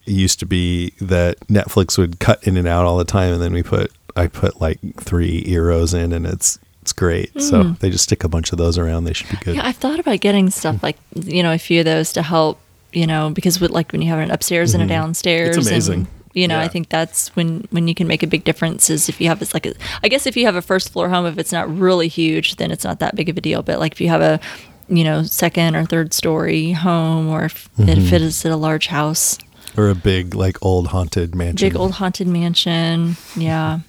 it 0.07 0.13
used 0.13 0.39
to 0.41 0.47
be 0.47 0.93
that 1.01 1.41
Netflix 1.49 1.99
would 1.99 2.21
cut 2.21 2.47
in 2.47 2.57
and 2.57 2.69
out 2.69 2.85
all 2.85 2.97
the 2.99 3.05
time, 3.05 3.33
and 3.33 3.43
then 3.43 3.53
we 3.53 3.63
put 3.65 3.91
I 4.17 4.27
put 4.27 4.61
like 4.61 4.79
three 4.97 5.43
Eeros 5.45 5.95
in, 5.95 6.13
and 6.13 6.27
it's 6.27 6.59
it's 6.83 6.93
great. 6.93 7.41
So 7.41 7.63
they 7.81 7.91
just 7.91 8.05
stick 8.05 8.25
a 8.25 8.29
bunch 8.29 8.53
of 8.53 8.59
those 8.59 8.79
around. 8.79 9.05
They 9.05 9.13
should 9.13 9.29
be 9.31 9.37
good. 9.37 9.53
Hmm. 9.55 9.61
Yeah, 9.61 9.67
I've 9.67 9.77
thought 9.77 10.01
about 10.01 10.21
getting 10.21 10.51
stuff 10.51 10.83
like 10.83 10.97
you 11.15 11.43
know 11.43 11.53
a 11.53 11.59
few 11.59 11.81
of 11.81 11.85
those 11.87 12.13
to 12.15 12.23
help. 12.23 12.59
You 12.93 13.07
know, 13.07 13.31
because 13.31 13.61
with 13.61 13.71
like 13.71 13.93
when 13.93 14.03
you 14.03 14.09
have 14.09 14.19
an 14.19 14.31
upstairs 14.33 14.75
and 14.75 14.83
a 14.83 14.87
downstairs, 14.87 15.51
Mm-hmm. 15.51 15.61
It's 15.61 15.69
amazing. 15.71 15.95
And, 16.01 16.07
you 16.35 16.49
know, 16.49 16.57
Yeah. 16.59 16.65
I 16.65 16.69
think 16.69 16.89
that's 16.89 17.29
when 17.37 17.69
when 17.71 17.87
you 17.87 17.95
can 17.95 18.09
make 18.09 18.23
a 18.25 18.27
big 18.27 18.43
difference. 18.45 18.91
Is 18.91 19.09
if 19.09 19.21
you 19.21 19.29
have 19.29 19.41
it's 19.43 19.55
like 19.55 19.67
a, 19.67 19.75
I 20.03 20.09
guess 20.09 20.27
if 20.27 20.37
you 20.37 20.45
have 20.47 20.57
a 20.57 20.63
first 20.63 20.91
floor 20.93 21.09
home, 21.09 21.25
if 21.27 21.39
it's 21.39 21.53
not 21.53 21.73
really 21.73 22.09
huge, 22.09 22.57
then 22.57 22.71
it's 22.73 22.83
not 22.85 22.99
that 22.99 23.15
big 23.15 23.29
of 23.29 23.37
a 23.37 23.41
deal. 23.41 23.63
But 23.63 23.79
like 23.79 23.93
if 23.93 24.01
you 24.01 24.09
have 24.09 24.21
a 24.23 24.41
you 24.89 25.05
know 25.05 25.23
second 25.23 25.77
or 25.77 25.85
third 25.85 26.13
story 26.13 26.73
home, 26.73 27.29
or 27.29 27.45
if 27.45 27.69
Mm-hmm. 27.79 27.89
if 27.91 28.13
it 28.13 28.23
is 28.23 28.45
at 28.45 28.51
a 28.51 28.57
large 28.57 28.89
house, 28.89 29.39
Or 29.77 29.89
a 29.89 29.95
big 29.95 30.35
like 30.35 30.59
old 30.63 30.89
haunted 30.89 31.33
mansion, 31.37 31.69
big 31.69 31.77
old 31.77 31.93
haunted 31.93 32.27
mansion, 32.27 33.17
yeah, 33.37 33.81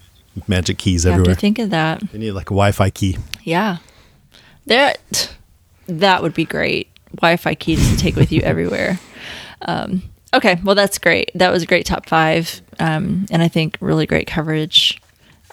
magic 0.48 0.78
keys 0.78 1.06
you 1.06 1.12
have 1.12 1.20
everywhere. 1.20 1.36
to 1.36 1.42
think 1.42 1.60
of 1.60 1.70
that. 1.72 2.02
you 2.14 2.20
need 2.20 2.32
like 2.32 2.48
a 2.50 2.54
Wi-Fi 2.54 2.90
key. 2.90 3.18
Yeah. 3.44 3.78
That 4.68 5.34
that 5.88 6.22
would 6.22 6.34
be 6.34 6.46
great. 6.46 6.90
Wi-Fi 7.16 7.56
keys 7.56 7.92
to 7.92 7.98
take 7.98 8.16
with 8.16 8.32
you 8.32 8.42
everywhere. 8.42 9.00
Um, 9.64 10.02
okay, 10.34 10.60
well, 10.64 10.74
that's 10.74 10.98
great. 10.98 11.30
That 11.36 11.52
was 11.52 11.62
a 11.62 11.68
great 11.68 11.86
top 11.86 12.08
five. 12.10 12.64
Um, 12.80 13.28
and 13.30 13.44
I 13.44 13.48
think 13.48 13.78
really 13.80 14.08
great 14.08 14.26
coverage 14.26 15.00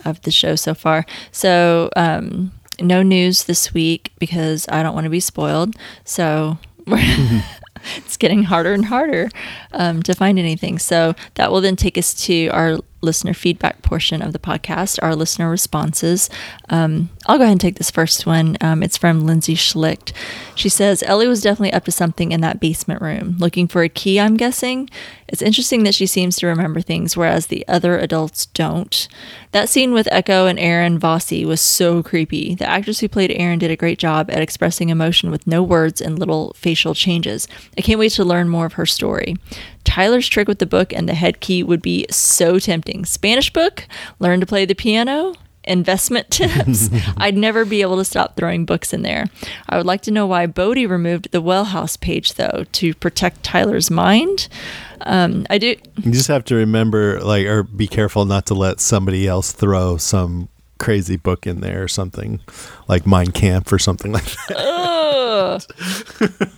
of 0.06 0.22
the 0.22 0.30
show 0.30 0.56
so 0.56 0.72
far. 0.72 1.04
So, 1.30 1.90
um, 1.94 2.52
no 2.80 3.02
news 3.02 3.44
this 3.44 3.74
week 3.74 4.12
because 4.18 4.66
I 4.70 4.82
don't 4.82 4.94
want 4.94 5.04
to 5.04 5.10
be 5.10 5.20
spoiled. 5.20 5.76
So, 6.04 6.56
it's 6.86 8.16
getting 8.16 8.44
harder 8.44 8.72
and 8.72 8.86
harder 8.86 9.28
um, 9.72 10.02
to 10.04 10.14
find 10.14 10.38
anything. 10.38 10.78
So, 10.78 11.14
that 11.34 11.52
will 11.52 11.60
then 11.60 11.76
take 11.76 11.98
us 11.98 12.14
to 12.24 12.46
our 12.48 12.78
listener 13.00 13.34
feedback 13.34 13.82
portion 13.82 14.22
of 14.22 14.32
the 14.32 14.38
podcast, 14.38 14.98
our 15.02 15.14
listener 15.14 15.50
responses. 15.50 16.28
Um, 16.68 17.10
I'll 17.26 17.38
go 17.38 17.44
ahead 17.44 17.52
and 17.52 17.60
take 17.60 17.76
this 17.76 17.90
first 17.90 18.26
one. 18.26 18.56
Um, 18.60 18.82
it's 18.82 18.96
from 18.96 19.26
Lindsay 19.26 19.54
Schlicht. 19.54 20.12
She 20.54 20.68
says 20.68 21.02
Ellie 21.04 21.28
was 21.28 21.42
definitely 21.42 21.72
up 21.72 21.84
to 21.84 21.92
something 21.92 22.32
in 22.32 22.40
that 22.40 22.60
basement 22.60 23.00
room, 23.00 23.36
looking 23.38 23.68
for 23.68 23.82
a 23.82 23.88
key, 23.88 24.18
I'm 24.18 24.36
guessing. 24.36 24.90
It's 25.28 25.42
interesting 25.42 25.82
that 25.82 25.94
she 25.94 26.06
seems 26.06 26.36
to 26.36 26.46
remember 26.46 26.80
things, 26.80 27.16
whereas 27.16 27.46
the 27.48 27.66
other 27.68 27.98
adults 27.98 28.46
don't. 28.46 29.06
That 29.52 29.68
scene 29.68 29.92
with 29.92 30.08
Echo 30.10 30.46
and 30.46 30.58
Erin 30.58 30.98
Vossi 30.98 31.44
was 31.44 31.60
so 31.60 32.02
creepy. 32.02 32.54
The 32.54 32.68
actress 32.68 33.00
who 33.00 33.08
played 33.08 33.30
Erin 33.32 33.58
did 33.58 33.70
a 33.70 33.76
great 33.76 33.98
job 33.98 34.30
at 34.30 34.40
expressing 34.40 34.88
emotion 34.88 35.30
with 35.30 35.46
no 35.46 35.62
words 35.62 36.00
and 36.00 36.18
little 36.18 36.54
facial 36.54 36.94
changes. 36.94 37.46
I 37.76 37.82
can't 37.82 37.98
wait 37.98 38.12
to 38.12 38.24
learn 38.24 38.48
more 38.48 38.66
of 38.66 38.74
her 38.74 38.86
story. 38.86 39.36
Tyler's 39.98 40.28
trick 40.28 40.46
with 40.46 40.60
the 40.60 40.66
book 40.66 40.92
and 40.92 41.08
the 41.08 41.14
head 41.14 41.40
key 41.40 41.64
would 41.64 41.82
be 41.82 42.06
so 42.08 42.60
tempting. 42.60 43.04
Spanish 43.04 43.52
book, 43.52 43.84
learn 44.20 44.38
to 44.38 44.46
play 44.46 44.64
the 44.64 44.76
piano, 44.76 45.34
investment 45.64 46.30
tips. 46.30 46.88
I'd 47.16 47.36
never 47.36 47.64
be 47.64 47.82
able 47.82 47.96
to 47.96 48.04
stop 48.04 48.36
throwing 48.36 48.64
books 48.64 48.92
in 48.92 49.02
there. 49.02 49.24
I 49.68 49.76
would 49.76 49.86
like 49.86 50.02
to 50.02 50.12
know 50.12 50.24
why 50.24 50.46
Bode 50.46 50.76
removed 50.76 51.32
the 51.32 51.40
well 51.40 51.64
house 51.64 51.96
page 51.96 52.34
though 52.34 52.64
to 52.70 52.94
protect 52.94 53.42
Tyler's 53.42 53.90
mind. 53.90 54.46
Um, 55.00 55.48
I 55.50 55.58
do. 55.58 55.74
You 55.96 56.12
just 56.12 56.28
have 56.28 56.44
to 56.44 56.54
remember, 56.54 57.20
like, 57.20 57.46
or 57.46 57.64
be 57.64 57.88
careful 57.88 58.24
not 58.24 58.46
to 58.46 58.54
let 58.54 58.78
somebody 58.78 59.26
else 59.26 59.50
throw 59.50 59.96
some 59.96 60.48
crazy 60.78 61.16
book 61.16 61.44
in 61.44 61.60
there 61.60 61.82
or 61.82 61.88
something, 61.88 62.38
like 62.86 63.04
Mein 63.04 63.32
Kampf 63.32 63.72
or 63.72 63.80
something 63.80 64.12
like 64.12 64.30
that. 64.46 65.66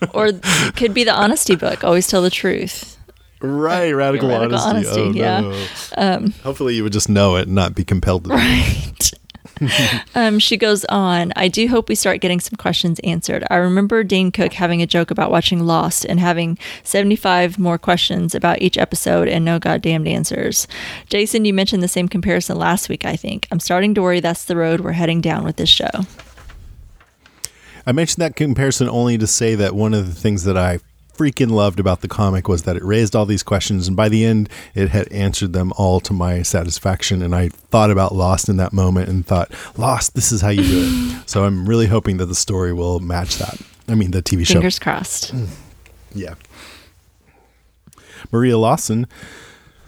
or 0.13 0.27
it 0.27 0.77
could 0.77 0.93
be 0.93 1.05
the 1.05 1.15
honesty 1.15 1.57
book. 1.57 1.85
Always 1.85 2.07
tell 2.07 2.21
the 2.21 2.29
truth. 2.29 2.99
Right, 3.41 3.93
radical, 3.93 4.29
Radical 4.29 4.59
honesty. 4.59 5.01
honesty, 5.01 5.23
oh, 5.23 5.91
yeah. 5.97 6.21
no. 6.21 6.29
Hopefully, 6.43 6.75
you 6.75 6.83
would 6.83 6.93
just 6.93 7.09
know 7.09 7.37
it 7.37 7.47
and 7.47 7.55
not 7.55 7.75
be 7.75 7.85
compelled 7.85 8.25
to. 8.25 8.31
Right. 8.31 9.11
um, 10.15 10.39
she 10.39 10.57
goes 10.57 10.85
on, 10.87 11.33
I 11.37 11.49
do 11.49 11.69
hope 11.69 11.89
we 11.89 11.95
start 11.95 12.21
getting 12.21 12.41
some 12.41 12.57
questions 12.57 12.99
answered. 13.01 13.45
I 13.51 13.57
remember 13.57 14.05
Dane 14.05 14.31
Cook 14.33 14.55
having 14.55 14.83
a 14.83 14.87
joke 14.87 15.11
about 15.11 15.31
watching 15.31 15.67
Lost 15.67 16.05
and 16.05 16.21
having 16.21 16.59
75 16.83 17.59
more 17.59 17.79
questions 17.79 18.35
about 18.35 18.63
each 18.63 18.79
episode 18.79 19.29
and 19.29 19.45
no 19.45 19.59
goddamn 19.59 20.07
answers. 20.07 20.67
Jason, 21.09 21.45
you 21.45 21.55
mentioned 21.55 21.83
the 21.83 21.89
same 21.89 22.09
comparison 22.09 22.59
last 22.59 22.89
week, 22.89 23.05
I 23.05 23.17
think. 23.17 23.49
I'm 23.51 23.61
starting 23.61 23.95
to 23.95 24.03
worry 24.03 24.21
that's 24.21 24.45
the 24.45 24.57
road 24.57 24.81
we're 24.81 24.93
heading 24.93 25.21
down 25.21 25.45
with 25.45 25.57
this 25.57 25.69
show. 25.69 25.91
I 27.87 27.93
mentioned 27.93 28.23
that 28.23 28.37
comparison 28.37 28.89
only 28.89 29.19
to 29.19 29.27
say 29.27 29.55
that 29.55 29.75
one 29.75 29.95
of 29.95 30.07
the 30.07 30.15
things 30.19 30.45
that 30.45 30.57
I 30.57 30.81
freaking 31.21 31.51
loved 31.51 31.79
about 31.79 32.01
the 32.01 32.09
comic 32.09 32.49
was 32.49 32.63
that 32.63 32.77
it 32.77 32.83
raised 32.83 33.15
all 33.15 33.27
these 33.27 33.43
questions, 33.43 33.87
and 33.87 33.95
by 33.95 34.09
the 34.09 34.25
end, 34.25 34.49
it 34.75 34.89
had 34.89 35.07
answered 35.13 35.53
them 35.53 35.71
all 35.77 36.01
to 36.01 36.15
my 36.15 36.41
satisfaction. 36.41 37.21
And 37.21 37.35
I 37.35 37.51
thought 37.51 37.91
about 37.91 38.15
Lost 38.15 38.49
in 38.49 38.57
that 38.57 38.73
moment 38.73 39.11
and 39.11 39.27
thought, 39.27 39.53
Lost, 39.77 40.15
this 40.15 40.33
is 40.33 40.41
how 40.41 40.49
you 40.49 40.63
do 40.63 40.81
it. 40.87 41.23
so 41.29 41.45
I'm 41.45 41.69
really 41.69 41.89
hoping 41.89 42.17
that 42.17 42.27
the 42.27 42.35
story 42.35 42.73
will 42.73 43.01
match 43.01 43.37
that. 43.37 43.61
I 43.87 43.97
mean, 43.97 44.13
the 44.13 44.23
TV 44.23 44.47
show. 44.47 44.55
Fingers 44.55 44.79
crossed. 44.79 45.35
Mm. 45.35 45.49
Yeah. 46.15 46.35
Maria 48.33 48.57
Lawson 48.57 49.07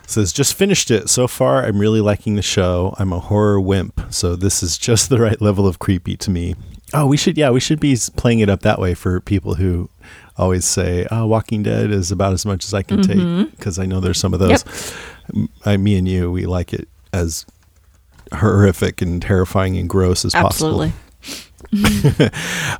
says, 0.06 0.34
just 0.34 0.52
finished 0.52 0.90
it. 0.90 1.08
So 1.08 1.26
far, 1.26 1.64
I'm 1.64 1.78
really 1.78 2.02
liking 2.02 2.36
the 2.36 2.42
show. 2.42 2.94
I'm 2.98 3.14
a 3.14 3.20
horror 3.20 3.58
wimp, 3.58 4.02
so 4.10 4.36
this 4.36 4.62
is 4.62 4.76
just 4.76 5.08
the 5.08 5.18
right 5.18 5.40
level 5.40 5.66
of 5.66 5.78
creepy 5.78 6.14
to 6.18 6.30
me. 6.30 6.56
Oh, 6.92 7.06
we 7.06 7.16
should, 7.16 7.38
yeah, 7.38 7.48
we 7.48 7.60
should 7.60 7.80
be 7.80 7.96
playing 8.16 8.40
it 8.40 8.50
up 8.50 8.60
that 8.60 8.78
way 8.78 8.92
for 8.92 9.18
people 9.18 9.54
who 9.54 9.88
always 10.36 10.64
say, 10.64 11.06
oh, 11.10 11.26
Walking 11.26 11.62
Dead 11.62 11.90
is 11.90 12.10
about 12.10 12.32
as 12.32 12.44
much 12.46 12.64
as 12.64 12.74
I 12.74 12.82
can 12.82 13.02
take, 13.02 13.50
because 13.52 13.78
I 13.78 13.86
know 13.86 14.00
there's 14.00 14.18
some 14.18 14.32
of 14.34 14.40
those. 14.40 14.64
M- 15.34 15.48
I, 15.64 15.76
me 15.76 15.96
and 15.96 16.06
you, 16.08 16.30
we 16.30 16.46
like 16.46 16.72
it 16.72 16.88
as 17.12 17.46
horrific 18.32 19.02
and 19.02 19.20
terrifying 19.20 19.76
and 19.76 19.88
gross 19.88 20.24
as 20.24 20.34
possible. 20.42 20.78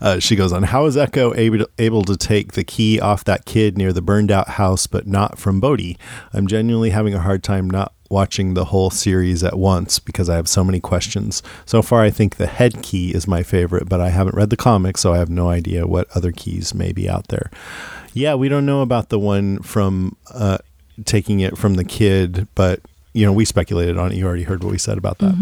Uh, 0.03 0.19
she 0.19 0.35
goes 0.37 0.53
on, 0.53 0.65
How 0.65 0.85
is 0.87 0.97
Echo 0.97 1.33
able, 1.35 1.65
able 1.79 2.03
to 2.03 2.17
take 2.17 2.53
the 2.53 2.65
key 2.65 3.01
off 3.01 3.25
that 3.25 3.45
kid 3.45 3.79
near 3.79 3.93
the 3.93 4.03
burned 4.03 4.31
out 4.31 4.49
house, 4.51 4.87
but 4.87 5.07
not 5.07 5.39
from 5.39 5.61
Bode? 5.61 5.97
I'm 6.33 6.47
genuinely 6.47 6.91
having 6.91 7.15
a 7.15 7.21
hard 7.21 7.43
time 7.43 7.71
not 7.71 7.95
watching 8.13 8.55
the 8.55 8.67
whole 8.67 8.91
series 8.91 9.43
at 9.43 9.59
once 9.59 9.99
because 9.99 10.29
I 10.29 10.37
have 10.37 10.49
so 10.49 10.63
many 10.63 10.79
questions. 10.79 11.43
So 11.65 11.83
far, 11.83 12.03
I 12.03 12.11
think 12.11 12.37
the 12.37 12.47
head 12.47 12.83
key 12.83 13.13
is 13.13 13.27
my 13.27 13.43
favorite, 13.43 13.89
but 13.89 14.01
I 14.01 14.11
haven't 14.11 14.37
read 14.37 14.51
the 14.51 14.57
comic, 14.57 14.99
so 14.99 15.15
I 15.15 15.19
have 15.19 15.31
no 15.31 15.49
idea 15.49 15.87
what 15.87 16.15
other 16.15 16.31
keys 16.31 16.75
may 16.75 16.93
be 16.93 17.09
out 17.09 17.29
there. 17.29 17.51
Yeah, 18.13 18.35
we 18.35 18.49
don't 18.49 18.67
know 18.67 18.83
about 18.83 19.09
the 19.09 19.19
one 19.19 19.63
from 19.63 20.17
uh, 20.33 20.59
taking 21.05 21.41
it 21.41 21.57
from 21.57 21.75
the 21.75 21.85
kid, 21.85 22.47
but 22.55 22.81
you 23.15 23.27
know, 23.27 23.33
we 23.33 23.45
speculated 23.45 23.99
on 23.99 24.13
it. 24.13 24.17
You 24.17 24.27
already 24.27 24.45
heard 24.45 24.63
what 24.63 24.71
we 24.71 24.79
said 24.79 24.99
about 24.99 25.19
that. 25.19 25.35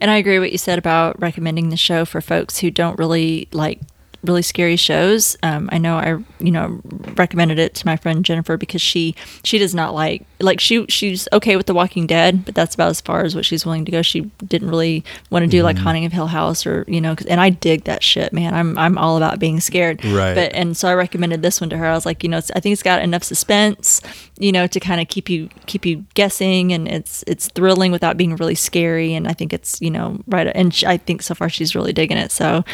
And 0.00 0.10
I 0.10 0.16
agree 0.16 0.38
with 0.38 0.46
what 0.46 0.52
you 0.52 0.58
said 0.58 0.78
about 0.78 1.20
recommending 1.20 1.68
the 1.70 1.76
show 1.76 2.04
for 2.04 2.20
folks 2.20 2.58
who 2.58 2.70
don't 2.70 2.98
really 2.98 3.48
like 3.52 3.80
really 4.24 4.42
scary 4.42 4.76
shows. 4.76 5.36
Um, 5.42 5.68
I 5.72 5.78
know 5.78 5.96
I 5.96 6.16
you 6.42 6.50
know 6.50 6.80
recommended 7.16 7.58
it 7.58 7.74
to 7.76 7.86
my 7.86 7.96
friend 7.96 8.24
Jennifer 8.24 8.56
because 8.56 8.82
she 8.82 9.14
she 9.44 9.58
does 9.58 9.74
not 9.74 9.94
like 9.94 10.24
like 10.40 10.60
she 10.60 10.84
she's 10.88 11.28
okay 11.32 11.56
with 11.56 11.66
The 11.66 11.74
Walking 11.74 12.06
Dead, 12.06 12.44
but 12.44 12.54
that's 12.54 12.74
about 12.74 12.88
as 12.90 13.00
far 13.00 13.22
as 13.24 13.34
what 13.36 13.44
she's 13.44 13.64
willing 13.64 13.84
to 13.84 13.92
go. 13.92 14.02
She 14.02 14.22
didn't 14.46 14.68
really 14.70 15.04
want 15.30 15.44
to 15.44 15.48
do 15.50 15.62
like 15.62 15.76
Haunting 15.78 16.04
of 16.04 16.12
Hill 16.12 16.26
House 16.26 16.66
or 16.66 16.84
you 16.88 17.00
know, 17.00 17.14
'cause- 17.14 17.26
and 17.26 17.40
I 17.40 17.50
dig 17.50 17.84
that 17.84 18.02
shit, 18.02 18.32
man. 18.32 18.54
I'm 18.54 18.76
I'm 18.78 18.98
all 18.98 19.16
about 19.16 19.38
being 19.38 19.60
scared, 19.60 20.04
Right. 20.04 20.34
But 20.34 20.52
and 20.54 20.76
so 20.76 20.88
I 20.88 20.94
recommended 20.94 21.42
this 21.42 21.60
one 21.60 21.70
to 21.70 21.76
her. 21.76 21.86
I 21.86 21.94
was 21.94 22.06
like, 22.06 22.22
you 22.22 22.28
know, 22.28 22.38
it's, 22.38 22.50
I 22.56 22.60
think 22.60 22.72
it's 22.72 22.82
got 22.82 23.02
enough 23.02 23.22
suspense, 23.22 24.00
you 24.38 24.52
know, 24.52 24.66
to 24.66 24.80
kind 24.80 25.00
of 25.00 25.08
keep 25.08 25.28
you 25.30 25.48
keep 25.66 25.84
you 25.86 26.04
guessing, 26.14 26.72
and 26.72 26.88
it's 26.88 27.22
it's 27.26 27.48
thrilling 27.48 27.92
without 27.92 28.16
being 28.16 28.36
really 28.36 28.54
scary. 28.54 29.14
And 29.14 29.28
I 29.28 29.32
think 29.32 29.52
it's 29.52 29.80
you 29.80 29.90
know 29.90 30.18
right. 30.26 30.46
And 30.54 30.72
she, 30.74 30.86
I 30.86 30.96
think 30.96 31.22
so 31.22 31.34
far 31.34 31.48
she's 31.48 31.74
really 31.74 31.92
digging 31.92 32.16
it. 32.16 32.30
So 32.32 32.64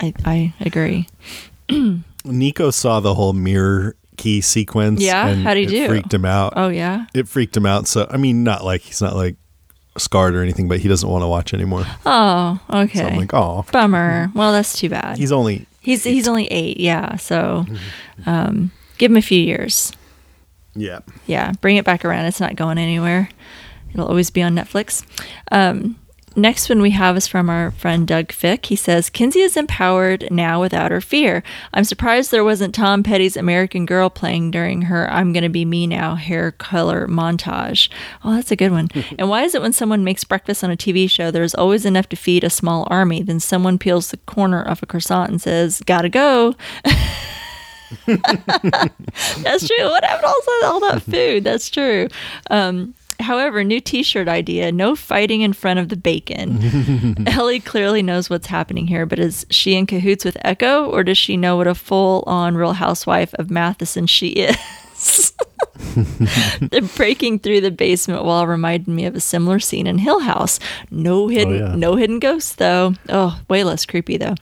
I 0.00 0.12
I 0.24 0.54
agree. 0.60 1.06
Nico 2.24 2.70
saw 2.70 3.00
the 3.00 3.14
whole 3.14 3.32
mirror 3.32 3.96
key 4.16 4.40
sequence. 4.40 5.02
Yeah? 5.02 5.28
and 5.28 5.42
How'd 5.42 5.56
he 5.56 5.64
it 5.64 5.68
do? 5.68 5.88
Freaked 5.88 6.12
him 6.12 6.24
out. 6.24 6.54
Oh 6.56 6.68
yeah. 6.68 7.06
It 7.14 7.28
freaked 7.28 7.56
him 7.56 7.66
out. 7.66 7.86
So 7.86 8.06
I 8.10 8.16
mean, 8.16 8.44
not 8.44 8.64
like 8.64 8.82
he's 8.82 9.00
not 9.00 9.14
like 9.16 9.36
scarred 9.96 10.34
or 10.34 10.42
anything, 10.42 10.68
but 10.68 10.80
he 10.80 10.88
doesn't 10.88 11.08
want 11.08 11.22
to 11.22 11.28
watch 11.28 11.54
anymore. 11.54 11.84
Oh 12.06 12.60
okay. 12.70 12.98
So 12.98 13.06
I'm 13.06 13.16
like, 13.16 13.34
oh, 13.34 13.64
Bummer. 13.72 14.30
Well, 14.34 14.52
that's 14.52 14.78
too 14.78 14.88
bad. 14.88 15.16
he's 15.18 15.32
only 15.32 15.66
He's 15.80 16.04
he's 16.04 16.28
only 16.28 16.46
eight. 16.48 16.78
Yeah. 16.78 17.16
So 17.16 17.64
um, 18.26 18.70
give 18.98 19.10
him 19.10 19.16
a 19.16 19.22
few 19.22 19.40
years. 19.42 19.92
yeah. 20.74 21.00
yeah, 21.26 21.52
bring 21.62 21.76
it 21.78 21.84
back 21.86 22.04
around. 22.04 22.26
It's 22.26 22.38
not 22.40 22.54
going 22.54 22.76
anywhere. 22.76 23.30
It'll 23.94 24.06
always 24.06 24.30
be 24.30 24.42
on 24.42 24.54
Netflix. 24.54 25.04
Um, 25.50 25.96
next 26.36 26.68
one 26.68 26.80
we 26.80 26.90
have 26.90 27.16
is 27.16 27.26
from 27.26 27.50
our 27.50 27.70
friend 27.72 28.06
Doug 28.06 28.32
Fick. 28.32 28.66
He 28.66 28.76
says, 28.76 29.10
Kinsey 29.10 29.40
is 29.40 29.56
empowered 29.56 30.28
now 30.30 30.60
without 30.60 30.90
her 30.90 31.00
fear. 31.00 31.42
I'm 31.72 31.84
surprised 31.84 32.30
there 32.30 32.44
wasn't 32.44 32.74
Tom 32.74 33.02
Petty's 33.02 33.36
American 33.36 33.86
Girl 33.86 34.08
playing 34.10 34.50
during 34.50 34.82
her 34.82 35.10
I'm 35.10 35.32
Gonna 35.32 35.48
Be 35.48 35.64
Me 35.64 35.86
Now 35.86 36.14
hair 36.14 36.52
color 36.52 37.06
montage. 37.06 37.88
Oh, 38.24 38.34
that's 38.34 38.50
a 38.50 38.56
good 38.56 38.72
one. 38.72 38.88
and 39.18 39.28
why 39.28 39.42
is 39.42 39.54
it 39.54 39.62
when 39.62 39.72
someone 39.72 40.04
makes 40.04 40.24
breakfast 40.24 40.62
on 40.64 40.70
a 40.70 40.76
TV 40.76 41.10
show, 41.10 41.30
there's 41.30 41.54
always 41.54 41.84
enough 41.84 42.08
to 42.10 42.16
feed 42.16 42.44
a 42.44 42.50
small 42.50 42.86
army? 42.90 43.22
Then 43.22 43.40
someone 43.40 43.78
peels 43.78 44.10
the 44.10 44.16
corner 44.18 44.62
of 44.62 44.82
a 44.82 44.86
croissant 44.86 45.30
and 45.30 45.40
says, 45.40 45.82
Gotta 45.86 46.08
go. 46.08 46.54
That's 48.06 49.66
true. 49.66 49.84
What 49.84 50.04
happened 50.04 50.26
all, 50.26 50.42
all 50.64 50.80
that 50.80 51.02
food? 51.02 51.44
That's 51.44 51.68
true. 51.68 52.08
Um, 52.50 52.94
however, 53.20 53.62
new 53.64 53.80
T-shirt 53.80 54.28
idea: 54.28 54.72
no 54.72 54.96
fighting 54.96 55.42
in 55.42 55.52
front 55.52 55.78
of 55.78 55.88
the 55.88 55.96
bacon. 55.96 57.26
Ellie 57.26 57.60
clearly 57.60 58.02
knows 58.02 58.30
what's 58.30 58.46
happening 58.46 58.86
here, 58.86 59.06
but 59.06 59.18
is 59.18 59.46
she 59.50 59.74
in 59.74 59.86
cahoots 59.86 60.24
with 60.24 60.36
Echo, 60.42 60.86
or 60.86 61.04
does 61.04 61.18
she 61.18 61.36
know 61.36 61.56
what 61.56 61.66
a 61.66 61.74
full-on 61.74 62.56
Real 62.56 62.74
Housewife 62.74 63.34
of 63.34 63.50
Matheson 63.50 64.06
she 64.06 64.28
is? 64.28 65.32
the 65.94 66.88
breaking 66.96 67.38
through 67.38 67.60
the 67.60 67.70
basement 67.70 68.24
wall 68.24 68.46
reminded 68.46 68.88
me 68.88 69.06
of 69.06 69.14
a 69.14 69.20
similar 69.20 69.58
scene 69.58 69.86
in 69.86 69.98
Hill 69.98 70.20
House. 70.20 70.60
No 70.90 71.28
hidden, 71.28 71.54
oh, 71.54 71.66
yeah. 71.68 71.74
no 71.74 71.96
hidden 71.96 72.18
ghosts 72.18 72.54
though. 72.54 72.94
Oh, 73.08 73.40
way 73.48 73.64
less 73.64 73.86
creepy 73.86 74.18
though. 74.18 74.34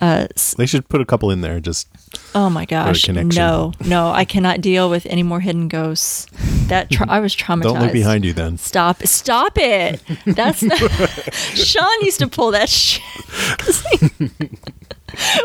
Uh, 0.00 0.28
They 0.56 0.66
should 0.66 0.88
put 0.88 1.00
a 1.00 1.04
couple 1.04 1.30
in 1.30 1.40
there. 1.40 1.58
Just 1.60 1.88
Oh 2.34 2.48
my 2.48 2.64
gosh! 2.64 3.08
No, 3.08 3.72
no, 3.84 4.10
I 4.10 4.24
cannot 4.24 4.60
deal 4.60 4.88
with 4.88 5.06
any 5.06 5.22
more 5.22 5.40
hidden 5.40 5.66
ghosts. 5.68 6.26
That 6.68 6.90
tra- 6.90 7.08
I 7.08 7.20
was 7.20 7.34
traumatized. 7.34 7.62
don't 7.62 7.80
look 7.80 7.92
behind 7.92 8.24
you. 8.24 8.32
Then 8.32 8.58
Stop! 8.58 9.02
Stop 9.04 9.58
it! 9.58 10.00
That's 10.24 10.62
not. 10.62 10.78
Sean 11.32 12.00
used 12.02 12.20
to 12.20 12.28
pull 12.28 12.52
that 12.52 12.68
shit. 12.68 13.02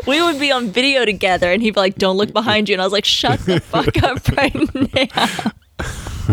we 0.08 0.22
would 0.22 0.40
be 0.40 0.52
on 0.52 0.70
video 0.70 1.06
together, 1.06 1.52
and 1.52 1.62
he'd 1.62 1.74
be 1.74 1.80
like, 1.80 1.96
"Don't 1.96 2.18
look 2.18 2.32
behind 2.34 2.70
you," 2.70 2.76
and 2.76 2.82
I 2.82 2.86
was 2.86 2.94
like, 2.94 3.06
"Shut 3.06 3.40
the 3.42 3.60
fuck 3.60 4.02
up 4.04 4.28
right 4.38 4.54
now! 4.94 5.52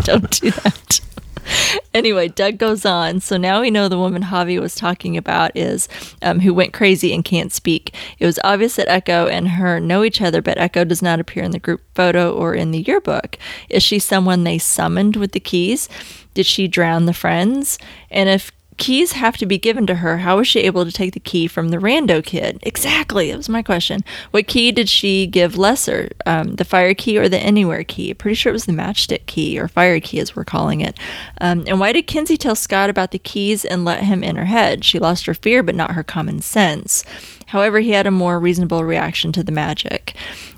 Don't 0.03 0.29
do 0.41 0.51
that." 0.51 1.01
anyway, 1.93 2.27
Doug 2.27 2.57
goes 2.57 2.85
on. 2.85 3.19
So 3.19 3.37
now 3.37 3.61
we 3.61 3.71
know 3.71 3.87
the 3.87 3.97
woman 3.97 4.23
Javi 4.23 4.59
was 4.59 4.75
talking 4.75 5.17
about 5.17 5.51
is 5.55 5.87
um, 6.21 6.39
who 6.39 6.53
went 6.53 6.73
crazy 6.73 7.13
and 7.13 7.23
can't 7.23 7.51
speak. 7.51 7.95
It 8.19 8.25
was 8.25 8.39
obvious 8.43 8.75
that 8.75 8.89
Echo 8.89 9.27
and 9.27 9.49
her 9.49 9.79
know 9.79 10.03
each 10.03 10.21
other, 10.21 10.41
but 10.41 10.57
Echo 10.57 10.83
does 10.83 11.01
not 11.01 11.19
appear 11.19 11.43
in 11.43 11.51
the 11.51 11.59
group 11.59 11.81
photo 11.95 12.33
or 12.33 12.53
in 12.53 12.71
the 12.71 12.81
yearbook. 12.81 13.37
Is 13.69 13.83
she 13.83 13.99
someone 13.99 14.43
they 14.43 14.57
summoned 14.57 15.15
with 15.15 15.31
the 15.31 15.39
keys? 15.39 15.89
Did 16.33 16.45
she 16.45 16.67
drown 16.67 17.05
the 17.05 17.13
friends? 17.13 17.77
And 18.09 18.29
if 18.29 18.51
keys 18.81 19.11
have 19.11 19.37
to 19.37 19.45
be 19.45 19.59
given 19.59 19.85
to 19.85 19.93
her, 19.93 20.17
how 20.17 20.37
was 20.37 20.47
she 20.47 20.61
able 20.61 20.85
to 20.85 20.91
take 20.91 21.13
the 21.13 21.19
key 21.19 21.45
from 21.45 21.69
the 21.69 21.77
rando 21.77 22.23
kid? 22.23 22.57
Exactly, 22.63 23.29
that 23.29 23.37
was 23.37 23.47
my 23.47 23.61
question. 23.61 24.03
What 24.31 24.47
key 24.47 24.71
did 24.71 24.89
she 24.89 25.27
give 25.27 25.55
Lesser? 25.55 26.09
Um, 26.25 26.55
the 26.55 26.65
fire 26.65 26.95
key 26.95 27.19
or 27.19 27.29
the 27.29 27.37
anywhere 27.37 27.83
key? 27.83 28.11
Pretty 28.15 28.33
sure 28.33 28.49
it 28.49 28.53
was 28.53 28.65
the 28.65 28.71
matchstick 28.71 29.27
key 29.27 29.59
or 29.59 29.67
fire 29.67 29.99
key, 29.99 30.19
as 30.19 30.35
we're 30.35 30.45
calling 30.45 30.81
it. 30.81 30.97
Um, 31.39 31.63
and 31.67 31.79
why 31.79 31.93
did 31.93 32.07
Kinsey 32.07 32.37
tell 32.37 32.55
Scott 32.55 32.89
about 32.89 33.11
the 33.11 33.19
keys 33.19 33.63
and 33.63 33.85
let 33.85 34.03
him 34.03 34.23
in 34.23 34.35
her 34.35 34.45
head? 34.45 34.83
She 34.83 34.97
lost 34.97 35.27
her 35.27 35.35
fear, 35.35 35.61
but 35.61 35.75
not 35.75 35.91
her 35.91 36.03
common 36.03 36.41
sense. 36.41 37.05
However, 37.51 37.81
he 37.81 37.91
had 37.91 38.07
a 38.07 38.11
more 38.11 38.39
reasonable 38.39 38.85
reaction 38.85 39.33
to 39.33 39.43
the 39.43 39.51
magic. 39.51 40.15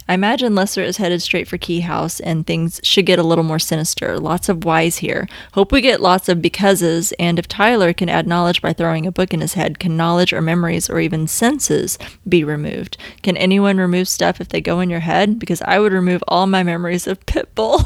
I 0.07 0.13
imagine 0.13 0.53
Lesser 0.53 0.83
is 0.83 0.97
headed 0.97 1.23
straight 1.23 1.47
for 1.47 1.57
Key 1.57 1.79
House 1.79 2.19
and 2.19 2.45
things 2.45 2.79
should 2.83 3.07
get 3.07 3.17
a 3.17 3.23
little 3.23 3.43
more 3.43 3.57
sinister. 3.57 4.19
Lots 4.19 4.47
of 4.47 4.63
whys 4.63 4.97
here. 4.97 5.27
Hope 5.53 5.71
we 5.71 5.81
get 5.81 6.01
lots 6.01 6.29
of 6.29 6.39
becauses, 6.39 7.11
and 7.13 7.39
if 7.39 7.47
Tyler 7.47 7.93
can 7.93 8.09
add 8.09 8.27
knowledge 8.27 8.61
by 8.61 8.73
throwing 8.73 9.07
a 9.07 9.11
book 9.11 9.33
in 9.33 9.41
his 9.41 9.55
head, 9.55 9.79
can 9.79 9.97
knowledge 9.97 10.31
or 10.33 10.39
memories 10.39 10.87
or 10.87 10.99
even 10.99 11.25
senses 11.25 11.97
be 12.29 12.43
removed? 12.43 12.95
Can 13.23 13.37
anyone 13.37 13.79
remove 13.79 14.07
stuff 14.07 14.39
if 14.39 14.49
they 14.49 14.61
go 14.61 14.79
in 14.79 14.91
your 14.91 14.99
head? 14.99 15.39
Because 15.39 15.63
I 15.63 15.79
would 15.79 15.93
remove 15.93 16.23
all 16.27 16.45
my 16.45 16.61
memories 16.61 17.07
of 17.07 17.25
Pitbull. 17.25 17.83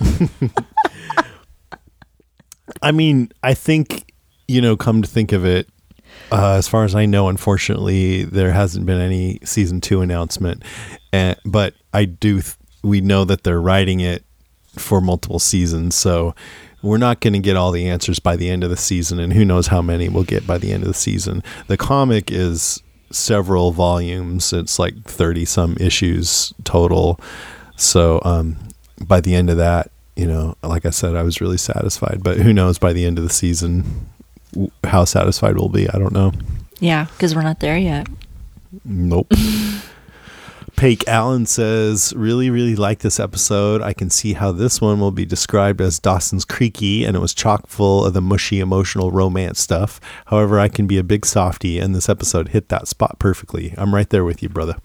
I 2.82 2.90
mean, 2.90 3.30
I 3.44 3.54
think, 3.54 4.12
you 4.48 4.60
know, 4.60 4.76
come 4.76 5.02
to 5.02 5.08
think 5.08 5.30
of 5.30 5.44
it, 5.44 5.68
uh, 6.30 6.54
as 6.54 6.68
far 6.68 6.84
as 6.84 6.94
I 6.94 7.06
know, 7.06 7.28
unfortunately, 7.28 8.24
there 8.24 8.52
hasn't 8.52 8.86
been 8.86 9.00
any 9.00 9.38
season 9.44 9.80
two 9.80 10.00
announcement. 10.00 10.62
And, 11.12 11.36
but 11.44 11.74
I 11.92 12.04
do, 12.04 12.40
th- 12.40 12.56
we 12.82 13.00
know 13.00 13.24
that 13.24 13.44
they're 13.44 13.60
writing 13.60 14.00
it 14.00 14.24
for 14.76 15.00
multiple 15.00 15.38
seasons. 15.38 15.94
So 15.94 16.34
we're 16.82 16.98
not 16.98 17.20
going 17.20 17.32
to 17.34 17.38
get 17.40 17.56
all 17.56 17.72
the 17.72 17.88
answers 17.88 18.18
by 18.18 18.36
the 18.36 18.48
end 18.48 18.64
of 18.64 18.70
the 18.70 18.76
season. 18.76 19.18
And 19.18 19.32
who 19.32 19.44
knows 19.44 19.66
how 19.68 19.82
many 19.82 20.08
we'll 20.08 20.24
get 20.24 20.46
by 20.46 20.58
the 20.58 20.72
end 20.72 20.82
of 20.82 20.88
the 20.88 20.94
season. 20.94 21.42
The 21.66 21.76
comic 21.76 22.30
is 22.30 22.82
several 23.12 23.72
volumes, 23.72 24.52
it's 24.52 24.78
like 24.78 25.02
30 25.04 25.44
some 25.44 25.76
issues 25.80 26.54
total. 26.64 27.20
So 27.76 28.20
um, 28.24 28.56
by 29.00 29.20
the 29.20 29.34
end 29.34 29.50
of 29.50 29.56
that, 29.56 29.90
you 30.16 30.26
know, 30.26 30.54
like 30.62 30.86
I 30.86 30.90
said, 30.90 31.16
I 31.16 31.22
was 31.22 31.40
really 31.40 31.56
satisfied. 31.56 32.22
But 32.22 32.38
who 32.38 32.52
knows 32.52 32.78
by 32.78 32.92
the 32.92 33.04
end 33.04 33.18
of 33.18 33.24
the 33.24 33.32
season 33.32 34.08
how 34.90 35.04
satisfied 35.04 35.56
we'll 35.56 35.68
be? 35.68 35.88
I 35.88 35.98
don't 35.98 36.12
know. 36.12 36.32
yeah, 36.80 37.06
because 37.12 37.34
we're 37.34 37.42
not 37.42 37.60
there 37.60 37.78
yet. 37.78 38.06
Nope. 38.84 39.32
Paik 40.80 41.06
Allen 41.06 41.44
says, 41.44 42.14
really, 42.16 42.48
really 42.48 42.74
like 42.74 43.00
this 43.00 43.20
episode. 43.20 43.82
I 43.82 43.92
can 43.92 44.08
see 44.08 44.32
how 44.32 44.50
this 44.50 44.80
one 44.80 44.98
will 44.98 45.10
be 45.10 45.26
described 45.26 45.82
as 45.82 45.98
Dawson's 45.98 46.46
Creaky, 46.46 47.04
and 47.04 47.14
it 47.14 47.20
was 47.20 47.34
chock 47.34 47.66
full 47.66 48.06
of 48.06 48.14
the 48.14 48.22
mushy, 48.22 48.60
emotional 48.60 49.10
romance 49.10 49.60
stuff. 49.60 50.00
However, 50.28 50.58
I 50.58 50.68
can 50.68 50.86
be 50.86 50.96
a 50.96 51.04
big 51.04 51.26
softy, 51.26 51.78
and 51.78 51.94
this 51.94 52.08
episode 52.08 52.48
hit 52.48 52.70
that 52.70 52.88
spot 52.88 53.18
perfectly. 53.18 53.74
I'm 53.76 53.94
right 53.94 54.08
there 54.08 54.24
with 54.24 54.42
you, 54.42 54.48
brother. 54.48 54.76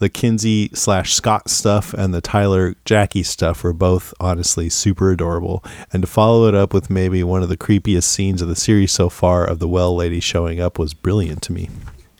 The 0.00 0.10
Kinsey 0.10 0.68
slash 0.74 1.14
Scott 1.14 1.48
stuff 1.48 1.94
and 1.94 2.12
the 2.12 2.20
Tyler 2.20 2.74
Jackie 2.84 3.22
stuff 3.22 3.64
were 3.64 3.72
both 3.72 4.12
honestly 4.20 4.68
super 4.68 5.12
adorable. 5.12 5.64
And 5.94 6.02
to 6.02 6.06
follow 6.06 6.46
it 6.46 6.54
up 6.54 6.74
with 6.74 6.90
maybe 6.90 7.24
one 7.24 7.42
of 7.42 7.48
the 7.48 7.56
creepiest 7.56 8.04
scenes 8.04 8.42
of 8.42 8.48
the 8.48 8.54
series 8.54 8.92
so 8.92 9.08
far 9.08 9.46
of 9.46 9.60
the 9.60 9.68
well 9.68 9.96
lady 9.96 10.20
showing 10.20 10.60
up 10.60 10.78
was 10.78 10.92
brilliant 10.92 11.40
to 11.44 11.54
me. 11.54 11.70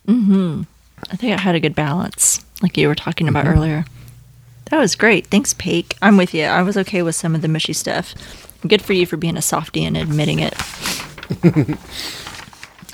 Mm 0.06 0.24
hmm. 0.24 0.62
I 1.10 1.16
think 1.16 1.32
I 1.32 1.40
had 1.40 1.54
a 1.54 1.60
good 1.60 1.74
balance, 1.74 2.44
like 2.62 2.76
you 2.76 2.88
were 2.88 2.94
talking 2.94 3.28
about 3.28 3.44
mm-hmm. 3.44 3.58
earlier. 3.58 3.84
That 4.70 4.80
was 4.80 4.94
great. 4.94 5.26
Thanks, 5.28 5.54
Paik. 5.54 5.96
I'm 6.02 6.16
with 6.16 6.34
you. 6.34 6.44
I 6.44 6.62
was 6.62 6.76
okay 6.76 7.02
with 7.02 7.14
some 7.14 7.34
of 7.34 7.42
the 7.42 7.48
mushy 7.48 7.72
stuff. 7.72 8.14
Good 8.66 8.82
for 8.82 8.92
you 8.92 9.06
for 9.06 9.16
being 9.16 9.36
a 9.36 9.42
softie 9.42 9.84
and 9.84 9.96
admitting 9.96 10.40
it. 10.40 10.54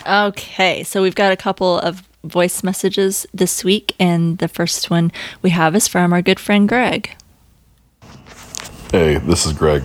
okay, 0.06 0.84
so 0.84 1.02
we've 1.02 1.14
got 1.14 1.32
a 1.32 1.36
couple 1.36 1.78
of 1.80 2.02
voice 2.22 2.62
messages 2.62 3.26
this 3.34 3.64
week, 3.64 3.94
and 3.98 4.38
the 4.38 4.48
first 4.48 4.90
one 4.90 5.10
we 5.42 5.50
have 5.50 5.74
is 5.74 5.88
from 5.88 6.12
our 6.12 6.22
good 6.22 6.38
friend 6.38 6.68
Greg. 6.68 7.16
Hey, 8.90 9.16
this 9.18 9.46
is 9.46 9.52
Greg. 9.52 9.82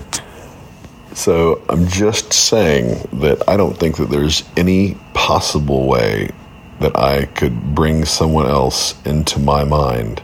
So 1.13 1.61
I'm 1.69 1.87
just 1.87 2.31
saying 2.31 3.07
that 3.19 3.41
I 3.49 3.57
don't 3.57 3.77
think 3.77 3.97
that 3.97 4.09
there's 4.09 4.43
any 4.55 4.95
possible 5.13 5.87
way 5.87 6.29
that 6.79 6.97
I 6.97 7.25
could 7.25 7.75
bring 7.75 8.05
someone 8.05 8.45
else 8.45 8.95
into 9.05 9.39
my 9.39 9.63
mind 9.63 10.21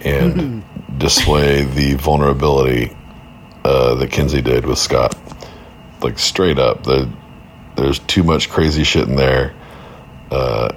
and 0.00 0.64
display 0.98 1.64
the 1.78 1.94
vulnerability 1.94 2.96
uh, 3.64 3.94
that 3.96 4.10
Kinsey 4.10 4.42
did 4.42 4.64
with 4.64 4.78
Scott. 4.78 5.16
Like 6.00 6.18
straight 6.18 6.58
up, 6.58 6.84
the, 6.84 7.10
there's 7.76 7.98
too 8.00 8.22
much 8.22 8.48
crazy 8.50 8.84
shit 8.84 9.08
in 9.08 9.16
there. 9.16 9.54
Uh, 10.30 10.72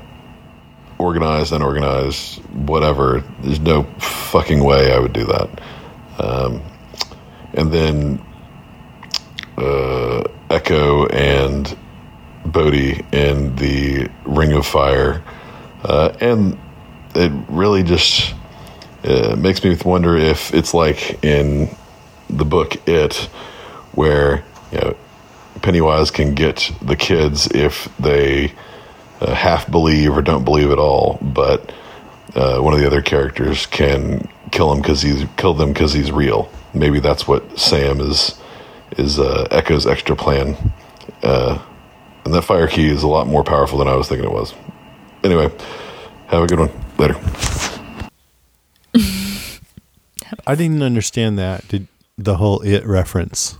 organized, 0.98 1.52
unorganized, 1.52 2.40
whatever. 2.54 3.24
There's 3.42 3.60
no 3.60 3.84
fucking 3.84 4.64
way 4.64 4.94
I 4.94 5.00
would 5.00 5.14
do 5.14 5.26
that. 5.26 5.62
Um, 6.20 6.62
and 7.54 7.72
then 7.72 8.26
uh, 9.58 10.24
Echo 10.50 11.08
and 11.08 11.78
Bode 12.46 13.06
in 13.12 13.56
the 13.56 14.10
Ring 14.26 14.54
of 14.54 14.66
Fire, 14.66 15.24
uh, 15.84 16.14
and 16.20 16.58
it 17.16 17.32
really 17.50 17.84
just 17.84 18.34
uh, 19.04 19.36
makes 19.38 19.64
me 19.64 19.78
wonder 19.84 20.16
if 20.18 20.54
it's 20.54 20.74
like 20.74 21.24
in 21.24 21.70
the 22.30 22.46
book 22.46 22.88
It, 22.88 23.16
where 23.94 24.44
you 24.72 24.80
know 24.80 24.96
Pennywise 25.62 26.12
can 26.12 26.34
get 26.34 26.72
the 26.82 26.96
kids 26.96 27.48
if 27.48 27.90
they 27.98 28.54
uh, 29.20 29.34
half 29.34 29.70
believe 29.70 30.18
or 30.18 30.22
don't 30.22 30.46
believe 30.46 30.72
at 30.72 30.80
all, 30.80 31.20
but 31.22 31.72
uh, 32.36 32.60
one 32.60 32.74
of 32.74 32.80
the 32.80 32.88
other 32.88 33.02
characters 33.02 33.66
can 33.66 34.28
kill 34.52 34.72
him 34.72 34.82
because 34.82 35.02
he's 35.02 35.26
kill 35.38 35.54
them 35.54 35.74
because 35.74 35.94
he's 35.94 36.12
real. 36.12 36.52
Maybe 36.74 37.00
that's 37.00 37.28
what 37.28 37.60
Sam 37.60 38.00
is 38.00 38.40
is 38.98 39.20
uh, 39.20 39.48
Echo's 39.52 39.86
extra 39.86 40.16
plan. 40.16 40.56
Uh, 41.24 41.60
and 42.26 42.34
that 42.34 42.44
fire 42.44 42.68
key 42.68 42.88
is 42.90 43.04
a 43.04 43.08
lot 43.08 43.28
more 43.28 43.44
powerful 43.44 43.78
than 43.80 43.88
I 43.88 43.96
was 43.96 44.08
thinking 44.08 44.26
it 44.28 44.34
was. 44.34 44.54
Anyway, 45.24 45.52
have 46.28 46.44
a 46.44 46.48
good 46.48 46.60
one. 46.60 46.72
Later. 46.98 47.16
I 50.48 50.56
didn't 50.56 50.82
understand 50.82 51.38
that. 51.40 51.68
Did 51.68 51.88
the 52.18 52.38
whole 52.38 52.62
it 52.62 52.86
reference? 52.86 53.58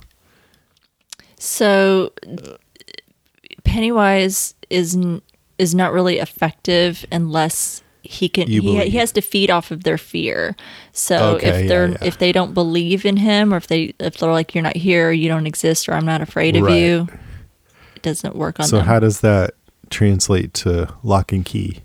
So 1.38 2.14
Pennywise 3.64 4.54
is 4.70 4.96
n- 4.96 5.22
is 5.58 5.76
not 5.76 5.92
really 5.94 6.18
effective 6.20 7.06
unless 7.12 7.84
he 8.04 8.28
can 8.30 8.48
You 8.50 8.62
he, 8.62 8.90
he 8.90 8.98
has 8.98 9.12
to 9.14 9.22
feed 9.22 9.50
off 9.52 9.70
of 9.72 9.84
their 9.84 9.98
fear. 9.98 10.56
So 10.92 11.36
Okay, 11.36 11.62
if 11.64 11.68
they're 11.68 11.90
yeah. 11.92 11.98
if 12.02 12.18
they 12.18 12.32
don't 12.32 12.54
believe 12.54 13.06
in 13.06 13.18
him 13.18 13.54
or 13.54 13.58
if 13.58 13.68
they 13.68 13.94
if 14.00 14.18
they're 14.18 14.32
like 14.32 14.56
you're 14.56 14.64
not 14.64 14.76
here, 14.78 15.12
you 15.12 15.28
don't 15.28 15.46
exist 15.48 15.88
or 15.90 15.94
I'm 15.94 16.06
not 16.06 16.22
afraid 16.22 16.56
of 16.56 16.64
Right. 16.64 16.82
you, 16.82 17.08
doesn't 18.02 18.36
work 18.36 18.60
on 18.60 18.66
So 18.68 18.78
them. 18.78 18.86
how 18.86 19.00
does 19.00 19.22
that 19.22 19.54
translate 19.90 20.54
to 20.56 20.94
Locke 21.04 21.32
and 21.32 21.46
Key? 21.46 21.80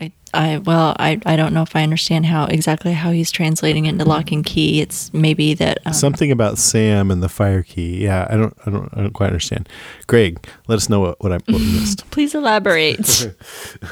I, 0.00 0.12
I 0.34 0.58
well 0.58 0.96
I, 0.98 1.20
I 1.24 1.36
don't 1.36 1.54
know 1.54 1.62
if 1.62 1.76
I 1.76 1.82
understand 1.84 2.26
how 2.26 2.46
exactly 2.46 2.92
how 2.92 3.12
he's 3.12 3.30
translating 3.30 3.86
it 3.86 3.90
into 3.90 4.04
Locke 4.04 4.32
and 4.32 4.44
Key. 4.44 4.80
It's 4.80 5.12
maybe 5.14 5.54
that 5.54 5.78
um, 5.86 5.92
Something 5.92 6.32
about 6.32 6.58
Sam 6.58 7.10
and 7.12 7.22
the 7.22 7.28
fire 7.28 7.62
key. 7.62 8.02
Yeah, 8.02 8.26
I 8.28 8.36
don't, 8.36 8.54
I 8.66 8.70
don't, 8.70 8.88
I 8.92 9.00
don't 9.02 9.12
quite 9.12 9.28
understand. 9.28 9.68
Greg, 10.08 10.44
let 10.66 10.76
us 10.76 10.88
know 10.88 10.98
what, 11.00 11.22
what 11.22 11.32
I 11.32 11.36
what 11.46 11.60
missed. 11.60 12.04
Please 12.10 12.34
elaborate. 12.34 13.32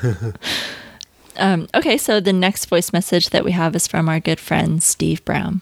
um, 1.37 1.69
okay, 1.75 1.97
so 1.97 2.19
the 2.21 2.33
next 2.33 2.67
voice 2.67 2.93
message 2.93 3.31
that 3.31 3.45
we 3.45 3.53
have 3.53 3.77
is 3.77 3.87
from 3.87 4.09
our 4.09 4.19
good 4.21 4.41
friend 4.41 4.83
Steve 4.83 5.25
Brown. 5.25 5.61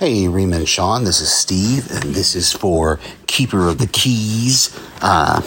Hey, 0.00 0.26
Rima 0.26 0.56
and 0.56 0.68
Sean, 0.68 1.04
this 1.04 1.20
is 1.20 1.32
Steve, 1.32 1.88
and 1.88 2.16
this 2.16 2.34
is 2.34 2.52
for 2.52 2.98
Keeper 3.28 3.68
of 3.68 3.78
the 3.78 3.86
Keys, 3.86 4.76
uh, 5.00 5.40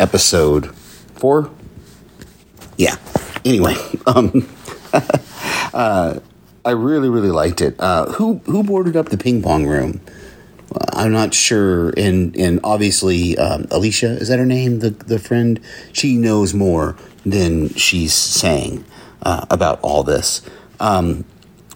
episode 0.00 0.74
four. 1.14 1.48
Yeah. 2.76 2.96
Anyway, 3.44 3.76
um, 4.06 4.48
uh, 5.72 6.18
I 6.64 6.70
really, 6.72 7.08
really 7.08 7.30
liked 7.30 7.60
it. 7.60 7.78
Uh, 7.78 8.06
who 8.06 8.40
who 8.46 8.64
boarded 8.64 8.96
up 8.96 9.10
the 9.10 9.16
ping 9.16 9.42
pong 9.42 9.64
room? 9.64 10.00
I'm 10.92 11.12
not 11.12 11.34
sure, 11.34 11.90
and 11.96 12.36
and 12.36 12.58
obviously 12.64 13.38
um, 13.38 13.68
Alicia 13.70 14.08
is 14.16 14.26
that 14.26 14.40
her 14.40 14.46
name? 14.46 14.80
The 14.80 14.90
the 14.90 15.20
friend 15.20 15.60
she 15.92 16.16
knows 16.16 16.52
more 16.52 16.96
than 17.24 17.68
she's 17.74 18.12
saying 18.12 18.84
uh, 19.22 19.46
about 19.50 19.78
all 19.82 20.02
this. 20.02 20.42
Um, 20.80 21.24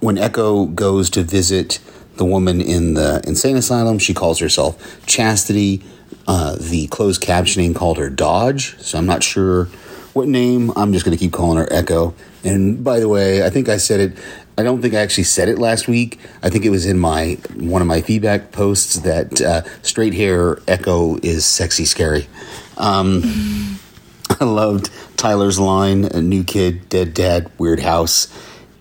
when 0.01 0.19
Echo 0.19 0.67
goes 0.67 1.11
to 1.11 1.23
visit 1.23 1.79
the 2.17 2.25
woman 2.25 2.61
in 2.61 2.95
the 2.95 3.23
insane 3.27 3.57
asylum, 3.57 3.99
she 3.99 4.15
calls 4.15 4.39
herself 4.39 5.07
Chastity. 5.07 5.83
Uh, 6.29 6.57
the 6.59 6.89
closed 6.89 7.23
captioning 7.23 7.75
called 7.75 7.99
her 7.99 8.11
Dodge, 8.11 8.77
so 8.81 8.99
I'm 8.99 9.07
not 9.07 9.23
sure 9.23 9.67
what 10.13 10.27
name. 10.29 10.73
I'm 10.77 10.93
just 10.93 11.05
going 11.05 11.17
to 11.17 11.23
keep 11.23 11.33
calling 11.33 11.59
her 11.59 11.69
Echo. 11.71 12.15
And 12.43 12.83
by 12.83 13.01
the 13.01 13.09
way, 13.09 13.45
I 13.45 13.51
think 13.51 13.69
I 13.69 13.77
said 13.77 14.01
it. 14.01 14.19
I 14.59 14.63
don't 14.63 14.81
think 14.81 14.95
I 14.95 14.99
actually 14.99 15.25
said 15.25 15.49
it 15.49 15.59
last 15.59 15.87
week. 15.87 16.19
I 16.43 16.49
think 16.49 16.65
it 16.65 16.71
was 16.71 16.87
in 16.87 16.99
my 16.99 17.35
one 17.55 17.83
of 17.83 17.89
my 17.89 18.01
feedback 18.01 18.51
posts 18.51 18.95
that 19.01 19.41
uh, 19.41 19.63
straight 19.83 20.15
hair 20.15 20.59
Echo 20.67 21.19
is 21.23 21.45
sexy 21.45 21.85
scary. 21.85 22.29
Um, 22.77 23.79
I 24.41 24.45
loved 24.45 24.91
Tyler's 25.17 25.61
line, 25.61 26.05
"A 26.05 26.23
new 26.23 26.43
kid, 26.45 26.89
dead 26.89 27.15
dad, 27.15 27.51
weird 27.59 27.81
house," 27.81 28.29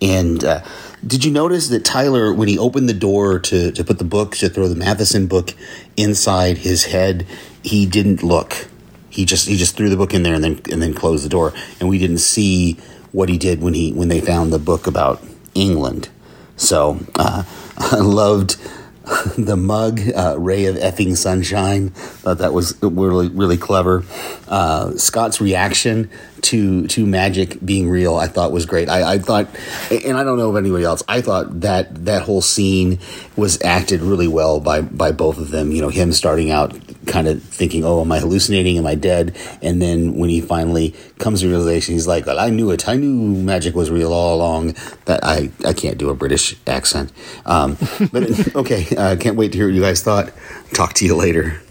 and. 0.02 0.44
Uh, 0.44 0.62
did 1.06 1.24
you 1.24 1.32
notice 1.32 1.70
that 1.70 1.86
Tyler, 1.86 2.34
when 2.34 2.48
he 2.48 2.58
opened 2.58 2.90
the 2.90 2.94
door 2.94 3.40
to, 3.40 3.72
to 3.72 3.84
put 3.84 4.00
the 4.00 4.06
book, 4.06 4.36
to 4.38 4.50
throw 4.50 4.68
the 4.68 4.76
Matheson 4.76 5.28
book 5.28 5.54
inside 5.96 6.60
his 6.60 6.86
head, 6.86 7.28
he 7.64 7.86
didn't 7.86 8.24
look. 8.24 8.68
He 9.10 9.24
just 9.24 9.48
he 9.48 9.56
just 9.56 9.78
threw 9.78 9.90
the 9.90 9.96
book 9.96 10.14
in 10.14 10.24
there 10.24 10.34
and 10.34 10.44
then 10.44 10.62
and 10.72 10.82
then 10.82 10.94
closed 10.94 11.24
the 11.24 11.30
door, 11.30 11.54
and 11.80 11.88
we 11.88 11.98
didn't 11.98 12.18
see 12.18 12.74
what 13.12 13.30
he 13.30 13.38
did 13.38 13.62
when 13.62 13.74
he 13.74 13.94
when 13.94 14.10
they 14.10 14.20
found 14.20 14.52
the 14.52 14.60
book 14.60 14.88
about 14.88 15.24
England. 15.54 16.10
So 16.58 17.00
uh, 17.16 17.44
I 17.78 18.00
loved 18.00 18.58
the 19.38 19.56
mug, 19.56 20.02
uh, 20.16 20.36
ray 20.40 20.66
of 20.66 20.76
effing 20.78 21.16
sunshine. 21.16 21.90
Thought 21.92 22.40
that 22.40 22.54
was 22.54 22.76
really 22.82 23.30
really 23.30 23.58
clever. 23.58 24.04
Uh, 24.48 24.98
Scott's 24.98 25.40
reaction 25.40 26.10
to 26.42 26.88
to 26.88 27.06
magic 27.06 27.64
being 27.64 27.90
real, 27.90 28.16
I 28.16 28.28
thought 28.28 28.52
was 28.52 28.66
great. 28.66 28.90
I, 28.90 29.14
I 29.14 29.20
thought, 29.20 29.48
and 29.92 30.18
I 30.18 30.24
don't 30.24 30.38
know 30.38 30.50
of 30.50 30.56
anybody 30.56 30.84
else. 30.84 31.04
I 31.08 31.22
thought 31.22 31.62
that 31.62 32.06
that 32.06 32.24
whole 32.24 32.42
scene 32.42 33.00
was 33.36 33.62
acted 33.64 34.02
really 34.02 34.28
well 34.28 34.60
by 34.60 34.82
by 34.82 35.12
both 35.12 35.38
of 35.38 35.52
them. 35.52 35.72
You 35.72 35.82
know, 35.82 35.90
him 35.90 36.12
starting 36.12 36.50
out 36.50 36.76
kind 37.06 37.28
of 37.28 37.42
thinking, 37.44 37.84
"Oh, 37.86 38.02
am 38.02 38.12
I 38.12 38.20
hallucinating? 38.20 38.78
Am 38.78 38.86
I 38.86 38.96
dead?" 38.96 39.36
And 39.62 39.82
then 39.82 40.16
when 40.16 40.30
he 40.30 40.42
finally 40.42 40.94
comes 41.20 41.42
to 41.42 41.48
realization, 41.48 41.94
he's 41.94 42.08
like, 42.08 42.26
well, 42.26 42.40
"I 42.40 42.50
knew 42.50 42.72
it. 42.72 42.88
I 42.88 42.96
knew 42.96 43.14
magic 43.14 43.76
was 43.76 43.90
real 43.90 44.14
all 44.14 44.36
along." 44.36 44.76
That 45.06 45.24
I 45.24 45.50
I 45.66 45.74
can't 45.74 45.98
do 45.98 46.10
a 46.10 46.16
British 46.16 46.56
accent. 46.68 47.12
Um, 47.46 47.78
but 48.12 48.56
okay, 48.56 48.86
I 48.98 49.14
uh, 49.14 49.16
can't 49.16 49.38
wait 49.38 49.52
to 49.52 49.58
hear 49.58 49.68
what 49.68 49.76
you 49.76 49.82
guys 49.82 50.02
thought. 50.02 50.32
Talk 50.74 50.94
to 50.94 51.06
you 51.06 51.16
later. 51.16 51.62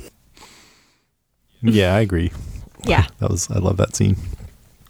Yeah, 1.62 1.94
I 1.94 2.00
agree. 2.00 2.32
Yeah. 2.86 3.06
That 3.18 3.30
was 3.30 3.50
I 3.50 3.58
love 3.58 3.78
that 3.78 3.96
scene. 3.96 4.16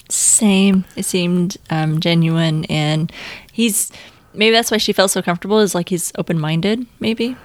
Same. 0.09 0.85
It 0.97 1.05
seemed 1.05 1.57
um, 1.71 2.01
genuine, 2.01 2.65
and 2.67 3.13
he's 3.53 3.91
maybe 4.33 4.53
that's 4.53 4.71
why 4.71 4.79
she 4.79 4.93
felt 4.93 5.11
so 5.11 5.23
comfortable. 5.23 5.61
Is 5.61 5.75
like 5.75 5.89
he's 5.89 6.13
open 6.19 6.39
minded, 6.39 6.87
maybe, 7.01 7.37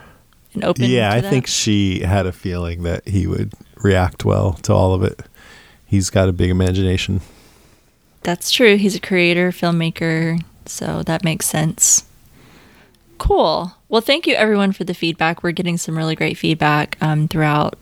and 0.61 0.69
open. 0.69 0.85
Yeah, 0.85 1.11
I 1.11 1.21
that. 1.21 1.29
think 1.29 1.47
she 1.47 1.99
had 2.01 2.25
a 2.25 2.31
feeling 2.31 2.83
that 2.83 3.07
he 3.07 3.27
would 3.27 3.53
react 3.77 4.25
well 4.25 4.53
to 4.63 4.73
all 4.73 4.93
of 4.93 5.03
it. 5.03 5.21
He's 5.85 6.09
got 6.09 6.29
a 6.29 6.31
big 6.33 6.49
imagination. 6.49 7.21
that's 8.23 8.51
true. 8.51 8.77
He's 8.77 8.95
a 8.95 8.99
creator, 8.99 9.51
filmmaker, 9.51 10.41
so 10.65 11.01
that 11.03 11.23
makes 11.23 11.45
sense. 11.47 12.03
Cool. 13.17 13.73
Well, 13.89 14.01
thank 14.01 14.27
you 14.27 14.35
everyone 14.35 14.71
for 14.71 14.83
the 14.83 14.93
feedback. 14.93 15.43
We're 15.43 15.51
getting 15.51 15.77
some 15.77 15.97
really 15.97 16.15
great 16.15 16.37
feedback 16.37 16.97
um, 17.01 17.27
throughout 17.27 17.77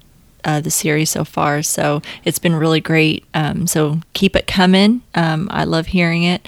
uh, 0.45 0.61
the 0.61 0.71
series 0.71 1.09
so 1.09 1.23
far, 1.25 1.61
so 1.61 2.01
it's 2.23 2.39
been 2.39 2.55
really 2.55 2.79
great. 2.79 3.25
Um, 3.33 3.67
so 3.67 3.99
keep 4.13 4.35
it 4.35 4.47
coming. 4.47 5.01
Um, 5.15 5.47
I 5.51 5.65
love 5.65 5.87
hearing 5.87 6.23
it. 6.23 6.47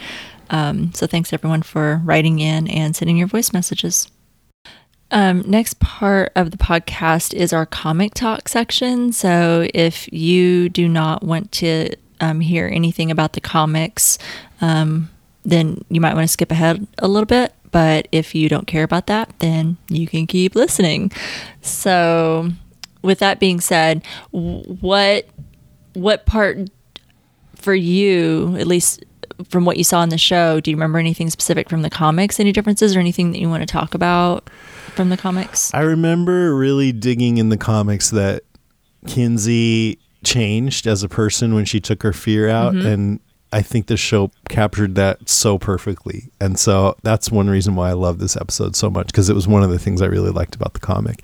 Um, 0.49 0.91
so 0.93 1.05
thanks 1.05 1.33
everyone 1.33 1.61
for 1.61 2.01
writing 2.03 2.39
in 2.39 2.67
and 2.69 2.95
sending 2.95 3.17
your 3.17 3.27
voice 3.27 3.51
messages. 3.53 4.09
Um, 5.11 5.43
next 5.49 5.79
part 5.79 6.31
of 6.35 6.51
the 6.51 6.57
podcast 6.57 7.33
is 7.33 7.51
our 7.51 7.65
comic 7.65 8.13
talk 8.13 8.47
section. 8.47 9.11
So 9.11 9.67
if 9.73 10.11
you 10.13 10.69
do 10.69 10.87
not 10.87 11.23
want 11.23 11.51
to 11.53 11.95
um, 12.21 12.39
hear 12.39 12.69
anything 12.71 13.09
about 13.09 13.33
the 13.33 13.41
comics, 13.41 14.17
um, 14.61 15.09
then 15.43 15.83
you 15.89 15.99
might 15.99 16.13
want 16.13 16.25
to 16.25 16.31
skip 16.31 16.51
ahead 16.51 16.85
a 16.99 17.07
little 17.07 17.25
bit. 17.25 17.53
But 17.71 18.07
if 18.11 18.35
you 18.35 18.49
don't 18.49 18.67
care 18.67 18.83
about 18.83 19.07
that, 19.07 19.31
then 19.39 19.77
you 19.89 20.07
can 20.07 20.27
keep 20.27 20.55
listening. 20.55 21.11
So, 21.61 22.49
with 23.01 23.19
that 23.19 23.39
being 23.39 23.59
said, 23.59 24.03
what 24.31 25.27
what 25.93 26.25
part 26.25 26.69
for 27.55 27.73
you, 27.73 28.55
at 28.59 28.67
least 28.67 29.05
from 29.47 29.65
what 29.65 29.77
you 29.77 29.83
saw 29.83 30.01
in 30.01 30.09
the 30.09 30.17
show, 30.17 30.59
do 30.59 30.71
you 30.71 30.77
remember 30.77 30.97
anything 30.97 31.29
specific 31.29 31.69
from 31.69 31.81
the 31.83 31.89
comics? 31.89 32.39
Any 32.39 32.51
differences 32.51 32.95
or 32.95 32.99
anything 32.99 33.31
that 33.31 33.39
you 33.39 33.49
want 33.49 33.61
to 33.61 33.67
talk 33.67 33.93
about 33.93 34.49
from 34.99 35.07
the 35.07 35.15
comics? 35.15 35.73
I 35.73 35.79
remember 35.79 36.53
really 36.53 36.91
digging 36.91 37.37
in 37.37 37.47
the 37.47 37.55
comics 37.55 38.09
that 38.09 38.43
Kinsey 39.07 39.97
changed 40.25 40.87
as 40.87 41.03
a 41.03 41.07
person 41.07 41.55
when 41.55 41.63
she 41.63 41.79
took 41.79 42.03
her 42.03 42.11
fear 42.11 42.49
out 42.49 42.75
and 42.75 43.21
I 43.53 43.61
think 43.61 43.87
the 43.87 43.95
show 43.95 44.29
captured 44.49 44.95
that 44.95 45.29
so 45.29 45.57
perfectly. 45.57 46.33
And 46.41 46.59
so 46.59 46.97
that's 47.01 47.31
one 47.31 47.49
reason 47.49 47.75
why 47.75 47.91
I 47.91 47.93
love 47.93 48.19
this 48.19 48.35
episode 48.35 48.75
so 48.75 48.89
much 48.89 49.07
because 49.07 49.29
it 49.29 49.35
was 49.35 49.47
one 49.47 49.63
of 49.63 49.69
the 49.69 49.79
things 49.79 50.01
I 50.01 50.07
really 50.07 50.31
liked 50.31 50.53
about 50.53 50.73
the 50.73 50.81
comic. 50.81 51.23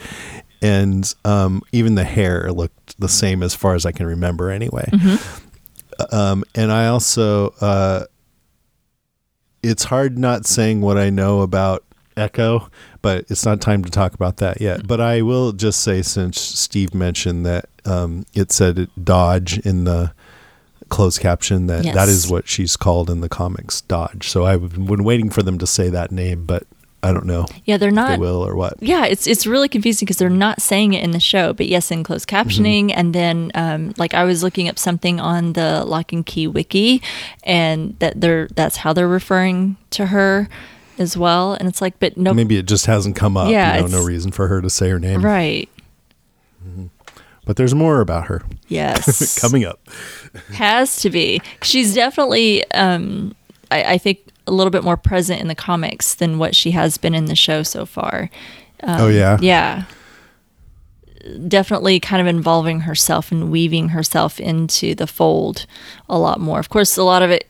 And 0.62 1.14
um, 1.26 1.62
even 1.74 1.96
the 1.96 2.06
hair 2.06 2.54
looked 2.54 2.98
the 2.98 3.10
same 3.10 3.44
as 3.44 3.54
far 3.54 3.76
as 3.76 3.86
I 3.86 3.92
can 3.92 4.06
remember 4.06 4.52
anyway. 4.52 4.90
Um, 6.14 6.46
and 6.56 6.72
I 6.72 6.88
also, 6.88 7.50
uh, 7.60 8.06
it's 9.62 9.84
hard 9.84 10.18
not 10.18 10.46
saying 10.46 10.80
what 10.80 10.98
I 10.98 11.10
know 11.10 11.42
about 11.42 11.84
Echo, 12.18 12.70
but 13.02 13.26
it's 13.30 13.46
not 13.46 13.60
time 13.62 13.84
to 13.84 13.92
talk 13.92 14.14
about 14.14 14.38
that 14.38 14.62
yet. 14.62 14.88
But 14.88 15.02
I 15.02 15.22
will 15.22 15.52
just 15.52 15.82
say, 15.82 16.02
since 16.02 16.40
Steve 16.40 16.94
mentioned 16.94 17.46
that 17.46 17.66
um, 17.86 18.26
it 18.34 18.52
said 18.52 18.88
Dodge 19.04 19.60
in 19.60 19.84
the 19.84 20.12
closed 20.90 21.20
caption, 21.20 21.68
that 21.68 21.84
that 21.84 21.96
Yes. 21.96 22.10
is 22.10 22.28
what 22.32 22.48
she's 22.48 22.78
called 22.78 23.10
in 23.10 23.22
the 23.22 23.30
comics, 23.30 23.82
Dodge. 23.82 24.30
So 24.30 24.46
I've 24.46 24.74
been 24.86 25.04
waiting 25.04 25.30
for 25.30 25.44
them 25.44 25.58
to 25.58 25.68
say 25.68 25.90
that 25.90 26.12
name, 26.12 26.46
but 26.46 26.64
I 27.04 27.12
don't 27.14 27.26
know 27.26 27.46
Yeah, 27.66 27.78
they're 27.78 27.90
if 27.90 27.96
they 27.96 28.02
not. 28.02 28.20
will 28.20 28.44
or 28.48 28.56
what. 28.56 28.76
Yeah, 28.82 29.06
it's 29.06 29.28
it's 29.28 29.46
really 29.46 29.68
confusing 29.70 30.06
because 30.08 30.18
they're 30.18 30.30
not 30.30 30.60
saying 30.62 30.94
it 30.94 31.04
in 31.04 31.12
the 31.12 31.20
show, 31.20 31.54
but 31.54 31.68
yes, 31.68 31.92
in 31.92 32.04
closed 32.04 32.28
captioning. 32.28 32.92
And 32.96 33.14
then, 33.14 33.52
um, 33.54 33.94
like 33.98 34.14
I 34.16 34.24
was 34.24 34.42
looking 34.42 34.68
up 34.70 34.80
something 34.80 35.20
on 35.20 35.54
the 35.54 35.84
Locke 35.86 36.14
and 36.14 36.26
Key 36.26 36.48
wiki, 36.48 37.04
and 37.44 37.96
that 38.00 38.22
they're 38.22 38.48
that's 38.56 38.78
how 38.78 38.92
they're 38.94 39.08
referring 39.08 39.78
to 39.92 40.08
her 40.08 40.48
as 40.98 41.16
well. 41.18 41.54
And 41.54 41.68
it's 41.68 41.82
like, 41.82 42.00
but 42.00 42.18
no, 42.18 42.34
Maybe 42.34 42.58
it 42.58 42.66
just 42.66 42.86
hasn't 42.86 43.16
come 43.16 43.36
up. 43.38 43.50
Yeah, 43.50 43.76
you 43.78 43.82
know, 43.84 44.00
no 44.00 44.04
reason 44.06 44.32
for 44.32 44.48
her 44.48 44.62
to 44.62 44.70
say 44.70 44.90
her 44.90 45.00
name. 45.00 45.24
right? 45.24 45.70
But 47.46 47.58
there's 47.58 47.76
more 47.76 48.02
about 48.02 48.26
her 48.28 48.42
Yes, 48.70 49.38
coming 49.40 49.66
up. 49.66 49.80
has 50.54 50.98
to 51.02 51.12
be. 51.12 51.42
She's 51.62 51.94
definitely, 51.94 52.70
um, 52.72 53.36
I, 53.70 53.84
I 53.94 53.98
think, 54.00 54.20
a 54.48 54.52
little 54.52 54.72
bit 54.72 54.84
more 54.84 54.98
present 54.98 55.42
in 55.42 55.48
the 55.48 55.54
comics 55.56 56.16
than 56.16 56.40
what 56.40 56.56
she 56.56 56.72
has 56.72 56.98
been 56.98 57.14
in 57.14 57.26
the 57.26 57.36
show 57.36 57.62
so 57.62 57.86
far. 57.86 58.32
oh, 58.84 59.10
yeah. 59.10 59.38
Yeah. 59.42 59.84
Definitely 61.48 62.00
kind 62.00 62.22
of 62.22 62.28
involving 62.28 62.82
herself 62.82 63.32
and 63.32 63.52
weaving 63.52 63.90
herself 63.90 64.40
into 64.40 64.94
the 64.96 65.08
fold 65.08 65.66
a 66.10 66.18
lot 66.20 66.40
more. 66.40 66.60
Of 66.60 66.70
course, 66.70 66.98
a 66.98 67.04
lot 67.04 67.22
of 67.24 67.32
it 67.32 67.48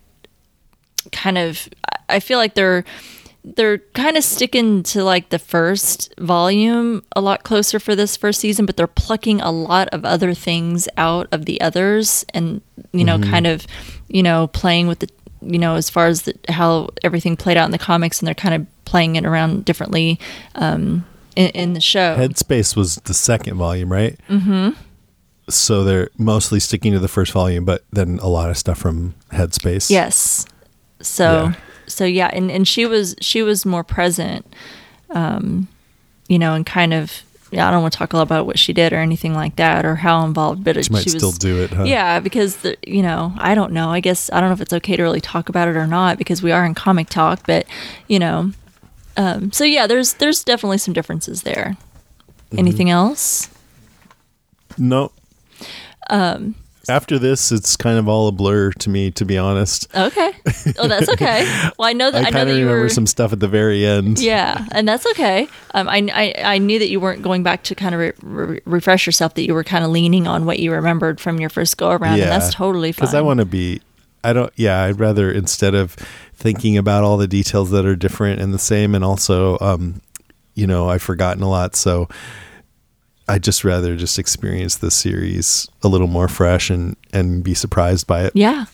kind 1.12 1.38
of 1.38 1.70
I 2.10 2.20
feel 2.20 2.38
like 2.40 2.56
they're 2.56 2.84
they're 3.46 3.78
kind 3.94 4.18
of 4.18 4.24
sticking 4.24 4.82
to 4.82 5.04
like 5.04 5.30
the 5.30 5.38
first 5.38 6.12
volume 6.18 7.04
a 7.16 7.22
lot 7.22 7.44
closer 7.44 7.80
for 7.80 7.96
this 7.96 8.18
first 8.18 8.40
season, 8.40 8.66
but 8.66 8.76
they're 8.76 8.88
plucking 8.88 9.40
a 9.40 9.52
lot 9.52 9.88
of 9.90 10.04
other 10.04 10.34
things 10.34 10.90
out 10.98 11.28
of 11.32 11.46
the 11.46 11.62
others 11.62 12.26
and 12.34 12.62
you 12.92 13.04
know, 13.04 13.20
kind 13.20 13.46
of, 13.46 13.68
you 14.08 14.24
know, 14.24 14.48
playing 14.48 14.88
with 14.88 15.00
the 15.00 15.10
you 15.42 15.60
know, 15.60 15.76
as 15.76 15.92
far 15.92 16.08
as 16.08 16.24
the, 16.24 16.34
how 16.50 16.90
everything 17.04 17.38
played 17.38 17.56
out 17.56 17.66
in 17.66 17.72
the 17.72 17.78
comics 17.78 18.20
and 18.20 18.26
they're 18.26 18.34
kind 18.34 18.56
of 18.56 18.86
playing 18.86 19.16
it 19.16 19.26
around 19.26 19.64
differently 19.64 20.20
um 20.56 21.06
in, 21.36 21.50
in 21.50 21.74
the 21.74 21.82
show. 21.82 22.16
Headspace 22.18 22.76
was 22.76 22.96
the 22.96 23.14
second 23.14 23.58
volume, 23.58 23.92
right? 23.92 24.20
Mm-hmm. 24.28 24.70
So 25.50 25.84
they're 25.84 26.10
mostly 26.18 26.60
sticking 26.60 26.94
to 26.94 27.00
the 27.00 27.08
first 27.08 27.32
volume, 27.32 27.64
but 27.64 27.84
then 27.92 28.18
a 28.24 28.28
lot 28.28 28.50
of 28.50 28.58
stuff 28.58 28.80
from 28.80 29.14
Headspace. 29.32 29.92
Yes. 29.92 30.48
So 31.00 31.52
Yeah. 31.52 31.54
So 31.88 32.06
yeah, 32.06 32.30
and, 32.34 32.52
and 32.52 32.68
she 32.68 32.86
was 32.86 33.16
she 33.22 33.42
was 33.42 33.66
more 33.66 33.84
present, 33.84 34.46
um, 35.10 35.68
you 36.28 36.40
know, 36.40 36.54
and 36.54 36.66
kind 36.66 36.94
of 36.94 37.24
yeah, 37.52 37.68
I 37.68 37.72
don't 37.72 37.82
want 37.82 37.94
to 37.94 38.00
talk 38.00 38.14
a 38.14 38.18
lot 38.18 38.24
about 38.24 38.46
what 38.46 38.60
she 38.60 38.74
did 38.74 38.92
or 38.92 38.98
anything 38.98 39.34
like 39.34 39.56
that 39.56 39.86
or 39.86 39.96
how 39.96 40.26
involved, 40.26 40.64
but 40.64 40.84
She 40.84 40.92
might 40.92 41.06
was, 41.06 41.14
still 41.14 41.32
do 41.32 41.62
it, 41.64 41.70
huh? 41.70 41.84
Yeah, 41.84 42.20
because 42.20 42.58
the, 42.58 42.76
you 42.86 43.02
know, 43.02 43.34
I 43.38 43.56
don't 43.56 43.72
know. 43.72 43.90
I 43.90 44.00
guess 44.00 44.30
I 44.34 44.40
don't 44.40 44.50
know 44.50 44.54
if 44.54 44.62
it's 44.62 44.74
okay 44.74 44.96
to 44.96 45.04
really 45.04 45.22
talk 45.22 45.48
about 45.48 45.68
it 45.68 45.78
or 45.78 45.88
not 45.88 46.18
because 46.18 46.42
we 46.42 46.52
are 46.52 46.66
in 46.66 46.74
comic 46.74 47.10
talk, 47.10 47.46
but 47.46 47.66
you 48.08 48.20
know, 48.20 48.52
um, 49.18 49.52
so 49.52 49.64
yeah, 49.64 49.88
there's 49.88 50.14
there's 50.14 50.44
definitely 50.44 50.80
some 50.80 50.94
differences 50.94 51.44
there. 51.44 51.78
Anything 52.58 52.90
else? 52.90 53.50
No. 54.78 55.12
Um, 56.10 56.56
After 56.90 57.18
this, 57.20 57.52
it's 57.52 57.76
kind 57.76 57.98
of 57.98 58.08
all 58.08 58.28
a 58.28 58.32
blur 58.32 58.72
to 58.72 58.90
me, 58.90 59.12
to 59.12 59.26
be 59.26 59.38
honest. 59.38 59.88
Okay. 59.96 60.32
Oh, 60.78 60.88
that's 60.88 61.10
okay. 61.10 61.46
Well, 61.78 61.88
I 61.90 61.94
know 61.94 62.12
that 62.12 62.18
I 62.24 62.28
I, 62.28 62.30
know 62.30 62.32
kind 62.32 62.50
that 62.50 62.54
of 62.54 62.58
you 62.58 62.66
remember 62.66 62.84
were. 62.84 62.90
some 62.90 63.08
stuff 63.08 63.34
at 63.34 63.40
the 63.40 63.48
very 63.48 63.86
end. 63.86 64.20
Yeah, 64.26 64.66
and 64.72 64.88
that's 64.88 65.06
okay. 65.08 65.48
Um, 65.74 65.90
I, 65.90 66.08
I 66.14 66.56
I 66.56 66.58
knew 66.58 66.80
that 66.80 66.90
you 66.90 67.00
weren't 67.00 67.22
going 67.22 67.44
back 67.44 67.64
to 67.64 67.76
kind 67.76 67.94
of 67.96 68.00
re- 68.02 68.14
re- 68.22 68.62
refresh 68.66 69.06
yourself. 69.06 69.34
That 69.36 69.44
you 69.46 69.54
were 69.54 69.64
kind 69.64 69.84
of 69.84 69.92
leaning 69.92 70.28
on 70.28 70.46
what 70.46 70.60
you 70.60 70.72
remembered 70.72 71.20
from 71.20 71.40
your 71.40 71.50
first 71.50 71.78
go 71.78 71.90
around, 71.92 72.20
and 72.20 72.30
that's 72.32 72.54
totally 72.54 72.92
fine. 72.92 73.02
Because 73.06 73.14
I 73.16 73.22
want 73.22 73.40
to 73.40 73.46
be, 73.46 73.82
I 74.24 74.34
don't, 74.34 74.52
yeah, 74.56 74.84
I'd 74.84 75.00
rather 75.00 75.32
instead 75.32 75.76
of 75.76 75.94
thinking 76.34 76.78
about 76.78 77.04
all 77.04 77.18
the 77.18 77.28
details 77.28 77.72
that 77.72 77.86
are 77.86 77.96
different 77.96 78.42
and 78.42 78.54
the 78.54 78.60
same, 78.60 78.96
and 78.96 79.04
also, 79.04 79.58
um, 79.60 80.02
you 80.54 80.66
know, 80.68 80.90
I've 80.90 81.02
forgotten 81.02 81.44
a 81.44 81.50
lot. 81.50 81.76
So 81.76 82.08
I'd 83.28 83.44
just 83.44 83.64
rather 83.64 83.96
just 83.96 84.20
experience 84.20 84.78
the 84.78 84.92
series 84.92 85.68
a 85.82 85.88
little 85.88 86.08
more 86.08 86.28
fresh 86.28 86.70
and, 86.70 86.96
and 87.12 87.44
be 87.44 87.54
surprised 87.54 88.06
by 88.06 88.24
it. 88.24 88.32
Yeah, 88.36 88.66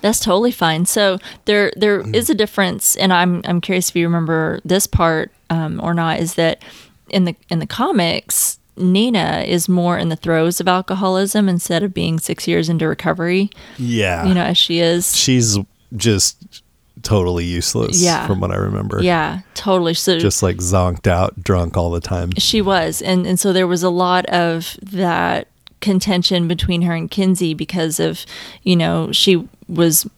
that's 0.00 0.20
totally 0.20 0.52
fine. 0.52 0.86
So 0.86 1.18
there 1.44 1.72
there 1.76 2.00
is 2.14 2.30
a 2.30 2.34
difference, 2.34 2.96
and 2.96 3.12
I'm 3.12 3.42
I'm 3.44 3.60
curious 3.60 3.90
if 3.90 3.96
you 3.96 4.06
remember 4.06 4.60
this 4.64 4.86
part 4.86 5.30
um, 5.50 5.80
or 5.82 5.94
not. 5.94 6.20
Is 6.20 6.34
that 6.34 6.62
in 7.10 7.24
the 7.24 7.36
in 7.50 7.58
the 7.58 7.66
comics, 7.66 8.58
Nina 8.76 9.44
is 9.46 9.68
more 9.68 9.98
in 9.98 10.08
the 10.08 10.16
throes 10.16 10.60
of 10.60 10.68
alcoholism 10.68 11.48
instead 11.48 11.82
of 11.82 11.92
being 11.92 12.18
six 12.18 12.46
years 12.46 12.68
into 12.68 12.86
recovery. 12.88 13.50
Yeah. 13.76 14.26
You 14.26 14.34
know, 14.34 14.42
as 14.42 14.56
she 14.56 14.80
is. 14.80 15.16
she's 15.16 15.58
just 15.96 16.62
totally 17.02 17.44
useless 17.44 18.00
Yeah. 18.02 18.26
from 18.26 18.40
what 18.40 18.50
I 18.50 18.56
remember. 18.56 19.02
Yeah, 19.02 19.40
totally. 19.54 19.94
So 19.94 20.18
Just 20.18 20.42
like 20.42 20.56
zonked 20.58 21.06
out, 21.06 21.42
drunk 21.42 21.76
all 21.76 21.90
the 21.90 22.00
time. 22.00 22.30
She 22.38 22.60
was, 22.62 23.00
and 23.02 23.26
and 23.26 23.38
so 23.38 23.52
there 23.52 23.66
was 23.66 23.82
a 23.82 23.90
lot 23.90 24.26
of 24.26 24.76
that 24.82 25.48
contention 25.80 26.48
between 26.48 26.82
her 26.82 26.92
and 26.94 27.10
Kinsey 27.10 27.54
because 27.54 28.00
of, 28.00 28.26
you 28.64 28.74
know, 28.74 29.12
she 29.12 29.48
was 29.68 30.08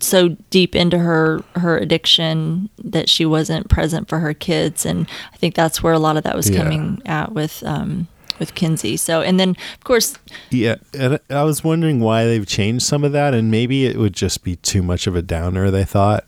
so 0.00 0.30
deep 0.50 0.74
into 0.74 0.98
her 0.98 1.42
her 1.54 1.76
addiction 1.78 2.68
that 2.82 3.08
she 3.08 3.24
wasn't 3.24 3.68
present 3.68 4.08
for 4.08 4.18
her 4.18 4.34
kids, 4.34 4.84
and 4.86 5.08
I 5.32 5.36
think 5.36 5.54
that's 5.54 5.82
where 5.82 5.92
a 5.92 5.98
lot 5.98 6.16
of 6.16 6.24
that 6.24 6.34
was 6.36 6.50
Yeah. 6.50 6.62
coming 6.64 7.00
at 7.06 7.32
with 7.32 7.62
um 7.64 8.08
with 8.38 8.54
Kinsey. 8.54 8.96
So, 8.96 9.22
and 9.22 9.38
then 9.38 9.50
of 9.50 9.84
course, 9.84 10.18
Yeah, 10.50 10.76
and 10.94 11.20
I 11.30 11.42
was 11.44 11.64
wondering 11.64 12.00
why 12.00 12.24
they've 12.24 12.46
changed 12.46 12.84
some 12.84 13.04
of 13.04 13.12
that, 13.12 13.34
and 13.34 13.50
maybe 13.50 13.86
it 13.86 13.96
would 13.96 14.14
just 14.14 14.42
be 14.42 14.56
too 14.56 14.82
much 14.82 15.06
of 15.06 15.16
a 15.16 15.22
downer. 15.22 15.70
They 15.70 15.84
thought, 15.84 16.24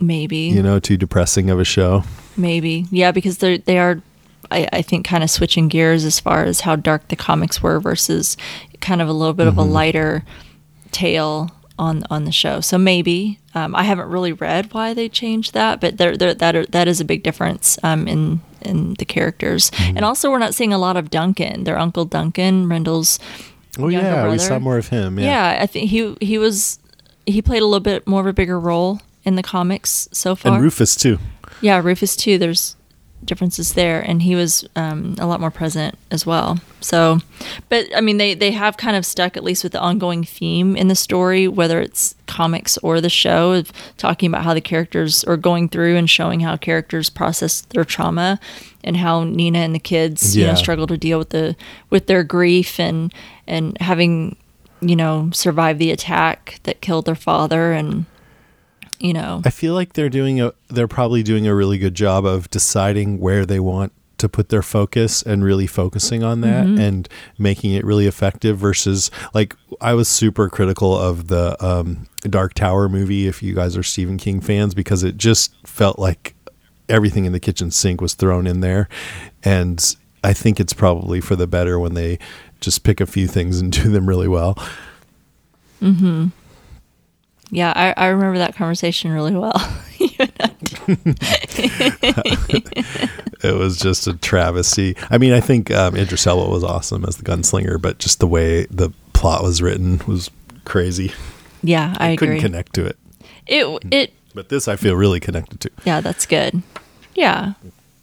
maybe 0.00 0.38
you 0.38 0.62
know, 0.62 0.78
too 0.78 0.96
depressing 0.96 1.50
of 1.50 1.60
a 1.60 1.64
show. 1.64 2.04
Maybe. 2.36 2.86
Yeah, 2.90 3.12
because 3.12 3.38
they 3.38 3.58
they 3.58 3.78
are 3.78 4.02
I, 4.50 4.68
I 4.72 4.82
think 4.82 5.06
kind 5.06 5.22
of 5.22 5.30
switching 5.30 5.68
gears 5.68 6.04
as 6.04 6.20
far 6.20 6.44
as 6.44 6.60
how 6.60 6.76
dark 6.76 7.08
the 7.08 7.16
comics 7.16 7.62
were 7.62 7.80
versus 7.80 8.36
kind 8.80 9.00
of 9.00 9.08
a 9.08 9.12
little 9.12 9.34
bit 9.34 9.46
of 9.46 9.58
a 9.58 9.62
mm-hmm. 9.62 9.72
lighter 9.72 10.24
tale 10.92 11.50
on 11.78 12.04
on 12.10 12.24
the 12.24 12.32
show. 12.32 12.60
So 12.60 12.78
maybe 12.78 13.38
um, 13.54 13.74
I 13.74 13.82
haven't 13.82 14.08
really 14.08 14.32
read 14.32 14.72
why 14.72 14.94
they 14.94 15.08
changed 15.08 15.54
that, 15.54 15.80
but 15.80 15.96
there 15.98 16.16
there 16.16 16.34
that 16.34 16.56
are, 16.56 16.66
that 16.66 16.88
is 16.88 17.00
a 17.00 17.04
big 17.04 17.22
difference 17.22 17.78
um, 17.82 18.06
in 18.08 18.40
in 18.62 18.94
the 18.94 19.04
characters. 19.04 19.70
And 19.78 20.04
also, 20.04 20.30
we're 20.30 20.38
not 20.38 20.54
seeing 20.54 20.72
a 20.72 20.78
lot 20.78 20.96
of 20.96 21.10
Duncan, 21.10 21.64
their 21.64 21.78
uncle 21.78 22.04
Duncan, 22.04 22.68
Rendell's 22.68 23.18
Oh 23.78 23.88
yeah, 23.88 24.30
we 24.30 24.38
saw 24.38 24.58
more 24.58 24.78
of 24.78 24.88
him. 24.88 25.18
Yeah. 25.18 25.54
Yeah. 25.56 25.62
I 25.62 25.66
think 25.66 25.90
he 25.90 26.16
he 26.20 26.38
was 26.38 26.78
he 27.26 27.42
played 27.42 27.62
a 27.62 27.66
little 27.66 27.80
bit 27.80 28.06
more 28.06 28.20
of 28.20 28.26
a 28.26 28.32
bigger 28.32 28.58
role 28.58 29.00
in 29.24 29.34
the 29.36 29.42
comics 29.42 30.08
so 30.12 30.34
far. 30.36 30.54
and 30.54 30.62
Rufus 30.62 30.94
too. 30.94 31.18
Yeah, 31.60 31.80
Rufus 31.82 32.14
too. 32.16 32.38
There's 32.38 32.76
differences 33.26 33.74
there, 33.74 34.00
and 34.00 34.22
he 34.22 34.34
was 34.34 34.66
um, 34.76 35.16
a 35.18 35.26
lot 35.26 35.40
more 35.40 35.50
present 35.50 35.98
as 36.10 36.26
well. 36.26 36.58
So, 36.80 37.18
but 37.68 37.86
I 37.96 38.00
mean, 38.00 38.18
they 38.18 38.34
they 38.34 38.50
have 38.52 38.76
kind 38.76 38.96
of 38.96 39.06
stuck 39.06 39.36
at 39.36 39.44
least 39.44 39.62
with 39.62 39.72
the 39.72 39.80
ongoing 39.80 40.24
theme 40.24 40.76
in 40.76 40.88
the 40.88 40.94
story, 40.94 41.48
whether 41.48 41.80
it's 41.80 42.14
comics 42.26 42.78
or 42.78 43.00
the 43.00 43.10
show, 43.10 43.52
of 43.52 43.72
talking 43.96 44.28
about 44.28 44.44
how 44.44 44.54
the 44.54 44.60
characters 44.60 45.24
are 45.24 45.36
going 45.36 45.68
through 45.68 45.96
and 45.96 46.08
showing 46.08 46.40
how 46.40 46.56
characters 46.56 47.10
process 47.10 47.62
their 47.62 47.84
trauma, 47.84 48.38
and 48.82 48.96
how 48.96 49.24
Nina 49.24 49.58
and 49.58 49.74
the 49.74 49.80
kids, 49.80 50.36
you 50.36 50.46
know, 50.46 50.54
struggle 50.54 50.86
to 50.86 50.96
deal 50.96 51.18
with 51.18 51.30
the 51.30 51.56
with 51.90 52.06
their 52.06 52.24
grief 52.24 52.78
and 52.78 53.12
and 53.46 53.78
having 53.80 54.36
you 54.80 54.96
know 54.96 55.30
survived 55.32 55.78
the 55.78 55.90
attack 55.90 56.60
that 56.64 56.80
killed 56.80 57.06
their 57.06 57.14
father 57.14 57.72
and 57.72 58.06
you 59.00 59.12
know 59.12 59.42
I 59.44 59.50
feel 59.50 59.74
like 59.74 59.92
they're 59.94 60.08
doing 60.08 60.40
a 60.40 60.52
they're 60.68 60.88
probably 60.88 61.22
doing 61.22 61.46
a 61.46 61.54
really 61.54 61.78
good 61.78 61.94
job 61.94 62.24
of 62.24 62.48
deciding 62.50 63.18
where 63.20 63.44
they 63.46 63.60
want 63.60 63.92
to 64.18 64.28
put 64.28 64.48
their 64.48 64.62
focus 64.62 65.22
and 65.22 65.42
really 65.42 65.66
focusing 65.66 66.22
on 66.22 66.40
that 66.42 66.64
Mm-hmm. 66.66 66.80
and 66.80 67.08
making 67.36 67.72
it 67.72 67.84
really 67.84 68.06
effective 68.06 68.56
versus 68.56 69.10
like 69.34 69.56
I 69.80 69.94
was 69.94 70.08
super 70.08 70.48
critical 70.48 70.96
of 70.96 71.26
the 71.26 71.56
um, 71.64 72.06
Dark 72.22 72.54
Tower 72.54 72.88
movie 72.88 73.26
if 73.26 73.42
you 73.42 73.54
guys 73.54 73.76
are 73.76 73.82
Stephen 73.82 74.16
King 74.16 74.40
fans 74.40 74.72
because 74.74 75.02
it 75.02 75.16
just 75.16 75.52
felt 75.66 75.98
like 75.98 76.34
everything 76.88 77.24
in 77.24 77.32
the 77.32 77.40
kitchen 77.40 77.70
sink 77.72 78.00
was 78.00 78.14
thrown 78.14 78.46
in 78.46 78.60
there 78.60 78.88
and 79.42 79.96
I 80.22 80.32
think 80.32 80.60
it's 80.60 80.72
probably 80.72 81.20
for 81.20 81.34
the 81.36 81.46
better 81.48 81.78
when 81.78 81.94
they 81.94 82.18
just 82.60 82.82
pick 82.84 83.00
a 83.00 83.06
few 83.06 83.26
things 83.26 83.58
and 83.60 83.70
do 83.82 83.90
them 83.90 84.08
really 84.08 84.28
well. 84.28 84.56
Yeah, 87.54 87.72
I, 87.76 87.94
I 87.96 88.08
remember 88.08 88.38
that 88.38 88.56
conversation 88.56 89.12
really 89.12 89.34
well. 89.36 89.52
it 93.42 93.56
was 93.56 93.78
just 93.78 94.06
a 94.06 94.14
travesty. 94.14 94.96
I 95.10 95.18
mean, 95.18 95.32
I 95.32 95.40
think 95.40 95.70
um, 95.70 95.96
Idris 95.96 96.26
Elba 96.26 96.50
was 96.50 96.64
awesome 96.64 97.04
as 97.04 97.16
the 97.16 97.22
gunslinger, 97.22 97.80
but 97.80 97.98
just 97.98 98.18
the 98.20 98.26
way 98.26 98.64
the 98.66 98.90
plot 99.12 99.42
was 99.42 99.62
written 99.62 100.00
was 100.06 100.30
crazy. 100.64 101.12
yeah, 101.62 101.94
I, 101.98 102.16
couldn't 102.16 102.40
connect 102.40 102.74
to 102.74 102.86
it. 102.86 102.96
It 103.46 103.84
it 103.92 104.12
But 104.34 104.48
this 104.48 104.66
I 104.68 104.76
feel 104.76 104.96
really 104.96 105.20
connected 105.20 105.60
to. 105.60 105.70
yeah, 105.84 106.00
that's 106.00 106.26
good. 106.26 106.62
Yeah. 107.14 107.52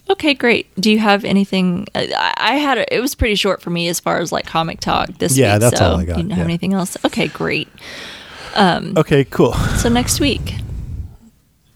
Okay, 0.10 0.34
great. 0.34 0.74
Do 0.80 0.92
you 0.92 1.00
have 1.00 1.24
anything? 1.26 1.88
I, 1.96 2.34
I 2.38 2.54
had 2.56 2.78
a, 2.78 2.96
it 2.96 3.00
was 3.02 3.16
pretty 3.16 3.36
short 3.36 3.62
for 3.62 3.70
me 3.70 3.88
as 3.88 4.00
far 4.00 4.20
as 4.20 4.32
like 4.32 4.46
comic 4.46 4.80
talk 4.80 5.10
this 5.20 5.38
Yeah, 5.38 5.54
week. 5.56 5.62
that's 5.62 5.78
so 5.80 5.92
all 5.92 5.98
I 5.98 6.06
got, 6.06 6.18
You 6.18 6.24
don't 6.24 6.32
have 6.38 6.46
anything 6.48 6.74
else? 6.74 6.98
Okay, 7.06 7.28
great. 7.28 7.68
Um, 8.56 8.94
okay, 8.98 9.24
cool. 9.26 9.54
So 9.54 9.90
next 9.90 10.20
week, 10.20 10.56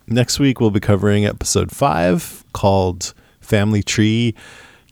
Next 0.08 0.38
week 0.40 0.60
we'll 0.60 0.70
be 0.72 0.80
covering 0.80 1.26
episode 1.26 1.72
five 1.72 2.44
called 2.54 3.16
Family 3.42 3.82
Tree. 3.82 4.36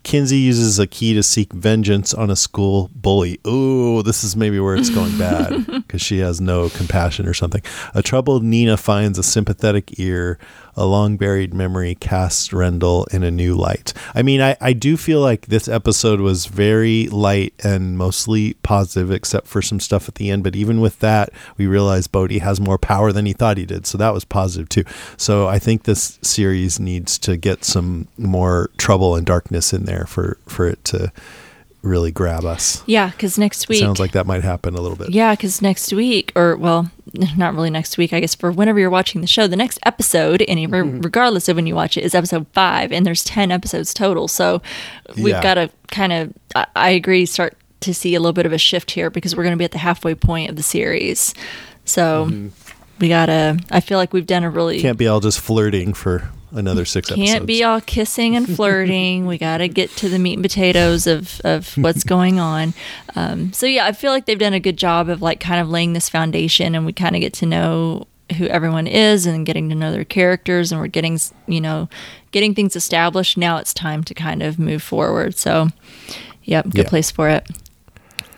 Kinsey 0.01 0.37
uses 0.37 0.79
a 0.79 0.87
key 0.87 1.13
to 1.13 1.21
seek 1.21 1.53
vengeance 1.53 2.15
on 2.15 2.31
a 2.31 2.35
school 2.35 2.89
bully. 2.95 3.39
Ooh, 3.47 4.01
this 4.01 4.23
is 4.23 4.35
maybe 4.35 4.59
where 4.59 4.75
it's 4.75 4.89
going 4.89 5.15
bad 5.17 5.65
because 5.67 6.01
she 6.01 6.17
has 6.17 6.41
no 6.41 6.67
compassion 6.69 7.27
or 7.27 7.33
something. 7.33 7.61
A 7.93 8.01
troubled 8.01 8.43
Nina 8.43 8.75
finds 8.75 9.19
a 9.19 9.23
sympathetic 9.23 9.99
ear. 9.99 10.39
A 10.75 10.85
long 10.85 11.17
buried 11.17 11.53
memory 11.53 11.95
casts 11.95 12.51
Rendell 12.51 13.05
in 13.11 13.23
a 13.23 13.31
new 13.31 13.55
light. 13.55 13.93
I 14.15 14.21
mean, 14.23 14.41
I, 14.41 14.57
I 14.59 14.73
do 14.73 14.97
feel 14.97 15.21
like 15.21 15.45
this 15.45 15.67
episode 15.67 16.19
was 16.19 16.47
very 16.47 17.07
light 17.07 17.53
and 17.63 17.97
mostly 17.97 18.55
positive, 18.63 19.11
except 19.11 19.47
for 19.47 19.61
some 19.61 19.79
stuff 19.79 20.07
at 20.07 20.15
the 20.15 20.29
end. 20.29 20.43
But 20.43 20.55
even 20.55 20.81
with 20.81 20.99
that, 20.99 21.31
we 21.57 21.67
realized 21.67 22.11
Bode 22.11 22.31
has 22.31 22.59
more 22.59 22.77
power 22.77 23.11
than 23.11 23.25
he 23.25 23.33
thought 23.33 23.57
he 23.57 23.65
did. 23.65 23.85
So 23.85 23.97
that 23.97 24.13
was 24.13 24.25
positive 24.25 24.69
too. 24.69 24.83
So 25.17 25.47
I 25.47 25.59
think 25.59 25.83
this 25.83 26.17
series 26.21 26.79
needs 26.79 27.19
to 27.19 27.37
get 27.37 27.63
some 27.63 28.07
more 28.17 28.71
trouble 28.77 29.15
and 29.15 29.25
darkness 29.25 29.73
in 29.73 29.85
there 29.85 30.05
for, 30.05 30.37
for 30.47 30.67
it 30.67 30.83
to 30.85 31.11
really 31.83 32.11
grab 32.11 32.45
us. 32.45 32.81
yeah, 32.87 33.09
because 33.11 33.37
next 33.37 33.67
week 33.69 33.79
Sounds 33.81 33.99
like 33.99 34.13
that 34.13 34.25
might 34.25 34.41
happen 34.43 34.73
a 34.73 34.81
little 34.81 34.97
bit. 34.97 35.11
Yeah, 35.11 35.33
because 35.35 35.61
next 35.61 35.93
week, 35.93 36.31
or 36.35 36.55
well, 36.55 36.89
not 37.37 37.53
really 37.53 37.69
next 37.69 37.97
week, 37.97 38.13
I 38.13 38.19
guess, 38.21 38.33
for 38.33 38.51
whenever 38.51 38.79
you're 38.79 38.89
watching 38.89 39.21
the 39.21 39.27
show, 39.27 39.45
the 39.47 39.55
next 39.55 39.79
episode, 39.85 40.43
any 40.47 40.65
Mm-hmm. 40.67 41.01
regardless 41.01 41.47
of 41.49 41.57
when 41.57 41.67
you 41.67 41.75
watch 41.75 41.97
it, 41.97 42.03
is 42.03 42.15
episode 42.15 42.47
five, 42.53 42.91
and 42.91 43.05
there's 43.05 43.23
10 43.23 43.51
episodes 43.51 43.93
total. 43.93 44.27
So 44.27 44.61
we've 45.17 45.27
Yeah. 45.27 45.43
got 45.43 45.53
to 45.55 45.69
kind 45.91 46.11
of, 46.13 46.33
I, 46.55 46.65
I 46.75 46.89
agree, 46.91 47.25
start 47.25 47.55
to 47.81 47.93
see 47.93 48.15
a 48.15 48.19
little 48.19 48.31
bit 48.33 48.45
of 48.45 48.53
a 48.53 48.57
shift 48.57 48.91
here 48.91 49.09
because 49.09 49.35
we're 49.35 49.43
going 49.43 49.51
to 49.53 49.57
be 49.57 49.65
at 49.65 49.71
the 49.73 49.77
halfway 49.77 50.15
point 50.15 50.49
of 50.49 50.55
the 50.55 50.63
series. 50.63 51.33
So 51.85 52.31
we 52.99 53.09
got 53.09 53.25
to, 53.25 53.59
I 53.71 53.81
feel 53.81 53.97
like 53.97 54.13
we've 54.13 54.25
done 54.25 54.43
a 54.43 54.49
really. 54.49 54.77
Mm-hmm. 54.77 54.81
Can't 54.83 54.97
be 54.97 55.07
all 55.07 55.19
just 55.19 55.39
flirting 55.41 55.93
for 55.93 56.29
another 56.53 56.85
six 56.85 57.09
episodes. 57.11 57.31
Can't 57.31 57.45
be 57.45 57.63
all 57.63 57.81
kissing 57.81 58.35
and 58.35 58.47
flirting. 58.47 59.25
we 59.25 59.37
got 59.37 59.57
to 59.57 59.67
get 59.67 59.89
to 59.97 60.09
the 60.09 60.19
meat 60.19 60.33
and 60.33 60.43
potatoes 60.43 61.07
of, 61.07 61.41
of 61.43 61.73
what's 61.77 62.03
going 62.03 62.39
on. 62.39 62.73
Um, 63.15 63.51
so 63.53 63.65
yeah, 63.65 63.85
I 63.85 63.91
feel 63.91 64.11
like 64.11 64.25
they've 64.25 64.39
done 64.39 64.53
a 64.53 64.59
good 64.59 64.77
job 64.77 65.09
of 65.09 65.21
like 65.21 65.39
kind 65.39 65.59
of 65.59 65.69
laying 65.69 65.93
this 65.93 66.09
foundation, 66.09 66.75
and 66.75 66.85
we 66.85 66.93
kind 66.93 67.15
of 67.15 67.19
get 67.19 67.33
to 67.33 67.45
know 67.45 68.07
who 68.37 68.47
everyone 68.47 68.87
is 68.87 69.25
and 69.25 69.45
getting 69.45 69.69
to 69.69 69.75
know 69.75 69.91
their 69.91 70.05
characters, 70.05 70.71
and 70.71 70.79
we're 70.79 70.87
getting 70.87 71.19
you 71.47 71.59
know 71.61 71.89
getting 72.31 72.55
things 72.55 72.75
established. 72.75 73.37
Now 73.37 73.57
it's 73.57 73.73
time 73.73 74.03
to 74.05 74.13
kind 74.13 74.41
of 74.41 74.57
move 74.57 74.81
forward. 74.81 75.35
So, 75.37 75.67
yep, 76.43 76.65
good 76.65 76.85
Yeah. 76.85 76.89
place 76.89 77.11
for 77.11 77.29
it. 77.29 77.47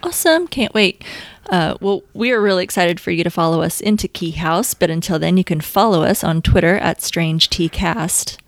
Awesome. 0.03 0.47
Can't 0.47 0.73
wait. 0.73 1.03
Uh, 1.49 1.75
well, 1.79 2.03
we 2.13 2.31
are 2.31 2.41
really 2.41 2.63
excited 2.63 2.99
for 2.99 3.11
you 3.11 3.23
to 3.23 3.29
follow 3.29 3.61
us 3.61 3.79
into 3.81 4.07
Key 4.07 4.31
House, 4.31 4.73
but 4.73 4.89
until 4.89 5.19
then, 5.19 5.37
you 5.37 5.43
can 5.43 5.61
follow 5.61 6.03
us 6.03 6.23
on 6.23 6.41
Twitter 6.41 6.77
at 6.77 7.01
Strange 7.01 7.49
Tea 7.49 7.69
Cast. 7.69 8.41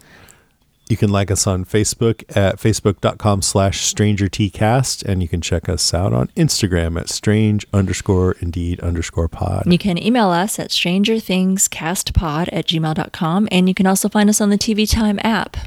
You 0.89 0.95
can 0.95 1.11
like 1.11 1.29
us 1.29 1.45
on 1.45 1.65
Facebook 1.65 2.23
at 2.35 2.57
facebook.com 2.57 3.41
slash 3.41 3.93
strangertcast, 3.93 5.03
and 5.03 5.21
you 5.21 5.27
can 5.27 5.41
check 5.41 5.67
us 5.67 5.93
out 5.93 6.13
on 6.13 6.27
Instagram 6.29 6.97
at 6.97 7.09
strange 7.09 7.67
underscore 7.73 8.37
indeed 8.39 8.79
underscore 8.79 9.27
pod. 9.27 9.63
You 9.71 9.77
can 9.77 10.01
email 10.01 10.29
us 10.29 10.59
at 10.59 10.69
strangerthingscastpod 10.69 12.49
at 12.53 12.67
gmail.com, 12.67 13.47
and 13.51 13.67
you 13.67 13.75
can 13.75 13.85
also 13.85 14.07
find 14.07 14.29
us 14.29 14.39
on 14.39 14.49
the 14.49 14.57
TV 14.57 14.89
Time 14.89 15.19
app. 15.23 15.57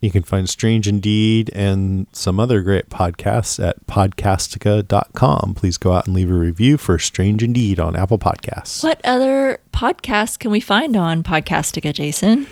You 0.00 0.12
can 0.12 0.22
find 0.22 0.48
Strange 0.48 0.86
Indeed 0.86 1.50
and 1.54 2.06
some 2.12 2.38
other 2.38 2.62
great 2.62 2.88
podcasts 2.88 3.62
at 3.62 3.84
podcastica.com. 3.86 5.54
Please 5.54 5.76
go 5.76 5.92
out 5.92 6.06
and 6.06 6.14
leave 6.14 6.30
a 6.30 6.34
review 6.34 6.78
for 6.78 7.00
Strange 7.00 7.42
Indeed 7.42 7.80
on 7.80 7.96
Apple 7.96 8.18
Podcasts. 8.18 8.84
What 8.84 9.00
other 9.04 9.58
podcasts 9.72 10.38
can 10.38 10.52
we 10.52 10.60
find 10.60 10.96
on 10.96 11.24
Podcastica, 11.24 11.92
Jason? 11.92 12.46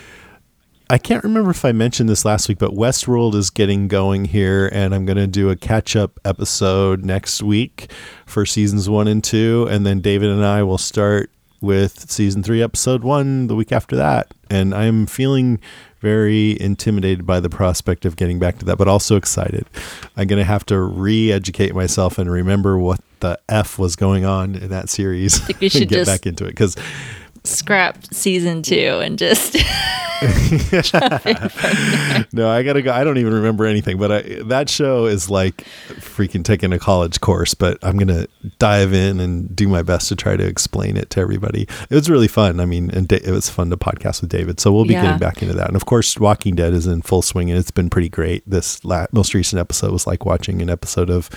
I 0.91 0.99
can't 0.99 1.25
remember 1.25 1.51
if 1.51 1.65
I 1.65 1.73
mentioned 1.73 2.09
this 2.09 2.25
last 2.25 2.49
week, 2.49 2.59
but 2.59 2.71
Westworld 2.71 3.35
is 3.35 3.51
getting 3.51 3.89
going 3.89 4.27
here, 4.27 4.69
and 4.73 4.95
I'm 4.95 5.05
going 5.05 5.17
to 5.17 5.27
do 5.27 5.51
a 5.51 5.57
catch 5.57 5.97
up 5.97 6.19
episode 6.25 7.05
next 7.05 7.43
week 7.43 7.91
for 8.25 8.47
seasons 8.47 8.89
one 8.89 9.09
and 9.09 9.23
two. 9.23 9.67
And 9.69 9.85
then 9.85 10.01
David 10.01 10.31
and 10.31 10.45
I 10.45 10.63
will 10.63 10.79
start 10.79 11.31
with 11.61 12.11
season 12.11 12.43
three, 12.43 12.63
episode 12.63 13.03
one, 13.03 13.49
the 13.49 13.57
week 13.57 13.73
after 13.73 13.97
that. 13.97 14.33
And 14.49 14.75
I'm 14.75 15.07
feeling 15.07 15.59
very 16.01 16.61
intimidated 16.61 17.27
by 17.27 17.41
the 17.41 17.49
prospect 17.49 18.05
of 18.05 18.17
getting 18.17 18.39
back 18.39 18.59
to 18.59 18.65
that, 18.67 18.77
but 18.77 18.89
also 18.89 19.17
excited. 19.17 19.67
I'm 20.17 20.27
going 20.27 20.39
to 20.39 20.45
have 20.45 20.65
to 20.67 20.79
re 20.79 21.33
educate 21.33 21.75
myself 21.75 22.19
and 22.19 22.31
remember 22.31 22.79
what 22.79 23.01
the 23.21 23.39
F 23.49 23.79
was 23.79 23.97
going 23.97 24.25
on 24.25 24.55
in 24.55 24.69
that 24.69 24.91
series 24.91 25.39
think 25.39 25.61
we 25.61 25.69
should 25.71 25.89
get 25.89 26.05
just- 26.05 26.11
back 26.11 26.27
into 26.27 26.45
it 26.45 26.51
because 26.51 26.77
Scrap 27.47 28.05
season 28.13 28.63
two 28.63 29.01
and 29.03 29.19
just. 29.19 29.55
no, 32.33 32.49
I 32.49 32.63
gotta 32.63 32.83
go. 32.83 32.93
I 32.93 33.05
don't 33.05 33.19
even 33.19 33.35
remember 33.35 33.67
anything, 33.67 33.99
but 33.99 34.11
I, 34.13 34.23
that 34.45 34.69
show 34.71 35.07
is 35.07 35.29
like 35.31 35.59
freaking 35.99 36.43
taking 36.45 36.73
a 36.73 36.79
college 36.79 37.21
course. 37.21 37.55
But 37.55 37.79
I'm 37.83 37.99
gonna 37.99 38.27
dive 38.59 38.93
in 38.93 39.21
and 39.21 39.55
do 39.55 39.69
my 39.69 39.83
best 39.83 40.09
to 40.09 40.17
try 40.17 40.37
to 40.37 40.45
explain 40.47 40.97
it 40.97 41.11
to 41.11 41.21
everybody. 41.21 41.63
It 41.91 41.95
was 41.95 42.09
really 42.11 42.29
fun. 42.29 42.61
I 42.61 42.65
mean, 42.67 42.91
and 42.91 43.07
da- 43.09 43.17
it 43.23 43.31
was 43.31 43.49
fun 43.51 43.71
to 43.71 43.77
podcast 43.77 44.21
with 44.23 44.31
David. 44.31 44.59
So 44.61 44.73
we'll 44.73 44.85
be 44.87 44.95
Yeah. 44.95 45.03
getting 45.03 45.19
back 45.19 45.43
into 45.43 45.55
that. 45.55 45.67
And 45.69 45.77
of 45.77 45.87
course, 45.87 46.19
Walking 46.19 46.55
Dead 46.55 46.73
is 46.73 46.87
in 46.87 47.03
full 47.03 47.23
swing, 47.23 47.51
and 47.51 47.59
it's 47.59 47.71
been 47.71 47.91
pretty 47.91 48.09
great. 48.09 48.43
This 48.49 48.85
la- 48.85 49.07
most 49.13 49.35
recent 49.35 49.61
episode 49.61 49.93
was 49.93 50.07
like 50.07 50.25
watching 50.25 50.63
an 50.63 50.71
episode 50.71 51.11
of, 51.11 51.29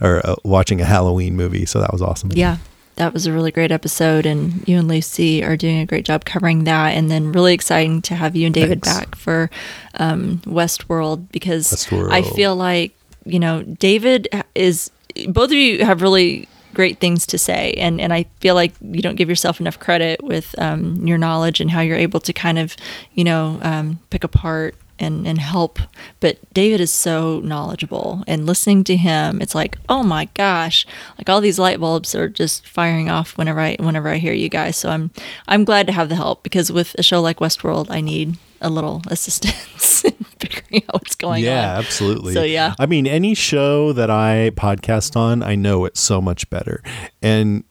or 0.00 0.24
uh, 0.24 0.36
watching 0.44 0.80
a 0.80 0.84
Halloween 0.84 1.36
movie. 1.36 1.66
So 1.66 1.80
that 1.80 1.92
was 1.92 2.02
awesome. 2.02 2.30
Yeah, 2.32 2.58
that 2.98 3.14
was 3.14 3.26
a 3.26 3.32
really 3.32 3.50
great 3.50 3.72
episode, 3.72 4.26
and 4.26 4.66
you 4.68 4.78
and 4.78 4.88
Lucy 4.88 5.42
are 5.42 5.56
doing 5.56 5.78
a 5.78 5.86
great 5.86 6.04
job 6.04 6.24
covering 6.24 6.64
that. 6.64 6.90
And 6.90 7.10
then 7.10 7.32
really 7.32 7.54
exciting 7.54 8.02
to 8.02 8.14
have 8.14 8.36
you 8.36 8.46
and 8.46 8.54
David 8.54 8.82
Thanks. 8.82 8.98
back 8.98 9.14
for 9.14 9.50
um, 9.94 10.38
Westworld 10.44 11.30
because 11.32 11.68
Westworld. 11.68 12.12
I 12.12 12.22
feel 12.22 12.54
like 12.54 12.92
you 13.24 13.38
know 13.38 13.62
David 13.62 14.28
is 14.54 14.90
both 15.28 15.50
of 15.50 15.56
you 15.56 15.84
have 15.84 16.02
really 16.02 16.48
great 16.74 16.98
things 17.00 17.26
to 17.26 17.38
say 17.38 17.72
and 17.78 18.00
and 18.00 18.12
I 18.12 18.24
feel 18.40 18.54
like 18.54 18.72
you 18.80 19.00
don't 19.00 19.16
give 19.16 19.28
yourself 19.28 19.58
enough 19.58 19.80
credit 19.80 20.22
with 20.22 20.54
um, 20.58 21.06
your 21.06 21.18
knowledge 21.18 21.60
and 21.60 21.70
how 21.70 21.80
you're 21.80 21.96
able 21.96 22.20
to 22.20 22.32
kind 22.32 22.58
of 22.58 22.76
you 23.14 23.24
know 23.24 23.58
um, 23.62 23.98
pick 24.10 24.22
apart 24.22 24.74
and 24.98 25.26
and 25.26 25.38
help 25.38 25.78
but 26.20 26.38
David 26.52 26.80
is 26.80 26.92
so 26.92 27.40
knowledgeable 27.40 28.22
and 28.26 28.46
listening 28.46 28.84
to 28.84 28.96
him 28.96 29.40
it's 29.40 29.54
like 29.54 29.78
oh 29.88 30.02
my 30.02 30.26
gosh 30.34 30.86
like 31.18 31.28
all 31.28 31.40
these 31.40 31.58
light 31.58 31.80
bulbs 31.80 32.14
are 32.14 32.28
just 32.28 32.66
firing 32.66 33.08
off 33.08 33.36
whenever 33.36 33.60
I 33.60 33.76
whenever 33.78 34.08
I 34.08 34.16
hear 34.16 34.32
you 34.32 34.48
guys 34.48 34.76
so 34.76 34.90
I'm 34.90 35.10
I'm 35.46 35.64
glad 35.64 35.86
to 35.86 35.92
have 35.92 36.08
the 36.08 36.16
help 36.16 36.42
because 36.42 36.72
with 36.72 36.94
a 36.98 37.02
show 37.02 37.20
like 37.20 37.38
Westworld 37.38 37.86
I 37.90 38.00
need 38.00 38.36
a 38.60 38.70
little 38.70 39.02
assistance 39.08 40.04
in 40.04 40.12
figuring 40.38 40.82
out 40.88 40.94
what's 40.94 41.14
going 41.14 41.44
yeah, 41.44 41.50
on 41.50 41.56
Yeah, 41.56 41.78
absolutely. 41.78 42.34
So, 42.34 42.42
yeah. 42.42 42.74
I 42.78 42.86
mean, 42.86 43.06
any 43.06 43.34
show 43.34 43.92
that 43.92 44.10
I 44.10 44.50
podcast 44.56 45.16
on, 45.16 45.42
I 45.42 45.54
know 45.54 45.84
it's 45.84 46.00
so 46.00 46.20
much 46.20 46.48
better. 46.50 46.82
And 47.22 47.64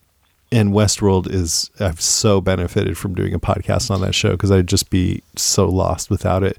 and 0.49 0.71
Westworld 0.71 1.29
is 1.29 1.69
I've 1.79 1.99
so 1.99 2.39
benefited 2.39 2.97
from 2.97 3.13
doing 3.13 3.33
a 3.33 3.39
podcast 3.39 3.91
on 3.91 3.99
that 4.01 4.15
show 4.15 4.31
because 4.31 4.51
I'd 4.51 4.67
just 4.67 4.89
be 4.89 5.21
so 5.35 5.67
lost 5.67 6.09
without 6.09 6.43
it. 6.43 6.57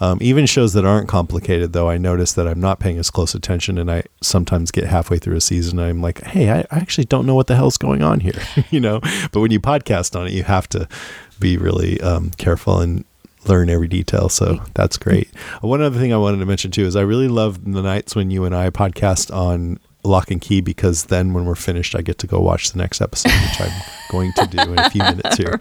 Um, 0.00 0.18
even 0.20 0.46
shows 0.46 0.74
that 0.74 0.84
aren't 0.84 1.08
complicated, 1.08 1.72
though, 1.72 1.90
I 1.90 1.98
notice 1.98 2.32
that 2.34 2.46
I'm 2.46 2.60
not 2.60 2.78
paying 2.78 2.98
as 2.98 3.10
close 3.10 3.34
attention, 3.34 3.78
and 3.78 3.90
I 3.90 4.04
sometimes 4.20 4.70
get 4.70 4.84
halfway 4.84 5.18
through 5.18 5.36
a 5.36 5.40
season, 5.40 5.78
and 5.78 5.88
I'm 5.88 6.00
like, 6.00 6.22
"Hey, 6.22 6.50
I, 6.50 6.60
I 6.70 6.78
actually 6.78 7.04
don't 7.04 7.26
know 7.26 7.34
what 7.34 7.48
the 7.48 7.56
hell's 7.56 7.76
going 7.76 8.02
on 8.02 8.20
here," 8.20 8.40
you 8.70 8.80
know. 8.80 9.00
But 9.32 9.40
when 9.40 9.50
you 9.50 9.60
podcast 9.60 10.18
on 10.18 10.26
it, 10.28 10.32
you 10.32 10.44
have 10.44 10.68
to 10.70 10.88
be 11.40 11.56
really 11.56 12.00
um, 12.00 12.30
careful 12.38 12.80
and 12.80 13.04
learn 13.46 13.70
every 13.70 13.88
detail. 13.88 14.28
So 14.28 14.60
that's 14.74 14.96
great. 14.96 15.28
One 15.60 15.80
other 15.80 15.98
thing 15.98 16.12
I 16.12 16.16
wanted 16.16 16.38
to 16.38 16.46
mention 16.46 16.70
too 16.70 16.84
is 16.84 16.96
I 16.96 17.02
really 17.02 17.28
love 17.28 17.64
the 17.64 17.82
nights 17.82 18.14
when 18.14 18.30
you 18.30 18.44
and 18.44 18.54
I 18.54 18.70
podcast 18.70 19.34
on 19.34 19.80
Locke 20.04 20.30
and 20.30 20.40
Key 20.40 20.60
because 20.60 21.04
then 21.04 21.32
when 21.32 21.44
we're 21.44 21.54
finished, 21.54 21.94
I 21.94 22.02
get 22.02 22.18
to 22.18 22.26
go 22.26 22.40
watch 22.40 22.72
the 22.72 22.78
next 22.78 23.00
episode, 23.00 23.32
which 23.32 23.60
I'm 23.60 23.72
going 24.08 24.32
to 24.34 24.46
do 24.46 24.60
in 24.60 24.78
a 24.78 24.90
few 24.90 25.02
minutes 25.02 25.36
here. 25.36 25.60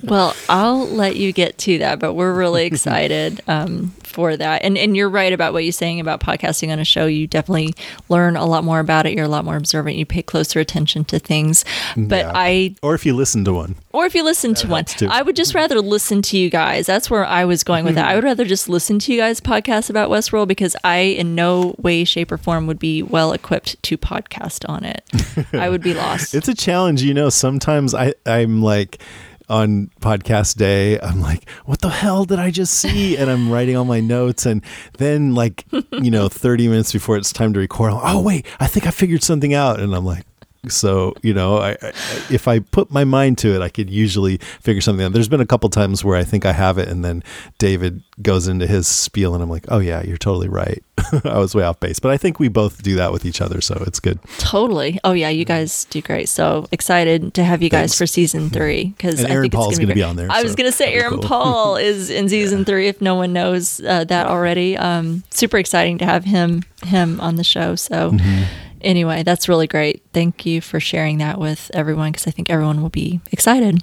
well, 0.02 0.34
I'll 0.48 0.86
let 0.86 1.16
you 1.16 1.32
get 1.32 1.58
to 1.58 1.78
that, 1.78 1.98
but 1.98 2.14
we're 2.14 2.32
really 2.34 2.64
excited 2.72 3.40
um, 3.48 3.90
for 4.02 4.36
that. 4.36 4.62
And 4.62 4.76
and 4.76 4.96
you're 4.96 5.08
right 5.08 5.32
about 5.32 5.52
what 5.52 5.64
you're 5.64 5.72
saying 5.72 6.00
about 6.00 6.20
podcasting 6.20 6.70
on 6.72 6.78
a 6.78 6.84
show. 6.84 7.06
You 7.06 7.26
definitely 7.26 7.74
learn 8.08 8.36
a 8.36 8.44
lot 8.46 8.64
more 8.64 8.80
about 8.80 9.06
it. 9.06 9.14
You're 9.14 9.24
a 9.24 9.28
lot 9.28 9.44
more 9.44 9.56
observant. 9.56 9.96
You 9.96 10.06
pay 10.06 10.22
closer 10.22 10.60
attention 10.60 11.04
to 11.06 11.18
things. 11.18 11.64
But 11.96 12.26
Yeah. 12.26 12.32
I, 12.34 12.74
Or 12.82 12.94
if 12.94 13.04
you 13.06 13.14
listen 13.14 13.44
to 13.46 13.52
one. 13.52 13.76
or 13.92 14.06
if 14.06 14.14
you 14.14 14.24
listen 14.24 14.54
to 14.54 14.68
one, 14.68 14.84
too. 14.84 15.08
I 15.10 15.22
would 15.22 15.36
just 15.36 15.54
rather 15.54 15.80
listen 15.80 16.22
to 16.22 16.38
you 16.38 16.50
guys. 16.50 16.86
That's 16.86 17.10
where 17.10 17.24
I 17.24 17.44
was 17.44 17.62
going 17.64 17.84
with 17.84 17.94
that. 17.94 18.06
I 18.08 18.14
would 18.14 18.24
rather 18.24 18.44
just 18.44 18.68
listen 18.68 18.98
to 19.00 19.12
you 19.12 19.18
guys 19.18 19.40
podcast 19.40 19.90
about 19.90 20.10
Westworld 20.10 20.48
because 20.48 20.74
I, 20.84 20.98
in 20.98 21.34
no 21.34 21.74
way, 21.78 22.04
shape, 22.04 22.32
or 22.32 22.38
form, 22.38 22.66
would 22.66 22.78
be 22.78 23.02
well 23.02 23.32
equipped 23.32 23.82
to 23.84 23.96
podcast 23.98 24.68
on 24.68 24.84
it. 24.84 25.02
I 25.52 25.68
would 25.68 25.82
be 25.82 25.94
lost. 25.94 26.34
It's 26.34 26.48
a 26.48 26.54
challenge, 26.54 27.02
you 27.02 27.14
know. 27.14 27.21
Sometimes 27.28 27.94
I, 27.94 28.14
I'm 28.26 28.62
like 28.62 29.02
on 29.48 29.90
podcast 30.00 30.56
day, 30.56 30.98
I'm 31.00 31.20
like, 31.20 31.48
what 31.66 31.80
the 31.80 31.90
hell 31.90 32.24
did 32.24 32.38
I 32.38 32.50
just 32.50 32.74
see? 32.74 33.16
And 33.22 33.30
I'm 33.30 33.50
writing 33.50 33.76
all 33.76 33.84
my 33.84 34.00
notes. 34.00 34.46
And 34.46 34.62
then, 34.98 35.34
like, 35.34 35.64
you 35.92 36.10
know, 36.10 36.28
30 36.28 36.68
minutes 36.68 36.92
before 36.92 37.16
it's 37.16 37.32
time 37.32 37.52
to 37.52 37.60
record, 37.60 37.92
I'm 37.92 37.96
like, 37.98 38.14
oh, 38.14 38.20
wait, 38.22 38.46
I 38.58 38.66
think 38.66 38.86
I 38.86 38.90
figured 38.90 39.22
something 39.22 39.52
out. 39.54 39.78
And 39.80 39.94
I'm 39.94 40.04
like, 40.04 40.24
so 40.68 41.14
you 41.22 41.34
know, 41.34 41.58
I, 41.58 41.70
I, 41.82 41.92
if 42.30 42.46
I 42.46 42.60
put 42.60 42.90
my 42.90 43.04
mind 43.04 43.38
to 43.38 43.54
it, 43.54 43.62
I 43.62 43.68
could 43.68 43.90
usually 43.90 44.36
figure 44.60 44.80
something 44.80 45.04
out. 45.04 45.12
There's 45.12 45.28
been 45.28 45.40
a 45.40 45.46
couple 45.46 45.68
times 45.70 46.04
where 46.04 46.16
I 46.16 46.24
think 46.24 46.46
I 46.46 46.52
have 46.52 46.78
it, 46.78 46.88
and 46.88 47.04
then 47.04 47.24
David 47.58 48.02
goes 48.20 48.46
into 48.46 48.66
his 48.66 48.86
spiel, 48.86 49.34
and 49.34 49.42
I'm 49.42 49.50
like, 49.50 49.64
"Oh 49.68 49.80
yeah, 49.80 50.02
you're 50.02 50.16
totally 50.16 50.48
right. 50.48 50.82
I 51.24 51.38
was 51.38 51.54
way 51.54 51.64
off 51.64 51.80
base." 51.80 51.98
But 51.98 52.12
I 52.12 52.16
think 52.16 52.38
we 52.38 52.48
both 52.48 52.82
do 52.82 52.94
that 52.96 53.12
with 53.12 53.24
each 53.24 53.40
other, 53.40 53.60
so 53.60 53.82
it's 53.86 53.98
good. 53.98 54.20
Totally. 54.38 55.00
Oh 55.02 55.12
yeah, 55.12 55.30
you 55.30 55.44
guys 55.44 55.84
do 55.86 56.00
great. 56.00 56.28
So 56.28 56.68
excited 56.70 57.34
to 57.34 57.44
have 57.44 57.60
you 57.60 57.68
guys 57.68 57.96
for 57.96 58.06
season 58.06 58.48
three 58.50 58.94
because 58.96 59.24
I 59.24 59.40
think 59.40 59.52
Paul's 59.52 59.72
it's 59.72 59.78
gonna 59.78 59.86
gonna 59.88 59.94
be 59.94 60.02
on 60.04 60.16
there, 60.16 60.28
I 60.30 60.42
was 60.44 60.54
gonna 60.54 60.70
say 60.70 60.92
Aaron 60.92 61.14
cool. 61.14 61.22
Paul 61.22 61.76
is 61.90 62.08
in 62.08 62.28
season 62.28 62.64
three. 62.64 62.86
If 62.86 63.00
no 63.00 63.16
one 63.16 63.32
knows 63.32 63.80
uh, 63.80 64.04
that 64.04 64.28
already, 64.28 64.76
um, 64.76 65.24
super 65.30 65.58
exciting 65.58 65.98
to 65.98 66.04
have 66.04 66.24
him 66.24 66.62
him 66.84 67.20
on 67.20 67.34
the 67.36 67.44
show. 67.44 67.74
So. 67.74 68.12
Mm-hmm. 68.12 68.68
Anyway, 68.82 69.22
that's 69.22 69.48
really 69.48 69.66
great. 69.66 70.02
Thank 70.12 70.44
you 70.44 70.60
for 70.60 70.80
sharing 70.80 71.18
that 71.18 71.38
with 71.38 71.70
everyone 71.74 72.12
because 72.12 72.26
I 72.26 72.30
think 72.30 72.50
everyone 72.50 72.82
will 72.82 72.90
be 72.90 73.20
excited. 73.30 73.82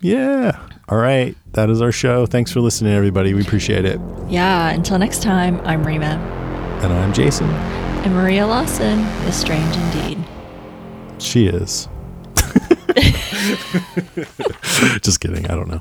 Yeah. 0.00 0.58
All 0.88 0.98
right, 0.98 1.36
that 1.52 1.70
is 1.70 1.80
our 1.80 1.92
show. 1.92 2.26
Thanks 2.26 2.50
for 2.50 2.60
listening, 2.60 2.92
everybody. 2.92 3.32
We 3.32 3.42
appreciate 3.42 3.84
it. 3.84 4.00
Yeah, 4.28 4.70
until 4.70 4.98
next 4.98 5.22
time, 5.22 5.60
I'm 5.60 5.86
Rima. 5.86 6.16
And 6.82 6.92
I'm 6.92 7.12
Jason. 7.12 7.48
And 7.48 8.12
Maria 8.12 8.44
Lawson 8.46 8.98
is 9.28 9.36
strange 9.36 9.76
indeed. 9.76 10.18
She 11.20 11.46
is. 11.46 11.88
Just 15.00 15.20
kidding. 15.20 15.46
I 15.46 15.54
don't 15.54 15.68
know. 15.68 15.80